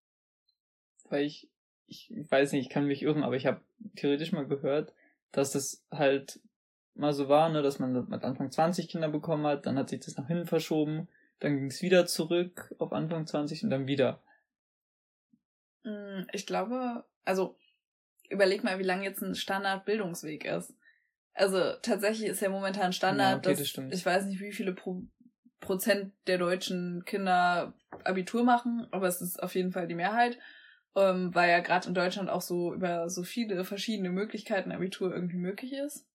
weil 1.14 1.24
ich, 1.24 1.48
ich 1.86 2.10
weiß 2.10 2.52
nicht, 2.52 2.66
ich 2.66 2.70
kann 2.70 2.86
mich 2.86 3.02
irren, 3.02 3.22
aber 3.22 3.36
ich 3.36 3.46
habe 3.46 3.60
theoretisch 3.96 4.32
mal 4.32 4.46
gehört, 4.46 4.92
dass 5.32 5.52
das 5.52 5.84
halt 5.90 6.40
mal 6.94 7.12
so 7.12 7.28
war, 7.28 7.48
ne, 7.48 7.62
dass 7.62 7.78
man 7.78 8.08
mit 8.08 8.24
Anfang 8.24 8.50
20 8.50 8.88
Kinder 8.88 9.08
bekommen 9.08 9.46
hat, 9.46 9.66
dann 9.66 9.78
hat 9.78 9.88
sich 9.88 10.00
das 10.00 10.16
nach 10.16 10.26
hinten 10.26 10.46
verschoben, 10.46 11.08
dann 11.40 11.56
ging 11.56 11.66
es 11.66 11.82
wieder 11.82 12.06
zurück 12.06 12.74
auf 12.78 12.92
Anfang 12.92 13.26
20 13.26 13.64
und 13.64 13.70
dann 13.70 13.86
wieder. 13.86 14.22
Mm, 15.84 16.22
ich 16.32 16.46
glaube, 16.46 17.04
also 17.24 17.56
überleg 18.28 18.64
mal, 18.64 18.78
wie 18.78 18.84
lang 18.84 19.02
jetzt 19.02 19.22
ein 19.22 19.34
Standardbildungsweg 19.34 20.44
ist. 20.44 20.74
Also 21.32 21.74
tatsächlich 21.82 22.28
ist 22.28 22.40
ja 22.40 22.48
momentan 22.48 22.92
Standard, 22.92 23.44
ja, 23.44 23.52
okay, 23.52 23.60
dass, 23.60 23.72
das 23.72 23.92
ich 23.92 24.06
weiß 24.06 24.26
nicht, 24.26 24.40
wie 24.40 24.52
viele 24.52 24.72
Pro 24.72 25.02
Prozent 25.60 26.12
der 26.26 26.36
deutschen 26.36 27.06
Kinder 27.06 27.72
Abitur 28.04 28.44
machen, 28.44 28.86
aber 28.90 29.08
es 29.08 29.22
ist 29.22 29.42
auf 29.42 29.54
jeden 29.54 29.72
Fall 29.72 29.88
die 29.88 29.94
Mehrheit 29.94 30.38
ähm, 30.96 31.34
weil 31.34 31.50
ja 31.50 31.60
gerade 31.60 31.88
in 31.88 31.94
Deutschland 31.94 32.30
auch 32.30 32.42
so 32.42 32.74
über 32.74 33.08
so 33.08 33.22
viele 33.22 33.64
verschiedene 33.64 34.10
Möglichkeiten 34.10 34.72
Abitur 34.72 35.12
irgendwie 35.12 35.36
möglich 35.36 35.72
ist. 35.72 36.06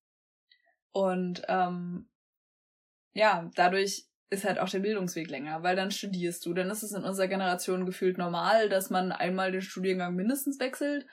Und 0.92 1.44
ähm, 1.48 2.10
ja, 3.14 3.50
dadurch 3.56 4.06
ist 4.30 4.46
halt 4.46 4.60
auch 4.60 4.70
der 4.70 4.80
Bildungsweg 4.80 5.30
länger, 5.30 5.64
weil 5.64 5.76
dann 5.76 5.92
studierst 5.92 6.46
du. 6.46 6.54
Dann 6.54 6.70
ist 6.70 6.84
es 6.84 6.92
in 6.92 7.04
unserer 7.04 7.28
Generation 7.28 7.86
gefühlt 7.86 8.18
normal, 8.18 8.70
dass 8.70 8.90
man 8.90 9.12
einmal 9.12 9.52
den 9.52 9.62
Studiengang 9.62 10.16
mindestens 10.16 10.60
wechselt. 10.60 11.06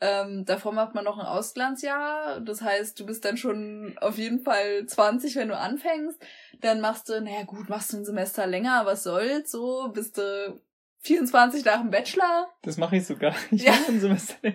Ähm, 0.00 0.44
davor 0.44 0.72
macht 0.72 0.94
man 0.94 1.04
noch 1.04 1.18
ein 1.18 1.26
Ausglanzjahr. 1.26 2.40
Das 2.40 2.62
heißt, 2.62 2.98
du 2.98 3.06
bist 3.06 3.24
dann 3.24 3.36
schon 3.36 3.96
auf 4.00 4.18
jeden 4.18 4.40
Fall 4.40 4.86
20, 4.86 5.36
wenn 5.36 5.48
du 5.48 5.56
anfängst. 5.56 6.20
Dann 6.60 6.80
machst 6.80 7.08
du, 7.08 7.20
naja 7.20 7.44
gut, 7.44 7.68
machst 7.68 7.92
du 7.92 7.98
ein 7.98 8.04
Semester 8.04 8.46
länger, 8.46 8.86
was 8.86 9.02
soll's, 9.04 9.50
so, 9.50 9.90
bist 9.92 10.18
du 10.18 10.60
24 11.00 11.64
nach 11.64 11.80
dem 11.80 11.90
Bachelor. 11.90 12.48
Das 12.62 12.76
mache 12.76 12.96
ich 12.96 13.06
sogar. 13.06 13.34
Ich 13.50 13.62
ja. 13.62 13.72
mache 13.72 13.92
ein 13.92 14.00
Semester. 14.00 14.36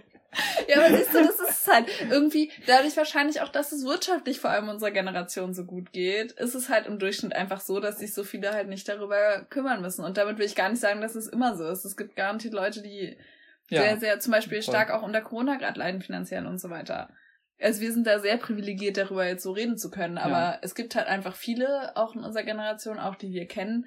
Ja, 0.67 0.77
aber 0.77 0.97
siehst 0.97 1.13
du, 1.13 1.19
das 1.19 1.39
ist 1.39 1.71
halt 1.71 1.87
irgendwie, 2.09 2.51
dadurch 2.65 2.97
wahrscheinlich 2.97 3.41
auch, 3.41 3.49
dass 3.49 3.71
es 3.71 3.85
wirtschaftlich 3.85 4.39
vor 4.39 4.49
allem 4.49 4.67
unserer 4.67 4.89
Generation 4.89 5.53
so 5.53 5.63
gut 5.63 5.93
geht, 5.93 6.31
ist 6.31 6.55
es 6.55 6.69
halt 6.69 6.87
im 6.87 6.97
Durchschnitt 6.97 7.35
einfach 7.35 7.61
so, 7.61 7.79
dass 7.79 7.99
sich 7.99 8.15
so 8.15 8.23
viele 8.23 8.51
halt 8.51 8.67
nicht 8.67 8.89
darüber 8.89 9.45
kümmern 9.51 9.81
müssen. 9.81 10.03
Und 10.03 10.17
damit 10.17 10.39
will 10.39 10.47
ich 10.47 10.55
gar 10.55 10.69
nicht 10.69 10.79
sagen, 10.79 11.01
dass 11.01 11.13
es 11.13 11.27
immer 11.27 11.55
so 11.55 11.67
ist. 11.67 11.85
Es 11.85 11.95
gibt 11.95 12.15
garantiert 12.15 12.55
Leute, 12.55 12.81
die 12.81 13.15
ja, 13.69 13.81
sehr, 13.81 13.99
sehr 13.99 14.19
zum 14.19 14.31
Beispiel 14.31 14.61
voll. 14.61 14.73
stark 14.73 14.91
auch 14.91 15.03
unter 15.03 15.21
Corona 15.21 15.57
gerade 15.57 15.79
leiden 15.79 16.01
finanziell 16.01 16.45
und 16.45 16.59
so 16.59 16.69
weiter. 16.69 17.09
Also 17.61 17.81
wir 17.81 17.93
sind 17.93 18.07
da 18.07 18.19
sehr 18.19 18.37
privilegiert, 18.37 18.97
darüber 18.97 19.25
jetzt 19.25 19.43
so 19.43 19.51
reden 19.51 19.77
zu 19.77 19.89
können. 19.89 20.17
Aber 20.17 20.31
ja. 20.31 20.59
es 20.61 20.75
gibt 20.75 20.95
halt 20.95 21.07
einfach 21.07 21.35
viele, 21.35 21.95
auch 21.95 22.15
in 22.15 22.23
unserer 22.23 22.43
Generation, 22.43 22.99
auch 22.99 23.15
die 23.15 23.31
wir 23.31 23.47
kennen, 23.47 23.85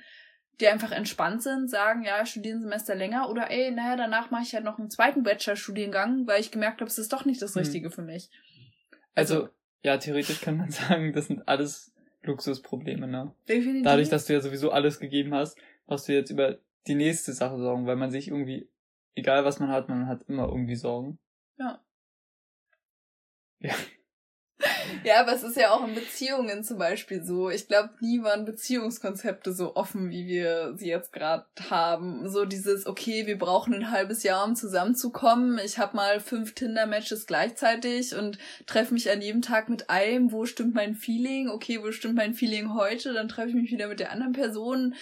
die 0.61 0.69
einfach 0.69 0.93
entspannt 0.93 1.43
sind, 1.43 1.69
sagen, 1.69 2.03
ja, 2.03 2.23
ich 2.23 2.31
studiere 2.31 2.57
ein 2.57 2.63
Semester 2.63 2.95
länger 2.95 3.29
oder 3.29 3.51
ey, 3.51 3.71
naja, 3.71 3.97
danach 3.97 4.31
mache 4.31 4.43
ich 4.43 4.55
halt 4.55 4.65
noch 4.65 4.79
einen 4.79 4.91
zweiten 4.91 5.23
Bachelor-Studiengang, 5.23 6.27
weil 6.27 6.41
ich 6.41 6.51
gemerkt 6.51 6.81
habe, 6.81 6.91
es 6.91 6.99
ist 6.99 7.13
doch 7.13 7.25
nicht 7.25 7.43
das 7.43 7.55
hm. 7.55 7.61
Richtige 7.61 7.87
hm. 7.87 7.93
für 7.93 8.03
mich. 8.03 8.31
Also, 9.15 9.35
also, 9.43 9.49
ja, 9.83 9.99
theoretisch 9.99 10.41
kann 10.41 10.57
man 10.57 10.71
sagen, 10.71 11.13
das 11.13 11.27
sind 11.27 11.47
alles 11.47 11.93
Luxusprobleme, 12.23 13.07
ne? 13.07 13.35
Definitiv. 13.49 13.85
Dadurch, 13.85 14.09
dass 14.09 14.27
du 14.27 14.33
ja 14.33 14.41
sowieso 14.41 14.71
alles 14.71 14.99
gegeben 14.99 15.35
hast, 15.35 15.59
brauchst 15.87 16.09
du 16.09 16.13
jetzt 16.13 16.31
über 16.31 16.59
die 16.87 16.95
nächste 16.95 17.33
Sache 17.33 17.59
sorgen, 17.59 17.87
weil 17.87 17.97
man 17.97 18.11
sich 18.11 18.29
irgendwie, 18.29 18.69
egal 19.15 19.45
was 19.45 19.61
man 19.61 19.69
hat, 19.69 19.89
man 19.89 20.07
hat 20.07 20.23
immer 20.29 20.49
irgendwie 20.49 20.77
Sorgen. 20.77 21.19
Ja. 21.59 21.81
Ja. 23.61 23.75
Ja, 25.07 25.21
aber 25.21 25.35
es 25.35 25.45
ist 25.45 25.57
ja 25.57 25.71
auch 25.71 25.87
in 25.87 25.95
Beziehungen 25.95 26.65
zum 26.65 26.79
Beispiel 26.79 27.23
so. 27.23 27.49
Ich 27.49 27.69
glaube, 27.69 27.91
nie 28.01 28.25
waren 28.25 28.45
Beziehungskonzepte 28.45 29.53
so 29.53 29.77
offen, 29.77 30.11
wie 30.11 30.27
wir 30.27 30.75
sie 30.77 30.89
jetzt 30.89 31.13
gerade 31.13 31.47
haben. 31.71 32.29
So 32.29 32.45
dieses, 32.45 32.89
okay, 32.89 33.25
wir 33.25 33.39
brauchen 33.39 33.73
ein 33.73 33.93
halbes 33.93 34.25
Jahr, 34.25 34.45
um 34.45 34.57
zusammenzukommen. 34.57 35.61
Ich 35.65 35.79
habe 35.79 35.95
mal 35.95 36.19
fünf 36.19 36.55
Tinder-Matches 36.55 37.29
gleichzeitig 37.29 38.17
und 38.17 38.39
treffe 38.67 38.95
mich 38.95 39.09
an 39.09 39.23
jedem 39.23 39.43
Tag 39.43 39.69
mit 39.69 39.91
einem. 39.91 40.33
Wo 40.33 40.45
stimmt 40.45 40.75
mein 40.75 40.97
Feeling? 40.97 41.51
Okay, 41.51 41.81
wo 41.81 41.93
stimmt 41.93 42.17
mein 42.17 42.35
Feeling 42.35 42.75
heute? 42.75 43.13
Dann 43.15 43.29
treffe 43.29 43.51
ich 43.51 43.55
mich 43.55 43.71
wieder 43.71 43.87
mit 43.87 44.01
der 44.01 44.11
anderen 44.11 44.33
Person. 44.33 44.97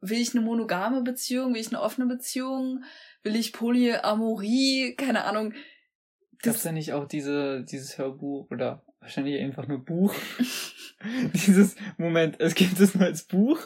Will 0.00 0.22
ich 0.22 0.34
eine 0.34 0.42
monogame 0.42 1.02
Beziehung? 1.02 1.52
Will 1.52 1.60
ich 1.60 1.68
eine 1.68 1.82
offene 1.82 2.06
Beziehung? 2.06 2.82
Will 3.22 3.36
ich 3.36 3.52
Polyamorie? 3.52 4.94
Keine 4.96 5.24
Ahnung. 5.24 5.52
Gab's 6.42 6.62
da 6.62 6.72
nicht 6.72 6.94
auch 6.94 7.04
diese, 7.06 7.62
dieses 7.62 7.98
Hörbuch 7.98 8.50
oder 8.50 8.82
wahrscheinlich 9.00 9.40
einfach 9.40 9.66
nur 9.66 9.84
Buch. 9.84 10.14
Dieses 11.32 11.76
Moment, 11.98 12.40
es 12.40 12.54
gibt 12.54 12.78
es 12.78 12.94
nur 12.94 13.04
als 13.04 13.24
Buch. 13.24 13.58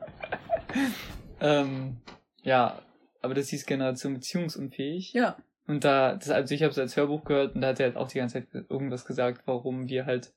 ähm, 1.40 1.96
ja, 2.42 2.82
aber 3.22 3.34
das 3.34 3.48
hieß 3.48 3.66
Generation 3.66 4.14
beziehungsunfähig. 4.14 5.12
Ja. 5.12 5.36
Und 5.66 5.84
da, 5.84 6.14
das, 6.14 6.30
also 6.30 6.54
ich 6.54 6.62
habe 6.62 6.70
es 6.70 6.78
als 6.78 6.96
Hörbuch 6.96 7.24
gehört 7.24 7.54
und 7.54 7.60
da 7.60 7.68
hat 7.68 7.80
er 7.80 7.86
halt 7.86 7.96
auch 7.96 8.08
die 8.08 8.18
ganze 8.18 8.34
Zeit 8.34 8.66
irgendwas 8.70 9.04
gesagt, 9.04 9.42
warum 9.46 9.88
wir 9.88 10.06
halt 10.06 10.32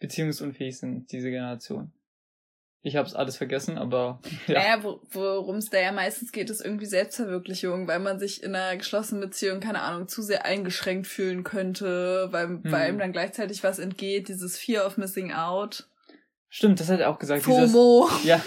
beziehungsunfähig 0.00 0.78
sind, 0.78 1.12
diese 1.12 1.30
Generation. 1.30 1.92
Ich 2.86 2.96
habe 2.96 3.08
es 3.08 3.14
alles 3.14 3.38
vergessen, 3.38 3.78
aber 3.78 4.20
ja. 4.46 4.60
Naja, 4.60 4.84
wo, 4.84 5.00
worum 5.10 5.56
es 5.56 5.70
da 5.70 5.78
ja 5.78 5.90
meistens 5.90 6.32
geht, 6.32 6.50
ist 6.50 6.62
irgendwie 6.62 6.84
Selbstverwirklichung, 6.84 7.88
weil 7.88 7.98
man 7.98 8.18
sich 8.18 8.42
in 8.42 8.54
einer 8.54 8.76
geschlossenen 8.76 9.22
Beziehung, 9.22 9.60
keine 9.60 9.80
Ahnung, 9.80 10.06
zu 10.06 10.20
sehr 10.20 10.44
eingeschränkt 10.44 11.06
fühlen 11.06 11.44
könnte, 11.44 12.28
weil, 12.30 12.48
hm. 12.48 12.60
weil 12.64 12.90
ihm 12.90 12.98
dann 12.98 13.12
gleichzeitig 13.12 13.64
was 13.64 13.78
entgeht, 13.78 14.28
dieses 14.28 14.58
Fear 14.58 14.86
of 14.86 14.98
Missing 14.98 15.32
Out. 15.32 15.88
Stimmt, 16.50 16.78
das 16.78 16.90
hat 16.90 17.00
er 17.00 17.08
auch 17.08 17.18
gesagt. 17.18 17.42
FOMO. 17.44 18.06
Dieses, 18.10 18.24
ja. 18.24 18.42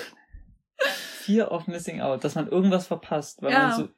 Fear 1.24 1.52
of 1.52 1.66
Missing 1.66 2.02
Out, 2.02 2.24
dass 2.24 2.36
man 2.36 2.48
irgendwas 2.48 2.86
verpasst, 2.86 3.42
weil 3.42 3.52
ja. 3.52 3.70
man 3.70 3.76
so, 3.76 3.90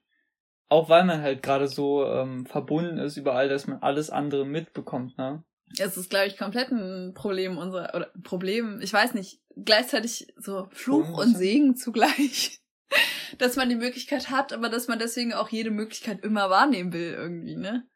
auch 0.69 0.87
weil 0.87 1.03
man 1.03 1.21
halt 1.21 1.43
gerade 1.43 1.67
so 1.67 2.05
ähm, 2.05 2.45
verbunden 2.45 2.97
ist 2.97 3.17
überall, 3.17 3.49
dass 3.49 3.67
man 3.67 3.81
alles 3.81 4.09
andere 4.09 4.45
mitbekommt, 4.45 5.17
ne? 5.17 5.43
Es 5.77 5.97
ist, 5.97 6.09
glaube 6.09 6.27
ich, 6.27 6.37
komplett 6.37 6.71
ein 6.71 7.13
Problem 7.13 7.57
unserer, 7.57 7.93
oder 7.95 8.11
Problem, 8.23 8.79
ich 8.81 8.91
weiß 8.91 9.13
nicht, 9.13 9.39
gleichzeitig 9.55 10.27
so 10.37 10.67
Fluch 10.71 11.17
und 11.17 11.37
Segen 11.37 11.75
zugleich. 11.75 12.59
dass 13.37 13.55
man 13.55 13.69
die 13.69 13.75
Möglichkeit 13.75 14.29
hat, 14.29 14.53
aber 14.53 14.69
dass 14.69 14.87
man 14.87 14.99
deswegen 14.99 15.33
auch 15.33 15.49
jede 15.49 15.71
Möglichkeit 15.71 16.23
immer 16.23 16.49
wahrnehmen 16.49 16.93
will, 16.93 17.13
irgendwie, 17.13 17.55
ne? 17.55 17.87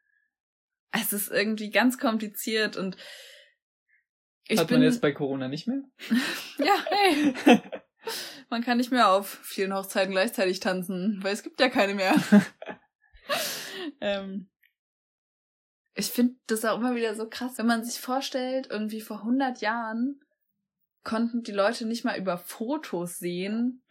Es 0.92 1.12
ist 1.12 1.30
irgendwie 1.30 1.70
ganz 1.70 1.98
kompliziert 1.98 2.76
und 2.76 2.96
ich 4.46 4.58
Hat 4.58 4.68
bin, 4.68 4.78
man 4.78 4.84
jetzt 4.84 5.00
bei 5.00 5.12
Corona 5.12 5.48
nicht 5.48 5.66
mehr? 5.66 5.82
ja, 6.58 6.74
hey. 6.86 7.34
man 8.50 8.62
kann 8.62 8.76
nicht 8.76 8.92
mehr 8.92 9.08
auf 9.08 9.40
vielen 9.42 9.74
Hochzeiten 9.74 10.12
gleichzeitig 10.12 10.60
tanzen, 10.60 11.18
weil 11.22 11.32
es 11.32 11.42
gibt 11.42 11.60
ja 11.60 11.68
keine 11.68 11.94
mehr. 11.94 12.14
ähm, 14.00 14.50
ich 15.94 16.06
finde 16.06 16.34
das 16.46 16.64
auch 16.64 16.78
immer 16.78 16.94
wieder 16.94 17.14
so 17.14 17.28
krass, 17.28 17.58
wenn 17.58 17.66
man 17.66 17.84
sich 17.84 18.00
vorstellt, 18.00 18.68
irgendwie 18.70 19.00
vor 19.00 19.18
100 19.18 19.60
Jahren 19.60 20.20
konnten 21.04 21.42
die 21.42 21.52
Leute 21.52 21.86
nicht 21.86 22.04
mal 22.04 22.18
über 22.18 22.38
Fotos 22.38 23.18
sehen, 23.18 23.82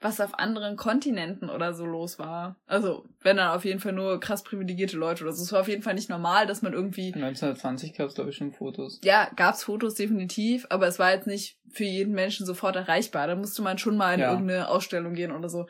was 0.00 0.20
auf 0.20 0.38
anderen 0.38 0.76
Kontinenten 0.76 1.48
oder 1.48 1.72
so 1.72 1.86
los 1.86 2.18
war. 2.18 2.56
Also, 2.66 3.06
wenn 3.22 3.38
dann 3.38 3.56
auf 3.56 3.64
jeden 3.64 3.80
Fall 3.80 3.94
nur 3.94 4.20
krass 4.20 4.44
privilegierte 4.44 4.96
Leute 4.96 5.24
oder 5.24 5.32
so. 5.32 5.42
Es 5.42 5.52
war 5.52 5.62
auf 5.62 5.68
jeden 5.68 5.82
Fall 5.82 5.94
nicht 5.94 6.10
normal, 6.10 6.46
dass 6.46 6.60
man 6.60 6.74
irgendwie. 6.74 7.06
1920 7.06 7.94
gab 7.94 8.08
es, 8.08 8.14
glaube 8.14 8.30
ich, 8.30 8.36
schon 8.36 8.52
Fotos. 8.52 9.00
Ja, 9.02 9.30
gab's 9.34 9.64
Fotos 9.64 9.94
definitiv, 9.94 10.66
aber 10.68 10.86
es 10.86 10.98
war 10.98 11.12
jetzt 11.12 11.26
nicht 11.26 11.58
für 11.70 11.84
jeden 11.84 12.12
Menschen 12.12 12.44
sofort 12.44 12.76
erreichbar. 12.76 13.26
Da 13.26 13.34
musste 13.34 13.62
man 13.62 13.78
schon 13.78 13.96
mal 13.96 14.14
in 14.14 14.20
ja. 14.20 14.30
irgendeine 14.30 14.68
Ausstellung 14.68 15.14
gehen 15.14 15.32
oder 15.32 15.48
so. 15.48 15.66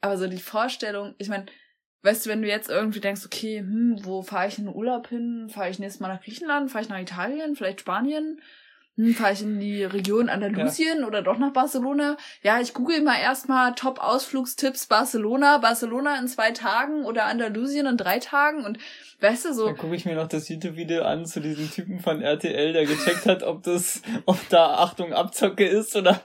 Aber 0.00 0.16
so 0.18 0.28
die 0.28 0.38
Vorstellung, 0.38 1.14
ich 1.18 1.28
meine, 1.28 1.46
weißt 2.04 2.26
du, 2.26 2.30
wenn 2.30 2.42
du 2.42 2.48
jetzt 2.48 2.68
irgendwie 2.68 3.00
denkst, 3.00 3.22
okay, 3.24 3.58
hm, 3.58 3.98
wo 4.02 4.22
fahre 4.22 4.48
ich 4.48 4.58
in 4.58 4.66
den 4.66 4.74
Urlaub 4.74 5.08
hin? 5.08 5.48
Fahre 5.48 5.70
ich 5.70 5.78
nächstes 5.78 6.00
Mal 6.00 6.08
nach 6.08 6.22
Griechenland? 6.22 6.70
Fahre 6.70 6.84
ich 6.84 6.90
nach 6.90 7.00
Italien? 7.00 7.56
Vielleicht 7.56 7.80
Spanien? 7.80 8.40
Hm, 8.96 9.14
fahre 9.14 9.32
ich 9.32 9.42
in 9.42 9.58
die 9.58 9.82
Region 9.82 10.28
Andalusien 10.28 11.00
ja. 11.00 11.06
oder 11.06 11.22
doch 11.22 11.38
nach 11.38 11.52
Barcelona? 11.52 12.16
Ja, 12.42 12.60
ich 12.60 12.74
google 12.74 13.00
mal 13.00 13.18
erstmal 13.18 13.74
Top-Ausflugstipps 13.74 14.86
Barcelona, 14.86 15.58
Barcelona 15.58 16.18
in 16.18 16.28
zwei 16.28 16.52
Tagen 16.52 17.04
oder 17.04 17.24
Andalusien 17.24 17.86
in 17.86 17.96
drei 17.96 18.20
Tagen 18.20 18.64
und 18.64 18.78
weißt 19.20 19.46
du 19.46 19.54
so. 19.54 19.66
Dann 19.66 19.78
gucke 19.78 19.96
ich 19.96 20.04
mir 20.04 20.14
noch 20.14 20.28
das 20.28 20.48
YouTube-Video 20.48 21.02
an 21.02 21.26
zu 21.26 21.40
diesem 21.40 21.70
Typen 21.70 21.98
von 21.98 22.20
RTL, 22.20 22.72
der 22.72 22.84
gecheckt 22.84 23.26
hat, 23.26 23.42
ob 23.42 23.64
das, 23.64 24.02
ob 24.26 24.38
da 24.50 24.74
Achtung 24.74 25.12
Abzocke 25.12 25.66
ist 25.66 25.96
oder 25.96 26.20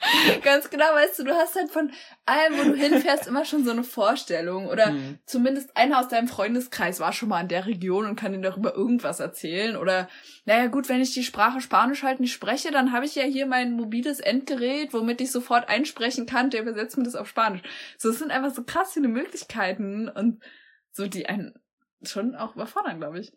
Ganz 0.42 0.70
genau, 0.70 0.84
weißt 0.94 1.18
du, 1.18 1.24
du 1.24 1.34
hast 1.34 1.56
halt 1.56 1.70
von 1.70 1.90
allem, 2.26 2.58
wo 2.58 2.62
du 2.70 2.74
hinfährst, 2.74 3.26
immer 3.26 3.44
schon 3.44 3.64
so 3.64 3.70
eine 3.70 3.84
Vorstellung. 3.84 4.66
Oder 4.66 4.92
mhm. 4.92 5.18
zumindest 5.26 5.76
einer 5.76 6.00
aus 6.00 6.08
deinem 6.08 6.28
Freundeskreis 6.28 7.00
war 7.00 7.12
schon 7.12 7.28
mal 7.28 7.40
in 7.40 7.48
der 7.48 7.66
Region 7.66 8.06
und 8.06 8.16
kann 8.16 8.32
dir 8.32 8.40
darüber 8.40 8.74
irgendwas 8.74 9.20
erzählen. 9.20 9.76
Oder, 9.76 10.08
naja 10.44 10.66
gut, 10.66 10.88
wenn 10.88 11.00
ich 11.00 11.14
die 11.14 11.24
Sprache 11.24 11.60
Spanisch 11.60 12.02
halt 12.02 12.20
nicht 12.20 12.32
spreche, 12.32 12.70
dann 12.70 12.92
habe 12.92 13.06
ich 13.06 13.14
ja 13.14 13.24
hier 13.24 13.46
mein 13.46 13.72
mobiles 13.72 14.20
Endgerät, 14.20 14.92
womit 14.92 15.20
ich 15.20 15.30
sofort 15.30 15.68
einsprechen 15.68 16.26
kann, 16.26 16.50
der 16.50 16.62
übersetzt 16.62 16.96
mir 16.96 17.04
das 17.04 17.16
auf 17.16 17.28
Spanisch. 17.28 17.62
So, 17.96 18.10
es 18.10 18.18
sind 18.18 18.30
einfach 18.30 18.54
so 18.54 18.64
krass 18.64 18.92
viele 18.92 19.08
Möglichkeiten 19.08 20.08
und 20.08 20.42
so, 20.92 21.06
die 21.06 21.26
einen 21.26 21.54
schon 22.02 22.34
auch 22.34 22.54
überfordern, 22.54 22.98
glaube 22.98 23.20
ich. 23.20 23.32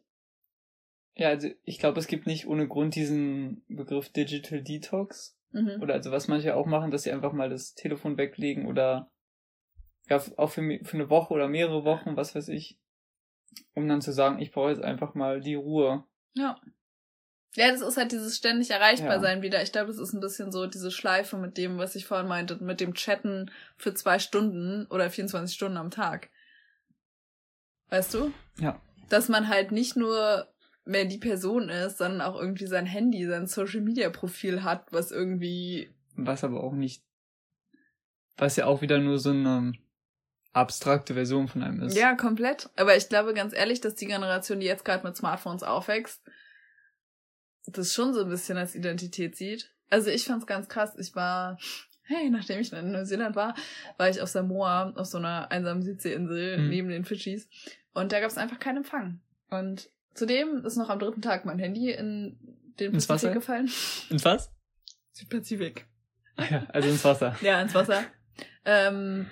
Ja, 1.16 1.30
also 1.30 1.50
ich 1.64 1.80
glaube, 1.80 2.00
es 2.00 2.08
gibt 2.08 2.26
nicht 2.26 2.48
ohne 2.48 2.68
Grund 2.68 2.96
diesen 2.96 3.64
Begriff 3.68 4.10
Digital 4.10 4.62
Detox. 4.62 5.38
Mhm. 5.52 5.82
Oder 5.82 5.96
also 5.96 6.12
was 6.12 6.28
manche 6.28 6.56
auch 6.56 6.66
machen, 6.66 6.92
dass 6.92 7.04
sie 7.04 7.12
einfach 7.12 7.34
mal 7.34 7.50
das 7.50 7.74
Telefon 7.74 8.18
weglegen 8.18 8.68
oder 8.68 9.12
ja, 10.10 10.22
auch 10.38 10.50
für, 10.50 10.80
für 10.84 10.98
eine 10.98 11.10
Woche 11.10 11.34
oder 11.34 11.48
mehrere 11.48 11.86
Wochen, 11.86 12.16
was 12.16 12.36
weiß 12.36 12.50
ich, 12.50 12.80
um 13.74 13.88
dann 13.88 14.02
zu 14.02 14.12
sagen, 14.12 14.40
ich 14.40 14.52
brauche 14.52 14.70
jetzt 14.70 14.84
einfach 14.84 15.14
mal 15.14 15.42
die 15.42 15.56
Ruhe. 15.56 16.04
Ja. 16.34 16.60
Ja, 17.56 17.70
das 17.70 17.82
ist 17.82 17.98
halt 17.98 18.14
dieses 18.14 18.38
ständig 18.38 18.72
erreichbar 18.72 19.20
sein 19.20 19.40
ja. 19.40 19.44
wieder. 19.44 19.62
Ich 19.62 19.74
glaube, 19.74 19.88
das 19.88 19.98
ist 19.98 20.14
ein 20.14 20.22
bisschen 20.22 20.54
so 20.54 20.68
diese 20.68 20.90
Schleife 20.90 21.38
mit 21.38 21.58
dem, 21.58 21.78
was 21.78 21.96
ich 21.96 22.06
vorhin 22.06 22.30
meinte, 22.30 22.56
mit 22.64 22.80
dem 22.80 22.94
Chatten 22.94 23.52
für 23.76 23.94
zwei 23.94 24.20
Stunden 24.20 24.86
oder 24.86 25.10
24 25.10 25.54
Stunden 25.54 25.78
am 25.78 25.92
Tag. 25.92 26.30
Weißt 27.90 28.14
du? 28.14 28.32
Ja. 28.58 28.82
Dass 29.10 29.28
man 29.28 29.50
halt 29.50 29.74
nicht 29.74 29.98
nur 29.98 30.48
mehr 30.86 31.06
die 31.06 31.18
Person 31.18 31.70
ist, 31.70 31.98
sondern 31.98 32.22
auch 32.22 32.40
irgendwie 32.40 32.66
sein 32.66 32.86
Handy, 32.86 33.26
sein 33.28 33.48
Social 33.48 33.82
Media 33.82 34.10
Profil 34.10 34.64
hat, 34.64 34.92
was 34.92 35.12
irgendwie. 35.12 35.94
Was 36.16 36.44
aber 36.44 36.64
auch 36.64 36.74
nicht. 36.74 37.04
Was 38.38 38.56
ja 38.56 38.66
auch 38.66 38.82
wieder 38.82 39.00
nur 39.00 39.20
so 39.20 39.30
eine 39.30 39.74
abstrakte 40.54 41.14
Version 41.14 41.48
von 41.48 41.64
einem 41.64 41.82
ist. 41.82 41.96
Ja, 41.96 42.16
komplett. 42.16 42.70
Aber 42.76 42.96
ich 42.98 43.10
glaube 43.10 43.34
ganz 43.34 43.54
ehrlich, 43.54 43.82
dass 43.82 43.96
die 43.96 44.08
Generation, 44.08 44.60
die 44.60 44.66
jetzt 44.66 44.84
gerade 44.84 45.06
mit 45.06 45.16
Smartphones 45.16 45.64
aufwächst, 45.64 46.22
das 47.68 47.94
schon 47.94 48.14
so 48.14 48.22
ein 48.22 48.30
bisschen 48.30 48.58
als 48.58 48.76
Identität 48.76 49.36
sieht. 49.36 49.72
Also 49.90 50.10
ich 50.10 50.26
fand's 50.26 50.48
ganz 50.48 50.68
krass. 50.68 50.98
Ich 50.98 51.16
war, 51.16 51.58
hey, 52.04 52.30
nachdem 52.30 52.60
ich 52.60 52.74
in 52.74 52.92
Neuseeland 52.92 53.36
war, 53.36 53.56
war 53.98 54.10
ich 54.10 54.22
auf 54.22 54.30
Samoa, 54.30 54.92
auf 54.96 55.06
so 55.06 55.18
einer 55.18 55.52
einsamen 55.52 55.84
Südseeinsel 55.84 56.58
mhm. 56.58 56.70
neben 56.70 56.90
den 56.90 57.06
Fidschis. 57.06 57.48
Und 57.94 58.12
da 58.12 58.20
gab's 58.20 58.38
einfach 58.38 58.60
keinen 58.60 58.78
Empfang. 58.78 59.22
Und 59.50 59.90
zudem 60.14 60.66
ist 60.66 60.78
noch 60.78 60.90
am 60.90 61.00
dritten 61.00 61.22
Tag 61.22 61.46
mein 61.46 61.60
Handy 61.60 61.92
in 61.92 62.38
den 62.80 62.94
ins 62.94 63.08
Pazifik 63.08 63.30
Wasser? 63.30 63.40
gefallen. 63.40 63.70
Ins 64.10 64.26
was? 64.26 64.52
Südpazifik. 65.12 65.88
Ja, 66.38 66.66
also 66.70 66.90
ins 66.90 67.04
Wasser. 67.04 67.36
ja, 67.42 67.62
ins 67.62 67.74
Wasser. 67.74 68.04
Ähm, 68.66 69.28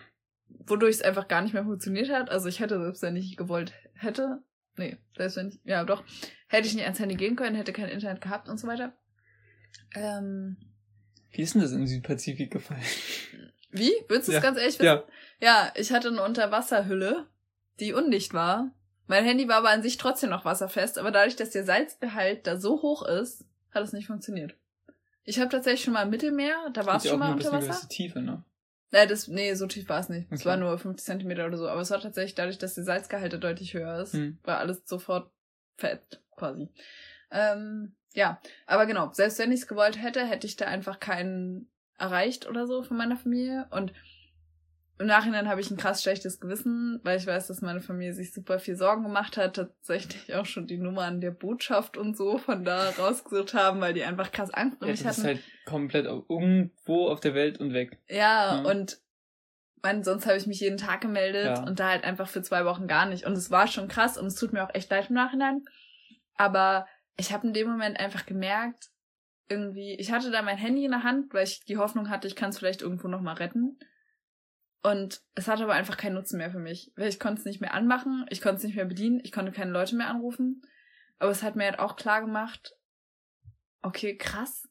wodurch 0.48 0.96
es 0.96 1.02
einfach 1.02 1.28
gar 1.28 1.42
nicht 1.42 1.54
mehr 1.54 1.64
funktioniert 1.64 2.10
hat. 2.10 2.30
Also 2.30 2.48
ich 2.48 2.60
hätte, 2.60 2.82
selbst 2.82 3.02
wenn 3.02 3.16
ich 3.16 3.38
gewollt 3.38 3.74
hätte, 3.94 4.44
nee, 4.78 4.98
selbst 5.16 5.38
wenn 5.38 5.50
ich, 5.50 5.60
ja 5.64 5.84
doch, 5.84 6.04
hätte 6.48 6.68
ich 6.68 6.74
nicht 6.74 6.84
ans 6.84 7.00
Handy 7.00 7.16
gehen 7.16 7.36
können, 7.36 7.56
hätte 7.56 7.74
kein 7.74 7.90
Internet 7.90 8.22
gehabt 8.22 8.50
und 8.50 8.60
so 8.60 8.68
weiter. 8.68 8.94
Ähm, 9.96 10.58
Wie 11.32 11.42
ist 11.42 11.56
denn 11.56 11.62
das 11.62 11.72
im 11.72 11.88
Südpazifik 11.88 12.52
gefallen? 12.52 12.84
Wie? 13.72 13.92
Willst 14.08 14.28
du 14.28 14.32
es 14.32 14.36
ja. 14.36 14.42
ganz 14.42 14.58
ehrlich 14.58 14.80
wissen? 14.80 14.86
Ja. 14.86 15.04
ja, 15.40 15.74
ich 15.76 15.92
hatte 15.92 16.10
eine 16.10 16.24
Unterwasserhülle, 16.24 17.28
die 17.80 17.94
undicht 17.94 18.34
war. 18.34 18.72
Mein 19.10 19.26
Handy 19.26 19.48
war 19.48 19.56
aber 19.56 19.72
an 19.72 19.82
sich 19.82 19.98
trotzdem 19.98 20.30
noch 20.30 20.46
wasserfest, 20.46 21.00
aber 21.00 21.10
dadurch, 21.10 21.36
dass 21.36 21.50
der 21.50 21.64
Salzgehalt 21.64 22.46
da 22.46 22.58
so 22.58 22.84
hoch 22.84 23.04
ist, 23.04 23.44
hat 23.72 23.84
es 23.84 23.92
nicht 23.92 24.06
funktioniert. 24.06 24.56
Ich 25.24 25.40
habe 25.40 25.50
tatsächlich 25.50 25.84
schon 25.84 25.96
mal 25.96 26.04
im 26.04 26.12
Mittelmeer, 26.12 26.70
da 26.74 26.86
war 26.86 26.98
es 26.98 27.08
schon 27.08 27.18
mal 27.18 27.34
unter 27.34 27.52
Wasser. 27.52 27.90
Tiefe, 27.90 28.22
ne? 28.22 28.44
Nee, 28.92 29.08
das, 29.08 29.28
nee, 29.28 29.52
so 29.56 29.66
tief 29.66 29.90
war 29.90 30.00
es 30.00 30.10
nicht. 30.10 30.32
Es 30.32 30.46
war 30.46 30.58
nur 30.58 30.78
50 30.78 31.04
Zentimeter 31.04 31.48
oder 31.48 31.58
so. 31.58 31.68
Aber 31.68 31.82
es 31.82 31.90
war 31.90 32.00
tatsächlich 32.00 32.36
dadurch, 32.36 32.60
dass 32.60 32.76
die 32.76 32.84
Salzgehalte 32.84 33.40
deutlich 33.40 33.74
höher 33.74 34.00
ist, 34.00 34.14
hm. 34.14 34.38
war 34.44 34.60
alles 34.60 34.84
sofort 34.86 35.32
fett, 35.78 36.22
quasi. 36.36 36.70
Ähm, 37.32 37.96
ja, 38.14 38.40
aber 38.68 38.86
genau, 38.86 39.12
selbst 39.14 39.40
wenn 39.40 39.52
ich 39.52 39.62
es 39.62 39.68
gewollt 39.68 40.00
hätte, 40.00 40.24
hätte 40.24 40.46
ich 40.46 40.56
da 40.56 40.66
einfach 40.66 41.00
keinen 41.00 41.68
erreicht 41.98 42.48
oder 42.48 42.68
so 42.68 42.84
von 42.84 42.98
meiner 42.98 43.18
Familie. 43.18 43.68
Und 43.72 43.92
im 45.00 45.08
Nachhinein 45.08 45.48
habe 45.48 45.62
ich 45.62 45.72
ein 45.72 45.78
krass 45.78 46.04
schlechtes 46.04 46.42
Gewissen, 46.42 47.00
weil 47.04 47.18
ich 47.18 47.26
weiß, 47.26 47.48
dass 47.48 47.62
meine 47.62 47.80
Familie 47.80 48.14
sich 48.14 48.34
super 48.34 48.60
viel 48.60 48.76
Sorgen 48.76 49.04
gemacht 49.04 49.38
hat, 49.38 49.56
tatsächlich 49.56 50.36
auch 50.36 50.46
schon 50.46 50.68
die 50.68 50.78
Nummern 50.78 51.22
der 51.22 51.32
Botschaft 51.32 51.96
und 51.96 52.18
so 52.18 52.38
von 52.38 52.66
da 52.66 52.90
rausgesucht 52.92 53.54
haben, 53.54 53.80
weil 53.80 53.94
die 53.94 54.04
einfach 54.04 54.32
krass 54.32 54.54
Angst 54.54 54.82
um 54.82 54.88
ja, 54.88 54.92
mich 54.92 55.00
hatten. 55.06 55.08
Das 55.08 55.18
ist 55.20 55.26
halt 55.26 55.44
komplett 55.66 56.06
irgendwo 56.06 57.08
auf 57.08 57.22
der 57.22 57.34
Welt 57.34 57.62
und 57.62 57.74
weg. 57.74 57.98
Ja, 58.10 58.62
ja. 58.62 58.70
und 58.70 59.00
man, 59.82 60.04
sonst 60.04 60.26
habe 60.26 60.36
ich 60.36 60.48
mich 60.48 60.60
jeden 60.60 60.78
Tag 60.78 61.00
gemeldet 61.00 61.46
ja. 61.46 61.64
und 61.64 61.80
da 61.80 61.90
halt 61.92 62.04
einfach 62.04 62.28
für 62.28 62.42
zwei 62.42 62.66
Wochen 62.66 62.88
gar 62.88 63.06
nicht. 63.06 63.26
Und 63.26 63.34
es 63.34 63.50
war 63.50 63.68
schon 63.68 63.88
krass 63.88 64.18
und 64.18 64.26
es 64.26 64.36
tut 64.36 64.52
mir 64.52 64.66
auch 64.66 64.76
echt 64.76 64.92
leid 64.92 65.10
im 65.10 65.16
Nachhinein. 65.16 65.64
Aber 66.36 66.86
ich 67.16 67.32
habe 67.32 67.48
in 67.48 67.54
dem 67.54 67.70
Moment 67.70 67.98
einfach 67.98 68.26
gemerkt, 68.26 68.90
irgendwie, 69.48 69.96
ich 69.96 70.12
hatte 70.12 70.30
da 70.30 70.42
mein 70.42 70.58
Handy 70.58 70.84
in 70.84 70.92
der 70.92 71.04
Hand, 71.04 71.34
weil 71.34 71.46
ich 71.46 71.64
die 71.64 71.78
Hoffnung 71.78 72.10
hatte, 72.10 72.28
ich 72.28 72.36
kann 72.36 72.50
es 72.50 72.60
vielleicht 72.60 72.82
irgendwo 72.82 73.08
nochmal 73.08 73.36
retten. 73.36 73.80
Und 74.82 75.22
es 75.36 75.48
hatte 75.48 75.64
aber 75.64 75.74
einfach 75.74 75.98
keinen 75.98 76.14
Nutzen 76.14 76.38
mehr 76.38 76.52
für 76.52 76.60
mich. 76.60 76.92
Weil 76.96 77.10
ich 77.10 77.20
konnte 77.20 77.40
es 77.40 77.46
nicht 77.46 77.62
mehr 77.62 77.74
anmachen, 77.74 78.26
ich 78.30 78.42
konnte 78.42 78.58
es 78.58 78.64
nicht 78.64 78.76
mehr 78.76 78.86
bedienen, 78.86 79.20
ich 79.24 79.32
konnte 79.32 79.52
keine 79.52 79.72
Leute 79.72 79.96
mehr 79.96 80.08
anrufen. 80.08 80.62
Aber 81.18 81.32
es 81.32 81.44
hat 81.44 81.56
mir 81.56 81.66
halt 81.66 81.80
auch 81.80 81.96
klar 81.96 82.22
gemacht, 82.22 82.76
okay, 83.82 84.18
krass, 84.18 84.70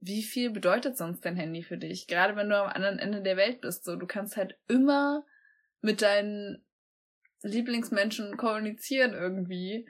wie 0.00 0.22
viel 0.22 0.50
bedeutet 0.50 0.96
sonst 0.96 1.24
dein 1.24 1.36
Handy 1.36 1.62
für 1.62 1.78
dich? 1.78 2.06
Gerade 2.06 2.36
wenn 2.36 2.48
du 2.48 2.56
am 2.56 2.70
anderen 2.70 2.98
Ende 2.98 3.22
der 3.22 3.36
Welt 3.36 3.60
bist, 3.60 3.84
so, 3.84 3.96
du 3.96 4.06
kannst 4.06 4.36
halt 4.36 4.58
immer 4.68 5.24
mit 5.80 6.02
deinen 6.02 6.64
Lieblingsmenschen 7.42 8.36
kommunizieren 8.36 9.12
irgendwie. 9.12 9.88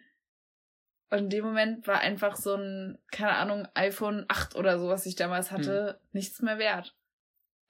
Und 1.11 1.18
in 1.18 1.30
dem 1.30 1.44
Moment 1.44 1.86
war 1.86 2.00
einfach 2.00 2.36
so 2.36 2.55
ein, 2.55 2.98
keine 3.12 3.34
Ahnung, 3.36 3.68
iPhone 3.74 4.24
8 4.28 4.57
oder 4.57 4.78
so, 4.78 4.88
was 4.88 5.07
ich 5.07 5.14
damals 5.14 5.52
hatte, 5.52 5.98
hm. 6.00 6.09
nichts 6.12 6.42
mehr 6.42 6.59
wert. 6.59 6.96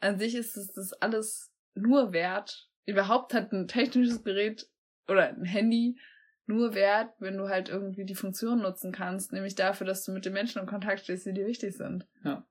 An 0.00 0.18
sich 0.18 0.34
ist 0.34 0.56
es 0.56 0.72
das 0.72 0.92
alles 0.94 1.53
nur 1.74 2.12
wert. 2.12 2.68
Überhaupt 2.86 3.34
hat 3.34 3.52
ein 3.52 3.68
technisches 3.68 4.22
Gerät 4.24 4.68
oder 5.08 5.28
ein 5.28 5.44
Handy 5.44 5.98
nur 6.46 6.74
wert, 6.74 7.14
wenn 7.20 7.38
du 7.38 7.48
halt 7.48 7.68
irgendwie 7.68 8.04
die 8.04 8.14
Funktion 8.14 8.60
nutzen 8.60 8.92
kannst, 8.92 9.32
nämlich 9.32 9.54
dafür, 9.54 9.86
dass 9.86 10.04
du 10.04 10.12
mit 10.12 10.24
den 10.26 10.34
Menschen 10.34 10.60
in 10.60 10.66
Kontakt 10.66 11.00
stehst, 11.00 11.24
die 11.24 11.32
dir 11.32 11.46
wichtig 11.46 11.76
sind. 11.76 12.06
Ja. 12.22 12.46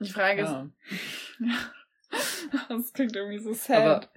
Die 0.00 0.10
Frage 0.10 0.42
ja. 0.42 0.70
ist. 1.38 1.70
das 2.68 2.92
klingt 2.92 3.14
irgendwie 3.14 3.38
so 3.38 3.52
sad. 3.52 3.76
Aber, 3.76 4.10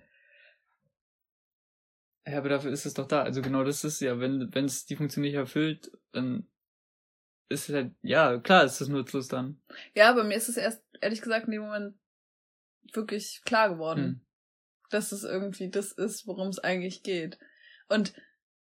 ja, 2.27 2.37
aber 2.39 2.49
dafür 2.49 2.71
ist 2.71 2.85
es 2.85 2.95
doch 2.95 3.07
da. 3.07 3.21
Also 3.21 3.41
genau 3.41 3.63
das 3.63 3.83
ist 3.83 4.01
ja, 4.01 4.19
wenn 4.19 4.53
wenn 4.53 4.65
es 4.65 4.85
die 4.85 4.95
Funktion 4.95 5.21
nicht 5.21 5.35
erfüllt, 5.35 5.91
dann 6.11 6.47
ist 7.49 7.69
es 7.69 7.75
halt, 7.75 7.93
ja, 8.01 8.37
klar 8.39 8.65
ist 8.65 8.81
es 8.81 8.89
nutzlos 8.89 9.27
dann. 9.27 9.61
Ja, 9.93 10.09
aber 10.09 10.23
mir 10.23 10.35
ist 10.35 10.49
es 10.49 10.57
erst 10.57 10.83
ehrlich 11.01 11.21
gesagt 11.21 11.45
in 11.45 11.51
dem 11.51 11.63
Moment 11.63 11.95
wirklich 12.93 13.41
klar 13.45 13.69
geworden, 13.69 14.03
hm. 14.03 14.21
dass 14.89 15.11
es 15.11 15.23
irgendwie 15.23 15.69
das 15.69 15.91
ist, 15.91 16.27
worum 16.27 16.47
es 16.47 16.59
eigentlich 16.59 17.03
geht. 17.03 17.37
Und 17.89 18.13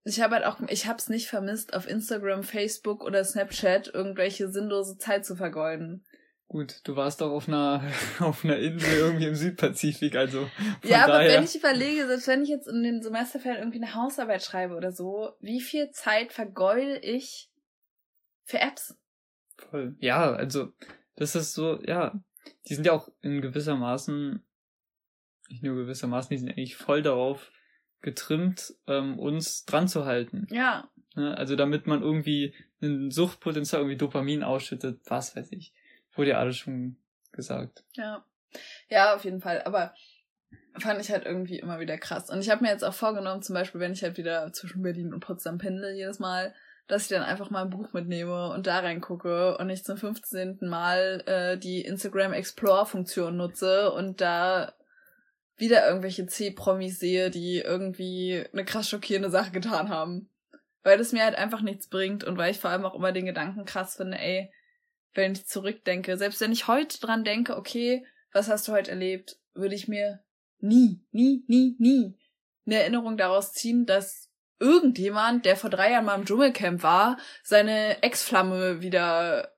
ich 0.04 0.22
habe 0.22 0.36
halt 0.36 0.46
auch, 0.46 0.60
ich 0.68 0.88
habe 0.88 0.98
es 0.98 1.10
nicht 1.10 1.28
vermisst, 1.28 1.74
auf 1.74 1.88
Instagram, 1.88 2.44
Facebook 2.44 3.04
oder 3.04 3.24
Snapchat 3.24 3.94
irgendwelche 3.94 4.50
sinnlose 4.50 4.98
Zeit 4.98 5.26
zu 5.26 5.36
vergeuden. 5.36 6.04
Gut, 6.48 6.82
du 6.84 6.98
warst 6.98 7.22
doch 7.22 7.32
auf 7.32 7.48
einer, 7.48 7.82
auf 8.20 8.44
einer 8.44 8.58
Insel 8.58 8.94
irgendwie 8.94 9.28
im 9.28 9.36
Südpazifik, 9.36 10.16
also. 10.16 10.50
ja, 10.84 11.04
aber 11.04 11.14
daher... 11.14 11.38
wenn 11.38 11.44
ich 11.46 11.56
überlege, 11.56 12.08
selbst 12.08 12.28
wenn 12.28 12.44
ich 12.44 12.50
jetzt 12.50 12.68
in 12.68 12.84
den 12.84 13.02
Semesterferien 13.02 13.62
irgendwie 13.62 13.82
eine 13.82 13.96
Hausarbeit 13.96 14.44
schreibe 14.44 14.76
oder 14.76 14.92
so, 14.92 15.32
wie 15.40 15.62
viel 15.62 15.92
Zeit 15.92 16.34
vergeude 16.34 16.98
ich 16.98 17.50
für 18.44 18.60
Apps? 18.60 18.98
Voll. 19.58 19.96
Ja, 20.00 20.34
also, 20.34 20.74
das 21.22 21.36
ist 21.36 21.54
so, 21.54 21.80
ja, 21.84 22.20
die 22.68 22.74
sind 22.74 22.88
ja 22.88 22.94
auch 22.94 23.08
in 23.22 23.42
gewisser 23.42 23.76
Maßen, 23.76 24.44
nicht 25.50 25.62
nur 25.62 25.76
gewissermaßen, 25.76 26.30
die 26.32 26.40
sind 26.40 26.50
eigentlich 26.50 26.76
voll 26.76 27.04
darauf 27.04 27.52
getrimmt, 28.02 28.74
ähm, 28.88 29.20
uns 29.20 29.66
dran 29.66 29.88
zu 29.88 30.06
halten. 30.06 30.48
Ja. 30.50 30.90
Ne? 31.14 31.38
Also 31.38 31.56
damit 31.56 31.86
man 31.86 32.02
irgendwie 32.02 32.56
ein 32.82 33.12
Suchtpotenzial, 33.12 33.82
irgendwie 33.82 33.98
Dopamin 33.98 34.42
ausschüttet, 34.42 35.02
was 35.06 35.36
weiß 35.36 35.52
ich. 35.52 35.74
Wurde 36.16 36.32
ja 36.32 36.40
alles 36.40 36.58
schon 36.58 36.98
gesagt. 37.32 37.84
Ja. 37.94 38.26
Ja, 38.90 39.14
auf 39.14 39.24
jeden 39.24 39.42
Fall. 39.42 39.62
Aber 39.62 39.94
fand 40.80 41.00
ich 41.02 41.12
halt 41.12 41.28
irgendwie 41.28 41.60
immer 41.60 41.80
wieder 41.80 42.00
krass. 42.00 42.32
Und 42.32 42.40
ich 42.40 42.50
habe 42.50 42.64
mir 42.64 42.72
jetzt 42.72 42.84
auch 42.84 42.96
vorgenommen, 42.96 43.44
zum 43.44 43.54
Beispiel, 43.54 43.80
wenn 43.80 43.94
ich 43.94 44.02
halt 44.02 44.18
wieder 44.18 44.52
zwischen 44.54 44.82
Berlin 44.82 45.14
und 45.14 45.20
Potsdam 45.20 45.60
pendel 45.60 45.94
jedes 45.94 46.18
Mal, 46.18 46.56
dass 46.92 47.04
ich 47.04 47.08
dann 47.08 47.24
einfach 47.24 47.50
mal 47.50 47.62
ein 47.62 47.70
Buch 47.70 47.94
mitnehme 47.94 48.52
und 48.52 48.68
da 48.68 48.80
reingucke 48.80 49.58
und 49.58 49.68
nicht 49.68 49.86
zum 49.86 49.96
15. 49.96 50.58
Mal 50.64 51.24
äh, 51.26 51.58
die 51.58 51.80
Instagram 51.86 52.34
Explore-Funktion 52.34 53.38
nutze 53.38 53.94
und 53.94 54.20
da 54.20 54.74
wieder 55.56 55.88
irgendwelche 55.88 56.26
C-Promis 56.26 57.00
sehe, 57.00 57.30
die 57.30 57.60
irgendwie 57.60 58.44
eine 58.52 58.66
krass 58.66 58.89
schockierende 58.89 59.30
Sache 59.30 59.52
getan 59.52 59.88
haben. 59.88 60.30
Weil 60.84 60.98
das 60.98 61.14
mir 61.14 61.24
halt 61.24 61.36
einfach 61.36 61.62
nichts 61.62 61.88
bringt 61.88 62.26
und 62.26 62.38
weil 62.38 62.52
ich 62.52 62.60
vor 62.60 62.72
allem 62.72 62.84
auch 62.84 62.96
immer 62.96 63.14
den 63.14 63.26
Gedanken 63.26 63.64
krass 63.64 63.96
finde, 63.96 64.18
ey, 64.18 64.52
wenn 65.14 65.32
ich 65.32 65.46
zurückdenke, 65.46 66.18
selbst 66.18 66.42
wenn 66.42 66.52
ich 66.52 66.68
heute 66.68 67.00
dran 67.00 67.24
denke, 67.24 67.56
okay, 67.56 68.06
was 68.34 68.50
hast 68.50 68.68
du 68.68 68.74
heute 68.74 68.92
erlebt, 68.92 69.38
würde 69.54 69.76
ich 69.76 69.88
mir 69.88 70.26
nie, 70.60 71.00
nie, 71.12 71.46
nie, 71.48 71.78
nie 71.80 72.18
eine 72.66 72.82
Erinnerung 72.82 73.16
daraus 73.16 73.54
ziehen, 73.54 73.86
dass 73.86 74.31
irgendjemand, 74.62 75.45
der 75.45 75.57
vor 75.57 75.70
drei 75.70 75.91
Jahren 75.91 76.05
mal 76.05 76.16
im 76.16 76.26
Dschungelcamp 76.26 76.84
war, 76.84 77.18
seine 77.43 78.01
Ex-Flamme 78.03 78.82
wieder 78.82 79.51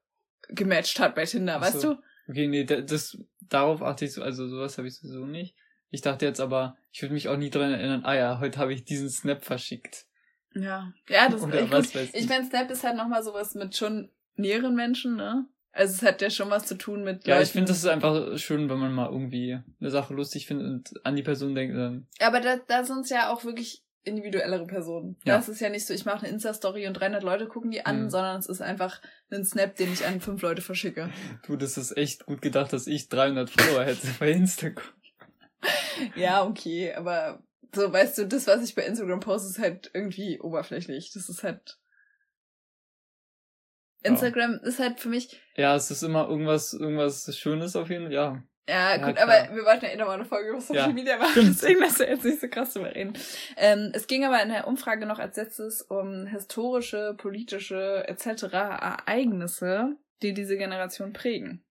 gematcht 0.49 0.99
hat 0.99 1.13
bei 1.13 1.25
Tinder, 1.25 1.61
Achso. 1.61 1.65
weißt 1.65 1.83
du? 1.83 1.97
Okay, 2.29 2.47
nee, 2.47 2.63
das, 2.63 3.17
darauf 3.49 3.81
achte 3.83 4.05
ich 4.05 4.13
so, 4.13 4.23
also 4.23 4.47
sowas 4.47 4.77
habe 4.77 4.87
ich 4.87 4.95
sowieso 4.95 5.25
nicht. 5.25 5.55
Ich 5.89 6.01
dachte 6.01 6.25
jetzt 6.25 6.39
aber, 6.39 6.77
ich 6.91 7.01
würde 7.01 7.13
mich 7.13 7.27
auch 7.27 7.37
nie 7.37 7.49
dran 7.49 7.71
erinnern, 7.71 8.05
ah 8.05 8.15
ja, 8.15 8.39
heute 8.39 8.57
habe 8.57 8.73
ich 8.73 8.85
diesen 8.85 9.09
Snap 9.09 9.43
verschickt. 9.43 10.05
Ja, 10.55 10.93
ja, 11.09 11.29
das 11.29 11.43
Oder 11.43 11.59
ist 11.59 11.93
gut. 11.93 12.09
Ich 12.13 12.29
meine, 12.29 12.45
Snap 12.45 12.71
ist 12.71 12.83
halt 12.83 12.95
nochmal 12.95 13.23
sowas 13.23 13.55
mit 13.55 13.75
schon 13.75 14.09
näheren 14.35 14.75
Menschen, 14.75 15.15
ne? 15.15 15.45
Also 15.71 15.95
es 15.95 16.01
hat 16.03 16.21
ja 16.21 16.29
schon 16.29 16.51
was 16.51 16.67
zu 16.67 16.77
tun 16.77 17.03
mit. 17.03 17.25
Ja, 17.25 17.35
Leuten. 17.35 17.47
ich 17.47 17.51
finde, 17.51 17.67
das 17.69 17.77
ist 17.77 17.87
einfach 17.87 18.37
schön, 18.37 18.69
wenn 18.69 18.77
man 18.77 18.93
mal 18.93 19.09
irgendwie 19.09 19.59
eine 19.79 19.89
Sache 19.89 20.13
lustig 20.13 20.45
findet 20.45 20.67
und 20.67 21.05
an 21.05 21.15
die 21.15 21.23
Person 21.23 21.55
denkt. 21.55 21.75
Dann 21.75 22.07
aber 22.19 22.39
da, 22.39 22.57
da 22.57 22.83
sind 22.83 23.01
es 23.01 23.09
ja 23.09 23.33
auch 23.33 23.43
wirklich 23.43 23.83
individuellere 24.03 24.65
Personen. 24.65 25.17
Ja. 25.23 25.37
Das 25.37 25.49
ist 25.49 25.59
ja 25.59 25.69
nicht 25.69 25.85
so, 25.85 25.93
ich 25.93 26.05
mache 26.05 26.25
eine 26.25 26.29
Insta-Story 26.29 26.87
und 26.87 26.93
300 26.93 27.23
Leute 27.23 27.47
gucken 27.47 27.71
die 27.71 27.85
an, 27.85 28.03
mhm. 28.03 28.09
sondern 28.09 28.39
es 28.39 28.47
ist 28.47 28.61
einfach 28.61 29.01
ein 29.31 29.45
Snap, 29.45 29.75
den 29.75 29.91
ich 29.91 30.05
an 30.05 30.19
fünf 30.19 30.41
Leute 30.41 30.61
verschicke. 30.61 31.09
Du, 31.45 31.55
das 31.55 31.77
ist 31.77 31.95
echt 31.97 32.25
gut 32.25 32.41
gedacht, 32.41 32.73
dass 32.73 32.87
ich 32.87 33.09
300 33.09 33.49
Follower 33.49 33.83
hätte 33.83 34.07
bei 34.19 34.31
Instagram. 34.31 34.83
ja, 36.15 36.43
okay, 36.43 36.93
aber 36.93 37.41
so, 37.73 37.91
weißt 37.91 38.17
du, 38.19 38.27
das, 38.27 38.47
was 38.47 38.63
ich 38.63 38.75
bei 38.75 38.85
Instagram 38.85 39.19
poste, 39.19 39.49
ist 39.49 39.59
halt 39.59 39.89
irgendwie 39.93 40.39
oberflächlich. 40.39 41.11
Das 41.13 41.29
ist 41.29 41.43
halt. 41.43 41.79
Instagram 44.03 44.59
ja. 44.61 44.67
ist 44.67 44.79
halt 44.79 44.99
für 44.99 45.09
mich. 45.09 45.41
Ja, 45.55 45.75
es 45.75 45.89
ist 45.89 46.03
immer 46.03 46.27
irgendwas, 46.27 46.73
irgendwas 46.73 47.35
Schönes 47.37 47.75
auf 47.75 47.89
jeden 47.89 48.05
Fall, 48.05 48.13
ja. 48.13 48.43
Ja, 48.68 48.95
gut, 48.95 49.18
ja, 49.18 49.24
aber 49.24 49.53
wir 49.53 49.66
wollten 49.66 49.86
ja 49.86 49.91
eh 49.91 49.97
nochmal 49.97 50.16
eine 50.16 50.26
Folge 50.26 50.49
über 50.49 50.61
Social 50.61 50.88
ja, 50.88 50.93
Media 50.93 51.18
machen, 51.18 51.47
deswegen 51.47 51.82
lass 51.82 51.97
du 51.97 52.05
jetzt 52.05 52.24
nicht 52.24 52.39
so 52.39 52.47
krass 52.47 52.74
drüber 52.74 52.95
reden. 52.95 53.14
Ähm, 53.57 53.91
es 53.93 54.07
ging 54.07 54.24
aber 54.24 54.41
in 54.41 54.49
der 54.49 54.68
Umfrage 54.68 55.05
noch 55.05 55.20
als 55.20 55.36
letztes 55.36 55.82
um 55.82 56.26
historische, 56.28 57.14
politische 57.18 58.07
etc. 58.07 58.43
Ereignisse, 58.53 59.97
die 60.22 60.34
diese 60.34 60.55
Generation 60.55 61.11
prägen. 61.11 61.66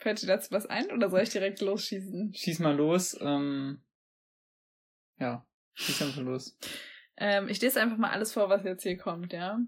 Fällt 0.00 0.20
dir 0.20 0.26
dazu 0.26 0.50
was 0.50 0.66
ein 0.66 0.92
oder 0.92 1.08
soll 1.08 1.22
ich 1.22 1.30
direkt 1.30 1.62
losschießen? 1.62 2.34
Schieß 2.34 2.58
mal 2.58 2.76
los. 2.76 3.18
Ähm, 3.22 3.82
ja, 5.18 5.46
schieß 5.72 6.02
einfach 6.02 6.20
los. 6.20 6.58
ähm, 7.16 7.48
ich 7.48 7.62
lese 7.62 7.80
einfach 7.80 7.96
mal 7.96 8.10
alles 8.10 8.34
vor, 8.34 8.50
was 8.50 8.64
jetzt 8.64 8.82
hier 8.82 8.98
kommt, 8.98 9.32
ja. 9.32 9.58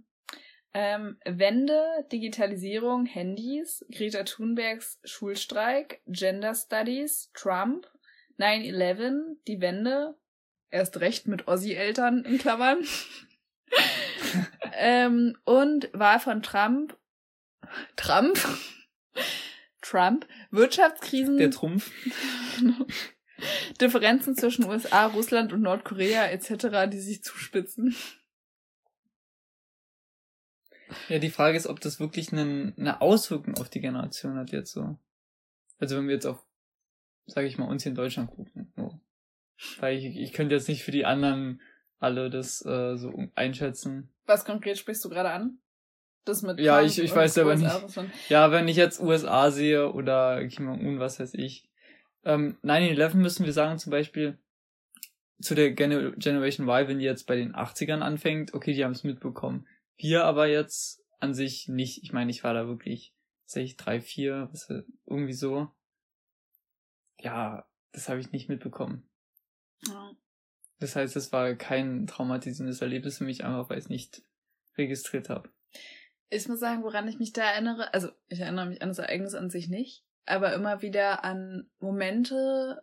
Ähm, 0.75 1.19
Wende, 1.25 1.83
Digitalisierung, 2.13 3.07
Handys, 3.07 3.85
Greta 3.91 4.23
Thunbergs 4.25 4.99
Schulstreik, 5.05 6.03
Gender 6.07 6.55
Studies, 6.55 7.31
Trump, 7.35 7.91
9-11, 8.39 9.37
die 9.47 9.61
Wende, 9.61 10.17
erst 10.71 11.01
recht 11.01 11.27
mit 11.27 11.49
Ossi-Eltern 11.49 12.25
in 12.25 12.39
Klammern. 12.39 12.79
ähm, 14.75 15.37
und 15.45 15.91
Wahl 15.93 16.21
von 16.21 16.43
Trump. 16.43 16.97
Trump? 17.97 18.39
Trump. 19.81 20.27
Wirtschaftskrisen. 20.51 21.39
Der 21.39 21.51
Trumpf. 21.51 21.91
Differenzen 23.81 24.37
zwischen 24.37 24.65
USA, 24.65 25.07
Russland 25.07 25.53
und 25.53 25.63
Nordkorea 25.63 26.27
etc., 26.27 26.91
die 26.91 27.01
sich 27.01 27.23
zuspitzen. 27.23 27.97
Ja, 31.09 31.19
die 31.19 31.31
Frage 31.31 31.57
ist, 31.57 31.67
ob 31.67 31.81
das 31.81 32.01
wirklich 32.01 32.33
eine, 32.33 32.75
eine 32.77 33.01
Auswirkung 33.01 33.57
auf 33.57 33.69
die 33.69 33.81
Generation 33.81 34.37
hat 34.37 34.51
jetzt 34.51 34.73
so. 34.73 34.99
Also 35.79 35.97
wenn 35.97 36.07
wir 36.07 36.15
jetzt 36.15 36.27
auf, 36.27 36.45
sage 37.27 37.47
ich 37.47 37.59
mal, 37.59 37.69
uns 37.69 37.83
hier 37.83 37.91
in 37.91 37.97
Deutschland 37.97 38.31
gucken. 38.31 38.73
So. 38.77 39.01
Weil 39.81 39.99
ich, 39.99 40.17
ich 40.17 40.33
könnte 40.33 40.55
jetzt 40.55 40.69
nicht 40.69 40.85
für 40.85 40.91
die 40.91 41.05
anderen 41.05 41.61
alle 41.99 42.31
das 42.31 42.65
äh, 42.65 42.97
so 42.97 43.13
einschätzen. 43.35 44.13
Was 44.27 44.45
konkret 44.45 44.79
sprichst 44.79 45.05
du 45.05 45.09
gerade 45.09 45.31
an? 45.31 45.59
Das 46.25 46.43
mit 46.43 46.61
Ja, 46.61 46.79
Trump 46.79 46.91
ich, 46.91 46.99
ich 46.99 47.15
weiß 47.15 47.39
aber 47.39 47.57
nicht. 47.57 47.71
Ja, 48.29 48.53
wenn 48.53 48.69
ich 48.69 48.77
jetzt 48.77 49.01
USA 49.01 49.51
sehe 49.51 49.93
oder 49.93 50.47
Kim 50.49 50.67
Jong-un, 50.67 51.01
was 51.01 51.19
weiß 51.19 51.35
ich. 51.35 51.69
Ähm, 52.25 52.59
9-11 52.63 53.17
müssen 53.17 53.47
wir 53.47 53.53
sagen 53.53 53.79
zum 53.79 53.91
Beispiel 53.91 54.39
zu 55.41 55.55
der 55.55 55.71
Gen 55.73 56.15
Generation 56.19 56.69
Y, 56.69 56.89
wenn 56.89 56.99
die 56.99 57.05
jetzt 57.05 57.27
bei 57.27 57.37
den 57.37 57.55
80ern 57.55 58.01
anfängt, 58.01 58.55
okay, 58.55 58.75
die 58.75 58.85
haben 58.85 58.93
es 58.93 59.05
mitbekommen. 59.05 59.67
Wir 59.99 60.25
aber 60.25 60.47
jetzt 60.47 61.05
an 61.19 61.35
sich 61.35 61.69
nicht. 61.69 62.03
Ich 62.03 62.13
meine, 62.13 62.31
ich 62.31 62.45
war 62.45 62.55
da 62.55 62.67
wirklich, 62.67 63.13
sag 63.45 63.63
ich, 63.63 63.77
drei, 63.77 64.01
vier, 64.01 64.49
was, 64.53 64.73
irgendwie 65.07 65.35
so. 65.35 65.71
Ja, 67.21 67.69
das 67.93 68.09
habe 68.09 68.21
ich 68.21 68.31
nicht 68.31 68.49
mitbekommen. 68.49 69.09
Ja. 69.87 70.13
Das 70.79 70.95
heißt, 70.95 71.17
es 71.17 71.33
war 71.33 71.55
kein 71.57 72.07
traumatisierendes 72.07 72.81
Erlebnis 72.81 73.19
für 73.19 73.25
mich, 73.25 73.45
einfach 73.45 73.69
weil 73.69 73.79
ich 73.79 73.85
es 73.85 73.91
nicht 73.91 74.23
registriert 74.77 75.29
habe. 75.29 75.51
Ich 76.31 76.47
muss 76.49 76.61
sagen, 76.61 76.85
woran 76.85 77.09
ich 77.09 77.19
mich 77.19 77.33
da 77.33 77.43
erinnere, 77.43 77.93
also 77.93 78.11
ich 78.29 78.41
erinnere 78.41 78.67
mich 78.67 78.83
an 78.83 78.89
das 78.89 78.99
Ereignis 78.99 79.35
an 79.35 79.51
sich 79.51 79.69
nicht, 79.69 80.05
aber 80.27 80.53
immer 80.53 80.83
wieder 80.83 81.25
an 81.25 81.69
Momente, 81.81 82.83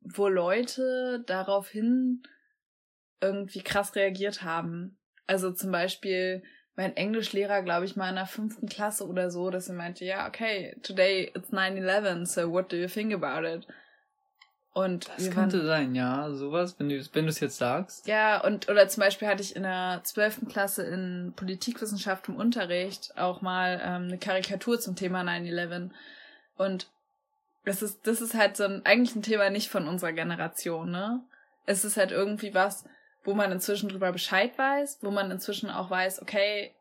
wo 0.00 0.28
Leute 0.28 1.22
daraufhin 1.26 2.22
irgendwie 3.20 3.62
krass 3.62 3.94
reagiert 3.94 4.42
haben. 4.42 4.98
Also 5.30 5.52
zum 5.52 5.70
Beispiel 5.70 6.42
mein 6.74 6.96
Englischlehrer, 6.96 7.62
glaube 7.62 7.84
ich, 7.84 7.94
mal 7.94 8.08
in 8.08 8.16
der 8.16 8.26
fünften 8.26 8.68
Klasse 8.68 9.06
oder 9.06 9.30
so, 9.30 9.50
dass 9.50 9.68
er 9.68 9.76
meinte, 9.76 10.04
ja, 10.04 10.26
okay, 10.26 10.74
today 10.82 11.30
it's 11.36 11.52
9-11, 11.52 12.26
so 12.26 12.50
what 12.50 12.72
do 12.72 12.76
you 12.76 12.88
think 12.88 13.14
about 13.14 13.46
it? 13.46 13.64
Und 14.72 15.08
das 15.16 15.30
könnte 15.30 15.58
waren, 15.58 15.66
sein, 15.66 15.94
ja, 15.94 16.32
sowas, 16.32 16.74
wenn 16.80 16.88
du 16.88 17.00
wenn 17.12 17.28
es 17.28 17.38
jetzt 17.38 17.58
sagst. 17.58 18.08
Ja, 18.08 18.42
und 18.42 18.68
oder 18.68 18.88
zum 18.88 19.02
Beispiel 19.02 19.28
hatte 19.28 19.42
ich 19.42 19.54
in 19.54 19.62
der 19.62 20.00
zwölften 20.02 20.48
Klasse 20.48 20.82
in 20.82 21.32
Politikwissenschaft 21.36 22.28
im 22.28 22.34
Unterricht 22.34 23.16
auch 23.16 23.40
mal 23.40 23.80
ähm, 23.84 24.08
eine 24.08 24.18
Karikatur 24.18 24.80
zum 24.80 24.96
Thema 24.96 25.20
9-11. 25.20 25.90
Und 26.56 26.88
das 27.64 27.82
ist, 27.82 28.04
das 28.04 28.20
ist 28.20 28.34
halt 28.34 28.56
so 28.56 28.64
ein, 28.64 28.84
eigentlich 28.84 29.14
ein 29.14 29.22
Thema 29.22 29.48
nicht 29.50 29.68
von 29.70 29.86
unserer 29.86 30.12
Generation, 30.12 30.90
ne? 30.90 31.20
Es 31.66 31.84
ist 31.84 31.96
halt 31.96 32.10
irgendwie 32.10 32.52
was, 32.52 32.84
wo 33.30 33.34
man 33.34 33.52
inzwischen 33.52 33.88
drüber 33.88 34.10
Bescheid 34.10 34.58
weiß, 34.58 34.98
wo 35.02 35.12
man 35.12 35.30
inzwischen 35.30 35.70
auch 35.70 35.88
weiß, 35.88 36.20
okay, 36.20 36.72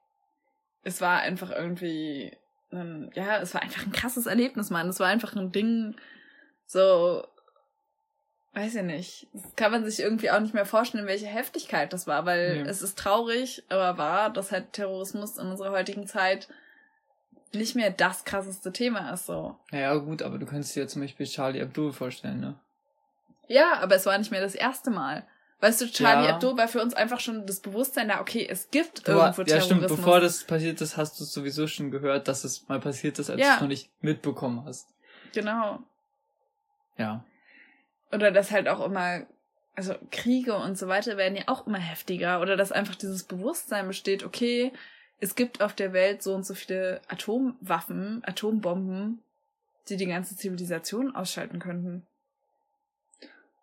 es 0.84 1.00
war 1.00 1.20
einfach 1.20 1.52
irgendwie, 1.52 2.36
ein, 2.72 3.12
ja, 3.14 3.38
es 3.38 3.54
war 3.54 3.62
einfach 3.62 3.86
ein 3.86 3.91
krasses 3.91 4.26
Erlebnis, 4.26 4.72
Mann. 4.72 4.89
Es 4.89 5.00
war 5.00 5.08
einfach 5.08 5.36
ein 5.36 5.52
Ding, 5.52 5.95
so, 6.66 7.24
weiß 8.54 8.74
ich 8.76 8.82
nicht. 8.82 9.28
Das 9.32 9.56
kann 9.56 9.72
man 9.72 9.86
sich 9.86 10.00
irgendwie 10.00 10.32
auch 10.32 10.39
nicht 10.39 10.56
mehr 10.56 10.66
vorstellen, 10.66 11.06
welche 11.06 11.28
Heftigkeit 11.28 11.93
das 11.93 12.08
war, 12.08 12.26
weil 12.26 12.58
ja. 12.58 12.64
es 12.64 12.82
ist 12.82 12.97
traurig, 12.97 13.64
aber 13.70 14.00
wahr, 14.00 14.32
dass 14.32 14.52
halt 14.52 14.74
Terrorismus 14.74 15.38
in 15.38 15.45
unserer 15.45 15.70
heutigen 15.70 16.08
Zeit 16.08 16.47
nicht 17.54 17.76
mehr 17.76 17.91
das 17.91 18.26
krasseste 18.26 18.74
Thema 18.74 19.12
ist, 19.12 19.28
so. 19.28 19.56
Naja, 19.70 19.93
gut, 19.97 20.24
aber 20.24 20.39
du 20.39 20.47
kannst 20.47 20.76
dir 20.76 20.88
zum 20.88 21.04
Beispiel 21.04 21.28
Charlie 21.28 21.62
Abdul 21.62 21.93
vorstellen, 21.93 22.39
ne? 22.39 22.56
Ja, 23.47 23.80
aber 23.82 23.95
es 23.95 24.08
war 24.08 24.18
nicht 24.18 24.32
mehr 24.32 24.41
das 24.41 24.56
erste 24.56 24.89
Mal. 24.89 25.28
Weißt 25.62 25.82
du, 25.82 25.91
Charlie 25.91 26.28
ja. 26.28 26.34
Hebdo 26.34 26.55
war 26.55 26.70
für 26.70 26.82
uns 26.82 26.93
einfach 26.93 27.20
schon 27.20 27.45
das 27.45 27.60
Bewusstsein 27.60 28.07
da, 28.07 28.22
okay, 28.22 28.47
es 28.49 28.72
gibt 28.72 29.05
du, 29.07 29.12
irgendwo 29.12 29.41
Ja, 29.41 29.60
stimmt. 29.60 29.88
Bevor 29.88 30.22
das 30.22 30.45
passiert 30.45 30.80
ist, 30.80 30.95
hast 30.95 31.20
du 31.20 31.26
es 31.26 31.34
sowieso 31.34 31.68
schon 31.68 31.91
gehört, 31.91 32.30
dass 32.30 32.45
es 32.45 32.68
mal 32.70 32.80
passiert 32.80 33.20
ist, 33.20 33.30
als 33.30 33.41
ja. 33.41 33.47
du 33.47 33.53
es 33.55 33.62
noch 33.62 33.68
nicht 33.68 33.89
mitbekommen 34.01 34.64
hast. 34.66 34.88
Genau. 35.34 35.80
Ja. 36.97 37.26
Oder 38.14 38.32
dass 38.32 38.51
halt 38.51 38.70
auch 38.70 38.84
immer, 38.86 39.26
also 39.76 39.95
Kriege 40.12 40.55
und 40.55 40.78
so 40.78 40.88
weiter 40.88 41.18
werden 41.18 41.36
ja 41.36 41.43
auch 41.47 41.68
immer 41.68 41.78
heftiger. 41.78 42.39
Oder 42.39 42.55
dass 42.55 42.72
einfach 42.72 42.95
dieses 42.95 43.24
Bewusstsein 43.24 43.88
besteht, 43.88 44.24
okay, 44.24 44.72
es 45.20 45.36
gibt 45.36 45.62
auf 45.62 45.74
der 45.74 45.91
Welt 45.91 46.24
so 46.24 46.34
und 46.34 46.45
so 46.45 46.53
viele 46.53 47.01
Atomwaffen, 47.10 48.22
Atombomben, 48.26 49.22
die 49.89 49.97
die 49.97 50.05
ganze 50.05 50.38
Zivilisation 50.38 51.14
ausschalten 51.16 51.60
könnten. 51.60 52.05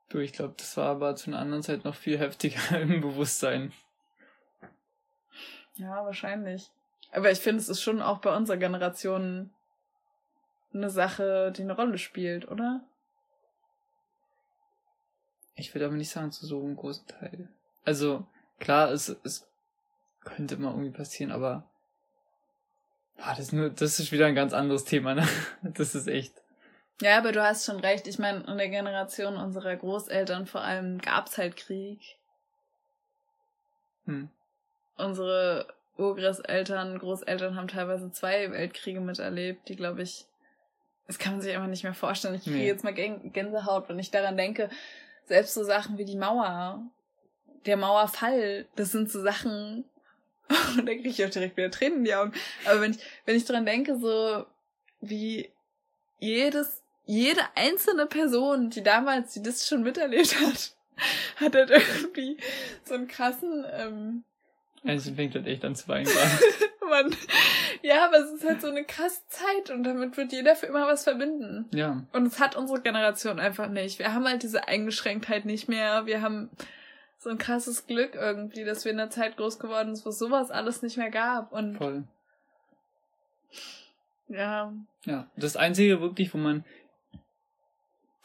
Du, 0.09 0.19
ich 0.19 0.33
glaube, 0.33 0.55
das 0.57 0.77
war 0.77 0.89
aber 0.89 1.17
zu 1.17 1.31
einer 1.31 1.41
anderen 1.41 1.63
Zeit 1.63 1.85
noch 1.85 1.95
viel 1.95 2.19
heftiger 2.19 2.81
im 2.81 3.01
Bewusstsein. 3.01 3.73
Ja, 5.75 6.05
wahrscheinlich. 6.05 6.71
Aber 7.13 7.31
ich 7.31 7.39
finde, 7.39 7.61
es 7.61 7.69
ist 7.69 7.83
schon 7.83 8.03
auch 8.03 8.19
bei 8.19 8.35
unserer 8.35 8.57
Generation 8.57 9.51
eine 10.73 10.91
Sache, 10.91 11.53
die 11.53 11.63
eine 11.63 11.75
Rolle 11.75 11.99
spielt, 11.99 12.49
oder? 12.49 12.85
Ich 15.55 15.75
würde 15.75 15.87
aber 15.87 15.95
nicht 15.95 16.11
sagen, 16.11 16.33
zu 16.33 16.47
so 16.47 16.63
einem 16.63 16.77
großen 16.77 17.07
Teil. 17.07 17.49
Also, 17.85 18.27
klar, 18.59 18.91
es, 18.91 19.09
es 19.25 19.49
könnte 20.21 20.57
immer 20.57 20.71
irgendwie 20.71 20.91
passieren, 20.91 21.33
aber 21.33 21.71
ah, 23.17 23.31
das, 23.31 23.47
ist 23.47 23.53
nur, 23.53 23.71
das 23.71 23.99
ist 23.99 24.13
wieder 24.13 24.27
ein 24.27 24.35
ganz 24.35 24.53
anderes 24.53 24.85
Thema, 24.85 25.15
ne? 25.15 25.27
Das 25.63 25.95
ist 25.95 26.09
echt. 26.09 26.43
Ja, 27.03 27.19
aber 27.19 27.33
du 27.33 27.43
hast 27.43 27.67
schon 27.67 27.81
recht. 27.81 28.07
Ich 28.07 28.19
meine, 28.19 28.45
in 28.47 28.57
der 28.57 28.69
Generation 28.69 29.37
unserer 29.37 29.77
Großeltern 29.77 30.47
vor 30.47 30.63
allem 30.63 30.99
gab's 30.99 31.37
halt 31.37 31.57
Krieg. 31.57 32.01
Hm. 34.07 34.31
Unsere 34.97 35.67
Urgroßeltern, 35.99 36.99
Großeltern 36.99 37.57
haben 37.57 37.69
teilweise 37.69 38.11
zwei 38.13 38.51
Weltkriege 38.51 39.01
miterlebt, 39.01 39.69
die, 39.69 39.77
glaube 39.77 40.03
ich, 40.03 40.27
das 41.07 41.19
kann 41.19 41.33
man 41.33 41.41
sich 41.43 41.55
einfach 41.55 41.69
nicht 41.69 41.85
mehr 41.85 41.95
vorstellen. 41.95 42.35
Ich 42.35 42.45
kriege 42.45 42.57
nee. 42.57 42.67
jetzt 42.67 42.85
mal 42.85 42.95
Gänsehaut, 42.95 43.89
wenn 43.89 43.99
ich 43.99 44.11
daran 44.11 44.37
denke. 44.37 44.71
Selbst 45.27 45.55
so 45.55 45.65
Sachen 45.65 45.99
wie 45.99 46.05
die 46.05 46.17
Mauer, 46.17 46.83
der 47.65 47.77
Mauerfall, 47.77 48.67
das 48.77 48.93
sind 48.93 49.11
so 49.11 49.23
Sachen, 49.23 49.85
da 50.49 50.83
kriege 50.83 51.09
ich 51.09 51.25
auch 51.25 51.31
direkt 51.31 51.57
wieder 51.57 51.71
Tränen 51.71 51.99
in 51.99 52.05
die 52.05 52.15
Augen. 52.15 52.33
Aber 52.65 52.81
wenn 52.81 52.93
ich, 52.93 52.99
wenn 53.25 53.37
ich 53.37 53.45
dran 53.45 53.67
denke, 53.67 53.99
so 53.99 54.47
wie 55.01 55.51
jedes 56.19 56.83
jede 57.07 57.41
einzelne 57.55 58.07
Person, 58.07 58.71
die 58.71 58.83
damals 58.83 59.33
die 59.33 59.43
das 59.43 59.67
schon 59.67 59.83
miterlebt 59.83 60.39
hat, 60.41 60.75
hat 61.37 61.55
halt 61.55 61.71
irgendwie 61.71 62.37
so 62.85 62.95
einen 62.95 63.09
krassen. 63.09 63.65
Ähm, 63.73 64.25
Einzeln 64.85 65.17
fängt 65.17 65.35
halt 65.35 65.47
echt 65.47 65.65
an 65.65 65.75
zu 65.75 65.89
weinen 65.89 66.07
ja, 67.83 68.07
aber 68.07 68.19
es 68.19 68.33
ist 68.33 68.45
halt 68.45 68.61
so 68.61 68.69
eine 68.69 68.85
krasse 68.85 69.23
Zeit 69.29 69.71
und 69.71 69.83
damit 69.83 70.17
wird 70.17 70.33
jeder 70.33 70.55
für 70.55 70.67
immer 70.67 70.87
was 70.87 71.03
verbinden. 71.03 71.67
Ja. 71.75 72.05
Und 72.13 72.27
es 72.27 72.39
hat 72.39 72.55
unsere 72.55 72.81
Generation 72.81 73.41
einfach 73.41 73.69
nicht. 73.69 73.99
Wir 73.99 74.15
haben 74.15 74.27
halt 74.27 74.45
diese 74.45 74.69
Eingeschränktheit 74.69 75.45
nicht 75.45 75.69
mehr. 75.69 76.07
Wir 76.07 76.23
haben 76.23 76.51
so 77.19 77.31
ein 77.31 77.39
krasses 77.39 77.89
Glück 77.89 78.15
irgendwie, 78.15 78.65
dass 78.65 78.85
wir 78.85 78.93
in 78.93 79.01
einer 79.01 79.11
Zeit 79.11 79.37
groß 79.37 79.59
geworden 79.59 79.97
sind, 79.97 80.07
wo 80.07 80.11
es 80.11 80.19
sowas 80.19 80.53
alles 80.53 80.83
nicht 80.83 80.97
mehr 80.97 81.11
gab. 81.11 81.53
Und 81.53 81.77
Voll. 81.77 82.05
Ja. 84.29 84.73
Ja. 85.05 85.29
Das 85.37 85.57
Einzige 85.57 86.01
wirklich, 86.01 86.33
wo 86.35 86.39
man 86.39 86.65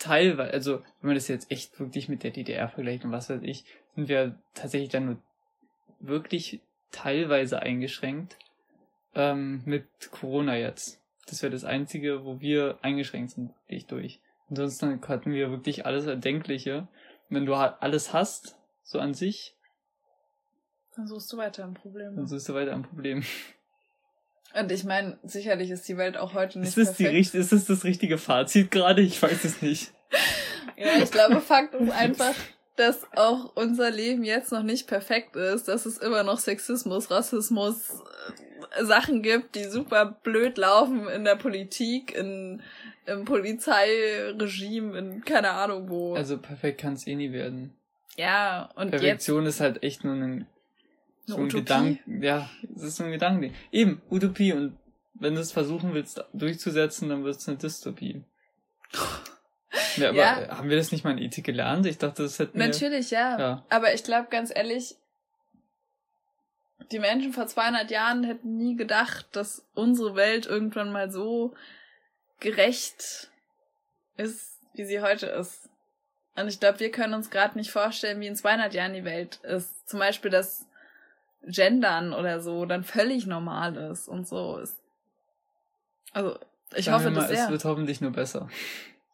teilweise, 0.02 0.52
also 0.52 0.80
wenn 1.00 1.10
man 1.10 1.16
das 1.16 1.28
jetzt 1.28 1.52
echt 1.52 1.80
wirklich 1.80 2.10
mit 2.10 2.24
der 2.24 2.32
DDR 2.32 2.68
vergleicht 2.70 3.06
und 3.06 3.12
was 3.12 3.30
weiß 3.30 3.42
ich, 3.44 3.66
sind 3.96 4.10
wir 4.10 4.36
tatsächlich 4.56 4.90
dann 4.90 5.06
nur 5.06 5.18
wirklich 6.00 6.62
teilweise 6.92 7.62
eingeschränkt 7.62 8.38
ähm, 9.14 9.62
mit 9.66 9.86
Corona 10.10 10.58
jetzt. 10.58 11.00
Das 11.28 11.44
wäre 11.44 11.52
das 11.52 11.64
Einzige, 11.64 12.26
wo 12.26 12.42
wir 12.42 12.80
eingeschränkt 12.82 13.32
sind, 13.32 13.54
wirklich 13.68 13.86
durch. 13.86 14.20
Ansonsten 14.50 15.00
hatten 15.08 15.32
wir 15.32 15.52
wirklich 15.52 15.86
alles 15.86 16.08
Erdenkliche. 16.08 16.88
wenn 17.30 17.46
du 17.46 17.54
alles 17.54 18.12
hast, 18.12 18.58
so 18.84 19.00
an 19.00 19.14
sich. 19.14 19.56
Dann 20.96 21.08
suchst 21.08 21.32
du 21.32 21.38
weiter 21.38 21.64
ein 21.64 21.76
Problem. 21.76 22.16
Dann 22.16 22.28
suchst 22.28 22.50
du 22.50 22.54
weiter 22.56 22.74
ein 22.74 22.84
Problem. 22.84 23.24
Und 24.60 24.72
ich 24.72 24.84
meine, 24.84 25.18
sicherlich 25.24 25.70
ist 25.70 25.88
die 25.88 25.98
Welt 25.98 26.18
auch 26.18 26.34
heute 26.34 26.60
nicht 26.60 26.70
ist 26.70 26.78
das 26.78 26.98
perfekt. 26.98 27.34
Die, 27.34 27.38
ist 27.38 27.52
das 27.52 27.66
das 27.66 27.84
richtige 27.84 28.18
Fazit 28.18 28.72
gerade? 28.72 29.02
Ich 29.02 29.22
weiß 29.22 29.44
es 29.46 29.62
nicht. 29.62 29.94
ja, 30.78 31.02
ich 31.02 31.12
glaube, 31.12 31.42
Fakt 31.42 31.74
ist 31.76 31.92
einfach, 31.92 32.36
dass 32.76 33.06
auch 33.16 33.56
unser 33.56 33.92
Leben 33.92 34.24
jetzt 34.24 34.52
noch 34.52 34.64
nicht 34.64 34.88
perfekt 34.88 35.36
ist, 35.36 35.68
dass 35.68 35.86
es 35.86 35.98
immer 35.98 36.24
noch 36.24 36.40
Sexismus, 36.40 37.10
Rassismus, 37.12 38.02
äh, 38.78 38.84
Sachen 38.84 39.22
gibt, 39.22 39.56
die 39.56 39.66
super 39.66 40.18
blöd 40.24 40.58
laufen 40.58 41.08
in 41.08 41.24
der 41.24 41.36
Politik, 41.36 42.16
in, 42.16 42.62
im 43.06 43.26
Polizeiregime, 43.26 44.98
in 44.98 45.26
keine 45.26 45.52
Ahnung 45.52 45.90
wo. 45.90 46.16
Also 46.16 46.38
perfekt 46.38 46.82
kann 46.82 46.94
es 46.94 47.08
eh 47.08 47.16
nie 47.16 47.32
werden. 47.32 47.74
Ja, 48.18 48.70
und 48.76 48.92
Perfektion 48.92 49.46
jetzt, 49.46 49.56
ist 49.56 49.62
halt 49.62 49.84
echt 49.84 50.04
nur 50.04 50.16
ein, 50.16 50.46
so 51.36 51.42
ein 51.42 51.50
Gedanken. 51.50 52.22
Ja, 52.22 52.50
es 52.76 52.84
ist 52.84 52.96
so 52.98 53.04
ein 53.04 53.12
Gedanke. 53.12 53.52
Eben, 53.72 54.02
Utopie. 54.10 54.54
Und 54.54 54.78
wenn 55.14 55.36
du 55.36 55.42
es 55.42 55.52
versuchen 55.52 55.94
willst 55.94 56.24
durchzusetzen, 56.34 57.10
dann 57.10 57.24
wird 57.24 57.38
es 57.38 57.48
eine 57.48 57.58
Dystopie. 57.58 58.24
Ja, 59.96 60.10
aber 60.10 60.18
ja. 60.18 60.58
haben 60.58 60.70
wir 60.70 60.78
das 60.78 60.92
nicht 60.92 61.04
mal 61.04 61.12
in 61.12 61.18
Ethik 61.18 61.46
gelernt? 61.46 61.86
Ich 61.86 61.98
dachte, 61.98 62.24
das 62.24 62.40
hätten 62.40 62.58
Natürlich, 62.58 63.12
wir... 63.12 63.18
ja. 63.18 63.40
ja. 63.40 63.66
Aber 63.70 63.94
ich 63.94 64.04
glaube, 64.04 64.28
ganz 64.30 64.52
ehrlich, 64.54 64.96
die 66.92 67.00
Menschen 67.00 67.34
vor 67.34 67.48
200 67.48 67.90
Jahren 67.90 68.24
hätten 68.24 68.58
nie 68.58 68.76
gedacht, 68.76 69.28
dass 69.32 69.66
unsere 69.74 70.16
Welt 70.16 70.46
irgendwann 70.46 70.92
mal 70.92 71.12
so 71.12 71.54
gerecht 72.40 73.32
ist, 74.18 74.60
wie 74.74 74.86
sie 74.86 75.02
heute 75.02 75.28
ist. 75.28 75.70
Und 76.36 76.48
ich 76.48 76.60
glaube, 76.60 76.80
wir 76.80 76.92
können 76.92 77.14
uns 77.14 77.30
gerade 77.30 77.58
nicht 77.58 77.72
vorstellen, 77.72 78.20
wie 78.20 78.28
in 78.28 78.36
200 78.36 78.74
Jahren 78.74 78.94
die 78.94 79.04
Welt 79.04 79.40
ist. 79.44 79.88
Zum 79.88 80.00
Beispiel, 80.00 80.32
dass 80.32 80.66
Gendern 81.44 82.14
oder 82.14 82.40
so 82.40 82.66
dann 82.66 82.84
völlig 82.84 83.26
normal 83.26 83.76
ist 83.76 84.08
und 84.08 84.28
so 84.28 84.58
ist. 84.58 84.78
Also, 86.14 86.38
ich 86.76 86.86
Sagen 86.86 86.98
hoffe, 86.98 87.12
mal, 87.12 87.22
das 87.22 87.30
sehr. 87.30 87.46
Es 87.46 87.52
wird 87.52 87.66
hoffentlich 87.66 88.02
nur 88.02 88.12
besser. 88.12 88.50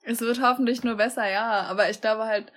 Es 0.03 0.21
wird 0.21 0.41
hoffentlich 0.41 0.83
nur 0.83 0.95
besser, 0.95 1.29
ja. 1.29 1.63
Aber 1.63 1.89
ich 1.89 2.01
glaube 2.01 2.25
halt, 2.25 2.51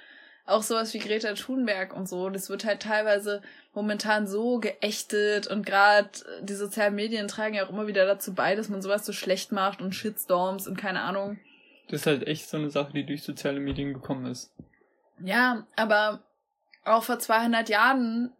auch 0.47 0.63
sowas 0.63 0.93
wie 0.95 0.99
Greta 0.99 1.35
Thunberg 1.35 1.95
und 1.95 2.09
so, 2.09 2.29
das 2.29 2.51
wird 2.51 2.65
halt 2.65 2.83
teilweise 2.83 3.43
momentan 3.73 4.27
so 4.27 4.59
geächtet 4.59 5.47
und 5.47 5.65
gerade 5.65 6.11
die 6.43 6.55
sozialen 6.55 6.95
Medien 6.95 7.29
tragen 7.29 7.55
ja 7.55 7.65
auch 7.65 7.71
immer 7.71 7.87
wieder 7.87 8.05
dazu 8.05 8.35
bei, 8.35 8.57
dass 8.57 8.69
man 8.69 8.83
sowas 8.83 9.07
so 9.07 9.13
schlecht 9.13 9.53
macht 9.53 9.81
und 9.81 9.95
Shitstorms 9.95 10.67
und 10.67 10.77
keine 10.77 11.03
Ahnung. 11.03 11.39
Das 11.89 12.01
ist 12.01 12.07
halt 12.07 12.27
echt 12.27 12.49
so 12.49 12.57
eine 12.57 12.71
Sache, 12.71 12.93
die 12.93 13.07
durch 13.07 13.23
soziale 13.23 13.61
Medien 13.61 13.95
gekommen 13.95 14.27
ist. 14.27 14.53
Ja, 15.21 15.67
aber 15.77 16.21
auch 16.85 17.05
vor 17.05 17.19
200 17.19 17.69
Jahren, 17.69 18.33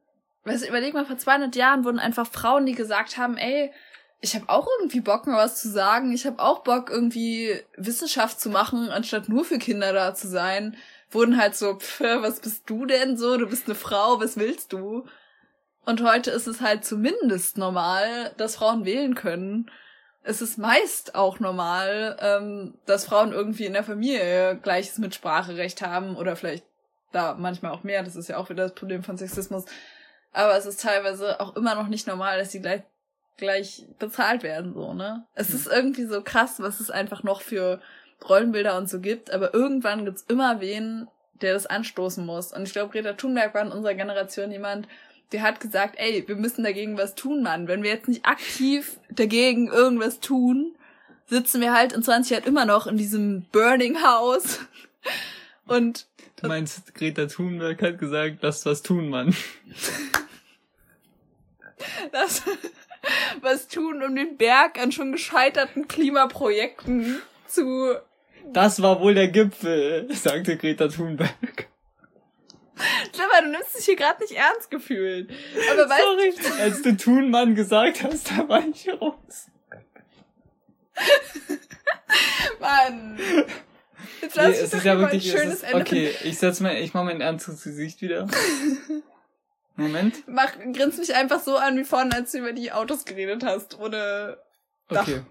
weißt 0.51 0.65
du, 0.65 0.69
überleg 0.69 0.95
mal, 0.95 1.07
vor 1.07 1.19
200 1.19 1.55
Jahren 1.55 1.85
wurden 1.85 1.99
einfach 1.99 2.27
Frauen, 2.27 2.67
die 2.67 2.75
gesagt 2.75 3.17
haben, 3.17 3.37
ey, 3.37 3.73
ich 4.21 4.35
habe 4.35 4.49
auch 4.49 4.67
irgendwie 4.79 5.01
Bock, 5.01 5.27
mal 5.27 5.37
was 5.37 5.61
zu 5.61 5.71
sagen. 5.71 6.13
Ich 6.13 6.27
habe 6.27 6.43
auch 6.43 6.61
Bock, 6.61 6.91
irgendwie 6.91 7.59
Wissenschaft 7.77 8.41
zu 8.41 8.51
machen, 8.51 8.91
anstatt 8.91 9.29
nur 9.29 9.45
für 9.45 9.59
Kinder 9.59 9.93
da 9.93 10.15
zu 10.15 10.29
sein. 10.29 10.77
Wurden 11.11 11.39
halt 11.39 11.57
so, 11.57 11.77
pff, 11.77 12.01
was 12.01 12.41
bist 12.41 12.65
du 12.67 12.85
denn 12.85 13.17
so? 13.17 13.39
Du 13.39 13.47
bist 13.47 13.67
eine 13.67 13.75
Frau, 13.75 14.21
was 14.21 14.37
willst 14.37 14.73
du? 14.73 15.07
Und 15.87 16.03
heute 16.03 16.31
ist 16.31 16.47
es 16.47 16.61
halt 16.61 16.85
zumindest 16.85 17.57
normal, 17.57 18.33
dass 18.37 18.57
Frauen 18.57 18.85
wählen 18.85 19.15
können. 19.15 19.71
Es 20.23 20.43
ist 20.43 20.59
meist 20.59 21.15
auch 21.15 21.41
normal, 21.41 22.19
ähm, 22.21 22.75
dass 22.85 23.07
Frauen 23.07 23.33
irgendwie 23.33 23.65
in 23.65 23.73
der 23.73 23.85
Familie 23.85 24.59
gleiches 24.63 24.99
Mitspracherecht 24.99 25.81
haben 25.81 26.17
oder 26.17 26.37
vielleicht 26.37 26.65
da 27.13 27.35
manchmal 27.39 27.73
auch 27.73 27.85
mehr. 27.85 28.03
Das 28.03 28.17
ist 28.17 28.29
ja 28.29 28.37
auch 28.37 28.51
wieder 28.51 28.65
das 28.65 28.75
Problem 28.75 29.03
von 29.03 29.17
Sexismus. 29.17 29.65
Aber 30.33 30.57
es 30.57 30.67
ist 30.67 30.81
teilweise 30.81 31.41
auch 31.41 31.57
immer 31.57 31.75
noch 31.75 31.89
nicht 31.89 32.07
normal, 32.07 32.39
dass 32.39 32.53
sie 32.53 32.61
gleich 32.61 32.83
gleich 33.41 33.87
bezahlt 33.99 34.43
werden, 34.43 34.75
so, 34.75 34.93
ne? 34.93 35.25
Es 35.35 35.49
hm. 35.49 35.57
ist 35.57 35.67
irgendwie 35.67 36.05
so 36.05 36.23
krass, 36.23 36.61
was 36.61 36.79
es 36.79 36.91
einfach 36.91 37.23
noch 37.23 37.41
für 37.41 37.81
Rollenbilder 38.29 38.77
und 38.77 38.89
so 38.89 39.01
gibt, 39.01 39.33
aber 39.33 39.55
irgendwann 39.55 40.05
gibt's 40.05 40.25
immer 40.29 40.61
wen, 40.61 41.09
der 41.41 41.55
das 41.55 41.67
anstoßen 41.67 42.25
muss. 42.25 42.53
Und 42.53 42.65
ich 42.65 42.73
glaube, 42.73 42.93
Greta 42.93 43.15
Thunberg 43.15 43.55
war 43.55 43.63
in 43.63 43.73
unserer 43.73 43.95
Generation 43.95 44.53
jemand, 44.53 44.87
der 45.33 45.43
hat 45.43 45.61
gesagt, 45.61 45.95
ey, 45.99 46.25
wir 46.27 46.37
müssen 46.37 46.65
dagegen 46.65 46.99
was 46.99 47.15
tun, 47.15 47.43
Mann. 47.43 47.69
Wenn 47.69 47.83
wir 47.83 47.91
jetzt 47.91 48.09
nicht 48.09 48.27
aktiv 48.27 48.99
dagegen 49.11 49.69
irgendwas 49.69 50.21
tun, 50.21 50.75
sitzen 51.27 51.61
wir 51.61 51.73
halt 51.73 51.93
in 51.93 52.03
20 52.03 52.31
Jahren 52.31 52.45
immer 52.45 52.65
noch 52.65 52.87
in 52.87 52.97
diesem 52.97 53.43
Burning 53.53 54.03
House. 54.03 54.61
Und. 55.67 56.09
Du 56.37 56.49
meinst, 56.49 56.95
Greta 56.95 57.27
Thunberg 57.27 57.81
hat 57.83 57.99
gesagt, 57.99 58.39
lass 58.43 58.67
was 58.67 58.83
tun, 58.83 59.09
Mann. 59.09 59.35
Lass, 62.13 62.43
was 63.41 63.69
tun, 63.69 64.03
um 64.03 64.15
den 64.15 64.37
Berg 64.37 64.79
an 64.79 64.93
schon 64.93 65.13
gescheiterten 65.13 65.89
Klimaprojekten 65.89 67.23
zu. 67.47 67.95
Das 68.53 68.83
war 68.83 69.01
wohl 69.01 69.15
der 69.15 69.29
Gipfel, 69.29 70.13
sagte 70.15 70.59
Greta 70.59 70.89
Thunberg. 70.89 71.71
Schlimmer, 73.15 73.43
du 73.43 73.51
nimmst 73.51 73.79
dich 73.79 73.85
hier 73.85 73.97
gerade 73.97 74.23
nicht 74.23 74.33
ernst 74.33 74.71
gefühlt. 74.71 75.31
Aber 75.71 75.89
weißt 75.89 76.43
Sorry, 76.43 76.61
als 76.61 76.83
du 76.83 76.97
Thunmann 76.97 77.55
gesagt 77.55 78.03
hast, 78.03 78.31
da 78.31 78.49
war 78.49 78.63
ich 78.67 78.89
raus. 78.89 79.47
Mann. 82.61 83.19
Jetzt 84.23 84.37
lass 84.37 84.49
nee, 84.49 84.55
es 84.55 84.75
ist 84.75 84.85
ja 84.85 84.99
wirklich, 84.99 85.33
ein 85.33 85.39
schönes 85.39 85.63
ist, 85.63 85.75
Okay, 85.75 86.11
ich 86.25 86.39
setz 86.39 86.61
mal, 86.61 86.77
ich 86.77 86.95
mach 86.95 87.05
mein 87.05 87.21
ernstes 87.21 87.63
Gesicht 87.63 88.03
wieder. 88.03 88.27
Moment. 89.77 90.25
Mach, 90.27 90.53
grinst 90.73 90.99
mich 90.99 91.15
einfach 91.15 91.41
so 91.41 91.57
an 91.57 91.77
wie 91.79 91.85
vorhin, 91.85 92.13
als 92.13 92.33
du 92.33 92.39
über 92.39 92.53
die 92.53 92.73
Autos 92.73 93.05
geredet 93.05 93.43
hast, 93.45 93.79
ohne 93.79 94.39
Dach. 94.89 95.03
Okay. 95.03 95.23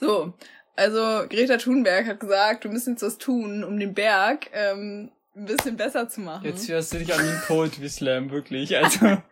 So, 0.00 0.34
also 0.76 1.26
Greta 1.28 1.58
Thunberg 1.58 2.06
hat 2.06 2.20
gesagt, 2.20 2.64
du 2.64 2.68
müssen 2.68 2.94
jetzt 2.94 3.02
was 3.02 3.18
tun, 3.18 3.64
um 3.64 3.78
den 3.78 3.94
Berg 3.94 4.48
ähm, 4.52 5.12
ein 5.36 5.44
bisschen 5.44 5.76
besser 5.76 6.08
zu 6.08 6.20
machen. 6.20 6.44
Jetzt 6.44 6.68
hörst 6.68 6.92
du 6.92 6.98
dich 6.98 7.12
an 7.12 7.24
wie 7.24 7.30
ein 7.30 7.42
Poetry 7.46 7.88
Slam, 7.88 8.30
wirklich. 8.30 8.76
Also. 8.76 9.18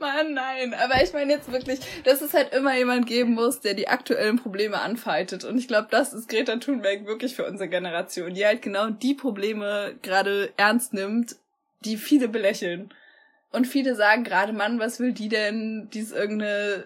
Mann, 0.00 0.34
nein. 0.34 0.74
Aber 0.74 1.02
ich 1.02 1.12
meine 1.12 1.32
jetzt 1.32 1.52
wirklich, 1.52 1.80
dass 2.04 2.20
es 2.20 2.34
halt 2.34 2.52
immer 2.52 2.76
jemand 2.76 3.06
geben 3.06 3.34
muss, 3.34 3.60
der 3.60 3.74
die 3.74 3.88
aktuellen 3.88 4.36
Probleme 4.36 4.80
anfaltet. 4.80 5.44
Und 5.44 5.58
ich 5.58 5.68
glaube, 5.68 5.88
das 5.90 6.12
ist 6.12 6.28
Greta 6.28 6.56
Thunberg 6.56 7.06
wirklich 7.06 7.34
für 7.34 7.46
unsere 7.46 7.68
Generation, 7.68 8.34
die 8.34 8.44
halt 8.44 8.62
genau 8.62 8.90
die 8.90 9.14
Probleme 9.14 9.94
gerade 10.02 10.52
ernst 10.56 10.92
nimmt 10.92 11.36
die 11.80 11.96
viele 11.96 12.28
belächeln. 12.28 12.92
Und 13.50 13.66
viele 13.66 13.94
sagen 13.94 14.24
gerade, 14.24 14.52
Mann, 14.52 14.78
was 14.78 15.00
will 15.00 15.12
die 15.12 15.28
denn? 15.28 15.88
Die 15.92 16.00
ist 16.00 16.12
irgendeine 16.12 16.84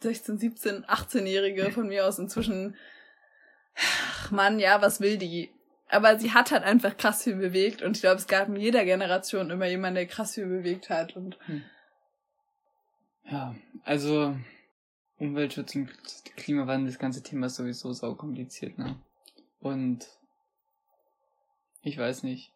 16, 0.00 0.38
17, 0.38 0.84
18-Jährige 0.84 1.70
von 1.72 1.88
mir 1.88 2.06
aus 2.06 2.18
inzwischen. 2.18 2.76
Ach, 3.76 4.30
Mann, 4.30 4.58
ja, 4.58 4.82
was 4.82 5.00
will 5.00 5.16
die? 5.16 5.50
Aber 5.88 6.18
sie 6.18 6.32
hat 6.32 6.50
halt 6.50 6.64
einfach 6.64 6.96
krass 6.96 7.24
viel 7.24 7.36
bewegt 7.36 7.82
und 7.82 7.96
ich 7.96 8.02
glaube, 8.02 8.16
es 8.16 8.26
gab 8.26 8.48
in 8.48 8.56
jeder 8.56 8.84
Generation 8.84 9.50
immer 9.50 9.66
jemanden, 9.66 9.96
der 9.96 10.06
krass 10.06 10.34
viel 10.34 10.46
bewegt 10.46 10.90
hat 10.90 11.16
und. 11.16 11.38
Hm. 11.46 11.62
Ja, 13.30 13.54
also 13.84 14.36
Umweltschutz 15.18 15.74
und 15.74 15.90
Klimawandel, 16.36 16.90
das 16.90 16.98
ganze 16.98 17.22
Thema 17.22 17.46
ist 17.46 17.56
sowieso 17.56 17.92
sau 17.92 18.14
kompliziert, 18.14 18.76
ne? 18.78 18.96
Und 19.60 20.06
ich 21.82 21.96
weiß 21.96 22.22
nicht 22.22 22.54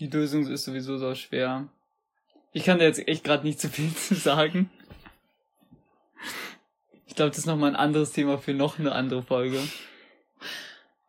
die 0.00 0.08
Lösung 0.08 0.46
ist 0.46 0.64
sowieso 0.64 0.98
so 0.98 1.14
schwer. 1.14 1.68
Ich 2.52 2.64
kann 2.64 2.78
da 2.78 2.84
jetzt 2.84 3.06
echt 3.06 3.24
gerade 3.24 3.44
nicht 3.44 3.60
zu 3.60 3.68
viel 3.68 3.94
zu 3.94 4.14
sagen. 4.14 4.70
Ich 7.06 7.14
glaube, 7.14 7.30
das 7.30 7.38
ist 7.38 7.46
nochmal 7.46 7.70
ein 7.70 7.76
anderes 7.76 8.12
Thema 8.12 8.38
für 8.38 8.54
noch 8.54 8.78
eine 8.78 8.92
andere 8.92 9.22
Folge. 9.22 9.60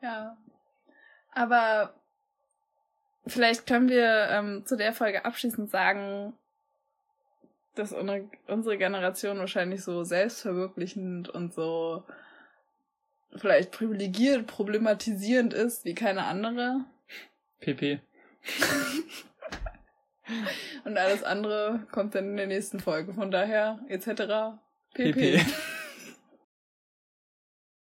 Ja. 0.01 0.37
Aber 1.35 1.93
vielleicht 3.27 3.67
können 3.67 3.89
wir 3.89 4.29
ähm, 4.31 4.65
zu 4.65 4.75
der 4.75 4.93
Folge 4.93 5.25
abschließend 5.25 5.69
sagen, 5.69 6.33
dass 7.75 7.93
unsere 7.93 8.77
Generation 8.77 9.37
wahrscheinlich 9.37 9.83
so 9.83 10.03
selbstverwirklichend 10.03 11.29
und 11.29 11.53
so 11.53 12.03
vielleicht 13.35 13.71
privilegiert, 13.71 14.47
problematisierend 14.47 15.53
ist 15.53 15.83
wie 15.83 15.93
keine 15.93 16.23
andere. 16.23 16.85
PP. 17.59 17.99
Und 20.85 20.97
alles 20.97 21.23
andere 21.23 21.85
kommt 21.91 22.15
dann 22.15 22.29
in 22.29 22.37
der 22.37 22.47
nächsten 22.47 22.79
Folge. 22.79 23.13
Von 23.13 23.29
daher, 23.29 23.79
etc. 23.89 24.57
pp. 24.93 25.11
pp. 25.11 25.45